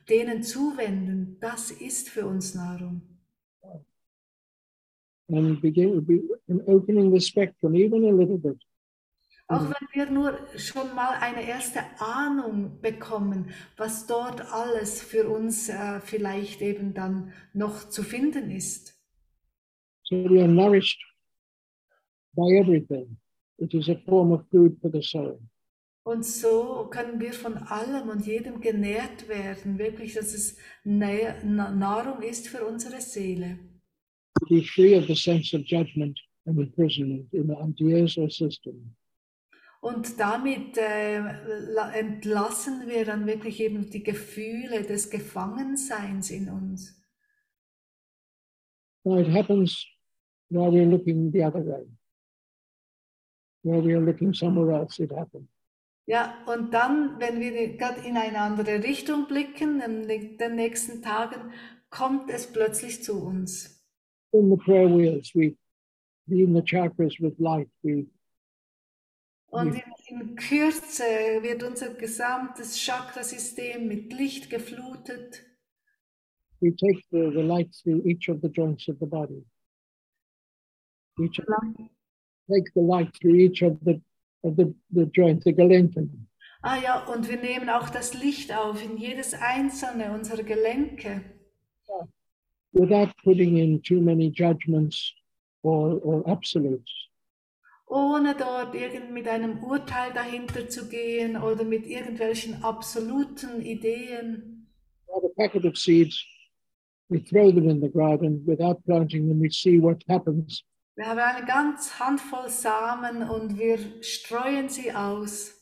denen 0.10 0.44
zuwenden, 0.44 1.38
das 1.40 1.72
ist 1.72 2.10
für 2.10 2.26
uns 2.26 2.54
Nahrung. 2.54 3.02
And 5.30 5.62
begin 5.62 6.06
and 6.48 6.68
opening 6.68 7.14
the 7.14 7.20
spectrum 7.20 7.76
even 7.76 8.06
a 8.06 8.12
little 8.12 8.38
bit. 8.38 8.62
Auch 9.50 9.64
wenn 9.64 9.88
wir 9.94 10.10
nur 10.10 10.38
schon 10.58 10.94
mal 10.96 11.16
eine 11.22 11.48
erste 11.48 11.80
Ahnung 12.00 12.82
bekommen, 12.82 13.52
was 13.78 14.06
dort 14.06 14.42
alles 14.54 15.02
für 15.02 15.30
uns 15.30 15.70
äh, 15.70 16.02
vielleicht 16.02 16.62
eben 16.62 16.94
dann 16.94 17.32
noch 17.54 17.88
zu 17.88 18.04
finden 18.04 18.52
ist. 18.52 19.02
So 20.04 20.16
we 20.30 20.42
are 20.42 20.48
nourished 20.48 21.07
by 22.38 22.56
everything. 22.58 23.18
It 23.58 23.74
is 23.74 23.90
a 23.90 23.98
form 24.08 24.32
of 24.32 24.46
food 24.50 24.78
for 24.80 24.90
the 24.92 25.02
soul. 25.02 25.40
Und 26.04 26.24
so 26.24 26.88
können 26.90 27.20
wir 27.20 27.34
von 27.34 27.58
allem 27.58 28.08
und 28.08 28.26
jedem 28.26 28.62
genährt 28.62 29.28
werden, 29.28 29.78
wirklich, 29.78 30.14
dass 30.14 30.34
es 30.34 30.56
Nahrung 30.86 32.22
ist 32.22 32.48
für 32.48 32.66
unsere 32.66 33.02
Seele. 33.02 33.60
To 34.40 34.46
be 34.46 34.62
free 34.62 34.96
of 34.96 35.06
the 35.08 35.16
sense 35.16 35.54
of 35.54 35.64
judgment 35.66 36.18
and 36.46 36.58
imprisonment 36.60 37.34
in 37.34 37.50
ideas 37.52 38.18
or 38.18 38.30
system. 38.30 38.96
Und 39.82 40.18
damit 40.20 40.78
äh, 40.78 41.20
la- 41.74 41.92
entlassen 41.92 42.88
wir 42.88 43.04
dann 43.04 43.28
wirklich 43.28 43.60
eben 43.60 43.90
die 43.90 44.04
Gefühle 44.04 44.84
des 44.84 45.10
Gefangenseins 45.10 46.32
in 46.32 46.50
uns. 46.50 47.04
Now 49.04 49.20
it 49.20 49.28
happens 49.28 49.86
while 50.50 50.72
we're 50.72 50.90
looking 50.90 51.32
the 51.34 51.44
other 51.44 51.66
way. 51.66 51.86
While 53.68 53.82
we 53.82 53.94
are 53.94 54.00
looking 54.00 54.34
somewhere 54.34 54.72
else, 54.72 55.04
it 55.04 55.12
happens. 55.12 55.50
Ja, 56.06 56.42
und 56.46 56.74
dann, 56.74 57.20
wenn 57.20 57.42
wir 57.42 57.76
gerade 57.76 58.00
in 58.08 58.16
eine 58.16 58.40
andere 58.40 58.82
Richtung 58.82 59.28
blicken, 59.28 59.82
in 59.82 60.08
den 60.38 60.56
nächsten 60.56 61.02
Tagen, 61.02 61.52
kommt 61.90 62.30
es 62.30 62.48
plötzlich 62.48 63.04
zu 63.04 63.22
uns. 63.22 63.84
In 64.32 64.50
the 64.50 64.56
prayer 64.56 64.88
wheels, 64.88 65.36
we 65.36 65.58
beam 66.28 66.56
the 66.56 66.62
chakras 66.62 67.20
with 67.20 67.38
light. 67.40 67.70
We 67.84 68.08
Und 69.50 69.76
in, 69.76 69.82
in 70.08 70.36
Kürze 70.38 71.04
wird 71.42 71.64
unser 71.64 71.94
gesamtes 71.94 72.78
Chakrasystem 72.86 73.88
mit 73.88 74.14
Licht 74.14 74.50
geflutet. 74.50 75.44
we 76.62 76.72
take 76.72 77.04
the, 77.12 77.32
the 77.36 77.44
light 77.44 77.70
through 77.84 78.02
each 78.06 78.30
of 78.30 78.42
the 78.42 78.50
joints 78.50 78.88
of 78.88 78.98
the 79.00 79.06
body. 79.06 79.44
Each 81.22 81.40
of, 81.40 81.46
take 82.50 82.72
the 82.74 82.82
light 82.82 83.14
through 83.16 83.36
each 83.36 83.62
of 83.62 83.78
the 83.84 84.02
of 84.44 84.56
the, 84.56 84.74
the 84.92 85.06
joints, 85.06 85.44
the 85.44 85.54
Gelenken. 85.54 86.28
Ah 86.64 86.78
ja, 86.82 87.06
und 87.06 87.30
wir 87.30 87.38
nehmen 87.38 87.70
auch 87.70 87.90
das 87.90 88.14
Licht 88.14 88.52
auf 88.52 88.84
in 88.84 88.98
jedes 88.98 89.34
einzelne 89.34 90.12
unserer 90.12 90.44
Gelenke, 90.44 91.22
without 92.74 93.12
putting 93.24 93.58
in 93.58 93.82
too 93.82 94.02
many 94.02 94.30
judgments 94.30 95.14
or, 95.64 96.04
or 96.04 96.28
absolutes. 96.28 97.08
ohne 97.88 98.36
dort 98.36 98.76
irgend 98.76 99.12
mit 99.12 99.28
einem 99.28 99.64
Urteil 99.64 100.12
dahinter 100.14 100.68
zu 100.68 100.90
gehen 100.90 101.38
oder 101.38 101.64
mit 101.64 101.86
irgendwelchen 101.86 102.62
absoluten 102.64 103.62
Ideen. 103.62 104.68
Have 105.14 105.26
a 105.26 105.30
packet 105.38 105.66
of 105.66 105.78
seeds, 105.78 106.22
we 107.10 107.20
throw 107.20 107.52
them 107.52 107.70
in 107.70 107.80
the 107.80 107.90
garden 107.90 108.44
without 108.46 108.84
planting 108.86 109.28
them, 109.30 109.40
we 109.40 109.50
see 109.50 109.80
what 109.80 110.04
happens. 110.10 110.64
Wir 110.98 111.06
haben 111.06 111.20
eine 111.20 111.46
ganz 111.46 112.00
Handvoll 112.00 112.50
Samen 112.50 113.30
und 113.30 113.60
wir 113.60 113.78
streuen 114.04 114.68
sie 114.68 114.92
aus 114.92 115.54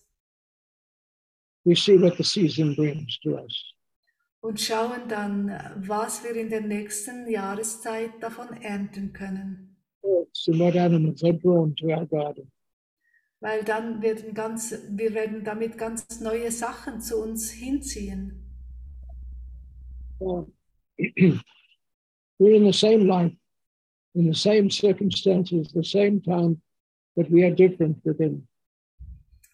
We 1.65 1.75
see 1.75 1.99
what 1.99 2.15
the 2.15 2.23
season 2.23 2.73
brings 2.73 3.19
to 3.19 3.31
us. 3.31 3.73
und 4.39 4.61
schauen 4.61 5.09
dann, 5.09 5.49
was 5.75 6.23
wir 6.23 6.35
in 6.35 6.49
der 6.49 6.61
nächsten 6.61 7.27
Jahreszeit 7.29 8.11
davon 8.21 8.53
ernten 8.61 9.11
können. 9.11 9.75
Birds 10.01 10.47
and 10.47 10.59
what 10.59 10.77
animals 10.77 11.21
are 11.23 11.33
drawn 11.33 11.75
to 11.75 11.87
our 11.87 12.05
garden. 12.05 12.49
Weil 13.41 13.63
dann 13.65 14.01
werden 14.01 14.33
ganz, 14.33 14.73
wir 14.89 15.13
werden 15.13 15.43
damit 15.43 15.77
ganz 15.77 16.21
neue 16.21 16.49
Sachen 16.49 17.01
zu 17.01 17.17
uns 17.17 17.51
hinziehen. 17.51 18.41
Uh, 20.19 20.45
we're 22.39 22.55
in 22.55 22.71
the 22.71 22.71
same 22.71 23.05
life, 23.05 23.35
in 24.15 24.31
the 24.31 24.33
same 24.33 24.69
circumstances, 24.69 25.71
the 25.73 25.83
same 25.83 26.21
time, 26.21 26.61
but 27.15 27.29
we 27.29 27.43
are 27.43 27.53
different 27.53 27.97
within. 28.03 28.47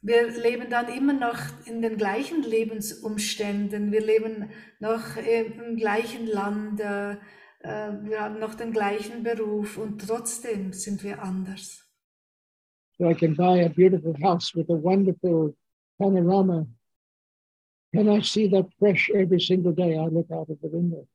Wir 0.03 0.31
leben 0.41 0.69
dann 0.69 0.89
immer 0.89 1.13
noch 1.13 1.37
in 1.67 1.81
den 1.83 1.95
gleichen 1.95 2.41
Lebensumständen. 2.41 3.91
Wir 3.91 4.01
leben 4.01 4.49
noch 4.79 5.15
im 5.17 5.75
gleichen 5.75 6.25
Land. 6.25 6.79
äh, 6.79 7.11
äh, 7.59 7.91
Wir 8.03 8.21
haben 8.21 8.39
noch 8.39 8.55
den 8.55 8.71
gleichen 8.71 9.21
Beruf 9.21 9.77
und 9.77 10.01
trotzdem 10.01 10.73
sind 10.73 11.03
wir 11.03 11.21
anders. 11.21 11.87
So 12.97 13.09
I 13.09 13.13
can 13.13 13.35
buy 13.35 13.63
a 13.63 13.69
beautiful 13.69 14.15
house 14.23 14.55
with 14.55 14.69
a 14.69 14.75
wonderful 14.75 15.55
panorama. 15.99 16.65
Can 17.93 18.07
I 18.09 18.21
see 18.21 18.49
that 18.49 18.73
fresh 18.79 19.11
every 19.11 19.39
single 19.39 19.73
day 19.73 19.97
I 19.97 20.07
look 20.07 20.31
out 20.31 20.49
of 20.49 20.57
the 20.61 20.69
window? 20.69 21.07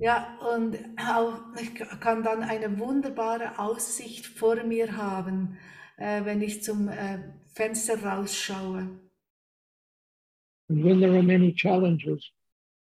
Ja, 0.00 0.38
und 0.54 0.78
auch, 0.96 1.40
ich 1.60 1.74
kann 1.74 2.22
dann 2.22 2.42
eine 2.42 2.78
wunderbare 2.78 3.58
Aussicht 3.58 4.26
vor 4.26 4.62
mir 4.62 4.96
haben, 4.96 5.58
äh, 5.96 6.24
wenn 6.24 6.40
ich 6.40 6.62
zum 6.62 6.88
äh, 6.88 7.18
Fenster 7.52 8.00
rausschaue. 8.04 8.88
And 10.70 10.84
when 10.84 11.00
there 11.00 11.14
are 11.14 11.22
many 11.22 11.52
challenges, 11.52 12.30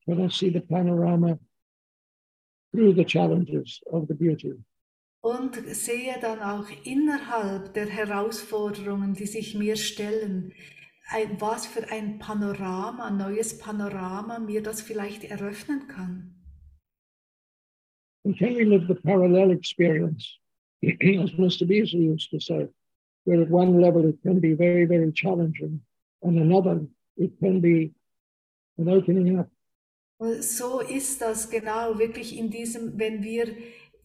can 0.05 0.19
I 0.19 0.29
see 0.29 0.51
the 0.51 0.61
panorama 0.61 1.39
through 2.73 2.95
the 2.97 3.05
challenges 3.05 3.81
of 3.87 4.09
the 4.09 4.15
beauty? 4.15 4.55
Und 5.21 5.55
sehe 5.75 6.19
dann 6.21 6.41
auch 6.41 6.69
innerhalb 6.85 7.75
der 7.75 7.87
Herausforderungen, 7.87 9.15
die 9.15 9.27
sich 9.27 9.55
mir 9.55 9.77
stellen, 9.77 10.53
ein, 11.09 11.41
was 11.41 11.67
für 11.67 11.89
ein 11.91 12.19
Panorama, 12.19 13.07
ein 13.07 13.17
neues 13.17 13.59
Panorama 13.59 14.41
mir 14.41 14.63
das 14.63 14.81
vielleicht 14.81 15.25
eröffnen 15.25 15.87
kann. 15.87 16.36
And 18.27 18.37
can 18.37 18.55
we 18.55 18.65
live 18.65 18.89
the 18.89 18.97
parallel 18.97 19.53
experience, 19.53 20.37
as 20.83 21.31
Mr. 21.45 21.65
Beasley 21.65 22.07
used 22.07 22.29
to 22.31 22.41
say, 22.41 22.67
where 23.23 23.43
at 23.43 23.49
one 23.49 23.81
level 23.81 24.05
it 24.05 24.21
can 24.21 24.41
be 24.41 24.53
very, 24.53 24.85
very 24.85 25.13
challenging, 25.13 25.81
and 26.25 26.37
another 26.37 26.81
it 27.17 27.39
can 27.39 27.61
be 27.61 27.93
an 28.79 28.89
opening 28.89 29.39
up. 29.39 29.49
So 30.41 30.81
ist 30.81 31.21
das 31.23 31.49
genau 31.49 32.01
wirklich 32.01 32.37
in 32.37 32.51
diesem, 32.51 32.99
wenn 32.99 33.23
wir 33.23 33.47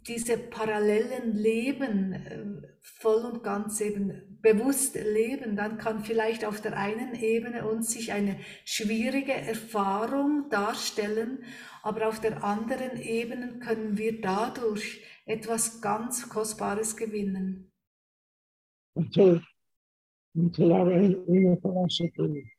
diese 0.07 0.38
parallelen 0.38 1.35
Leben 1.35 2.14
äh, 2.14 2.68
voll 2.80 3.26
und 3.26 3.41
ganz 3.41 3.81
eben 3.81 4.31
bewusst 4.42 4.96
leben, 4.96 5.56
dann 5.56 5.78
kann 5.78 6.04
vielleicht 6.04 6.46
auf 6.46 6.62
der 6.62 6.78
einen 6.78 7.16
Ebene 7.16 7.68
uns 7.68 7.92
sich 7.92 8.12
eine 8.12 8.38
schwierige 8.66 9.34
Erfahrung 9.34 10.50
darstellen, 10.50 11.44
aber 11.84 12.08
auf 12.08 12.20
der 12.20 12.44
anderen 12.44 12.98
Ebene 13.02 13.60
können 13.60 13.98
wir 13.98 14.22
dadurch 14.22 15.04
etwas 15.26 15.82
ganz 15.82 16.30
Kostbares 16.30 16.98
gewinnen. 16.98 17.72
until 18.96 19.42
until 20.36 20.72
our 20.72 20.92
in- 20.92 21.26
inner 21.28 21.58
philosophy 21.58 22.52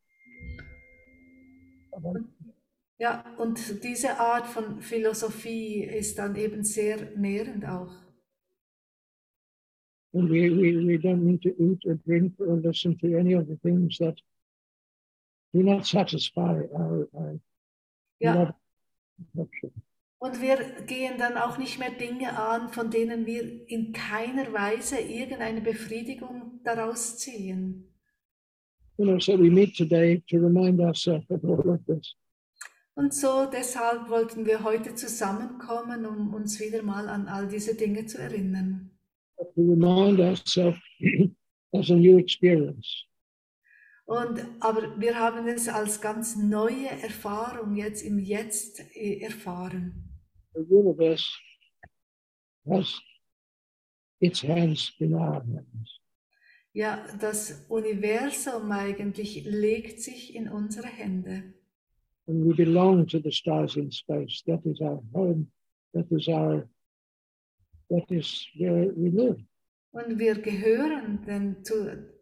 Ja, 2.99 3.25
und 3.37 3.83
diese 3.85 4.19
Art 4.19 4.47
von 4.47 4.81
Philosophie 4.81 5.83
ist 5.85 6.19
dann 6.19 6.37
eben 6.37 6.63
sehr 6.65 7.11
nährend 7.17 7.67
auch. 7.67 8.02
And 10.15 10.29
we, 10.29 10.51
we, 10.51 10.85
we 10.85 10.99
don't 10.99 11.25
need 11.25 11.43
to 11.43 11.55
eat 11.59 11.83
or 11.87 11.95
drink 11.95 12.33
or 12.39 12.57
listen 12.57 12.99
to 12.99 13.19
any 13.19 13.33
of 13.33 13.47
the 13.49 13.57
things 13.63 13.99
that 13.99 14.17
do 15.55 15.63
not 15.63 15.87
satisfy 15.87 16.61
our, 16.75 17.09
our 17.15 17.39
Ja. 18.23 18.55
Und 20.19 20.41
wir 20.41 20.57
gehen 20.87 21.19
dann 21.19 21.37
auch 21.37 21.59
nicht 21.59 21.79
mehr 21.79 21.91
Dinge 21.91 22.39
an, 22.39 22.69
von 22.69 22.91
denen 22.91 23.27
wir 23.27 23.69
in 23.69 23.93
keiner 23.93 24.53
Weise 24.53 25.01
irgendeine 25.01 25.61
Befriedigung 25.61 26.61
daraus 26.63 27.19
ziehen. 27.19 27.89
You 28.99 29.07
know, 29.07 29.19
so 29.19 29.37
we 29.37 29.51
meet 29.51 29.77
today 29.77 30.23
to 30.31 30.37
remind 30.37 30.81
ourselves 30.81 31.29
of 31.31 31.43
all 31.45 31.69
of 31.69 31.81
this. 31.87 32.15
Und 32.95 33.13
so 33.13 33.47
deshalb 33.47 34.09
wollten 34.11 34.45
wir 34.47 34.63
heute 34.63 34.95
zusammenkommen, 34.95 36.07
um 36.07 36.35
uns 36.35 36.61
wieder 36.61 36.83
mal 36.83 37.09
an 37.09 37.27
all 37.27 37.49
diese 37.49 37.75
Dinge 37.75 38.07
zu 38.07 38.19
erinnern. 38.19 38.92
To 39.39 39.49
remind 39.57 40.21
ourselves 40.21 40.79
as 41.75 41.91
a 41.91 41.95
new 41.95 42.19
experience. 42.19 43.07
Und, 44.05 44.45
aber 44.61 45.01
wir 45.01 45.19
haben 45.19 45.49
es 45.49 45.69
als 45.69 46.01
ganz 46.01 46.37
neue 46.37 46.89
Erfahrung 46.89 47.75
jetzt 47.77 48.03
im 48.03 48.19
Jetzt 48.19 48.81
äh, 48.95 49.21
erfahren. 49.21 50.21
The 50.55 50.61
universe 50.61 51.25
has 52.69 53.01
its 54.21 54.43
hands 54.43 54.93
in 54.99 55.15
our 55.15 55.43
hands. 55.43 56.01
Ja, 56.75 57.07
das 57.21 57.65
Universum 57.69 58.71
eigentlich 58.73 59.45
legt 59.45 60.01
sich 60.01 60.35
in 60.35 60.49
unsere 60.49 60.89
Hände. 60.89 61.55
And 62.27 62.47
we 62.47 62.55
belong 62.55 63.07
to 63.09 63.19
the 63.19 63.33
stars 63.33 63.77
in 63.77 63.91
space. 63.91 64.43
That 64.47 64.65
is 64.65 64.81
our 64.81 65.03
home. 65.13 65.51
That 65.93 66.11
is 66.11 66.29
our 66.29 66.69
that 67.93 68.11
is 68.11 68.49
where 68.59 68.91
we 68.97 69.11
live. 69.11 69.39
Und 69.95 70.19
wir 70.19 70.37
gehören 70.41 71.23
den, 71.27 71.63
zu 71.65 71.75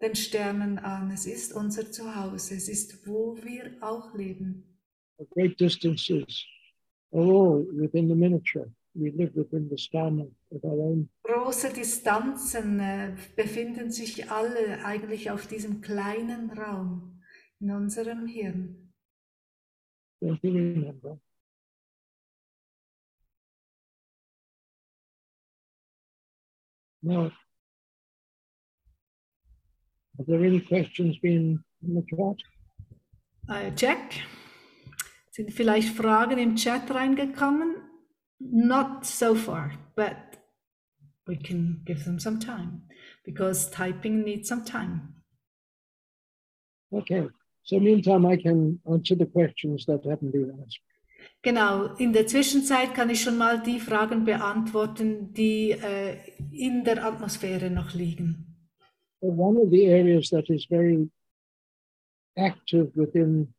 den 0.03 0.15
Sternen 0.17 0.79
an. 0.79 1.13
Es 1.13 1.25
ist 1.27 1.53
unser 1.55 1.91
Zuhause. 1.93 2.57
Es 2.57 2.69
ist, 2.69 3.07
wo 3.07 3.37
wir 3.37 3.77
auch 3.81 4.13
leben. 4.15 4.65
The 5.19 5.27
great 5.31 5.61
distances 5.61 6.45
are 7.13 7.23
all 7.23 7.67
within 7.73 8.09
the 8.09 8.15
miniature. 8.15 8.73
We 8.95 9.11
live 9.11 9.37
within 9.37 9.69
the 9.71 9.79
span 9.79 10.21
of, 10.21 10.29
of 10.51 10.65
our 10.65 10.79
own. 10.79 11.09
Große 11.23 11.73
Distanzen 11.73 12.81
äh, 12.81 13.17
befinden 13.37 13.93
sich 13.93 14.29
alle 14.29 14.85
eigentlich 14.85 15.31
auf 15.31 15.47
diesem 15.47 15.81
kleinen 15.81 16.51
Raum 16.51 17.23
in 17.61 17.71
unserem 17.71 18.27
Hirn. 18.27 18.93
Don't 20.21 20.41
you 20.43 20.53
remember? 20.53 21.21
Now, 27.03 27.33
are 30.19 30.25
there 30.27 30.45
any 30.45 30.61
questions 30.61 31.19
being 31.19 31.63
in 31.83 31.95
the 31.95 32.03
chat? 32.03 32.37
Uh, 33.49 33.67
äh, 33.67 33.75
check. 33.75 34.23
Sind 35.31 35.53
vielleicht 35.53 35.95
Fragen 35.97 36.39
im 36.39 36.57
Chat 36.57 36.91
reingekommen? 36.91 37.77
Not 38.39 39.07
so 39.07 39.35
far, 39.35 39.73
but 39.95 40.17
we 41.27 41.37
can 41.37 41.83
give 41.85 42.05
them 42.05 42.19
some 42.19 42.39
time 42.39 42.83
because 43.25 43.71
typing 43.71 44.23
needs 44.25 44.49
some 44.49 44.65
time. 44.65 45.15
Okay. 46.93 47.29
So 47.63 47.79
meantime, 47.79 48.27
I 48.27 48.37
can 48.37 48.81
answer 48.91 49.15
the 49.15 49.27
questions 49.27 49.87
that 49.87 50.05
haven't 50.05 50.33
been 50.33 50.51
asked. 50.65 50.81
Genau, 51.43 51.95
in 51.97 52.13
der 52.13 52.27
Zwischenzeit 52.27 52.95
kann 52.95 53.11
ich 53.11 53.23
schon 53.23 53.39
mal 53.39 53.63
die 53.63 53.81
Fragen 53.81 54.25
beantworten, 54.25 55.33
die 55.33 55.71
äh, 55.71 56.17
in 56.53 56.85
der 56.85 57.05
Atmosphäre 57.05 57.71
noch 57.71 57.95
liegen. 57.95 58.47
One 59.21 59.59
of 59.59 59.71
the 59.71 59.87
areas 59.87 60.31
that 60.31 60.49
is 60.49 60.65
very 60.67 61.09
active 62.37 62.91
within 62.95 63.55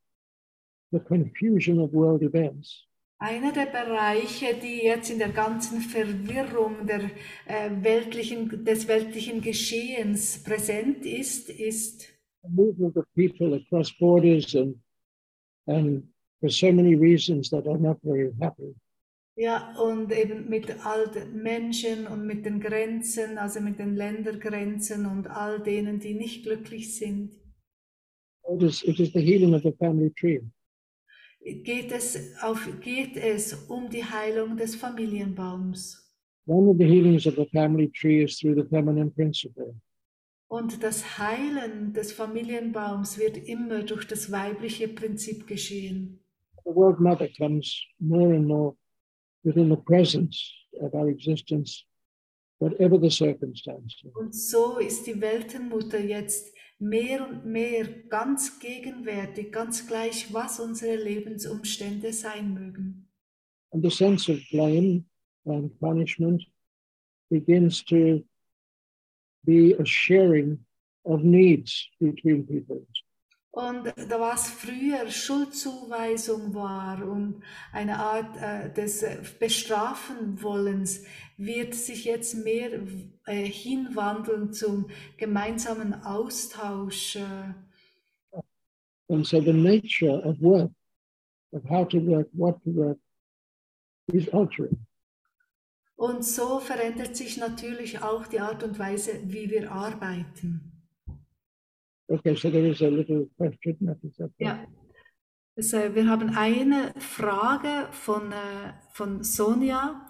the 0.91 0.99
confusion 0.99 1.79
of 1.79 1.93
world 1.93 2.21
events 2.21 2.87
Einer 3.23 3.51
der 3.51 3.67
Bereiche, 3.67 4.55
die 4.59 4.83
jetzt 4.83 5.11
in 5.11 5.19
der 5.19 5.29
ganzen 5.29 5.79
Verwirrung 5.79 6.87
der, 6.87 7.03
äh, 7.45 7.69
weltlichen, 7.83 8.65
des 8.65 8.87
weltlichen 8.87 9.41
Geschehens 9.41 10.41
präsent 10.43 11.05
ist, 11.05 11.51
ist 11.51 12.11
the 12.41 12.49
movement 12.49 12.97
of 12.97 13.05
people 13.13 13.53
across 13.53 13.91
borders 13.99 14.55
and 14.55 14.75
and 15.67 16.03
for 16.41 16.49
so 16.49 16.71
many 16.71 16.95
reasons 16.95 17.49
that 17.51 17.65
are 17.67 17.77
not 17.77 17.97
very 18.03 18.31
happy. 18.41 18.75
ja 19.35 19.73
und 19.79 20.11
eben 20.11 20.49
mit 20.49 20.85
all 20.85 21.07
den 21.07 21.41
Menschen 21.41 22.07
und 22.07 22.25
mit 22.25 22.45
den 22.45 22.59
Grenzen, 22.59 23.37
also 23.37 23.61
mit 23.61 23.79
den 23.79 23.95
Ländergrenzen 23.95 25.05
und 25.05 25.27
all 25.27 25.61
denen, 25.61 25.99
die 25.99 26.13
nicht 26.13 26.43
glücklich 26.43 26.95
sind. 26.97 27.31
It 28.49 28.61
is, 28.61 28.83
it 28.83 28.99
is 28.99 29.13
the 29.13 29.21
healing 29.21 29.53
of 29.53 29.61
the 29.63 29.71
family 29.71 30.11
tree. 30.11 30.41
Geht 31.43 31.91
es, 31.91 32.35
auf, 32.43 32.67
geht 32.81 33.17
es 33.17 33.53
um 33.67 33.89
die 33.89 34.03
Heilung 34.03 34.57
des 34.57 34.75
Familienbaums. 34.75 35.97
One 36.45 36.69
of 36.69 36.77
the 36.77 36.85
healings 36.85 37.25
of 37.25 37.35
the 37.35 37.47
family 37.51 37.89
tree 37.89 38.23
is 38.23 38.37
through 38.37 38.55
the 38.55 38.67
feminine 38.67 39.09
principle. 39.11 39.75
Und 40.47 40.83
das 40.83 41.17
Heilen 41.17 41.93
des 41.93 42.11
Familienbaums 42.11 43.17
wird 43.17 43.37
immer 43.37 43.83
durch 43.83 44.05
das 44.05 44.31
weibliche 44.31 44.89
Prinzip 44.89 45.47
geschehen. 45.47 46.20
The 46.65 46.71
World 46.71 46.99
Mother 46.99 47.29
comes 47.37 47.85
more 47.99 48.33
and 48.33 48.47
more 48.47 48.75
within 49.43 49.69
the 49.69 49.77
presence 49.77 50.51
of 50.81 50.93
our 50.93 51.09
existence, 51.09 51.85
whatever 52.59 52.97
the 52.97 53.09
circumstances. 53.09 54.11
Und 54.15 54.35
so 54.35 54.77
ist 54.77 55.05
die 55.07 55.19
Weltenmutter 55.19 55.99
jetzt 55.99 56.53
mehr 56.79 57.27
und 57.27 57.45
mehr 57.45 57.85
ganz 58.09 58.59
gegenwärtig, 58.59 59.51
ganz 59.51 59.87
gleich, 59.87 60.33
was 60.33 60.59
unsere 60.59 60.95
Lebensumstände 60.95 62.13
sein 62.13 62.53
mögen. 62.53 63.07
And 63.71 63.83
the 63.83 63.91
sense 63.91 64.29
of 64.29 64.39
blame 64.51 65.05
and 65.45 65.79
punishment 65.79 66.43
begins 67.29 67.83
to 67.85 68.23
be 69.45 69.73
a 69.79 69.85
sharing 69.85 70.59
of 71.05 71.23
needs 71.23 71.89
between 71.99 72.45
people. 72.45 72.85
Und 73.51 73.93
da 73.97 74.19
was 74.19 74.49
früher 74.49 75.09
Schuldzuweisung 75.09 76.53
war 76.53 77.05
und 77.05 77.43
eine 77.73 77.99
Art 77.99 78.37
äh, 78.37 78.71
des 78.71 79.03
äh, 79.03 79.21
Bestrafen 79.39 80.41
wollens, 80.41 81.03
wird 81.35 81.75
sich 81.75 82.05
jetzt 82.05 82.33
mehr 82.45 82.79
äh, 83.25 83.43
hinwandeln 83.43 84.53
zum 84.53 84.87
gemeinsamen 85.17 85.93
Austausch. 85.93 87.17
Äh, 87.17 87.53
And 89.09 89.27
so 89.27 89.41
the 89.41 89.51
nature 89.51 90.21
of 90.23 90.39
work, 90.39 90.71
of 91.51 91.65
how 91.65 91.83
to 91.89 91.99
work, 91.99 92.29
what 92.31 92.63
to 92.63 92.69
work, 92.73 92.97
is 94.13 94.29
altering. 94.29 94.85
Und 95.97 96.23
so 96.23 96.61
verändert 96.61 97.17
sich 97.17 97.35
natürlich 97.37 98.01
auch 98.01 98.25
die 98.27 98.39
Art 98.39 98.63
und 98.63 98.79
Weise, 98.79 99.19
wie 99.25 99.49
wir 99.49 99.69
arbeiten. 99.69 100.70
Okay, 102.11 102.35
so 102.35 102.49
there 102.49 102.65
is 102.65 102.81
a 102.81 102.89
little 102.89 103.25
question. 103.37 103.77
that 103.81 103.97
is 104.03 104.19
up 104.19 104.31
there. 104.37 104.49
Ja. 104.49 104.65
Also, 105.55 105.95
wir 105.95 106.09
haben 106.09 106.35
eine 106.35 106.93
Frage 106.97 107.87
von, 107.91 108.31
äh, 108.31 108.73
von 108.91 109.23
Sonja, 109.23 110.07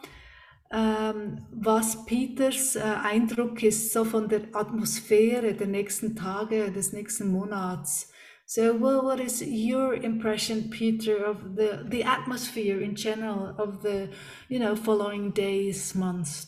ähm, 0.72 1.46
was 1.52 2.04
Peters 2.06 2.76
äh, 2.76 2.82
Eindruck 2.82 3.62
ist, 3.62 3.94
so 3.94 4.04
von 4.04 4.30
der 4.30 4.42
Atmosphäre 4.54 5.54
der 5.54 5.68
nächsten 5.68 6.16
Tage, 6.16 6.72
des 6.72 6.92
nächsten 6.92 7.32
Monats. 7.32 8.12
So, 8.48 8.74
well, 8.80 9.04
what 9.04 9.20
is 9.20 9.42
your 9.42 9.94
impression, 9.94 10.70
Peter, 10.72 11.26
of 11.26 11.56
the, 11.56 11.86
the 11.88 12.04
atmosphere 12.04 12.82
in 12.82 12.96
general 12.96 13.56
of 13.58 13.82
the, 13.84 14.10
you 14.50 14.60
know, 14.60 14.76
following 14.76 15.34
days, 15.34 15.94
months? 15.94 16.48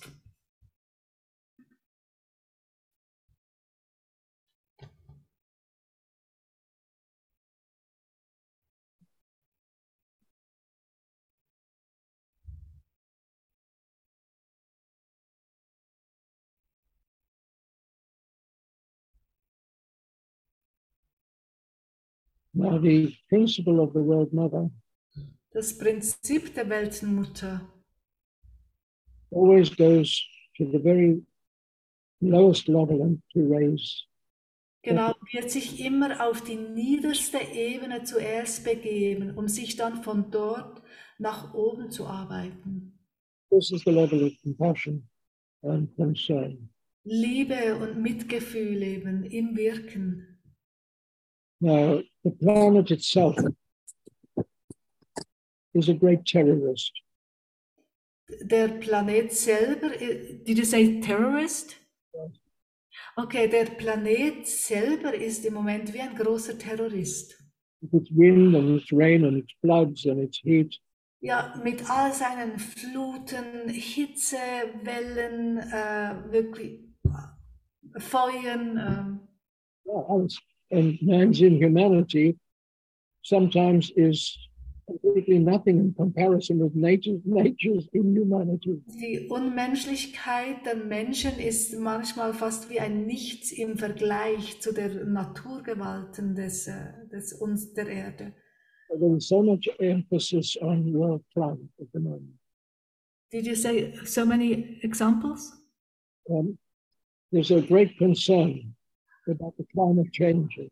Now, 22.54 22.78
the 22.80 23.16
principle 23.30 23.80
of 23.80 23.94
the 23.94 24.00
World 24.00 24.32
Mother 24.32 24.70
Das 25.54 25.78
Prinzip 25.78 26.56
der 26.56 26.70
Weltenmutter 26.70 27.62
always 29.32 29.70
goes 29.70 30.28
to 30.58 30.66
the 30.72 30.80
very 30.80 31.22
lowest 32.22 32.68
level 32.68 33.20
to 33.34 33.40
raise. 33.48 34.06
Genau, 34.84 35.14
wird 35.32 35.50
sich 35.50 35.80
immer 35.80 36.28
auf 36.28 36.42
die 36.42 36.56
niederste 36.56 37.38
Ebene 37.38 38.04
zuerst 38.04 38.64
begeben, 38.66 39.38
um 39.38 39.48
sich 39.48 39.76
dann 39.76 40.04
von 40.04 40.30
dort 40.30 40.82
nach 41.20 41.54
oben 41.54 41.90
zu 41.90 42.06
arbeiten. 42.06 43.00
This 43.50 43.72
is 43.72 43.84
the 43.86 43.92
level 43.92 44.24
of 44.24 44.34
compassion 44.42 45.08
and 45.62 45.96
concern. 45.96 46.70
Liebe 47.06 47.76
und 47.78 48.02
Mitgefühl 48.02 48.82
eben 48.82 49.24
im 49.24 49.56
Wirken. 49.56 50.33
Now, 51.64 52.02
the 52.26 52.32
planet 52.32 52.92
itself 52.92 53.38
is 55.74 55.88
a 55.88 55.94
great 55.94 56.26
terrorist. 56.26 56.92
Der 58.42 58.68
Planet 58.68 59.32
selber, 59.32 59.94
äh, 60.02 60.44
did 60.44 60.58
you 60.58 60.66
say 60.66 61.00
terrorist? 61.00 61.78
Okay, 63.16 63.48
der 63.48 63.66
Planet 63.78 64.46
selber 64.46 65.14
ist 65.14 65.46
im 65.46 65.54
Moment 65.54 65.94
wie 65.94 66.02
ein 66.02 66.18
großer 66.18 66.58
Terrorist. 66.60 67.42
With 67.80 67.94
its 67.94 68.12
wind 68.12 68.56
and 68.58 68.82
its 68.82 68.92
rain 68.92 69.24
and 69.24 69.38
its 69.38 69.54
floods 69.62 70.06
and 70.06 70.20
its 70.20 70.40
heat. 70.44 70.78
Ja, 71.22 71.58
mit 71.64 71.90
all 71.90 72.12
seinen 72.12 72.60
Fluten, 72.60 73.70
Hitze, 73.70 74.36
Wellen, 74.84 75.60
äh, 75.60 76.30
wirklich 76.30 76.82
äh, 77.06 78.00
Feuern. 78.02 78.78
ähm, 78.78 79.20
Yeah, 79.86 80.04
alles. 80.10 80.38
And 80.74 80.98
man's 81.02 81.40
inhumanity 81.42 82.36
sometimes 83.22 83.92
is 83.96 84.36
completely 84.88 85.40
nothing 85.40 85.78
in 85.78 85.94
comparison 85.94 86.60
with 86.60 86.76
nature's, 86.76 87.22
nature's 87.26 87.88
inhumanity. 87.94 88.82
Die 88.88 89.28
Unmenschlichkeit 89.30 90.66
der 90.66 90.76
Menschen 90.76 91.40
ist 91.40 91.78
manchmal 91.80 92.34
fast 92.34 92.70
wie 92.72 92.80
ein 92.80 93.06
Nichts 93.06 93.52
im 93.52 93.78
Vergleich 93.78 94.60
zu 94.62 94.74
der 94.74 95.06
Naturgewalten 95.06 96.36
des, 96.36 96.68
äh, 96.68 97.08
des 97.12 97.34
uns 97.34 97.74
der 97.74 97.88
Erde. 97.88 98.34
There 98.90 99.16
is 99.16 99.28
so 99.28 99.42
much 99.42 99.70
emphasis 99.80 100.58
on 100.62 100.92
world 100.94 101.24
climate 101.34 101.70
at 101.80 101.88
the 101.94 102.00
moment. 102.00 102.40
Did 103.32 103.46
you 103.46 103.56
say 103.56 103.94
so 104.06 104.26
many 104.26 104.80
examples? 104.84 105.54
Um, 106.30 106.58
there's 107.32 107.52
a 107.52 107.62
great 107.62 107.98
concern 107.98 108.76
about 109.28 109.56
the 109.58 109.66
climate 109.74 110.12
changes. 110.12 110.72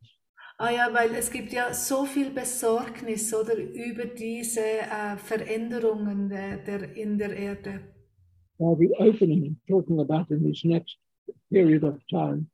Ah 0.58 0.70
ja, 0.70 0.94
weil 0.94 1.16
es 1.16 1.32
gibt 1.32 1.54
ja 1.54 1.74
so 1.74 2.06
viel 2.06 2.30
Besorgnis 2.30 3.34
oder 3.34 3.58
über 3.58 4.06
diese 4.06 4.62
äh, 4.62 5.18
Veränderungen 5.18 6.30
der, 6.30 6.58
der, 6.58 6.96
in 6.96 7.18
der 7.18 7.36
Erde. 7.36 7.80
Now, 8.60 8.76
the 8.76 8.94
opening, 9.00 9.44
I'm 9.44 9.58
talking 9.68 10.00
about 10.00 10.30
in 10.30 10.44
this 10.44 10.64
next 10.64 10.98
period 11.52 11.84
of 11.84 12.00
time, 12.12 12.48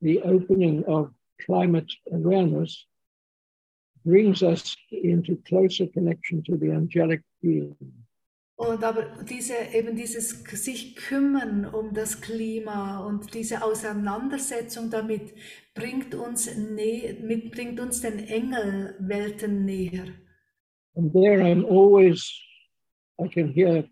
the 0.00 0.22
opening 0.22 0.84
of 0.84 1.10
climate 1.44 1.92
awareness 2.12 2.86
brings 4.04 4.42
us 4.44 4.76
into 4.92 5.36
closer 5.48 5.88
connection 5.88 6.42
to 6.44 6.56
the 6.56 6.70
angelic 6.70 7.22
being. 7.42 7.74
Und 8.58 8.82
aber 8.82 9.22
diese, 9.22 9.54
eben 9.72 9.94
dieses 9.94 10.30
sich 10.42 10.96
kümmern 10.96 11.64
um 11.64 11.94
das 11.94 12.20
Klima 12.20 13.06
und 13.06 13.32
diese 13.32 13.62
Auseinandersetzung 13.62 14.90
damit 14.90 15.32
bringt 15.74 16.14
uns, 16.16 16.48
nä 16.56 17.14
mit, 17.22 17.52
bringt 17.52 17.78
uns 17.78 18.00
den 18.00 18.18
Engelwelten 18.18 19.64
näher. 19.64 20.08
And 20.96 21.12
there 21.12 21.40
I'm 21.40 21.64
always, 21.64 22.28
I 23.20 23.28
can 23.28 23.52
hear 23.52 23.88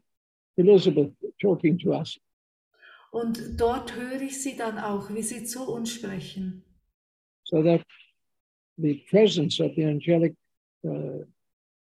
Elizabeth 0.56 1.12
talking 1.40 1.78
to 1.78 1.92
us. 1.92 2.18
Und 3.12 3.40
dort 3.56 3.94
höre 3.94 4.20
ich 4.20 4.42
sie 4.42 4.56
dann 4.56 4.78
auch, 4.78 5.14
wie 5.14 5.22
sie 5.22 5.44
zu 5.44 5.62
uns 5.62 5.92
sprechen. 5.92 6.64
so 7.46 7.62
that 7.62 7.82
the 8.76 8.94
presence 9.08 9.60
of 9.60 9.74
the 9.76 9.84
angelic, 9.84 10.34
uh, 10.86 11.24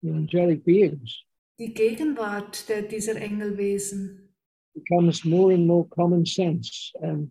the 0.02 0.11
angelic 0.11 0.65
beings 0.65 1.24
Die 1.59 1.73
Gegenwart 1.73 2.69
der, 2.69 2.83
dieser 2.83 3.17
Engelwesen 3.17 4.35
becomes 4.75 5.25
more 5.25 5.53
and 5.55 5.67
more 5.67 5.87
common 5.89 6.27
sense 6.27 6.93
and 7.01 7.31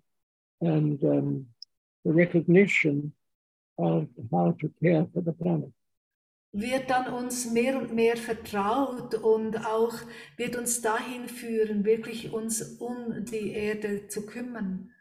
and 0.61 1.03
um, 1.03 1.45
the 2.05 2.11
recognition 2.11 3.11
of 3.77 4.07
how 4.31 4.53
to 4.59 4.69
care 4.81 5.05
for 5.13 5.21
the 5.21 5.33
planet. 5.33 5.73
wird 6.53 6.89
dann 6.89 7.11
uns 7.11 7.51
mehr 7.51 7.77
und 7.79 7.93
mehr 7.93 8.15
vertraut 8.15 9.15
und 9.15 9.57
auch 9.65 9.95
wird 10.37 10.55
uns 10.55 10.81
dahin 10.81 11.27
führen, 11.27 11.83
wirklich 11.83 12.31
uns 12.31 12.61
um 12.79 13.25
die 13.25 13.51
Erde 13.51 14.07
zu 14.07 14.25
kümmern. 14.25 14.91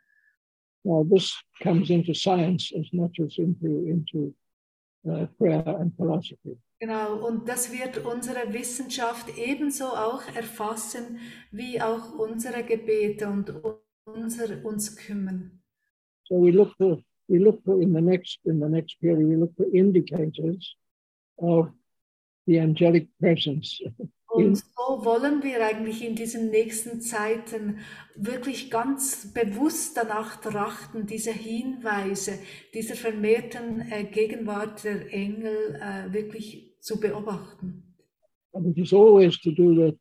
Now, 0.85 1.05
this 1.05 1.39
comes 1.63 1.91
into 1.91 2.15
science 2.15 2.73
as 2.73 2.91
much 2.93 3.21
as 3.21 3.39
into, 3.39 3.85
into 3.87 4.35
uh, 5.07 5.27
prayer 5.39 5.79
and 5.79 5.95
philosophy. 5.95 6.59
Genau, 6.83 7.25
und 7.25 7.49
das 7.49 7.71
wird 7.71 8.05
unsere 8.05 8.53
Wissenschaft 8.53 9.39
ebenso 9.39 9.85
auch 9.85 10.23
erfassen, 10.35 11.21
wie 11.53 11.81
auch 11.81 12.19
unsere 12.19 12.65
Gebete 12.65 13.29
und 13.29 13.55
unser, 14.05 14.65
uns 14.65 14.97
kümmern. 14.97 15.63
So 16.25 16.43
we 16.43 16.51
look 16.51 16.75
for 16.77 17.01
we 17.29 17.39
look 17.39 17.63
for 17.63 17.81
in 17.81 17.95
the 17.95 18.01
next 18.01 18.41
in 18.47 18.59
the 18.59 18.69
next 18.69 18.99
period 18.99 19.29
we 19.29 19.37
look 19.37 19.55
for 19.55 19.67
indicators 19.73 20.77
of 21.37 21.69
the 22.47 22.59
angelic 22.59 23.09
presence 23.21 23.81
Und 24.27 24.57
so 24.57 25.05
wollen 25.05 25.45
wir 25.45 25.65
eigentlich 25.65 26.05
in 26.05 26.17
diesen 26.17 26.51
nächsten 26.51 27.01
Zeiten 27.01 27.79
wirklich 28.17 28.73
ganz 28.73 29.33
bewusst 29.33 29.97
danach 29.97 30.41
trachten, 30.41 31.07
diese 31.07 31.33
Hinweise, 31.33 32.41
dieser 32.75 32.97
vermehrten 32.97 33.83
äh, 33.93 34.03
Gegenwart 34.03 34.83
der 34.83 35.13
Engel 35.13 35.79
äh, 35.81 36.13
wirklich 36.13 36.72
zu 36.83 36.99
beobachten. 36.99 37.93
and 38.55 38.67
it 38.67 38.79
is 38.81 38.93
always 38.93 39.39
to 39.41 39.51
do 39.51 39.75
with, 39.75 39.95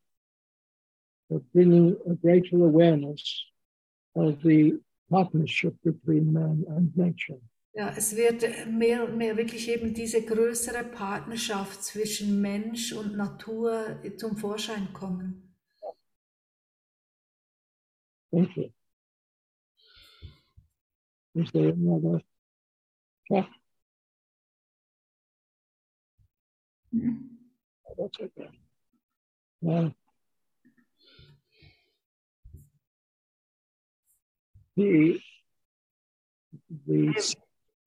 bringing 1.54 1.96
a 2.10 2.14
greater 2.14 2.56
awareness 2.56 3.44
of 4.14 4.42
the 4.42 4.78
partnership 5.10 5.74
between 5.82 6.32
man 6.32 6.64
and 6.68 6.94
nature. 6.96 7.40
Ja, 7.74 7.88
es 7.96 8.14
wird 8.14 8.44
mehr 8.70 9.04
und 9.04 9.16
mehr 9.16 9.34
wirklich 9.38 9.66
eben 9.70 9.94
diese 9.94 10.22
größere 10.22 10.84
Partnerschaft 10.84 11.82
zwischen 11.82 12.42
Mensch 12.42 12.92
und 12.92 13.16
Natur 13.16 13.98
zum 14.18 14.36
Vorschein 14.36 14.92
kommen. 14.92 15.54
Thank 18.30 18.54
you. 18.56 18.70
Is 21.34 21.50
there 21.52 21.70
another 21.72 22.20
check? 23.26 23.46
Oh, 26.94 27.94
That's 27.98 28.16
okay. 28.20 28.50
Uh, 29.68 29.90
the 34.76 35.20
the 36.86 37.34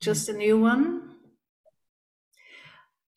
Just 0.02 0.30
a 0.30 0.34
new 0.34 0.60
one. 0.60 1.16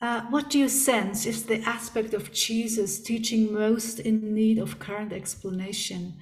Uh, 0.01 0.23
what 0.31 0.48
do 0.48 0.59
you 0.59 0.69
sense 0.69 1.27
is 1.27 1.44
the 1.44 1.60
aspect 1.62 2.15
of 2.15 2.32
Jesus 2.32 3.01
teaching 3.01 3.52
most 3.52 3.98
in 3.98 4.32
need 4.32 4.59
of 4.59 4.78
current 4.78 5.12
explanation? 5.12 6.19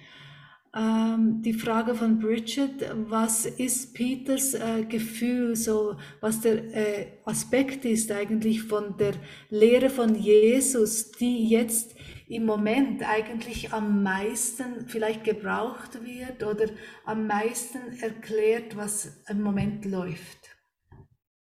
Ähm, 0.79 1.41
die 1.41 1.55
Frage 1.55 1.95
von 1.95 2.19
Bridget, 2.19 2.93
was 3.09 3.47
ist 3.47 3.95
Peters 3.95 4.53
äh, 4.53 4.85
Gefühl, 4.85 5.57
so 5.57 5.97
was 6.21 6.43
der 6.43 6.57
äh, 6.75 7.07
Aspekt 7.25 7.87
ist 7.87 8.13
eigentlich 8.13 8.63
von 8.63 8.95
der 8.99 9.15
Lehre 9.49 9.89
von 9.89 10.15
Jesus, 10.15 11.13
die 11.13 11.49
jetzt 11.49 11.97
im 12.29 12.45
Moment 12.45 13.03
eigentlich 13.09 13.73
am 13.73 14.03
meisten 14.03 14.87
vielleicht 14.87 15.25
gebraucht 15.25 16.05
wird 16.05 16.43
oder 16.43 16.67
am 17.07 17.27
meisten 17.27 17.79
erklärt, 18.03 18.77
was 18.77 19.23
im 19.31 19.41
Moment 19.43 19.87
läuft? 19.87 20.39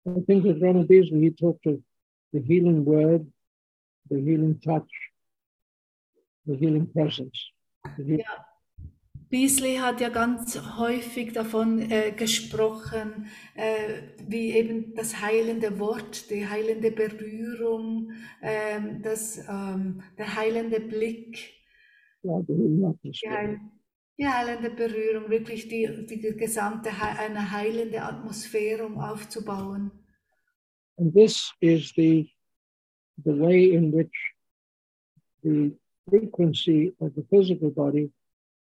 I 0.06 0.22
think 0.26 0.44
with 0.44 0.62
Ronald 0.62 0.86
Beasley, 0.86 1.20
he 1.20 1.30
talked 1.32 1.66
of 1.66 1.80
the 2.32 2.40
healing 2.40 2.86
word, 2.86 3.26
the 4.10 4.16
healing 4.16 4.60
touch, 4.60 4.88
the 6.46 6.54
healing 6.56 6.86
presence. 6.92 7.36
The 7.96 8.04
heal- 8.04 8.18
Ja. 8.20 8.47
Beasley 9.30 9.76
hat 9.76 10.00
ja 10.00 10.08
ganz 10.08 10.58
häufig 10.78 11.32
davon 11.32 11.90
äh, 11.90 12.12
gesprochen, 12.12 13.26
äh, 13.54 14.02
wie 14.26 14.52
eben 14.52 14.94
das 14.94 15.20
heilende 15.20 15.78
Wort, 15.78 16.30
die 16.30 16.46
heilende 16.46 16.90
Berührung, 16.90 18.12
ähm, 18.40 19.02
das, 19.02 19.38
ähm, 19.46 20.02
der 20.16 20.34
heilende 20.34 20.80
Blick, 20.80 21.52
healing 22.22 23.70
die, 24.18 24.26
heilende 24.26 24.70
Berührung, 24.70 25.28
wirklich 25.28 25.68
die, 25.68 26.06
die 26.06 26.20
gesamte 26.20 26.90
eine 26.90 27.52
heilende 27.52 28.02
Atmosphäre, 28.02 28.86
um 28.86 28.98
aufzubauen. 28.98 29.90
And 30.96 31.14
this 31.14 31.52
is 31.60 31.92
the, 31.94 32.28
the 33.24 33.38
way 33.38 33.72
in 33.72 33.92
which 33.92 34.34
the 35.42 35.78
frequency 36.08 36.94
of 36.98 37.12
the 37.14 37.22
physical 37.30 37.70
body 37.70 38.10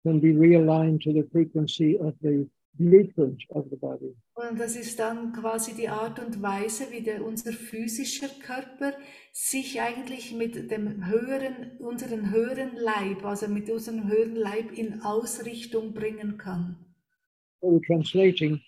can 0.02 0.20
be 0.20 0.32
realigned 0.32 1.02
to 1.02 1.12
the 1.12 1.28
frequency 1.30 1.98
of 1.98 2.14
the 2.22 2.48
blueprint 2.78 3.42
of 3.50 3.66
the 3.70 3.76
body. 3.76 4.14
Und 4.34 4.58
das 4.58 4.76
ist 4.76 4.98
dann 4.98 5.32
quasi 5.32 5.74
die 5.74 5.88
Art 5.88 6.18
und 6.18 6.40
Weise, 6.40 6.84
wie 6.90 7.02
der, 7.02 7.24
unser 7.24 7.52
physischer 7.52 8.28
Körper 8.40 8.94
sich 9.32 9.80
eigentlich 9.80 10.32
mit 10.34 10.70
dem 10.70 11.06
höheren, 11.06 11.76
unseren 11.78 12.30
höheren 12.30 12.76
Leib, 12.76 13.24
also 13.24 13.48
mit 13.48 13.68
unserem 13.70 14.08
höheren 14.08 14.36
Leib 14.36 14.72
in 14.72 15.02
Ausrichtung 15.02 15.92
bringen 15.92 16.38
kann. 16.38 16.76
So 17.60 17.68
we're 17.68 17.86
translating 17.86 18.60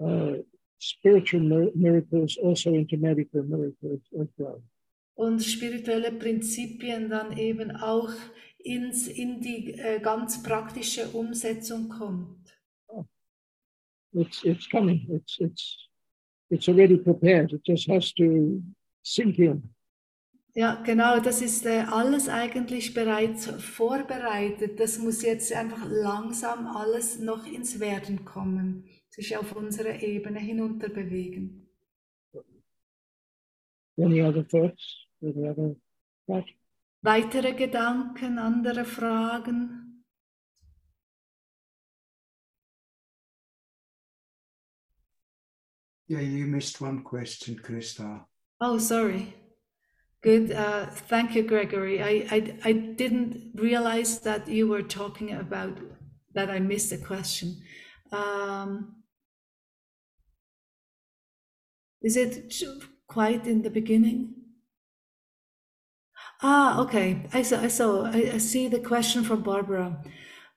uh, 0.00 0.42
spiritual 0.78 1.42
mir- 1.42 1.72
miracles 1.74 2.38
also 2.42 2.70
into 2.70 2.96
medical 2.96 3.42
miracles 3.42 4.00
as 4.18 4.28
well. 4.38 4.62
Und 5.14 5.42
spirituelle 5.42 6.12
Prinzipien 6.12 7.10
dann 7.10 7.36
eben 7.36 7.72
auch 7.72 8.12
ins, 8.58 9.08
in 9.08 9.40
die 9.40 9.74
äh, 9.74 10.00
ganz 10.00 10.42
praktische 10.42 11.08
Umsetzung 11.08 11.88
kommt. 11.88 12.38
It's 14.12 14.42
it's 14.42 14.68
coming. 14.68 15.06
It's 15.10 15.38
it's 15.38 15.88
it's 16.50 16.68
already 16.68 16.96
prepared. 16.96 17.52
It 17.52 17.62
just 17.64 17.88
has 17.88 18.12
to 18.14 18.62
sink 19.02 19.38
in. 19.38 19.74
Ja, 20.54 20.82
genau, 20.82 21.20
das 21.20 21.42
ist 21.42 21.66
äh, 21.66 21.84
alles 21.88 22.28
eigentlich 22.28 22.94
bereits 22.94 23.46
vorbereitet. 23.46 24.80
Das 24.80 24.98
muss 24.98 25.22
jetzt 25.22 25.52
einfach 25.52 25.86
langsam 25.88 26.66
alles 26.66 27.20
noch 27.20 27.46
ins 27.46 27.78
Werden 27.78 28.24
kommen, 28.24 28.84
sich 29.10 29.36
auf 29.36 29.54
unsere 29.54 30.00
Ebene 30.02 30.40
hinunter 30.40 30.88
bewegen. 30.88 31.68
Any 33.98 34.22
other 34.22 34.46
thoughts? 34.46 35.06
Any 35.22 35.48
other 35.48 35.76
thoughts? 36.26 36.50
Weitere 37.02 37.54
Gedanken, 37.54 38.38
andere 38.38 38.84
Fragen? 38.84 40.04
Yeah, 46.08 46.20
you 46.20 46.46
missed 46.46 46.80
one 46.80 47.02
question, 47.02 47.56
Christa. 47.56 48.24
Oh, 48.60 48.78
sorry. 48.78 49.34
Good. 50.22 50.50
Uh, 50.50 50.86
thank 50.86 51.36
you, 51.36 51.42
Gregory. 51.44 52.02
I, 52.02 52.26
I, 52.30 52.58
I 52.64 52.72
didn't 52.72 53.52
realize 53.54 54.20
that 54.20 54.48
you 54.48 54.66
were 54.66 54.82
talking 54.82 55.32
about 55.32 55.78
that 56.34 56.50
I 56.50 56.58
missed 56.58 56.90
a 56.92 56.98
question. 56.98 57.62
Um, 58.10 58.96
is 62.02 62.16
it 62.16 62.52
quite 63.06 63.46
in 63.46 63.62
the 63.62 63.70
beginning? 63.70 64.37
Ah, 66.40 66.80
okay. 66.82 67.26
I 67.32 67.42
saw. 67.42 67.60
I 67.60 67.68
saw. 67.68 68.04
I, 68.04 68.38
see 68.38 68.68
the 68.68 68.78
question 68.78 69.24
from 69.24 69.42
Barbara. 69.42 70.04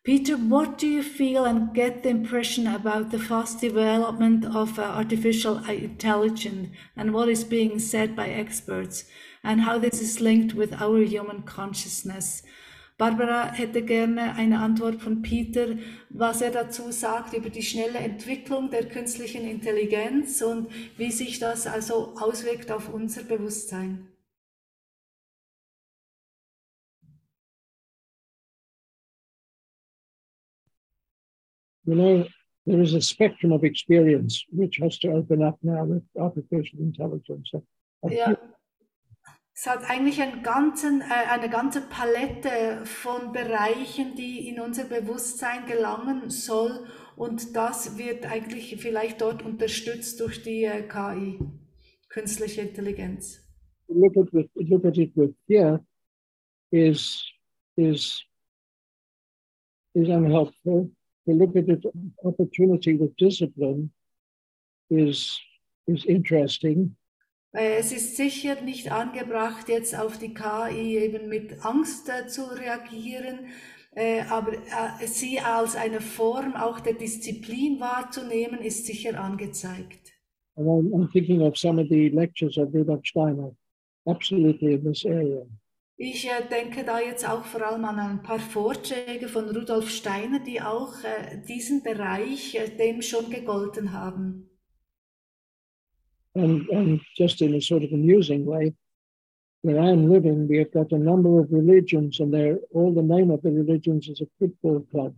Peter, 0.04 0.36
what 0.36 0.78
do 0.78 0.88
you 0.88 1.02
feel 1.02 1.46
and 1.46 1.74
get 1.74 2.04
the 2.04 2.10
impression 2.10 2.68
about 2.68 3.10
the 3.10 3.18
fast 3.20 3.62
development 3.62 4.46
of 4.46 4.78
uh, 4.78 4.84
artificial 4.84 5.58
intelligence 5.68 6.70
and 6.96 7.14
what 7.14 7.30
is 7.30 7.44
being 7.44 7.80
said 7.80 8.16
by 8.16 8.28
experts 8.28 9.06
and 9.44 9.62
how 9.62 9.78
this 9.80 10.02
is 10.02 10.22
linked 10.22 10.54
with 10.54 10.74
our 10.80 11.00
human 11.00 11.42
consciousness? 11.44 12.44
Barbara 13.00 13.52
hätte 13.52 13.82
gerne 13.82 14.36
eine 14.36 14.60
Antwort 14.60 15.02
von 15.02 15.24
Peter, 15.24 15.78
was 16.12 16.42
er 16.42 16.52
dazu 16.52 16.92
sagt 16.92 17.34
über 17.34 17.50
die 17.50 17.64
schnelle 17.64 17.98
Entwicklung 17.98 18.70
der 18.70 18.88
künstlichen 18.88 19.48
Intelligenz 19.48 20.44
und 20.44 20.68
wie 20.98 21.12
sich 21.12 21.40
das 21.40 21.66
also 21.66 22.14
auswirkt 22.20 22.72
auf 22.72 22.94
unser 22.94 23.24
Bewusstsein. 23.24 24.08
You 31.84 31.96
know, 31.96 32.28
there 32.66 32.82
is 32.82 32.94
a 32.94 33.02
spectrum 33.02 33.52
of 33.52 33.64
experience 33.64 34.46
which 34.52 34.80
has 34.82 35.00
to 35.00 35.10
open 35.10 35.42
up 35.42 35.58
now 35.62 35.84
with 35.86 36.04
artificial 36.16 36.80
intelligence. 36.80 37.52
Ja. 38.10 38.38
Es 39.54 39.68
hat 39.68 39.84
eigentlich 39.90 40.22
einen 40.22 40.42
ganzen, 40.44 41.02
äh, 41.02 41.30
eine 41.30 41.50
ganze 41.50 41.82
Palette 41.82 42.84
von 42.86 43.32
Bereichen, 43.32 44.16
die 44.16 44.48
in 44.48 44.60
unser 44.60 44.86
Bewusstsein 44.86 45.66
gelangen 45.68 46.30
soll. 46.30 46.88
Und 47.16 47.56
das 47.56 47.98
wird 47.98 48.26
eigentlich 48.26 48.78
vielleicht 48.78 49.22
dort 49.22 49.44
unterstützt 49.44 50.20
durch 50.20 50.42
die 50.42 50.64
äh, 50.64 50.88
KI, 50.88 51.40
künstliche 52.10 52.62
Intelligenz. 52.62 53.42
look 53.94 54.16
at 54.18 54.34
with 54.34 54.48
look 54.56 54.86
at 54.86 54.98
it 54.98 55.12
with 55.16 55.34
fear 55.48 55.82
is 56.72 57.24
is 57.78 58.24
is 59.94 60.08
unhelpful. 60.08 60.90
At 61.28 61.56
it 61.56 61.86
opportunity 62.24 62.98
with 63.00 63.16
discipline 63.16 63.92
is 64.90 65.40
is 65.88 66.06
interesting. 66.06 66.96
Äh, 67.54 67.80
Es 67.80 67.92
ist 67.92 68.18
sicher 68.18 68.62
nicht 68.62 68.92
angebracht, 68.92 69.70
jetzt 69.70 69.98
auf 69.98 70.18
die 70.18 70.34
KI 70.34 70.98
eben 70.98 71.30
mit 71.30 71.64
Angst 71.64 72.10
äh, 72.10 72.28
zu 72.28 72.44
reagieren, 72.44 73.48
äh, 73.94 74.22
aber 74.22 74.54
sie 75.06 75.40
als 75.40 75.76
eine 75.76 76.02
Form 76.02 76.56
auch 76.56 76.80
der 76.80 76.94
Disziplin 76.94 77.80
wahrzunehmen, 77.80 78.62
ist 78.62 78.86
sicher 78.86 79.20
angezeigt. 79.20 80.14
And 80.56 80.68
I'm, 80.68 80.92
I'm 80.94 81.12
thinking 81.12 81.42
of 81.42 81.58
some 81.58 81.82
of 81.82 81.88
the 81.90 82.10
lectures 82.10 82.58
of 82.58 82.74
Rudolf 82.74 83.06
Steiner, 83.06 83.56
absolutely 84.06 84.74
in 84.74 84.84
this 84.84 85.06
area. 85.06 85.46
Ich 86.04 86.26
äh, 86.26 86.42
denke 86.50 86.84
da 86.84 87.00
jetzt 87.00 87.30
auch 87.30 87.46
vor 87.46 87.62
allem 87.62 87.86
an 87.86 88.00
ein 88.00 88.24
paar 88.24 88.40
Vorträge 88.40 89.28
von 89.28 89.48
Rudolf 89.56 89.88
Steiner, 89.92 90.40
die 90.40 90.60
auch 90.60 90.96
äh, 91.04 91.38
diesen 91.48 91.84
Bereich 91.84 92.56
äh, 92.56 92.76
dem 92.76 93.04
schon 93.04 93.30
gegolten 93.30 93.94
haben. 93.94 94.50
And, 96.34 96.68
and 96.72 97.02
just 97.14 97.40
in 97.42 97.54
a 97.54 97.62
sort 97.62 97.84
of 97.84 97.92
amusing 97.94 98.48
way, 98.48 98.74
where 99.62 99.78
I 99.78 99.92
am 99.92 100.10
living, 100.10 100.50
we 100.50 100.58
have 100.58 100.72
got 100.72 100.92
a 100.92 100.98
number 100.98 101.40
of 101.40 101.52
religions, 101.52 102.20
and 102.20 102.34
they're 102.34 102.60
all 102.74 102.92
the 102.92 103.04
name 103.04 103.32
of 103.32 103.44
the 103.44 103.52
religions 103.52 104.10
is 104.10 104.24
a 104.24 104.28
football 104.40 104.84
club. 104.90 105.14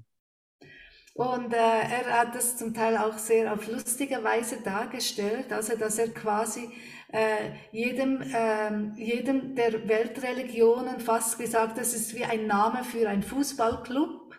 Und 1.16 1.54
äh, 1.54 1.58
er 1.58 2.20
hat 2.20 2.36
es 2.36 2.58
zum 2.58 2.74
Teil 2.74 2.98
auch 2.98 3.18
sehr 3.18 3.54
auf 3.54 3.72
lustige 3.72 4.22
Weise 4.22 4.58
dargestellt, 4.66 5.54
also 5.54 5.78
dass 5.78 5.98
er 5.98 6.10
quasi 6.10 6.68
äh, 7.14 7.52
jedem, 7.72 8.24
ähm, 8.34 8.94
jedem 8.98 9.56
der 9.56 9.88
Weltreligionen 9.88 11.00
fast 11.00 11.38
gesagt, 11.38 11.78
das 11.78 11.94
ist 11.94 12.16
wie 12.16 12.24
ein 12.24 12.48
Name 12.48 12.84
für 12.84 13.08
einen 13.08 13.22
Fußballclub. 13.22 14.36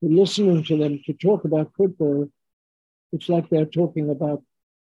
Listening 0.00 0.62
to 0.62 0.78
them 0.78 1.02
to 1.02 1.12
talk 1.14 1.44
about 1.44 1.70
football, 1.74 2.30
it's 3.10 3.26
like 3.28 3.48
they're 3.48 3.68
talking 3.68 4.10
about 4.10 4.44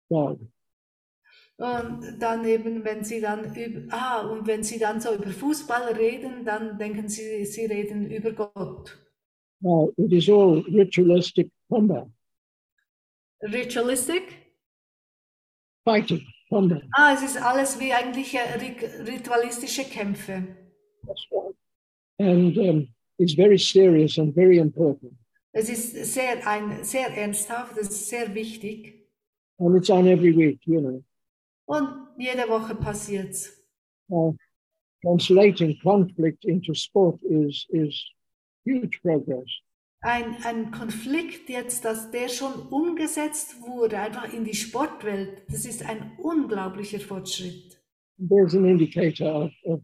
God. 0.08 0.40
Und 1.58 2.18
dann 2.18 2.46
eben, 2.46 2.82
wenn 2.84 3.04
sie 3.04 3.20
dann 3.20 3.54
über, 3.54 3.94
ah, 3.94 4.22
und 4.22 4.46
wenn 4.46 4.62
sie 4.62 4.78
dann 4.78 4.98
so 4.98 5.14
über 5.14 5.28
Fußball 5.28 5.92
reden, 5.92 6.46
dann 6.46 6.78
denken 6.78 7.10
sie, 7.10 7.44
sie 7.44 7.66
reden 7.66 8.10
über 8.10 8.32
Gott. 8.32 8.98
Now, 9.60 9.92
it 9.98 10.10
is 10.10 10.30
all 10.30 10.64
ritualistic 10.72 11.50
combat, 11.68 12.08
Ritualistic? 13.42 14.22
fighting, 15.84 16.24
combat. 16.50 16.82
Ah, 16.92 17.14
es 17.14 17.22
ist 17.22 17.36
alles 17.40 17.78
wie 17.80 17.92
eigentlich 17.94 18.34
äh, 18.34 18.58
rit- 18.58 19.06
ritualistische 19.08 19.84
Kämpfe. 19.84 20.42
That's 21.06 21.26
right. 21.30 21.54
And 22.18 22.58
um, 22.58 22.88
it's 23.18 23.32
very 23.34 23.58
serious 23.58 24.18
and 24.18 24.34
very 24.34 24.58
important. 24.58 25.14
Es 25.52 25.68
ist 25.70 26.12
sehr, 26.12 26.46
ein, 26.46 26.84
sehr 26.84 27.08
ernsthaft, 27.16 27.78
es 27.78 27.88
ist 27.88 28.08
sehr 28.08 28.34
wichtig. 28.34 29.08
And 29.58 29.74
it's 29.76 29.88
on 29.90 30.06
every 30.06 30.36
week, 30.36 30.60
you 30.66 30.80
know. 30.80 31.02
Und 31.66 32.08
jede 32.18 32.48
Woche 32.48 32.74
passiert's. 32.74 33.56
Uh, 34.08 34.32
translating 35.02 35.78
conflict 35.82 36.44
into 36.44 36.74
sport 36.74 37.22
is, 37.22 37.66
is 37.70 37.94
huge 38.64 39.00
progress. 39.02 39.48
Ein, 40.02 40.36
ein 40.44 40.70
Konflikt 40.70 41.50
jetzt, 41.50 41.84
dass 41.84 42.10
der 42.10 42.28
schon 42.28 42.54
umgesetzt 42.68 43.60
wurde, 43.60 43.98
einfach 43.98 44.32
in 44.32 44.44
die 44.44 44.54
Sportwelt, 44.54 45.42
das 45.48 45.66
ist 45.66 45.84
ein 45.84 46.16
unglaublicher 46.16 47.00
Fortschritt. 47.00 47.78
There's 48.18 48.54
an 48.54 48.64
indicator 48.64 49.44
of, 49.44 49.52
of, 49.64 49.80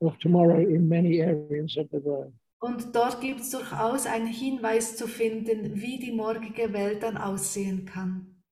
of 0.00 0.18
tomorrow 0.18 0.58
in 0.58 0.86
many 0.86 1.22
areas 1.22 1.76
of 1.78 1.88
the 1.92 2.02
world. 2.04 2.34
Und 2.58 2.94
dort 2.94 3.20
gibt 3.20 3.40
es 3.40 3.50
durchaus 3.50 4.06
einen 4.06 4.26
Hinweis 4.26 4.96
zu 4.96 5.06
finden, 5.06 5.80
wie 5.80 5.98
die 5.98 6.12
morgige 6.12 6.72
Welt 6.72 7.02
dann 7.02 7.16
aussehen 7.16 7.84
kann. 7.86 8.42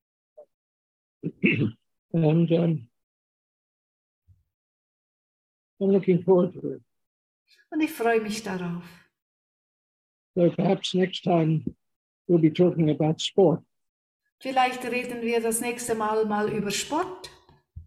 And 2.12 2.50
um, 2.52 2.88
I'm 5.80 5.90
looking 5.90 6.22
forward 6.22 6.54
to 6.54 6.74
it. 6.74 6.82
Und 7.70 7.80
ich 7.80 7.90
freue 7.90 8.20
mich 8.20 8.42
darauf. 8.42 9.03
So 10.36 10.50
perhaps 10.50 10.94
next 10.94 11.22
time 11.22 11.64
we'll 12.26 12.40
be 12.40 12.50
talking 12.50 12.90
about 12.90 13.20
sport, 13.20 13.60
Vielleicht 14.40 14.84
reden 14.84 15.22
wir 15.22 15.40
das 15.40 15.60
nächste 15.60 15.94
Mal 15.94 16.26
mal 16.26 16.52
über 16.52 16.70
Sport, 16.70 17.30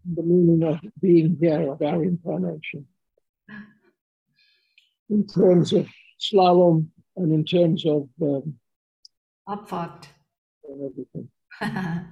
the 0.04 0.22
meaning 0.22 0.64
of 0.64 0.80
being 0.96 1.36
here, 1.38 1.70
of 1.70 1.80
our 1.80 2.02
incarnation, 2.02 2.88
in 5.08 5.24
terms 5.26 5.72
of 5.72 5.86
slalom 6.18 6.90
and 7.14 7.32
in 7.32 7.44
terms 7.44 7.84
of 7.86 8.08
um, 8.20 8.58
Abfahrt. 9.46 10.08
everything. 10.64 11.30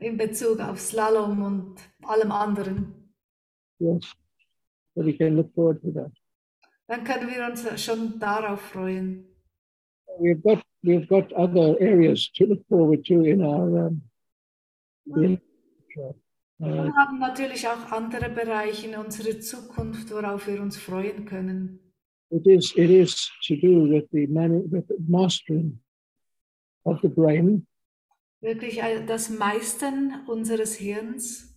In 0.00 0.16
Bezug 0.16 0.60
auf 0.60 0.80
Slalom 0.80 1.42
und 1.42 1.80
allem 2.02 2.32
anderen. 2.32 3.10
Yes, 3.78 4.14
so 4.94 5.02
we 5.02 5.12
can 5.16 5.36
look 5.36 5.52
forward 5.54 5.80
to 5.82 5.90
that. 5.92 6.12
Dann 6.86 7.04
können 7.04 7.28
wir 7.28 7.46
uns 7.46 7.82
schon 7.82 8.18
darauf 8.18 8.60
freuen. 8.60 9.26
We've 10.18 10.40
got 10.42 10.62
we've 10.82 11.06
got 11.08 11.32
other 11.32 11.76
areas 11.80 12.30
to 12.32 12.44
look 12.46 12.64
forward 12.68 13.04
to 13.06 13.24
in 13.24 13.42
our 13.42 13.86
um, 13.86 14.02
in, 15.16 15.40
uh, 15.96 16.12
Wir 16.58 16.94
haben 16.94 17.18
natürlich 17.18 17.66
auch 17.66 17.90
andere 17.90 18.30
Bereiche 18.30 18.88
in 18.88 18.94
unserer 18.94 19.40
Zukunft, 19.40 20.10
worauf 20.12 20.46
wir 20.46 20.60
uns 20.60 20.76
freuen 20.76 21.24
können. 21.24 21.80
it 22.30 22.46
is 22.46 22.72
it 22.76 22.90
is 22.90 23.30
to 23.46 23.54
do 23.56 23.88
with 23.88 24.04
the 24.12 24.26
man, 24.26 24.70
with 24.70 24.86
the 24.88 24.96
mastering 25.08 25.78
of 26.84 27.00
the 27.02 27.08
brain 27.08 27.66
Wirklich 28.40 28.78
das 29.06 29.30
Meistern 29.30 30.22
unseres 30.26 30.76
Hirns 30.76 31.54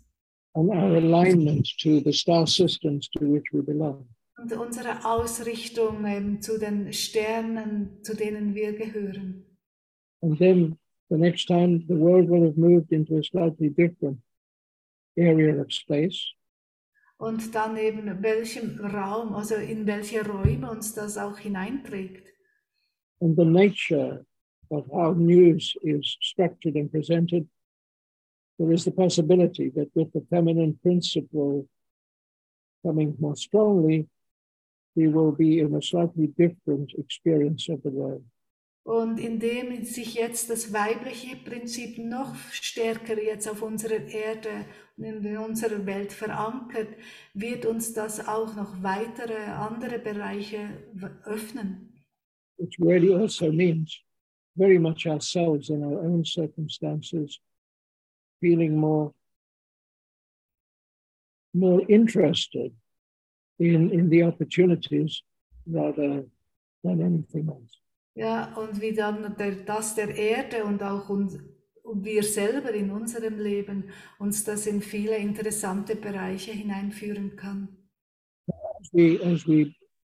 and 0.55 0.69
our 0.69 0.95
alignment 0.95 1.67
to 1.79 1.99
the 1.99 2.13
star 2.13 2.47
systems 2.47 3.09
to 3.09 3.25
which 3.25 3.45
we 3.51 3.61
belong. 3.61 4.07
Und 4.37 4.53
unsere 4.53 5.03
Ausrichtung 5.03 6.05
ähm, 6.05 6.41
zu 6.41 6.59
den 6.59 6.93
Sternen, 6.93 8.03
zu 8.03 8.15
denen 8.15 8.53
wir 8.53 8.73
gehören. 8.73 9.43
And 10.21 10.37
then 10.37 10.77
the 11.09 11.17
next 11.17 11.47
time 11.47 11.83
the 11.87 11.95
world 11.95 12.29
will 12.29 12.43
have 12.45 12.57
moved 12.57 12.91
into 12.91 13.17
a 13.17 13.23
slightly 13.23 13.69
different 13.69 14.19
area 15.17 15.59
of 15.59 15.71
space. 15.71 16.33
Und 17.19 17.55
dann 17.55 17.77
eben 17.77 18.21
welchem 18.21 18.79
Raum, 18.79 19.33
also 19.33 19.55
in 19.55 19.87
welche 19.87 20.23
Räume 20.23 20.69
uns 20.69 20.93
das 20.93 21.17
auch 21.17 21.39
hineinträgt. 21.39 22.31
And 23.19 23.35
the 23.35 23.45
nature 23.45 24.23
of 24.69 24.85
how 24.91 25.15
news 25.15 25.75
is 25.81 26.17
structured 26.21 26.75
and 26.75 26.91
presented, 26.91 27.47
there 28.59 28.71
is 28.71 28.83
the 28.83 28.91
possibility 28.91 29.71
that 29.71 29.89
with 29.95 30.11
the 30.13 30.21
feminine 30.29 30.77
principle 30.83 31.67
coming 32.83 33.15
more 33.19 33.35
strongly, 33.35 34.07
we 34.97 35.07
will 35.07 35.31
be 35.31 35.59
in 35.59 35.75
a 35.75 35.81
slightly 35.81 36.27
different 36.27 36.91
experience 36.97 37.69
of 37.69 37.79
the 37.83 37.91
world. 37.91 38.23
Und 38.83 39.19
indem 39.19 39.83
sich 39.83 40.15
jetzt 40.15 40.49
das 40.49 40.71
weibliche 40.71 41.35
Prinzip 41.35 41.97
noch 41.97 42.33
stärker 42.51 43.21
jetzt 43.21 43.47
auf 43.49 43.61
unserer 43.61 43.99
Erde 44.07 44.65
und 44.95 45.25
in 45.25 45.37
unserer 45.37 45.85
Welt 45.85 46.13
verankert, 46.13 46.87
wird 47.33 47.65
uns 47.65 47.93
das 47.93 48.25
auch 48.25 48.55
noch 48.55 48.81
weitere 48.81 49.35
andere 49.35 49.99
Bereiche 49.99 50.69
öffnen. 51.25 51.93
which 52.59 52.79
really 52.79 53.13
also 53.13 53.51
means 53.51 54.01
very 54.55 54.79
much 54.79 55.05
ourselves 55.05 55.69
in 55.69 55.83
our 55.83 55.99
own 55.99 56.25
circumstances, 56.25 57.39
feeling 58.41 58.75
more, 58.75 59.13
more 61.53 61.81
interested 61.87 62.73
in, 63.59 63.89
in 63.89 64.09
the 64.09 64.23
opportunities 64.23 65.23
rather 65.65 66.25
than 66.83 67.01
anything 67.01 67.49
else. 67.49 67.77
Ja, 68.15 68.55
und 68.55 68.81
wie 68.81 68.93
dann 68.93 69.35
der, 69.37 69.51
das 69.63 69.95
der 69.95 70.15
Erde 70.15 70.63
und 70.63 70.81
auch 70.81 71.07
uns, 71.09 71.37
und 71.83 72.03
wir 72.03 72.23
selber 72.23 72.71
in 72.71 72.89
unserem 72.89 73.39
Leben 73.39 73.91
uns 74.17 74.43
das 74.43 74.65
in 74.65 74.81
viele 74.81 75.17
interessante 75.17 75.95
Bereiche 75.95 76.51
hineinführen 76.51 77.35
kann. 77.35 77.69
As 78.79 78.91
we, 78.91 79.19
as 79.23 79.47
we 79.47 79.73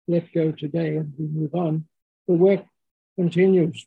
let 0.06 0.32
go 0.32 0.52
today 0.52 0.98
and 0.98 1.12
we 1.18 1.26
move 1.26 1.54
on, 1.54 1.88
the 2.26 2.38
work 2.38 2.64
continues. 3.16 3.84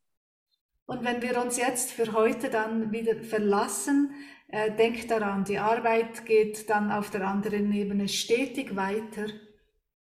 Und 0.85 1.05
wenn 1.05 1.21
wir 1.21 1.41
uns 1.41 1.57
jetzt 1.57 1.91
für 1.91 2.11
heute 2.11 2.49
dann 2.49 2.91
wieder 2.91 3.15
verlassen, 3.23 4.11
äh, 4.51 4.75
denkt 4.75 5.09
daran, 5.09 5.43
die 5.43 5.57
Arbeit 5.57 6.25
geht 6.25 6.69
dann 6.69 6.91
auf 6.91 7.09
der 7.09 7.27
anderen 7.27 7.71
Ebene 7.73 8.07
stetig 8.07 8.75
weiter. 8.75 9.27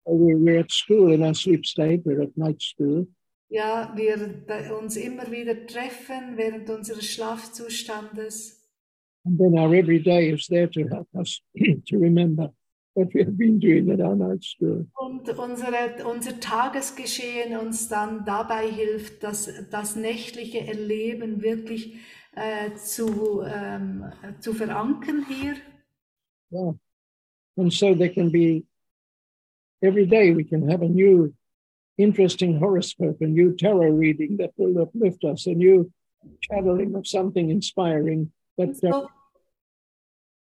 We're, 0.06 0.38
we're 0.38 0.60
at 0.60 0.72
school 0.72 1.14
in 1.14 1.24
our 1.24 1.34
sleep 1.34 1.66
state, 1.66 2.04
we're 2.04 2.24
at 2.24 2.36
night 2.38 2.62
school, 2.62 3.08
Ja, 3.54 3.94
wir 3.96 4.76
uns 4.82 4.98
immer 4.98 5.30
wieder 5.32 5.68
treffen 5.68 6.38
während 6.38 6.72
unseres 6.72 7.06
Schlafzustandes. 7.06 8.68
And 9.26 9.38
then 9.38 9.54
our 9.60 9.76
everyday 9.76 10.32
is 10.32 10.48
there 10.48 10.68
to 10.72 10.88
help 10.90 11.08
us 11.14 11.40
to 11.86 11.98
remember 12.00 12.52
what 12.96 13.14
we 13.14 13.24
have 13.24 13.38
been 13.38 13.60
doing 13.60 13.92
at 13.92 14.02
our 14.02 14.16
night 14.16 14.44
school. 14.44 14.88
Und 14.96 15.30
unsere, 15.38 16.04
unser 16.12 16.40
Tagesgeschehen 16.40 17.56
uns 17.56 17.88
dann 17.88 18.26
dabei 18.26 18.68
hilft, 18.68 19.22
das, 19.22 19.48
das 19.70 19.96
nächtliche 19.96 20.66
Erleben 20.66 21.44
wirklich 21.44 21.94
äh, 22.36 22.74
zu, 22.76 23.44
ähm, 23.44 24.06
zu 24.40 24.54
verankern 24.54 25.26
hier. 25.28 25.56
Yeah. 26.52 26.74
And 27.56 27.72
so 27.72 27.94
there 27.94 28.10
can 28.10 28.32
be 28.32 28.66
every 29.82 30.06
day 30.06 30.34
we 30.34 30.44
can 30.44 30.70
have 30.70 30.82
a 30.82 30.90
new 30.90 31.34
interesting 31.98 32.60
horoscope, 32.60 33.22
a 33.22 33.28
new 33.28 33.56
tarot 33.56 33.92
reading 33.92 34.38
that 34.38 34.52
will 34.58 34.82
uplift 34.82 35.24
us, 35.24 35.46
a 35.48 35.54
new 35.54 35.92
channeling 36.42 36.96
of 36.96 37.06
something 37.06 37.50
inspiring 37.50 38.32
that 38.58 38.76
so 38.76 39.10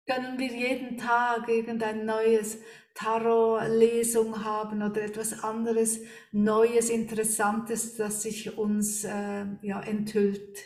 können 0.05 0.37
wir 0.37 0.51
jeden 0.51 0.97
Tag 0.97 1.47
irgendein 1.47 2.05
neues 2.05 2.57
Tarot-Lesung 2.93 4.43
haben 4.43 4.83
oder 4.83 5.01
etwas 5.01 5.43
anderes 5.43 6.01
Neues, 6.31 6.89
Interessantes, 6.89 7.95
das 7.95 8.23
sich 8.23 8.57
uns 8.57 9.03
äh, 9.05 9.45
ja, 9.61 9.81
enthüllt. 9.81 10.63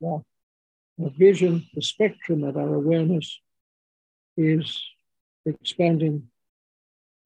uh, 0.00 0.22
a 1.04 1.10
vision, 1.10 1.66
the 1.74 1.82
spectrum 1.82 2.44
of 2.44 2.56
our 2.56 2.74
awareness 2.74 3.40
is 4.36 4.82
expanding, 5.46 6.28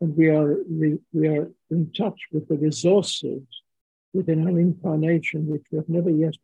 and 0.01 0.17
we 0.17 0.29
are 0.29 0.59
we, 0.69 0.99
we 1.13 1.29
are 1.29 1.51
in 1.71 1.93
touch 1.93 2.21
with 2.33 2.49
the 2.49 2.57
resources 2.57 3.43
within 4.13 4.47
our 4.47 4.59
incarnation 4.59 5.47
which 5.47 5.65
we 5.71 5.79
have 5.79 5.89
never 5.89 6.11
yet. 6.11 6.37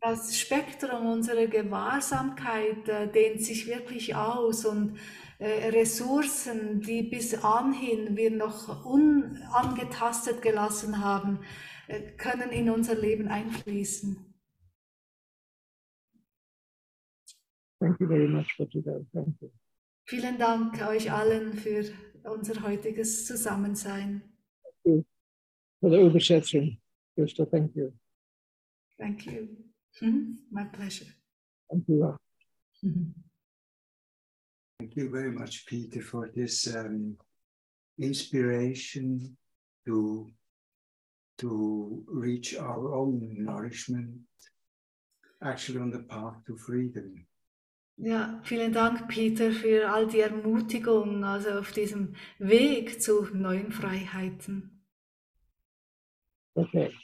Das 0.00 0.38
Spektrum 0.38 1.06
unserer 1.06 1.46
Gewahrsamkeit 1.46 2.86
äh, 2.88 3.10
dehnt 3.10 3.42
sich 3.42 3.66
wirklich 3.66 4.14
aus 4.14 4.66
und 4.66 4.98
äh, 5.38 5.68
Ressourcen, 5.68 6.82
die 6.82 7.04
bis 7.04 7.42
anhin 7.42 8.18
wir 8.18 8.30
noch 8.30 8.84
unangetastet 8.84 10.42
gelassen 10.42 11.02
haben, 11.02 11.38
äh, 11.86 12.02
können 12.18 12.50
in 12.50 12.68
unser 12.68 12.96
Leben 12.96 13.28
einfließen. 13.28 14.27
Thank 17.80 18.00
you 18.00 18.08
very 18.08 18.28
much 18.28 18.52
for 18.56 18.66
today. 18.66 19.04
Thank 19.14 19.40
you. 19.40 19.50
Vielen 20.06 20.38
Dank 20.38 20.80
euch 20.86 21.10
allen 21.12 21.52
für 21.52 21.84
unser 22.24 22.62
heutiges 22.62 23.26
Zusammensein. 23.26 24.22
For 24.84 25.90
the 25.90 26.00
Übersetzung, 26.00 26.80
Krista, 27.14 27.44
thank 27.46 27.76
you. 27.76 27.92
Thank 28.96 29.26
you. 29.26 29.48
Mhm. 30.00 30.38
My 30.50 30.64
pleasure. 30.64 31.06
Thank 31.68 31.88
you. 31.88 32.16
Thank 34.80 34.96
you 34.96 35.10
very 35.10 35.30
much, 35.30 35.66
Peter, 35.66 36.00
for 36.02 36.28
this 36.34 36.66
um, 36.74 37.16
inspiration 37.98 39.36
to, 39.86 40.30
to 41.38 42.04
reach 42.08 42.56
our 42.56 42.94
own 42.94 43.44
nourishment, 43.44 44.20
actually 45.42 45.80
on 45.80 45.90
the 45.90 46.02
path 46.04 46.36
to 46.46 46.56
freedom. 46.56 47.26
Ja, 48.00 48.40
vielen 48.44 48.72
Dank, 48.72 49.08
Peter, 49.08 49.50
für 49.50 49.90
all 49.90 50.06
die 50.06 50.20
Ermutigung, 50.20 51.24
also 51.24 51.50
auf 51.58 51.72
diesem 51.72 52.14
Weg 52.38 53.02
zu 53.02 53.24
neuen 53.34 53.72
Freiheiten. 53.72 54.84
Okay. 56.54 56.94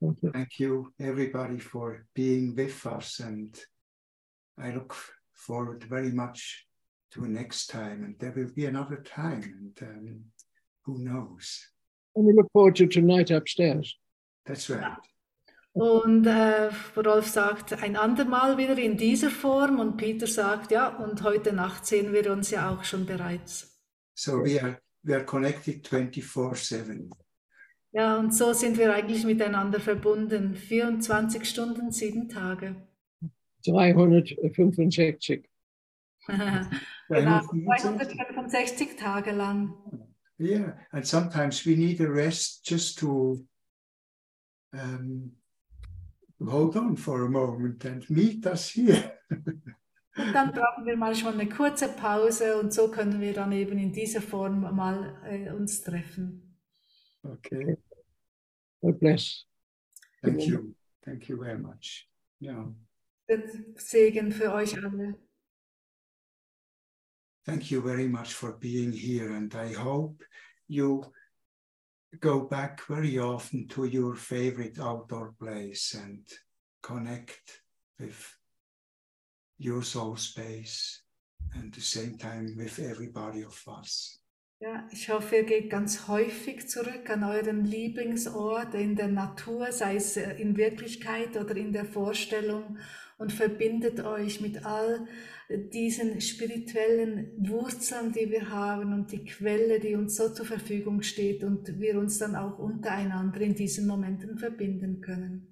Thank 0.00 0.22
you. 0.22 0.32
Thank 0.32 0.58
you, 0.58 0.92
everybody, 0.98 1.60
for 1.60 2.04
being 2.14 2.56
with 2.56 2.84
us. 2.86 3.20
And 3.20 3.56
I 4.58 4.72
look 4.72 4.96
forward 5.32 5.84
very 5.84 6.10
much 6.10 6.66
to 7.12 7.24
next 7.24 7.68
time. 7.68 8.02
And 8.02 8.18
there 8.18 8.32
will 8.34 8.52
be 8.52 8.66
another 8.66 9.02
time. 9.04 9.72
And 9.78 9.88
um, 9.88 10.24
who 10.84 10.98
knows? 10.98 11.70
And 12.16 12.26
we 12.26 12.32
look 12.32 12.50
forward 12.52 12.74
to 12.76 12.86
tonight 12.88 13.30
upstairs. 13.30 13.96
That's 14.44 14.68
right. 14.68 14.96
Und 15.74 16.26
äh, 16.26 16.70
Rolf 16.96 17.28
sagt 17.28 17.82
ein 17.82 17.96
andermal 17.96 18.58
wieder 18.58 18.76
in 18.76 18.98
dieser 18.98 19.30
Form 19.30 19.80
und 19.80 19.96
Peter 19.96 20.26
sagt, 20.26 20.70
ja, 20.70 20.88
und 20.88 21.22
heute 21.22 21.54
Nacht 21.54 21.86
sehen 21.86 22.12
wir 22.12 22.30
uns 22.30 22.50
ja 22.50 22.70
auch 22.70 22.84
schon 22.84 23.06
bereits. 23.06 23.82
So 24.14 24.44
we 24.44 24.62
are, 24.62 24.78
we 25.02 25.14
are 25.14 25.24
connected 25.24 25.88
24 25.88 26.68
7. 26.68 27.10
Ja, 27.92 28.18
und 28.18 28.34
so 28.34 28.52
sind 28.52 28.76
wir 28.76 28.92
eigentlich 28.92 29.24
miteinander 29.24 29.80
verbunden. 29.80 30.54
24 30.54 31.48
Stunden, 31.48 31.90
sieben 31.90 32.28
Tage. 32.28 32.76
365. 33.64 35.48
genau, 37.08 37.40
265 37.40 38.96
Tage 38.96 39.32
lang. 39.32 39.74
Yeah, 40.38 40.76
and 40.90 41.06
sometimes 41.06 41.64
we 41.64 41.76
need 41.76 42.00
a 42.00 42.08
rest 42.08 42.64
just 42.64 42.98
to 42.98 43.44
um, 44.72 45.36
hold 46.46 46.76
on 46.76 46.96
for 46.96 47.24
a 47.24 47.28
moment 47.28 47.84
and 47.84 48.08
meet 48.10 48.46
us 48.46 48.68
here. 48.74 49.18
Und 49.30 49.62
dann 50.34 50.52
brauchen 50.52 50.84
wir 50.84 50.96
manchmal 50.96 51.34
eine 51.34 51.48
kurze 51.48 51.88
Pause 51.88 52.58
und 52.60 52.72
so 52.72 52.90
können 52.90 53.20
wir 53.20 53.32
dann 53.32 53.52
eben 53.52 53.78
in 53.78 53.92
dieser 53.92 54.20
Form 54.20 54.60
mal 54.60 55.20
äh, 55.24 55.50
uns 55.50 55.82
treffen. 55.82 56.58
okay, 57.24 57.76
God 58.80 58.98
bless. 58.98 59.46
thank 60.22 60.42
you. 60.46 60.74
Thank 61.04 61.28
you 61.28 61.36
very 61.36 61.58
much. 61.58 62.08
Yeah, 62.40 62.72
Den 63.28 63.74
Segen 63.76 64.32
für 64.32 64.52
euch 64.52 64.76
alle. 64.82 65.16
thank 67.44 67.70
you 67.70 67.80
very 67.82 68.08
much 68.08 68.34
for 68.34 68.52
being 68.58 68.92
here. 68.92 69.34
And 69.34 69.52
I 69.54 69.72
hope 69.74 70.24
you 70.68 71.04
go 72.20 72.40
back 72.40 72.80
very 72.88 73.18
often 73.18 73.68
to 73.68 73.84
your 73.84 74.14
favorite 74.14 74.78
outdoor 74.78 75.34
place 75.38 75.94
and 75.94 76.26
connect 76.82 77.62
with 77.98 78.36
your 79.58 79.82
soul 79.82 80.16
space 80.16 81.02
and 81.54 81.72
the 81.72 81.80
same 81.80 82.18
time 82.18 82.54
with 82.56 82.78
everybody 82.78 83.42
of 83.44 83.62
us. 83.68 84.18
Ja, 84.60 84.86
ich 84.92 85.08
hoffe, 85.08 85.34
ihr 85.34 85.42
geht 85.42 85.70
ganz 85.70 86.06
häufig 86.06 86.68
zurück 86.68 87.10
an 87.10 87.24
euren 87.24 87.64
Lieblingsort 87.64 88.74
in 88.74 88.94
der 88.94 89.08
Natur, 89.08 89.72
sei 89.72 89.96
es 89.96 90.16
äh, 90.16 90.34
in 90.40 90.56
Wirklichkeit 90.56 91.36
oder 91.36 91.56
in 91.56 91.72
der 91.72 91.84
Vorstellung 91.84 92.78
und 93.22 93.32
verbindet 93.32 94.04
euch 94.04 94.40
mit 94.40 94.66
all 94.66 95.06
diesen 95.72 96.20
spirituellen 96.20 97.30
Wurzeln, 97.38 98.12
die 98.12 98.30
wir 98.30 98.50
haben 98.50 98.92
und 98.92 99.12
die 99.12 99.24
Quelle, 99.24 99.78
die 99.78 99.94
uns 99.94 100.16
so 100.16 100.28
zur 100.28 100.44
Verfügung 100.44 101.02
steht 101.02 101.44
und 101.44 101.78
wir 101.78 101.98
uns 101.98 102.18
dann 102.18 102.34
auch 102.34 102.58
untereinander 102.58 103.40
in 103.40 103.54
diesen 103.54 103.86
Momenten 103.86 104.38
verbinden 104.38 105.00
können. 105.00 105.51